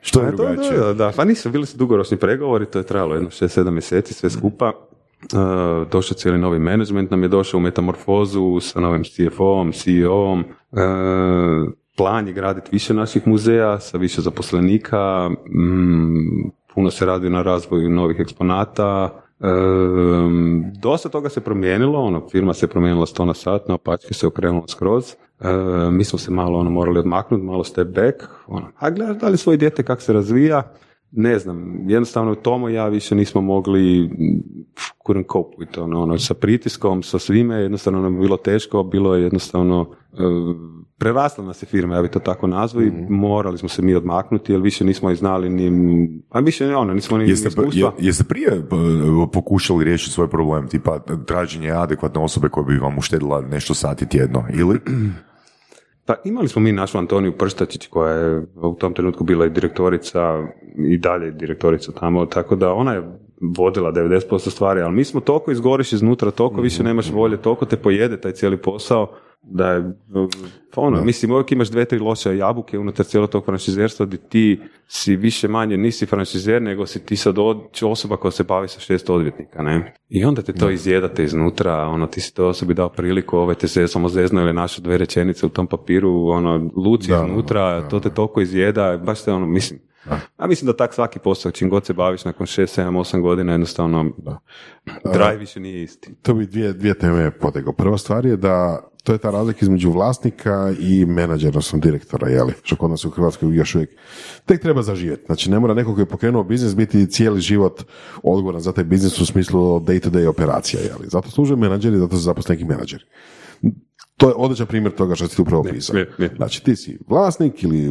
Što 0.00 0.20
je 0.20 0.28
E, 0.28 0.30
to, 0.30 0.36
drugačije? 0.36 0.78
da, 0.78 0.92
da, 0.92 1.12
pa 1.16 1.24
nisu, 1.24 1.50
bili 1.50 1.66
su 1.66 1.78
dugoročni 1.78 2.16
pregovori, 2.16 2.66
to 2.66 2.78
je 2.78 2.86
trajalo 2.86 3.14
jedno 3.14 3.30
6-7 3.30 3.70
mjeseci, 3.70 4.14
sve 4.14 4.30
skupa. 4.30 4.72
Uh, 5.22 5.88
došao 5.88 6.16
cijeli 6.16 6.38
novi 6.38 6.58
management, 6.58 7.10
nam 7.10 7.22
je 7.22 7.28
došao 7.28 7.58
u 7.58 7.60
metamorfozu 7.60 8.60
sa 8.60 8.80
novim 8.80 9.04
CFO-om, 9.04 9.72
CEO-om. 9.72 10.44
Uh, 10.70 10.78
plan 11.96 12.26
je 12.26 12.32
graditi 12.32 12.68
više 12.72 12.94
naših 12.94 13.26
muzeja 13.26 13.80
sa 13.80 13.98
više 13.98 14.20
zaposlenika, 14.20 15.30
mm, 15.30 16.50
puno 16.74 16.90
se 16.90 17.06
radi 17.06 17.30
na 17.30 17.42
razvoju 17.42 17.90
novih 17.90 18.20
eksponata, 18.20 19.22
Dosta 20.80 21.08
toga 21.08 21.28
se 21.28 21.40
promijenilo, 21.40 21.98
ono, 21.98 22.28
firma 22.28 22.54
se 22.54 22.66
promijenila 22.66 23.06
sto 23.06 23.24
na 23.24 23.34
sat, 23.34 23.68
na 23.68 23.74
opačke 23.74 24.14
se 24.14 24.26
okrenula 24.26 24.68
skroz. 24.68 25.04
E, 25.40 25.46
mi 25.90 26.04
smo 26.04 26.18
se 26.18 26.30
malo 26.30 26.58
ono, 26.58 26.70
morali 26.70 26.98
odmaknuti, 26.98 27.44
malo 27.44 27.64
step 27.64 27.88
back. 27.88 28.16
Ono, 28.46 28.68
a 28.78 28.90
gledaš 28.90 29.16
da 29.16 29.28
li 29.28 29.36
svoje 29.36 29.56
dijete 29.56 29.82
kako 29.82 30.02
se 30.02 30.12
razvija, 30.12 30.72
ne 31.10 31.38
znam, 31.38 31.90
jednostavno 31.90 32.34
Tomo 32.34 32.68
i 32.68 32.74
ja 32.74 32.88
više 32.88 33.14
nismo 33.14 33.40
mogli 33.40 34.10
cope 35.06 35.56
with 35.58 35.82
ono, 35.82 36.02
ono, 36.02 36.18
sa 36.18 36.34
pritiskom, 36.34 37.02
sa 37.02 37.18
svime, 37.18 37.56
jednostavno 37.56 38.00
nam 38.00 38.14
je 38.14 38.20
bilo 38.20 38.36
teško, 38.36 38.82
bilo 38.82 39.14
je 39.14 39.22
jednostavno, 39.22 39.90
prerasla 41.02 41.44
nas 41.44 41.62
je 41.62 41.66
firma, 41.66 41.96
ja 41.96 42.02
bi 42.02 42.08
to 42.08 42.18
tako 42.18 42.46
nazvao 42.46 42.82
i 42.82 42.92
morali 43.08 43.58
smo 43.58 43.68
se 43.68 43.82
mi 43.82 43.94
odmaknuti, 43.94 44.52
jer 44.52 44.60
više 44.60 44.84
nismo 44.84 45.10
i 45.10 45.16
znali 45.16 45.48
ni, 45.48 45.68
a 46.30 46.40
više 46.40 46.76
ono, 46.76 46.94
nismo 46.94 47.18
ni, 47.18 47.28
Jeste, 47.28 47.48
iskustva. 47.48 47.88
je- 47.88 48.06
jeste 48.06 48.24
prije 48.24 48.48
eh, 48.48 48.62
pokušali 49.32 49.84
riješiti 49.84 50.12
svoj 50.12 50.28
problem, 50.28 50.68
tipa 50.68 50.98
traženje 51.26 51.70
adekvatne 51.70 52.22
osobe 52.22 52.48
koja 52.48 52.64
bi 52.64 52.78
vam 52.78 52.98
uštedila 52.98 53.40
nešto 53.42 53.74
sati 53.74 54.08
tjedno, 54.08 54.44
ili? 54.54 54.78
Pa 56.06 56.14
imali 56.24 56.48
smo 56.48 56.62
mi 56.62 56.72
našu 56.72 56.98
Antoniju 56.98 57.32
Prštačić 57.32 57.86
koja 57.86 58.12
je 58.12 58.46
u 58.56 58.74
tom 58.74 58.94
trenutku 58.94 59.24
bila 59.24 59.46
i 59.46 59.50
direktorica 59.50 60.42
i 60.78 60.98
dalje 60.98 61.24
je 61.24 61.32
direktorica 61.32 61.92
tamo, 61.92 62.26
tako 62.26 62.56
da 62.56 62.72
ona 62.72 62.92
je 62.92 63.02
vodila 63.56 63.92
90% 63.92 64.50
stvari, 64.50 64.80
ali 64.80 64.94
mi 64.94 65.04
smo 65.04 65.20
toliko 65.20 65.50
izgoriš 65.50 65.92
iznutra, 65.92 66.30
toliko 66.30 66.60
više 66.60 66.82
nemaš 66.82 67.10
volje, 67.10 67.36
toliko 67.36 67.64
te 67.64 67.76
pojede 67.76 68.20
taj 68.20 68.32
cijeli 68.32 68.56
posao, 68.56 69.12
da 69.42 69.68
je, 69.68 69.92
pa 70.74 70.80
ono, 70.80 71.04
mislim, 71.04 71.32
uvijek 71.32 71.52
imaš 71.52 71.68
dve, 71.70 71.84
tri 71.84 71.98
loše 71.98 72.36
jabuke 72.36 72.78
unutar 72.78 73.06
cijelog 73.06 73.30
tog 73.30 73.44
franšizerstva 73.44 74.06
gdje 74.06 74.18
ti 74.18 74.60
si 74.88 75.16
više 75.16 75.48
manje 75.48 75.76
nisi 75.76 76.06
franšizer, 76.06 76.62
nego 76.62 76.86
si 76.86 77.06
ti 77.06 77.16
sad 77.16 77.38
od, 77.38 77.58
osoba 77.82 78.16
koja 78.16 78.32
se 78.32 78.44
bavi 78.44 78.68
sa 78.68 78.80
šest 78.80 79.10
odvjetnika, 79.10 79.62
ne? 79.62 79.94
I 80.08 80.24
onda 80.24 80.42
te 80.42 80.52
to 80.52 80.70
izjedate 80.70 81.24
iznutra, 81.24 81.86
ono, 81.86 82.06
ti 82.06 82.20
si 82.20 82.34
toj 82.34 82.46
osobi 82.46 82.74
dao 82.74 82.88
priliku, 82.88 83.36
ovaj 83.36 83.54
te 83.54 83.68
se 83.68 83.88
samo 83.88 84.08
zezno 84.08 84.40
ili 84.40 84.52
naše 84.52 84.82
dve 84.82 84.98
rečenice 84.98 85.46
u 85.46 85.48
tom 85.48 85.66
papiru, 85.66 86.26
ono, 86.26 86.70
luci 86.76 87.08
Da, 87.08 87.24
iznutra, 87.26 87.88
to 87.88 88.00
te 88.00 88.10
toliko 88.10 88.40
izjeda, 88.40 89.00
baš 89.04 89.24
te 89.24 89.32
ono, 89.32 89.46
mislim, 89.46 89.80
a 90.36 90.46
mislim 90.46 90.66
da 90.66 90.76
tak 90.76 90.94
svaki 90.94 91.18
posao, 91.18 91.52
čim 91.52 91.70
god 91.70 91.86
se 91.86 91.92
baviš 91.92 92.24
nakon 92.24 92.46
6, 92.46 92.80
7, 92.80 92.98
8 92.98 93.20
godina, 93.20 93.52
jednostavno, 93.52 94.12
drive 95.12 95.36
više 95.36 95.60
nije 95.60 95.82
isti. 95.82 96.14
To 96.22 96.34
bi 96.34 96.46
dvije, 96.46 96.72
dvije 96.72 96.94
teme 96.94 97.30
potegao. 97.30 97.72
Prva 97.72 97.98
stvar 97.98 98.26
je 98.26 98.36
da 98.36 98.88
to 99.02 99.12
je 99.12 99.18
ta 99.18 99.30
razlika 99.30 99.58
između 99.62 99.90
vlasnika 99.90 100.72
i 100.80 101.04
menadžera, 101.04 101.48
odnosno 101.48 101.78
direktora, 101.78 102.28
jeli? 102.28 102.52
Što 102.62 102.76
kod 102.76 102.90
nas 102.90 103.04
u 103.04 103.10
Hrvatskoj 103.10 103.56
još 103.56 103.74
uvijek 103.74 103.90
tek 104.46 104.62
treba 104.62 104.82
zaživjeti. 104.82 105.22
Znači 105.26 105.50
ne 105.50 105.60
mora 105.60 105.74
neko 105.74 105.94
koji 105.94 106.02
je 106.02 106.08
pokrenuo 106.08 106.44
biznis 106.44 106.76
biti 106.76 107.06
cijeli 107.06 107.40
život 107.40 107.82
odgovoran 108.22 108.60
za 108.60 108.72
taj 108.72 108.84
biznis 108.84 109.20
u 109.20 109.26
smislu 109.26 109.80
day-to-day 109.80 110.26
operacija, 110.26 110.80
jeli? 110.80 111.08
Zato 111.08 111.30
služe 111.30 111.56
menadžeri, 111.56 111.98
zato 111.98 112.16
su 112.16 112.22
zaposleni 112.22 112.58
neki 112.58 112.68
menadžeri. 112.68 113.04
To 114.16 114.28
je 114.28 114.34
odličan 114.36 114.66
primjer 114.66 114.94
toga 114.94 115.14
što 115.14 115.28
si 115.28 115.36
ti 115.36 115.42
upravo 115.42 115.64
ne. 115.64 116.06
Znači 116.36 116.64
ti 116.64 116.76
si 116.76 116.98
vlasnik 117.08 117.62
ili 117.62 117.90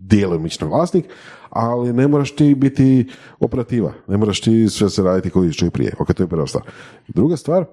djelomično 0.00 0.68
vlasnik, 0.68 1.04
ali 1.50 1.92
ne 1.92 2.08
moraš 2.08 2.34
ti 2.34 2.54
biti 2.54 3.08
operativa, 3.40 3.92
ne 4.08 4.16
moraš 4.16 4.40
ti 4.40 4.68
sve 4.68 4.90
se 4.90 5.02
raditi 5.02 5.30
koji 5.30 5.52
što 5.52 5.66
i 5.66 5.70
prije. 5.70 5.94
Ok, 5.98 6.14
to 6.14 6.22
je 6.22 6.28
prva 6.28 6.46
stvar. 6.46 6.64
Druga 7.08 7.36
stvar, 7.36 7.64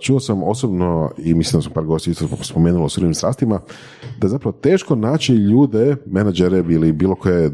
čuo 0.00 0.20
sam 0.20 0.42
osobno 0.42 1.10
i 1.18 1.34
mislim 1.34 1.58
da 1.58 1.62
sam 1.62 1.72
par 1.72 1.84
gosti 1.84 2.10
isto 2.10 2.28
spomenulo 2.42 2.86
u 2.86 2.88
surovim 2.88 3.14
strastima, 3.14 3.60
da 4.18 4.26
je 4.26 4.30
zapravo 4.30 4.52
teško 4.52 4.94
naći 4.94 5.34
ljude, 5.34 5.96
menadžere 6.06 6.58
ili 6.58 6.92
bilo 6.92 7.14
koje 7.14 7.50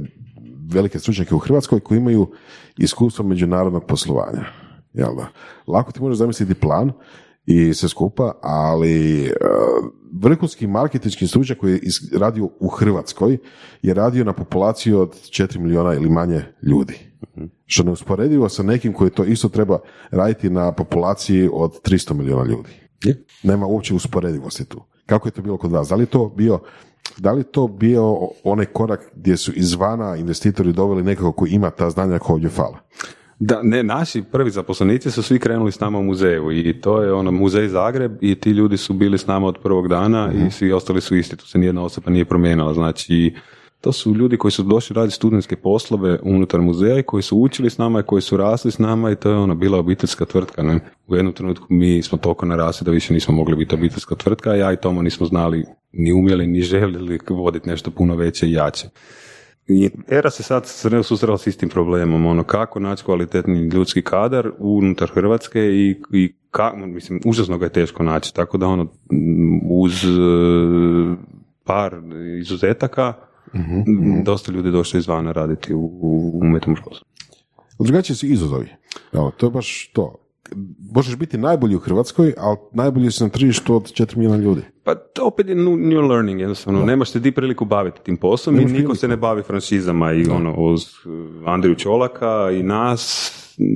velike 0.73 0.99
stručnjake 0.99 1.35
u 1.35 1.39
Hrvatskoj 1.39 1.81
koji 1.81 1.99
imaju 1.99 2.27
iskustvo 2.79 3.25
međunarodnog 3.25 3.85
poslovanja. 3.87 4.45
Jel 4.93 5.17
da? 5.17 5.29
Lako 5.67 5.93
ti 5.93 6.03
možeš 6.03 6.19
zamisliti 6.19 6.55
plan 6.55 6.93
i 7.47 7.75
sve 7.75 7.89
skupa, 7.89 8.33
ali 8.43 9.25
e, 9.27 9.31
vrhunski 10.23 10.67
marketinški 10.67 11.27
stručnjak 11.27 11.59
koji 11.59 11.73
je 11.73 11.81
radio 12.19 12.49
u 12.61 12.69
Hrvatskoj 12.69 13.39
je 13.83 13.95
radio 13.95 14.25
na 14.25 14.33
populaciju 14.33 15.01
od 15.01 15.11
4 15.11 15.59
milijuna 15.59 15.95
ili 15.95 16.11
manje 16.11 16.43
ljudi. 16.63 17.10
Što 17.67 17.83
neusporedivo 17.83 18.49
sa 18.49 18.63
nekim 18.63 18.93
koji 18.93 19.11
to 19.11 19.25
isto 19.25 19.49
treba 19.49 19.79
raditi 20.11 20.51
na 20.51 20.73
populaciji 20.73 21.49
od 21.53 21.83
300 21.83 22.15
milijuna 22.15 22.45
ljudi. 22.45 22.71
Je. 23.05 23.25
Nema 23.43 23.67
uopće 23.67 23.95
usporedivosti 23.95 24.65
tu. 24.65 24.83
Kako 25.07 25.29
je 25.29 25.33
to 25.33 25.43
bilo 25.43 25.57
kod 25.57 25.73
vas? 25.73 25.89
Da 25.89 25.95
li 25.95 26.07
to 26.07 26.33
bio 26.37 26.61
da 27.19 27.33
li 27.33 27.45
to 27.45 27.69
bio 27.69 28.19
onaj 28.45 28.67
korak 28.67 29.11
gdje 29.15 29.37
su 29.37 29.53
izvana 29.55 30.17
investitori 30.17 30.73
doveli 30.73 31.03
nekako 31.03 31.33
koji 31.33 31.51
ima 31.51 31.71
ta 31.71 31.91
znanja 31.91 32.19
koja 32.19 32.35
ovdje 32.35 32.51
fala? 32.51 32.79
Da, 33.39 33.61
ne, 33.63 33.83
naši 33.83 34.23
prvi 34.23 34.51
zaposlenici 34.51 35.11
su 35.11 35.23
svi 35.23 35.39
krenuli 35.39 35.73
s 35.73 35.81
nama 35.81 35.99
u 35.99 36.03
muzeju 36.03 36.53
i 36.53 36.81
to 36.81 37.03
je 37.03 37.13
ono 37.13 37.31
muzej 37.31 37.69
Zagreb 37.69 38.13
i 38.21 38.35
ti 38.35 38.51
ljudi 38.51 38.77
su 38.77 38.93
bili 38.93 39.19
s 39.19 39.27
nama 39.27 39.47
od 39.47 39.59
prvog 39.63 39.89
dana 39.89 40.33
i 40.33 40.51
svi 40.51 40.73
ostali 40.73 41.01
su 41.01 41.17
isti, 41.17 41.37
tu 41.37 41.47
se 41.47 41.59
nijedna 41.59 41.83
osoba 41.83 42.11
nije 42.11 42.25
promijenila, 42.25 42.75
znači 42.75 43.35
to 43.81 43.93
su 43.93 44.15
ljudi 44.15 44.37
koji 44.37 44.53
su 44.53 44.63
došli 44.63 44.95
raditi 44.95 45.15
studentske 45.15 45.57
poslove 45.57 46.19
unutar 46.23 46.61
muzeja 46.61 46.99
i 46.99 47.03
koji 47.03 47.23
su 47.23 47.39
učili 47.39 47.71
s 47.71 47.79
nama 47.79 48.01
i 48.01 48.03
koji 48.03 48.23
su 48.23 48.37
rasli 48.37 48.71
s 48.71 48.79
nama 48.79 49.11
i 49.11 49.17
to 49.17 49.31
je 49.31 49.37
ono 49.37 49.55
bila 49.55 49.79
obiteljska 49.79 50.25
tvrtka. 50.25 50.63
Ne? 50.63 50.81
U 51.07 51.17
jednom 51.17 51.35
trenutku 51.35 51.67
mi 51.71 52.03
smo 52.03 52.19
toliko 52.19 52.47
narasli 52.47 52.85
da 52.85 52.91
više 52.91 53.15
nismo 53.15 53.35
mogli 53.35 53.57
biti 53.57 53.75
obiteljska 53.75 54.15
tvrtka, 54.15 54.51
a 54.51 54.55
ja 54.55 54.73
i 54.73 54.77
Tomo 54.77 55.03
nismo 55.03 55.27
znali, 55.27 55.65
ni 55.93 56.13
umjeli, 56.13 56.47
ni 56.47 56.61
željeli 56.61 57.19
voditi 57.29 57.69
nešto 57.69 57.91
puno 57.91 58.17
veće 58.17 58.49
i 58.49 58.53
jače. 58.53 58.89
I 59.69 59.91
era 60.09 60.31
se 60.31 60.43
sad 60.43 60.63
sre- 60.63 61.03
susrela 61.03 61.39
s 61.39 61.47
istim 61.47 61.69
problemom, 61.69 62.27
ono, 62.27 62.45
kako 62.45 62.81
naći 62.81 63.05
kvalitetni 63.05 63.69
ljudski 63.69 64.03
kadar 64.03 64.51
unutar 64.59 65.11
Hrvatske 65.15 65.61
i, 65.61 66.03
i 66.13 66.33
ka, 66.51 66.73
mislim, 66.77 67.21
užasno 67.25 67.59
ga 67.59 67.67
je 67.67 67.73
teško 67.73 68.03
naći, 68.03 68.35
tako 68.35 68.59
da 68.59 68.67
ono, 68.67 68.87
uz 69.71 70.05
e, 70.05 70.09
par 71.65 71.95
izuzetaka, 72.41 73.15
m, 73.55 74.25
dosta 74.25 74.53
ljudi 74.53 74.71
došlo 74.71 74.99
izvana 74.99 75.33
raditi 75.33 75.75
u, 75.75 75.79
u 76.73 76.77
školstvu. 76.77 77.07
Drugačiji 77.79 78.17
su 78.17 78.27
izazovi. 78.27 78.69
Evo, 79.13 79.31
to 79.37 79.47
je 79.47 79.51
baš 79.51 79.91
to. 79.93 80.15
Možeš 80.95 81.17
biti 81.17 81.39
najbolji 81.39 81.77
u 81.77 81.79
Hrvatskoj, 81.79 82.35
ali 82.39 82.57
najbolji 82.73 83.11
si 83.11 83.23
na 83.23 83.29
tržištu 83.29 83.77
od 83.77 83.93
4 83.93 84.17
milijuna 84.17 84.37
ljudi. 84.37 84.63
Pa 84.85 84.95
to 84.95 85.27
opet 85.27 85.49
je 85.49 85.55
new, 85.55 85.77
new 85.77 86.01
learning, 86.01 86.41
jednostavno. 86.41 86.85
Nemaš 86.85 87.11
se 87.11 87.21
di 87.21 87.33
priliku 87.33 87.65
baviti 87.65 88.01
tim 88.03 88.17
poslom 88.17 88.55
i 88.55 88.59
niko 88.59 88.69
priliku. 88.69 88.95
se 88.95 89.09
ne 89.09 89.17
bavi 89.17 89.43
franšizama 89.43 90.13
i 90.13 90.29
ono, 90.29 90.55
uz 90.55 90.83
uh, 90.83 91.49
Andriju 91.49 91.75
Čolaka 91.75 92.51
i 92.53 92.63
nas, 92.63 93.33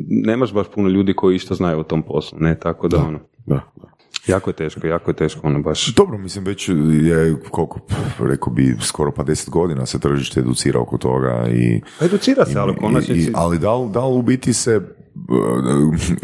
nemaš 0.09 0.53
baš 0.53 0.67
puno 0.75 0.89
ljudi 0.89 1.15
koji 1.15 1.39
što 1.39 1.55
znaju 1.55 1.79
o 1.79 1.83
tom 1.83 2.03
poslu, 2.03 2.39
ne, 2.41 2.59
tako 2.59 2.89
da, 2.89 2.99
ono, 2.99 3.19
Da, 3.47 3.61
da. 3.77 3.89
Jako 4.27 4.51
je 4.51 4.55
teško, 4.55 4.87
jako 4.87 5.11
je 5.11 5.15
teško, 5.15 5.41
ono, 5.47 5.63
baš. 5.63 5.95
Dobro, 5.95 6.19
mislim, 6.19 6.45
već 6.45 6.69
je, 7.03 7.37
koliko, 7.51 7.81
rekao 8.19 8.53
bi, 8.53 8.77
skoro 8.81 9.13
pa 9.13 9.23
deset 9.23 9.51
godina 9.51 9.87
se 9.87 9.99
tržište 9.99 10.41
educira 10.41 10.81
oko 10.81 10.99
toga 10.99 11.47
i... 11.53 11.81
Educira 12.01 12.47
se, 12.47 12.59
ali 12.59 12.77
konačnici... 12.77 13.33
ali 13.35 13.59
da 13.59 13.75
li, 13.75 13.91
da 13.93 14.07
li 14.07 14.19
u 14.19 14.23
biti 14.23 14.53
se, 14.53 14.71
e, 14.71 14.81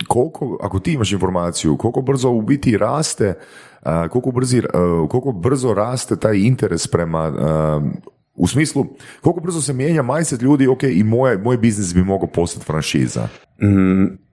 koliko, 0.08 0.58
ako 0.62 0.78
ti 0.78 0.92
imaš 0.92 1.12
informaciju, 1.12 1.76
koliko 1.76 2.02
brzo 2.02 2.30
u 2.30 2.42
biti 2.42 2.78
raste, 2.78 3.34
a, 3.82 4.08
koliko, 4.08 4.30
brzi, 4.30 4.58
e, 4.58 4.62
koliko 5.10 5.32
brzo 5.32 5.74
raste 5.74 6.16
taj 6.16 6.36
interes 6.38 6.86
prema, 6.86 7.26
e, 7.26 8.00
u 8.34 8.46
smislu, 8.46 8.86
koliko 9.20 9.40
brzo 9.40 9.60
se 9.60 9.72
mijenja 9.72 10.02
mindset 10.02 10.42
ljudi, 10.42 10.66
ok, 10.66 10.82
i 10.82 11.04
moje, 11.04 11.38
moj 11.38 11.56
biznis 11.56 11.94
bi 11.94 12.04
mogao 12.04 12.28
postati 12.28 12.66
franšiza 12.66 13.28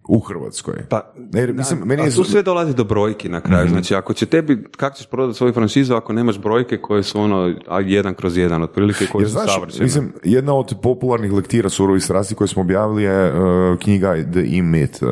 u 0.07 0.19
Hrvatskoj. 0.19 0.75
Pa, 0.89 1.01
jer, 1.33 1.53
mislim, 1.53 1.79
meni 1.79 2.01
a 2.01 2.05
je- 2.05 2.09
Mhm. 2.09 2.15
tu 2.15 2.23
sve 2.23 2.43
dolazi 2.43 2.75
do 2.75 2.83
brojki 2.83 3.29
na 3.29 3.41
kraju. 3.41 3.69
Znači, 3.69 3.95
ako 3.95 4.13
će 4.13 4.25
tebi, 4.25 4.63
kako 4.71 4.97
ćeš 4.97 5.05
prodati 5.05 5.37
svoju 5.37 5.53
franšizu 5.53 5.93
ako 5.95 6.13
nemaš 6.13 6.39
brojke 6.39 6.77
koje 6.77 7.03
su 7.03 7.21
ono, 7.21 7.53
a 7.67 7.79
jedan 7.79 8.13
kroz 8.13 8.37
jedan, 8.37 8.63
otprilike 8.63 9.05
koje 9.07 9.21
Jer 9.21 9.29
su 9.29 9.33
znaš, 9.33 9.53
savršene? 9.53 9.83
mislim, 9.83 10.13
jedna 10.23 10.53
od 10.53 10.73
popularnih 10.83 11.33
lektira 11.33 11.69
surovih 11.69 12.03
strasti 12.03 12.35
koje 12.35 12.47
smo 12.47 12.61
objavili 12.61 13.03
je 13.03 13.33
uh, 13.33 13.77
knjiga 13.77 14.13
The 14.23 14.39
E-Myth 14.39 15.03
uh, 15.03 15.09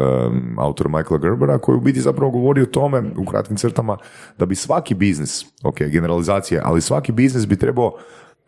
autora 0.57 0.89
Michaela 0.89 1.17
Gerbera 1.19 1.57
koji 1.57 1.75
u 1.75 1.81
biti 1.81 2.01
zapravo 2.01 2.31
govori 2.31 2.61
o 2.61 2.65
tome 2.65 3.03
u 3.17 3.25
kratkim 3.25 3.57
crtama 3.57 3.97
da 4.37 4.45
bi 4.45 4.55
svaki 4.55 4.93
biznis, 4.95 5.45
ok, 5.63 5.77
generalizacija, 5.79 6.61
ali 6.65 6.81
svaki 6.81 7.11
biznis 7.11 7.47
bi 7.47 7.55
trebao 7.55 7.93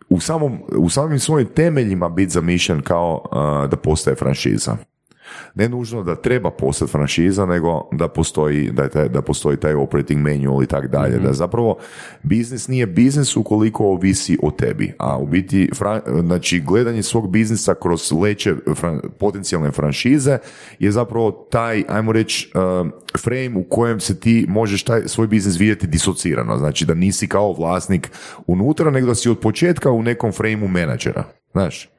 u, 0.09 0.19
samom, 0.19 0.57
u 0.69 0.89
samim 0.89 1.19
svojim 1.19 1.47
temeljima 1.47 2.09
biti 2.09 2.31
zamišljen 2.31 2.81
kao 2.81 3.21
uh, 3.25 3.69
da 3.69 3.77
postaje 3.77 4.15
franšiza. 4.15 4.77
Ne 5.55 5.69
nužno 5.69 6.03
da 6.03 6.15
treba 6.15 6.51
postati 6.51 6.91
franšiza, 6.91 7.45
nego 7.45 7.89
da 7.91 8.07
postoji, 8.07 8.71
da, 8.71 8.83
je 8.83 8.89
taj, 8.89 9.09
da 9.09 9.21
postoji 9.21 9.57
taj 9.57 9.73
operating 9.73 10.21
manual 10.21 10.63
i 10.63 10.67
tak 10.67 10.87
dalje. 10.87 11.19
Da 11.19 11.33
zapravo 11.33 11.77
biznis 12.23 12.67
nije 12.67 12.87
biznis 12.87 13.37
ukoliko 13.37 13.85
ovisi 13.85 14.37
o 14.43 14.51
tebi. 14.51 14.93
A 14.99 15.17
u 15.17 15.27
biti, 15.27 15.69
fran- 15.79 16.21
znači, 16.21 16.59
gledanje 16.59 17.03
svog 17.03 17.29
biznisa 17.29 17.75
kroz 17.81 18.11
leće 18.11 18.53
fran- 18.65 18.99
potencijalne 19.19 19.71
franšize 19.71 20.37
je 20.79 20.91
zapravo 20.91 21.31
taj, 21.31 21.83
ajmo 21.87 22.11
reći, 22.11 22.51
uh, 22.55 22.87
frame 23.23 23.57
u 23.57 23.63
kojem 23.63 23.99
se 23.99 24.19
ti 24.19 24.45
možeš 24.49 24.83
taj 24.83 25.01
svoj 25.05 25.27
biznis 25.27 25.59
vidjeti 25.59 25.87
disocirano. 25.87 26.57
Znači 26.57 26.85
da 26.85 26.93
nisi 26.93 27.27
kao 27.27 27.53
vlasnik 27.53 28.11
unutra, 28.47 28.91
nego 28.91 29.07
da 29.07 29.15
si 29.15 29.29
od 29.29 29.39
početka 29.39 29.91
u 29.91 30.03
nekom 30.03 30.31
frameu 30.31 30.67
menadžera. 30.67 31.36
Znaš? 31.51 31.89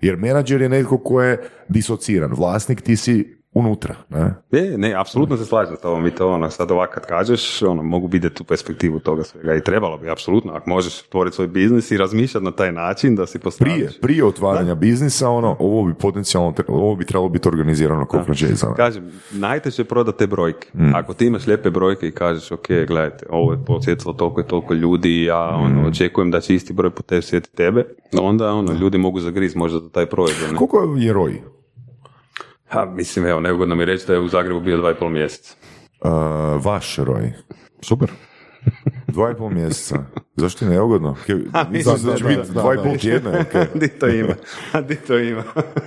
Jer 0.00 0.16
menadžer 0.16 0.62
je 0.62 0.68
netko 0.68 0.98
ko 0.98 1.22
je 1.22 1.38
disociran. 1.68 2.32
Vlasnik 2.34 2.80
ti 2.80 2.96
si 2.96 3.35
unutra. 3.56 3.94
Ne? 4.08 4.34
Ne, 4.50 4.78
ne, 4.78 4.94
apsolutno 4.94 5.36
se 5.36 5.44
slažem 5.44 5.76
s 5.76 5.80
tobom 5.80 6.06
i 6.06 6.10
to 6.10 6.28
ono, 6.28 6.50
sad 6.50 6.70
ovak 6.70 6.94
kad 6.94 7.06
kažeš, 7.06 7.62
ono, 7.62 7.82
mogu 7.82 8.06
vidjeti 8.06 8.34
tu 8.34 8.44
perspektivu 8.44 8.98
toga 8.98 9.22
svega 9.24 9.54
i 9.54 9.60
trebalo 9.60 9.98
bi, 9.98 10.10
apsolutno, 10.10 10.52
ako 10.52 10.70
možeš 10.70 10.92
stvoriti 10.92 11.34
svoj 11.34 11.48
biznis 11.48 11.90
i 11.90 11.96
razmišljati 11.96 12.44
na 12.44 12.50
taj 12.50 12.72
način 12.72 13.16
da 13.16 13.26
si 13.26 13.38
postaviš. 13.38 13.74
Prije, 13.74 13.90
prije 14.02 14.24
otvaranja 14.24 14.74
biznisa, 14.74 15.30
ono, 15.30 15.56
ovo 15.58 15.86
bi 15.86 15.94
potencijalno, 15.94 16.54
ovo 16.68 16.96
bi 16.96 17.04
trebalo 17.04 17.28
biti 17.28 17.48
organizirano 17.48 18.06
kao 18.06 18.24
franšiza. 18.24 18.74
Kažem, 18.74 19.12
najteže 19.32 19.82
je 19.82 19.86
prodati 19.86 20.18
te 20.18 20.26
brojke. 20.26 20.68
Ako 20.94 21.14
ti 21.14 21.26
imaš 21.26 21.46
lijepe 21.46 21.70
brojke 21.70 22.08
i 22.08 22.12
kažeš, 22.12 22.52
ok, 22.52 22.68
gledajte, 22.86 23.26
ovo 23.30 23.52
je 23.52 23.64
posjetilo 23.66 24.12
toliko 24.12 24.40
i 24.40 24.46
toliko 24.46 24.74
ljudi 24.74 25.10
i 25.10 25.24
ja 25.24 25.40
ono, 25.40 25.88
očekujem 25.88 26.30
da 26.30 26.40
će 26.40 26.54
isti 26.54 26.72
broj 26.72 26.90
puta 26.90 27.22
sjetiti 27.22 27.56
tebe, 27.56 27.84
onda 28.20 28.52
ono, 28.52 28.72
ljudi 28.72 28.98
mogu 28.98 29.20
zagriz 29.20 29.56
možda 29.56 29.78
za 29.78 29.88
taj 29.88 30.06
proizvod. 30.06 30.56
Koliko 30.56 30.94
je 30.98 31.12
roj? 31.12 31.55
Ha, 32.68 32.84
mislim, 32.84 33.26
evo, 33.26 33.40
neugodno 33.40 33.74
mi 33.74 33.84
reći 33.84 34.06
da 34.06 34.12
je 34.12 34.20
u 34.20 34.28
Zagrebu 34.28 34.60
bio 34.60 34.76
dva 34.76 34.90
i 34.90 34.94
pol 34.94 35.08
mjeseca. 35.08 35.54
Uh, 36.00 36.64
vaš 36.64 36.96
roj. 36.96 37.32
Super. 37.80 38.10
Dva 39.06 39.30
i 39.30 39.34
pol 39.34 39.50
mjeseca. 39.50 39.98
Zašto 40.36 40.64
je 40.64 40.70
neugodno? 40.70 41.16
Mislim 41.70 41.96
da 42.04 42.16
će 42.16 42.24
da, 42.24 42.28
biti 42.28 42.52
dva 42.52 42.74
i 42.74 42.76
pol 42.76 42.96
tjedna. 42.96 43.30
ok. 43.30 43.68
Di 43.80 43.88
to 43.88 44.08
ima? 44.08 44.34
A 44.72 44.80
di 44.80 44.96
to 44.96 45.18
ima? 45.18 45.42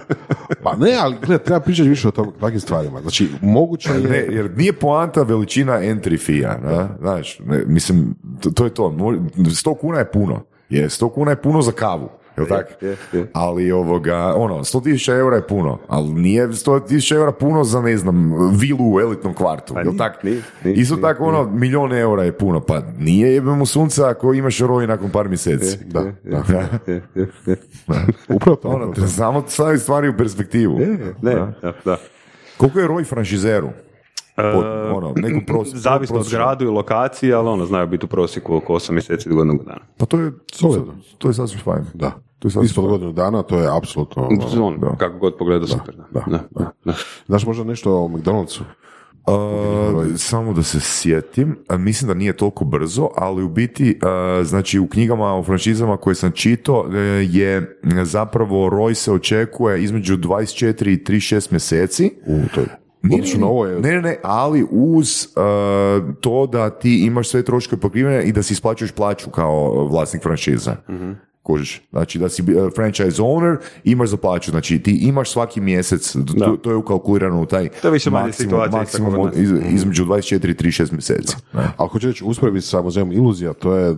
Pa 0.64 0.76
ne, 0.76 0.96
ali 1.02 1.16
gledaj, 1.26 1.46
treba 1.46 1.60
pričati 1.60 1.90
više 1.90 2.08
o 2.08 2.12
tom, 2.12 2.32
takvim 2.40 2.60
stvarima. 2.60 3.02
Znači, 3.02 3.30
moguće 3.42 3.90
je... 3.94 4.00
Ne, 4.00 4.18
jer 4.30 4.58
nije 4.58 4.74
poanta 4.74 5.24
veličina 5.24 5.74
entry 5.74 6.26
fee-a, 6.26 6.58
ne? 6.58 6.88
znaš, 7.00 7.40
ne, 7.40 7.64
mislim, 7.66 8.16
to, 8.42 8.50
to 8.50 8.64
je 8.64 8.74
to, 8.74 8.84
Mo- 8.84 9.30
100 9.38 9.78
kuna 9.78 10.00
je 10.00 10.12
puno, 10.12 10.46
je, 10.70 10.90
100 10.90 11.14
kuna 11.14 11.32
je 11.32 11.42
puno 11.42 11.62
za 11.62 11.72
kavu, 11.72 12.10
jel 12.40 12.58
tak? 12.58 12.82
je, 12.82 12.98
je. 13.14 13.28
Ali 13.34 13.72
ovoga, 13.72 14.34
ono, 14.36 14.56
100 14.56 14.84
tisuća 14.84 15.16
eura 15.16 15.36
je 15.36 15.48
puno, 15.48 15.80
ali 15.88 16.10
nije 16.10 16.48
100 16.48 16.88
tisuća 16.88 17.16
eura 17.16 17.32
puno 17.32 17.64
za, 17.64 17.82
ne 17.82 17.98
znam, 17.98 18.32
vilu 18.52 18.94
u 18.94 19.00
elitnom 19.00 19.34
kvartu, 19.34 19.74
Pa 19.74 19.80
jel 19.80 19.88
nije, 19.88 19.98
tak? 19.98 20.24
nije, 20.24 20.42
nije, 20.64 20.76
Isto 20.76 20.96
nije, 20.96 21.02
tako, 21.04 21.26
ono, 21.26 21.44
milion 21.46 21.94
eura 21.94 22.24
je 22.24 22.32
puno, 22.32 22.60
pa 22.60 22.82
nije 22.98 23.34
jebemo 23.34 23.66
sunca 23.66 24.10
ako 24.10 24.34
imaš 24.34 24.60
roj 24.60 24.88
nakon 24.88 25.10
par 25.10 25.28
mjeseci. 25.28 25.78
Da, 25.86 26.04
da. 26.24 26.38
Je, 26.88 27.02
je, 27.16 27.28
je. 27.46 27.56
Upravo 28.36 28.56
to. 28.56 28.68
Ono, 28.68 28.88
to. 28.88 29.08
samo 29.08 29.44
staviti 29.48 29.84
stvari 29.84 30.10
u 30.10 30.18
perspektivu. 30.18 30.80
Ne, 30.80 30.98
Da. 31.22 31.54
da, 31.62 31.74
da. 31.86 31.98
Koliko 32.58 32.80
je 32.80 32.88
roj 32.88 33.04
franšizeru? 33.04 33.70
Pod, 34.36 34.66
ono, 34.94 35.14
neku 35.16 35.40
pros- 35.48 35.76
Zavisno 35.88 36.20
od 36.20 36.30
gradu 36.32 36.66
i 36.66 36.70
lokaciji, 36.70 37.34
ali 37.34 37.48
ono, 37.50 37.66
znaju 37.66 37.88
biti 37.88 38.06
u 38.06 38.10
prosjeku 38.10 38.56
oko 38.56 38.74
8 38.74 38.92
mjeseci 38.92 39.30
do 39.30 39.36
godinu 39.36 39.60
dana. 39.66 39.80
Pa 39.98 40.06
to 40.06 40.20
je 40.20 40.32
Solidno. 40.52 40.94
To 41.18 41.28
je 41.28 41.34
sasvim 41.34 41.60
fajn. 41.60 41.86
Da. 41.94 42.12
To 42.40 42.48
je 42.48 42.66
Ispod 42.66 42.86
godinu 42.86 43.12
dana, 43.12 43.44
to 43.44 43.60
je 43.60 43.78
apsolutno... 43.78 44.30
ono, 44.62 44.78
da. 44.78 44.96
kako 44.96 45.18
god 45.18 45.38
pogledao, 45.38 45.68
super. 45.68 45.96
Da, 45.96 46.04
da, 46.12 46.26
da, 46.32 46.44
da, 46.52 46.72
da. 46.86 46.94
Znaš 47.28 47.46
možda 47.46 47.64
nešto 47.64 48.04
o 48.04 48.08
McDonald'su? 48.08 48.62
Uh, 49.28 50.18
samo 50.18 50.54
da 50.54 50.64
se 50.64 50.80
sjetim, 50.80 51.58
mislim 51.78 52.08
da 52.08 52.14
nije 52.14 52.38
toliko 52.38 52.66
brzo, 52.66 53.10
ali 53.16 53.44
u 53.44 53.50
biti, 53.50 54.00
uh, 54.02 54.46
znači 54.46 54.80
u 54.80 54.88
knjigama 54.88 55.36
o 55.36 55.44
franšizama 55.44 55.98
koje 55.98 56.16
sam 56.16 56.32
čitao 56.32 56.80
uh, 56.80 56.94
je 57.22 57.80
zapravo 58.04 58.70
roj 58.70 58.96
se 58.96 59.12
očekuje 59.12 59.84
između 59.84 60.18
24 60.18 60.90
i 60.90 61.04
36 61.04 61.52
mjeseci. 61.52 62.12
U, 62.26 62.40
to 62.56 62.62
je... 62.62 62.68
Nije. 63.02 63.80
Ne, 63.80 63.92
ne, 63.92 64.02
ne, 64.02 64.18
ali 64.24 64.66
uz 64.72 65.28
uh, 65.28 66.16
to 66.22 66.48
da 66.48 66.70
ti 66.70 67.06
imaš 67.06 67.30
sve 67.30 67.44
troškove 67.44 67.82
pokrivene 67.82 68.24
i 68.24 68.32
da 68.32 68.44
si 68.44 68.54
isplaćuješ 68.54 68.92
plaću 68.92 69.30
kao 69.30 69.88
vlasnik 69.88 70.24
franšiza. 70.24 70.76
Kužiš? 71.50 71.82
Znači 71.90 72.20
da 72.20 72.30
si 72.30 72.42
uh, 72.42 72.48
franchise 72.76 73.22
owner, 73.22 73.58
imaš 73.84 74.10
za 74.10 74.18
plaću. 74.18 74.52
Znači 74.52 74.80
ti 74.80 74.92
imaš 75.02 75.32
svaki 75.32 75.62
mjesec, 75.62 76.16
to, 76.40 76.58
to 76.58 76.70
je 76.70 76.76
ukalkulirano 76.76 77.42
u 77.42 77.46
taj 77.46 77.70
To 77.82 77.90
više-manje 77.90 78.26
maksimum, 78.28 78.60
maksimum 78.72 79.20
od- 79.20 79.38
iz- 79.38 79.74
između 79.74 80.06
24 80.06 80.50
i 80.50 80.54
36 80.54 80.92
mjeseci. 80.92 81.36
Ne? 81.54 81.68
Ali 81.78 81.90
hoću 81.90 82.08
reći, 82.08 82.24
usporedbi 82.24 82.62
sa 82.62 82.82
muzeom 82.82 83.12
iluzija, 83.12 83.54
to 83.54 83.76
je 83.76 83.96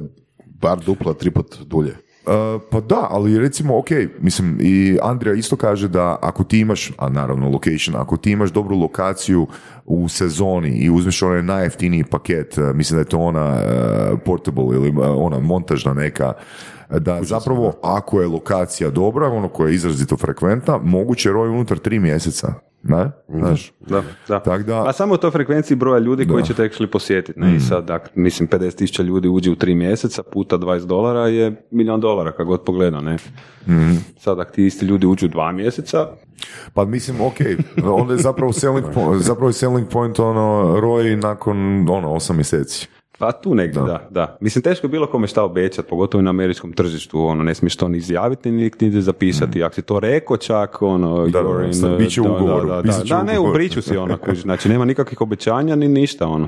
bar 0.62 0.80
dupla, 0.80 1.14
triput 1.14 1.56
dulje. 1.62 1.92
Uh, 2.26 2.62
pa 2.72 2.80
da, 2.80 3.08
ali 3.10 3.40
recimo, 3.40 3.78
ok, 3.78 3.88
mislim, 4.20 4.58
i 4.62 4.98
Andrija 5.02 5.34
isto 5.36 5.56
kaže 5.56 5.88
da 5.88 6.18
ako 6.22 6.44
ti 6.44 6.60
imaš, 6.60 6.92
a 6.98 7.10
naravno 7.10 7.50
location, 7.50 7.96
ako 7.96 8.18
ti 8.18 8.32
imaš 8.32 8.52
dobru 8.52 8.78
lokaciju 8.78 9.48
u 9.86 10.10
sezoni 10.10 10.70
i 10.70 10.90
uzmeš 10.90 11.22
onaj 11.22 11.44
najjeftiniji 11.44 12.04
paket, 12.04 12.58
uh, 12.58 12.76
mislim 12.76 12.96
da 12.98 13.02
je 13.02 13.06
to 13.10 13.18
ona 13.20 13.54
uh, 14.14 14.20
portable 14.26 14.76
ili 14.76 14.94
ona 15.00 15.40
montažna 15.40 15.94
neka, 15.94 16.34
da 16.92 17.20
zapravo 17.24 17.74
ako 17.84 18.22
je 18.22 18.28
lokacija 18.28 18.90
dobra, 18.90 19.28
ono 19.28 19.48
koja 19.48 19.68
je 19.70 19.76
izrazito 19.76 20.18
frekventna, 20.18 20.80
moguće 20.84 21.30
je 21.30 21.34
roj 21.34 21.50
unutar 21.50 21.78
tri 21.78 22.00
mjeseca. 22.00 22.54
Ne? 22.84 23.12
Znaš? 23.30 23.74
Da, 23.80 24.04
da. 24.28 24.40
Tak 24.40 24.64
da- 24.64 24.84
A 24.88 24.94
samo 24.94 25.18
to 25.18 25.32
frekvenciji 25.32 25.78
broja 25.78 26.00
ljudi 26.00 26.28
koji 26.28 26.44
će 26.44 26.54
te 26.54 26.64
actually 26.64 26.88
posjetiti. 26.88 27.40
Ne? 27.40 27.56
I 27.56 27.60
sad, 27.60 27.86
dakle, 27.86 28.12
mislim, 28.16 28.50
50 28.50 28.76
tisuća 28.76 29.04
ljudi 29.04 29.28
uđe 29.28 29.52
u 29.52 29.56
tri 29.56 29.76
mjeseca, 29.76 30.24
puta 30.24 30.58
20 30.58 30.86
dolara 30.86 31.28
je 31.28 31.68
milion 31.72 32.02
dolara, 32.02 32.32
kako 32.32 32.46
god 32.46 32.64
pogleda, 32.64 33.02
ne? 33.02 33.18
Sad, 34.20 34.40
ako 34.40 34.52
ti 34.52 34.66
isti 34.66 34.86
ljudi 34.86 35.06
uđu 35.08 35.28
dva 35.28 35.52
mjeseca, 35.52 36.08
Pa 36.74 36.86
mislim, 36.86 37.22
ok, 37.22 37.36
onda 37.86 38.14
je 38.14 38.20
zapravo 38.20 38.54
selling 38.54 38.86
point, 38.94 39.22
zapravo 39.30 39.52
selling 39.52 39.88
point 39.90 40.20
ono, 40.20 40.80
roj 40.80 41.16
nakon 41.16 41.90
ono, 41.90 42.14
osam 42.14 42.36
mjeseci. 42.36 42.88
Pa 43.22 43.32
tu 43.32 43.56
negdje, 43.56 43.82
da. 43.82 44.08
da, 44.10 44.38
Mislim, 44.40 44.62
teško 44.62 44.88
je 44.88 44.92
bilo 44.92 45.08
kome 45.08 45.28
šta 45.28 45.44
obećati, 45.44 45.88
pogotovo 45.90 46.22
na 46.22 46.30
američkom 46.30 46.74
tržištu, 46.74 47.26
ono, 47.26 47.44
ne 47.44 47.56
smiješ 47.56 47.76
to 47.76 47.88
ni 47.88 47.98
izjaviti, 47.98 48.52
ni 48.52 48.64
niti 48.64 49.02
zapisati. 49.02 49.60
Mm. 49.60 49.64
Ako 49.64 49.76
si 49.76 49.82
to 49.82 50.00
rekao 50.00 50.38
čak, 50.38 50.82
ono, 50.82 51.28
da, 51.28 51.42
da, 51.42 51.66
in, 51.66 51.82
da, 51.82 52.22
ugovor, 52.22 52.68
da, 52.68 52.82
da, 52.82 52.82
da, 52.82 53.04
da, 53.04 53.24
ne, 53.24 53.40
ugovor. 53.40 53.56
ubriču 53.56 53.82
si 53.82 53.98
ono, 53.98 54.18
kuži. 54.18 54.42
znači 54.42 54.70
nema 54.70 54.86
nikakvih 54.86 55.22
obećanja 55.22 55.76
ni 55.76 55.88
ništa, 55.88 56.28
ono. 56.28 56.48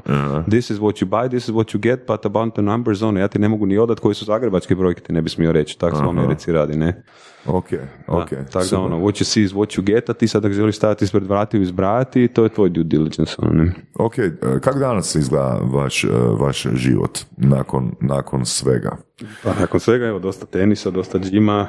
This 0.50 0.70
is 0.70 0.80
what 0.80 1.04
you 1.04 1.06
buy, 1.06 1.30
this 1.30 1.44
is 1.44 1.50
what 1.50 1.76
you 1.76 1.80
get, 1.80 2.00
but 2.08 2.26
about 2.26 2.54
the 2.54 2.62
numbers, 2.62 3.02
ono, 3.02 3.20
ja 3.20 3.28
ti 3.28 3.40
ne 3.40 3.50
mogu 3.50 3.66
ni 3.66 3.78
odat 3.78 4.00
koji 4.00 4.16
su 4.16 4.26
zagrebačke 4.26 4.76
brojke, 4.76 5.02
ti 5.02 5.14
ne 5.14 5.22
bi 5.22 5.30
smio 5.30 5.52
reći, 5.52 5.80
tako 5.80 5.98
se 5.98 6.04
u 6.04 6.10
Americi 6.10 6.52
radi, 6.52 6.78
ne? 6.78 7.04
Ok, 7.46 7.66
ok. 8.08 8.30
Da, 8.30 8.44
tako 8.46 8.66
da 8.72 8.80
ono, 8.80 8.98
what 8.98 9.22
you 9.22 9.24
see 9.24 9.44
is 9.44 9.52
what 9.52 9.78
you 9.78 9.84
get, 9.84 10.10
a 10.10 10.14
ti 10.14 10.28
sad 10.28 10.46
ako 10.46 10.54
želiš 10.54 10.76
staviti 10.76 11.06
ispred 11.06 11.24
vratiju 11.24 11.60
i 11.62 11.64
izbrajati, 11.64 12.28
to 12.28 12.44
je 12.44 12.50
tvoj 12.50 12.70
due 12.70 12.84
diligence, 12.84 13.36
ono, 13.38 13.64
ne? 13.64 13.74
Ok, 13.96 14.18
e, 14.18 14.32
kako 14.62 14.80
danas 14.80 15.16
izgleda 15.16 15.60
vaš, 15.64 16.04
e, 16.04 16.08
vaš 16.40 16.68
život 16.74 17.20
nakon, 17.38 17.92
nakon 18.02 18.46
svega? 18.46 18.98
Pa 19.44 19.54
nakon 19.60 19.80
svega, 19.80 20.06
evo, 20.06 20.20
dosta 20.20 20.46
tenisa, 20.46 20.92
dosta 20.92 21.20
džima, 21.20 21.68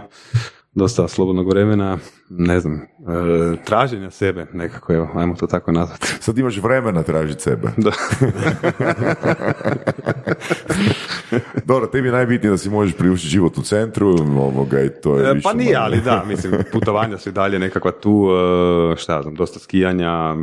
dosta 0.74 1.08
slobodnog 1.08 1.48
vremena, 1.48 1.98
ne 2.30 2.60
znam, 2.60 2.74
e, 2.74 2.84
traženja 3.64 4.10
sebe 4.10 4.46
nekako, 4.52 4.92
evo, 4.92 5.08
ajmo 5.14 5.34
to 5.34 5.46
tako 5.46 5.72
nazvati. 5.72 6.06
Sad 6.24 6.38
imaš 6.38 6.56
vremena 6.56 7.02
tražiti 7.02 7.42
sebe. 7.42 7.68
Da. 7.76 7.90
Dobro, 11.64 11.86
tebi 11.86 12.08
je 12.08 12.12
najbitnije 12.12 12.50
da 12.50 12.58
si 12.58 12.70
možeš 12.70 12.96
priuštiti 12.96 13.30
život 13.30 13.58
u 13.58 13.62
centru, 13.62 14.08
ovoga, 14.38 14.80
i 14.80 14.88
to 15.02 15.16
je 15.18 15.30
E, 15.30 15.40
Pa 15.42 15.52
nije, 15.52 15.76
ali 15.76 16.00
da, 16.00 16.24
mislim, 16.28 16.52
putovanja 16.72 17.18
su 17.18 17.28
i 17.28 17.32
dalje 17.32 17.58
nekakva 17.58 17.90
tu, 17.90 18.28
e, 18.92 18.96
šta 18.96 19.22
znam, 19.22 19.34
dosta 19.34 19.58
skijanja, 19.58 20.36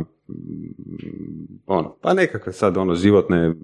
ono, 1.66 1.96
pa 2.02 2.14
nekakve 2.14 2.52
sad, 2.52 2.76
ono, 2.76 2.94
životne 2.94 3.54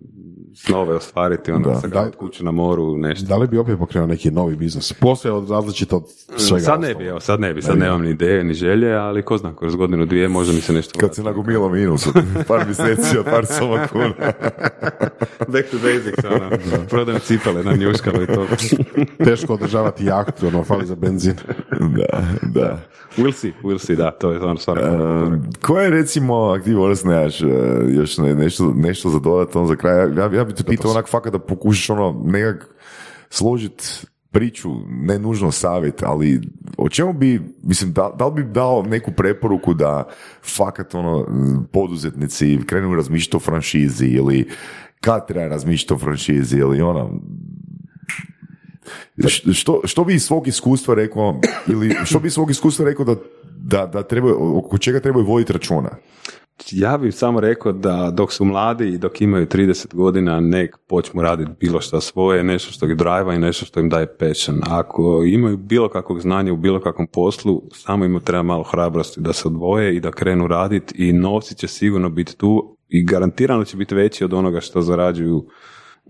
snove 0.67 0.95
ostvariti, 0.95 1.53
ono, 1.53 1.69
Da. 1.69 1.81
sagraditi 1.81 2.17
kuću 2.17 2.45
na 2.45 2.51
moru, 2.51 2.97
nešto. 2.97 3.27
Da 3.27 3.37
li 3.37 3.47
bi 3.47 3.59
opet 3.59 3.79
pokrenuo 3.79 4.07
neki 4.07 4.31
novi 4.31 4.57
biznis? 4.57 4.93
Poslije 4.93 5.33
od 5.33 5.51
različito 5.51 5.97
od 5.97 6.05
svega 6.37 6.65
sad 6.65 6.81
ne 6.81 6.95
bi, 6.95 7.05
evo, 7.05 7.21
sad 7.21 7.41
ne 7.41 7.55
bi, 7.55 7.63
sad 7.63 7.79
nemam 7.79 8.03
ni 8.03 8.11
ideje, 8.11 8.45
ni 8.45 8.55
želje, 8.55 8.95
ali 8.95 9.23
ko 9.23 9.39
zna, 9.39 9.57
kroz 9.57 9.77
godinu, 9.77 10.07
dvije, 10.07 10.29
možda 10.29 10.53
mi 10.53 10.61
se 10.61 10.73
nešto 10.73 10.99
Kad 10.99 11.15
se 11.15 11.23
nagomilo 11.23 11.69
minus 11.69 12.07
od 12.07 12.15
par 12.49 12.67
mjeseci 12.67 13.19
od 13.19 13.25
par 13.25 13.47
soma 13.47 13.87
kuna. 13.87 14.15
Back 15.53 15.71
to 15.71 15.77
basics, 15.83 16.25
ono, 16.25 16.51
prodajem 16.89 17.21
cipele 17.21 17.65
na 17.65 17.75
njuškalu 17.75 18.23
i 18.23 18.27
to. 18.27 18.47
Teško 19.25 19.55
održavati 19.55 20.05
jahtu, 20.05 20.47
ono, 20.47 20.65
fali 20.65 20.87
za 20.87 20.95
benzin. 20.95 21.35
da, 21.81 22.23
da. 22.43 22.79
We'll 23.17 23.33
see, 23.33 23.53
we'll 23.63 23.79
see, 23.79 23.97
da, 23.97 24.11
to 24.11 24.33
je 24.33 24.41
ono 24.41 24.57
stvarno. 24.57 25.25
Um, 25.25 25.43
Koje 25.63 25.85
je 25.85 25.91
recimo, 25.91 26.57
nemaš 27.05 27.41
uh, 27.41 27.49
još 27.89 28.19
ne, 28.19 28.35
nešto, 28.35 28.73
nešto 28.77 29.11
za 29.11 29.19
dodat 29.19 29.57
on 29.57 29.67
za 29.67 29.77
kraj, 29.77 29.99
ja, 30.17 30.31
ja 30.35 30.45
bi 30.49 30.55
te 30.55 30.65
pitao 30.65 30.91
onak 30.91 31.09
fakat 31.09 31.33
da 31.33 31.39
pokušaš 31.39 31.91
ono 31.91 32.23
nekak 32.25 32.69
složit 33.31 34.07
priču, 34.31 34.71
ne 34.89 35.19
nužno 35.19 35.51
savjet, 35.51 36.03
ali 36.03 36.41
o 36.77 36.89
čemu 36.89 37.13
bi, 37.13 37.41
mislim, 37.63 37.93
da, 37.93 38.15
da 38.19 38.27
li 38.27 38.35
bi 38.35 38.53
dao 38.53 38.83
neku 38.83 39.13
preporuku 39.13 39.75
da 39.75 40.09
fakat 40.43 40.95
ono, 40.95 41.27
poduzetnici 41.73 42.59
krenu 42.67 42.95
razmišljati 42.95 43.37
o 43.37 43.41
franšizi 43.41 44.07
ili 44.07 44.49
kad 45.01 45.27
treba 45.29 45.47
razmišljati 45.47 45.95
o 45.95 45.99
franšizi 45.99 46.57
ili 46.57 46.81
ono, 46.81 47.21
što, 49.53 49.81
što 49.85 50.05
bi 50.05 50.15
iz 50.15 50.23
svog 50.23 50.49
iskustva 50.49 50.95
rekao, 50.95 51.41
ili 51.67 51.97
što 52.05 52.21
bi 52.21 52.27
iz 52.27 52.33
svog 52.33 52.51
iskustva 52.51 52.85
rekao 52.85 53.05
da, 53.05 53.15
da, 53.59 53.87
da 53.87 54.03
treba, 54.03 54.33
oko 54.39 54.79
čega 54.79 55.01
trebaju 55.01 55.27
voditi 55.27 55.53
računa? 55.53 55.91
Ja 56.71 56.99
bih 56.99 57.15
samo 57.15 57.41
rekao 57.41 57.73
da 57.73 58.11
dok 58.11 58.33
su 58.33 58.45
mladi 58.45 58.89
i 58.89 58.99
dok 58.99 59.21
imaju 59.21 59.47
30 59.47 59.95
godina 59.95 60.41
nek 60.41 60.77
počnu 60.89 61.23
raditi 61.23 61.51
bilo 61.61 61.81
što 61.81 62.01
svoje, 62.01 62.45
nešto 62.45 62.73
što 62.73 62.87
ih 62.87 62.97
driva 62.97 63.35
i 63.35 63.39
nešto 63.39 63.67
što 63.67 63.81
im 63.81 63.89
daje 63.89 64.17
passion. 64.17 64.61
Ako 64.71 65.23
imaju 65.27 65.57
bilo 65.57 65.89
kakvog 65.89 66.21
znanja 66.21 66.53
u 66.53 66.57
bilo 66.57 66.81
kakvom 66.81 67.07
poslu, 67.07 67.63
samo 67.75 68.05
im 68.05 68.21
treba 68.25 68.43
malo 68.43 68.63
hrabrosti 68.63 69.21
da 69.21 69.33
se 69.33 69.49
odvoje 69.49 69.97
i 69.97 70.01
da 70.01 70.11
krenu 70.11 70.47
raditi 70.47 71.09
i 71.09 71.13
novci 71.13 71.55
će 71.55 71.69
sigurno 71.69 72.09
biti 72.09 72.37
tu 72.37 72.77
i 72.89 73.05
garantirano 73.05 73.65
će 73.65 73.77
biti 73.77 73.95
veći 73.95 74.25
od 74.25 74.33
onoga 74.33 74.61
što 74.61 74.83
zarađuju 74.83 75.47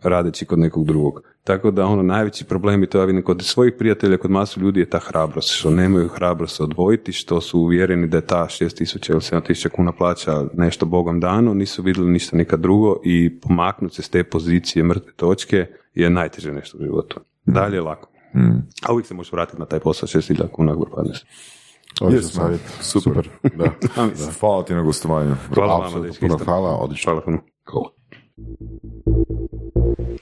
radeći 0.02 0.46
kod 0.46 0.58
nekog 0.58 0.84
drugog. 0.84 1.22
Tako 1.44 1.70
da 1.70 1.86
ono 1.86 2.02
najveći 2.02 2.44
problem 2.44 2.82
i 2.82 2.86
to 2.86 2.98
ja 2.98 3.04
vidim 3.04 3.22
kod 3.22 3.42
svojih 3.42 3.74
prijatelja, 3.78 4.16
kod 4.16 4.30
masu 4.30 4.60
ljudi 4.60 4.80
je 4.80 4.90
ta 4.90 4.98
hrabrost, 4.98 5.50
što 5.50 5.70
nemaju 5.70 6.08
hrabrost 6.08 6.56
se 6.56 6.62
odvojiti, 6.62 7.12
što 7.12 7.40
su 7.40 7.60
uvjereni 7.60 8.06
da 8.06 8.16
je 8.16 8.26
ta 8.26 8.46
6000 8.50 9.10
ili 9.10 9.20
7000 9.20 9.68
kuna 9.68 9.92
plaća 9.92 10.44
nešto 10.54 10.86
bogom 10.86 11.20
dano, 11.20 11.54
nisu 11.54 11.82
vidjeli 11.82 12.10
ništa 12.10 12.36
nikad 12.36 12.60
drugo 12.60 13.00
i 13.04 13.40
pomaknuti 13.40 13.94
se 13.94 14.02
s 14.02 14.08
te 14.08 14.24
pozicije 14.24 14.82
mrtve 14.82 15.12
točke 15.16 15.66
je 15.94 16.10
najteže 16.10 16.52
nešto 16.52 16.78
u 16.78 16.84
životu. 16.84 17.20
Dalje 17.44 17.76
je 17.76 17.80
lako. 17.80 18.10
A 18.86 18.92
uvijek 18.92 19.06
se 19.06 19.14
možeš 19.14 19.32
vratiti 19.32 19.58
na 19.58 19.66
taj 19.66 19.80
posao 19.80 20.06
6000 20.06 20.48
kuna 20.48 20.72
ako 20.72 20.84
propadneš. 20.84 21.24
Savjet. 22.22 22.60
super. 22.80 23.28
Da. 23.58 23.72
Hvala 24.40 24.64
ti 24.64 24.74
na 24.74 24.82
gostovanju. 24.82 25.34
Hvala 25.54 25.72
vama, 25.72 25.84
Apsolutno, 25.84 26.08
dečki, 26.08 26.26
puno 26.28 26.38
hvala, 26.44 26.76
odlično. 26.76 27.10
Hvala 27.12 27.20
puno. 27.24 27.38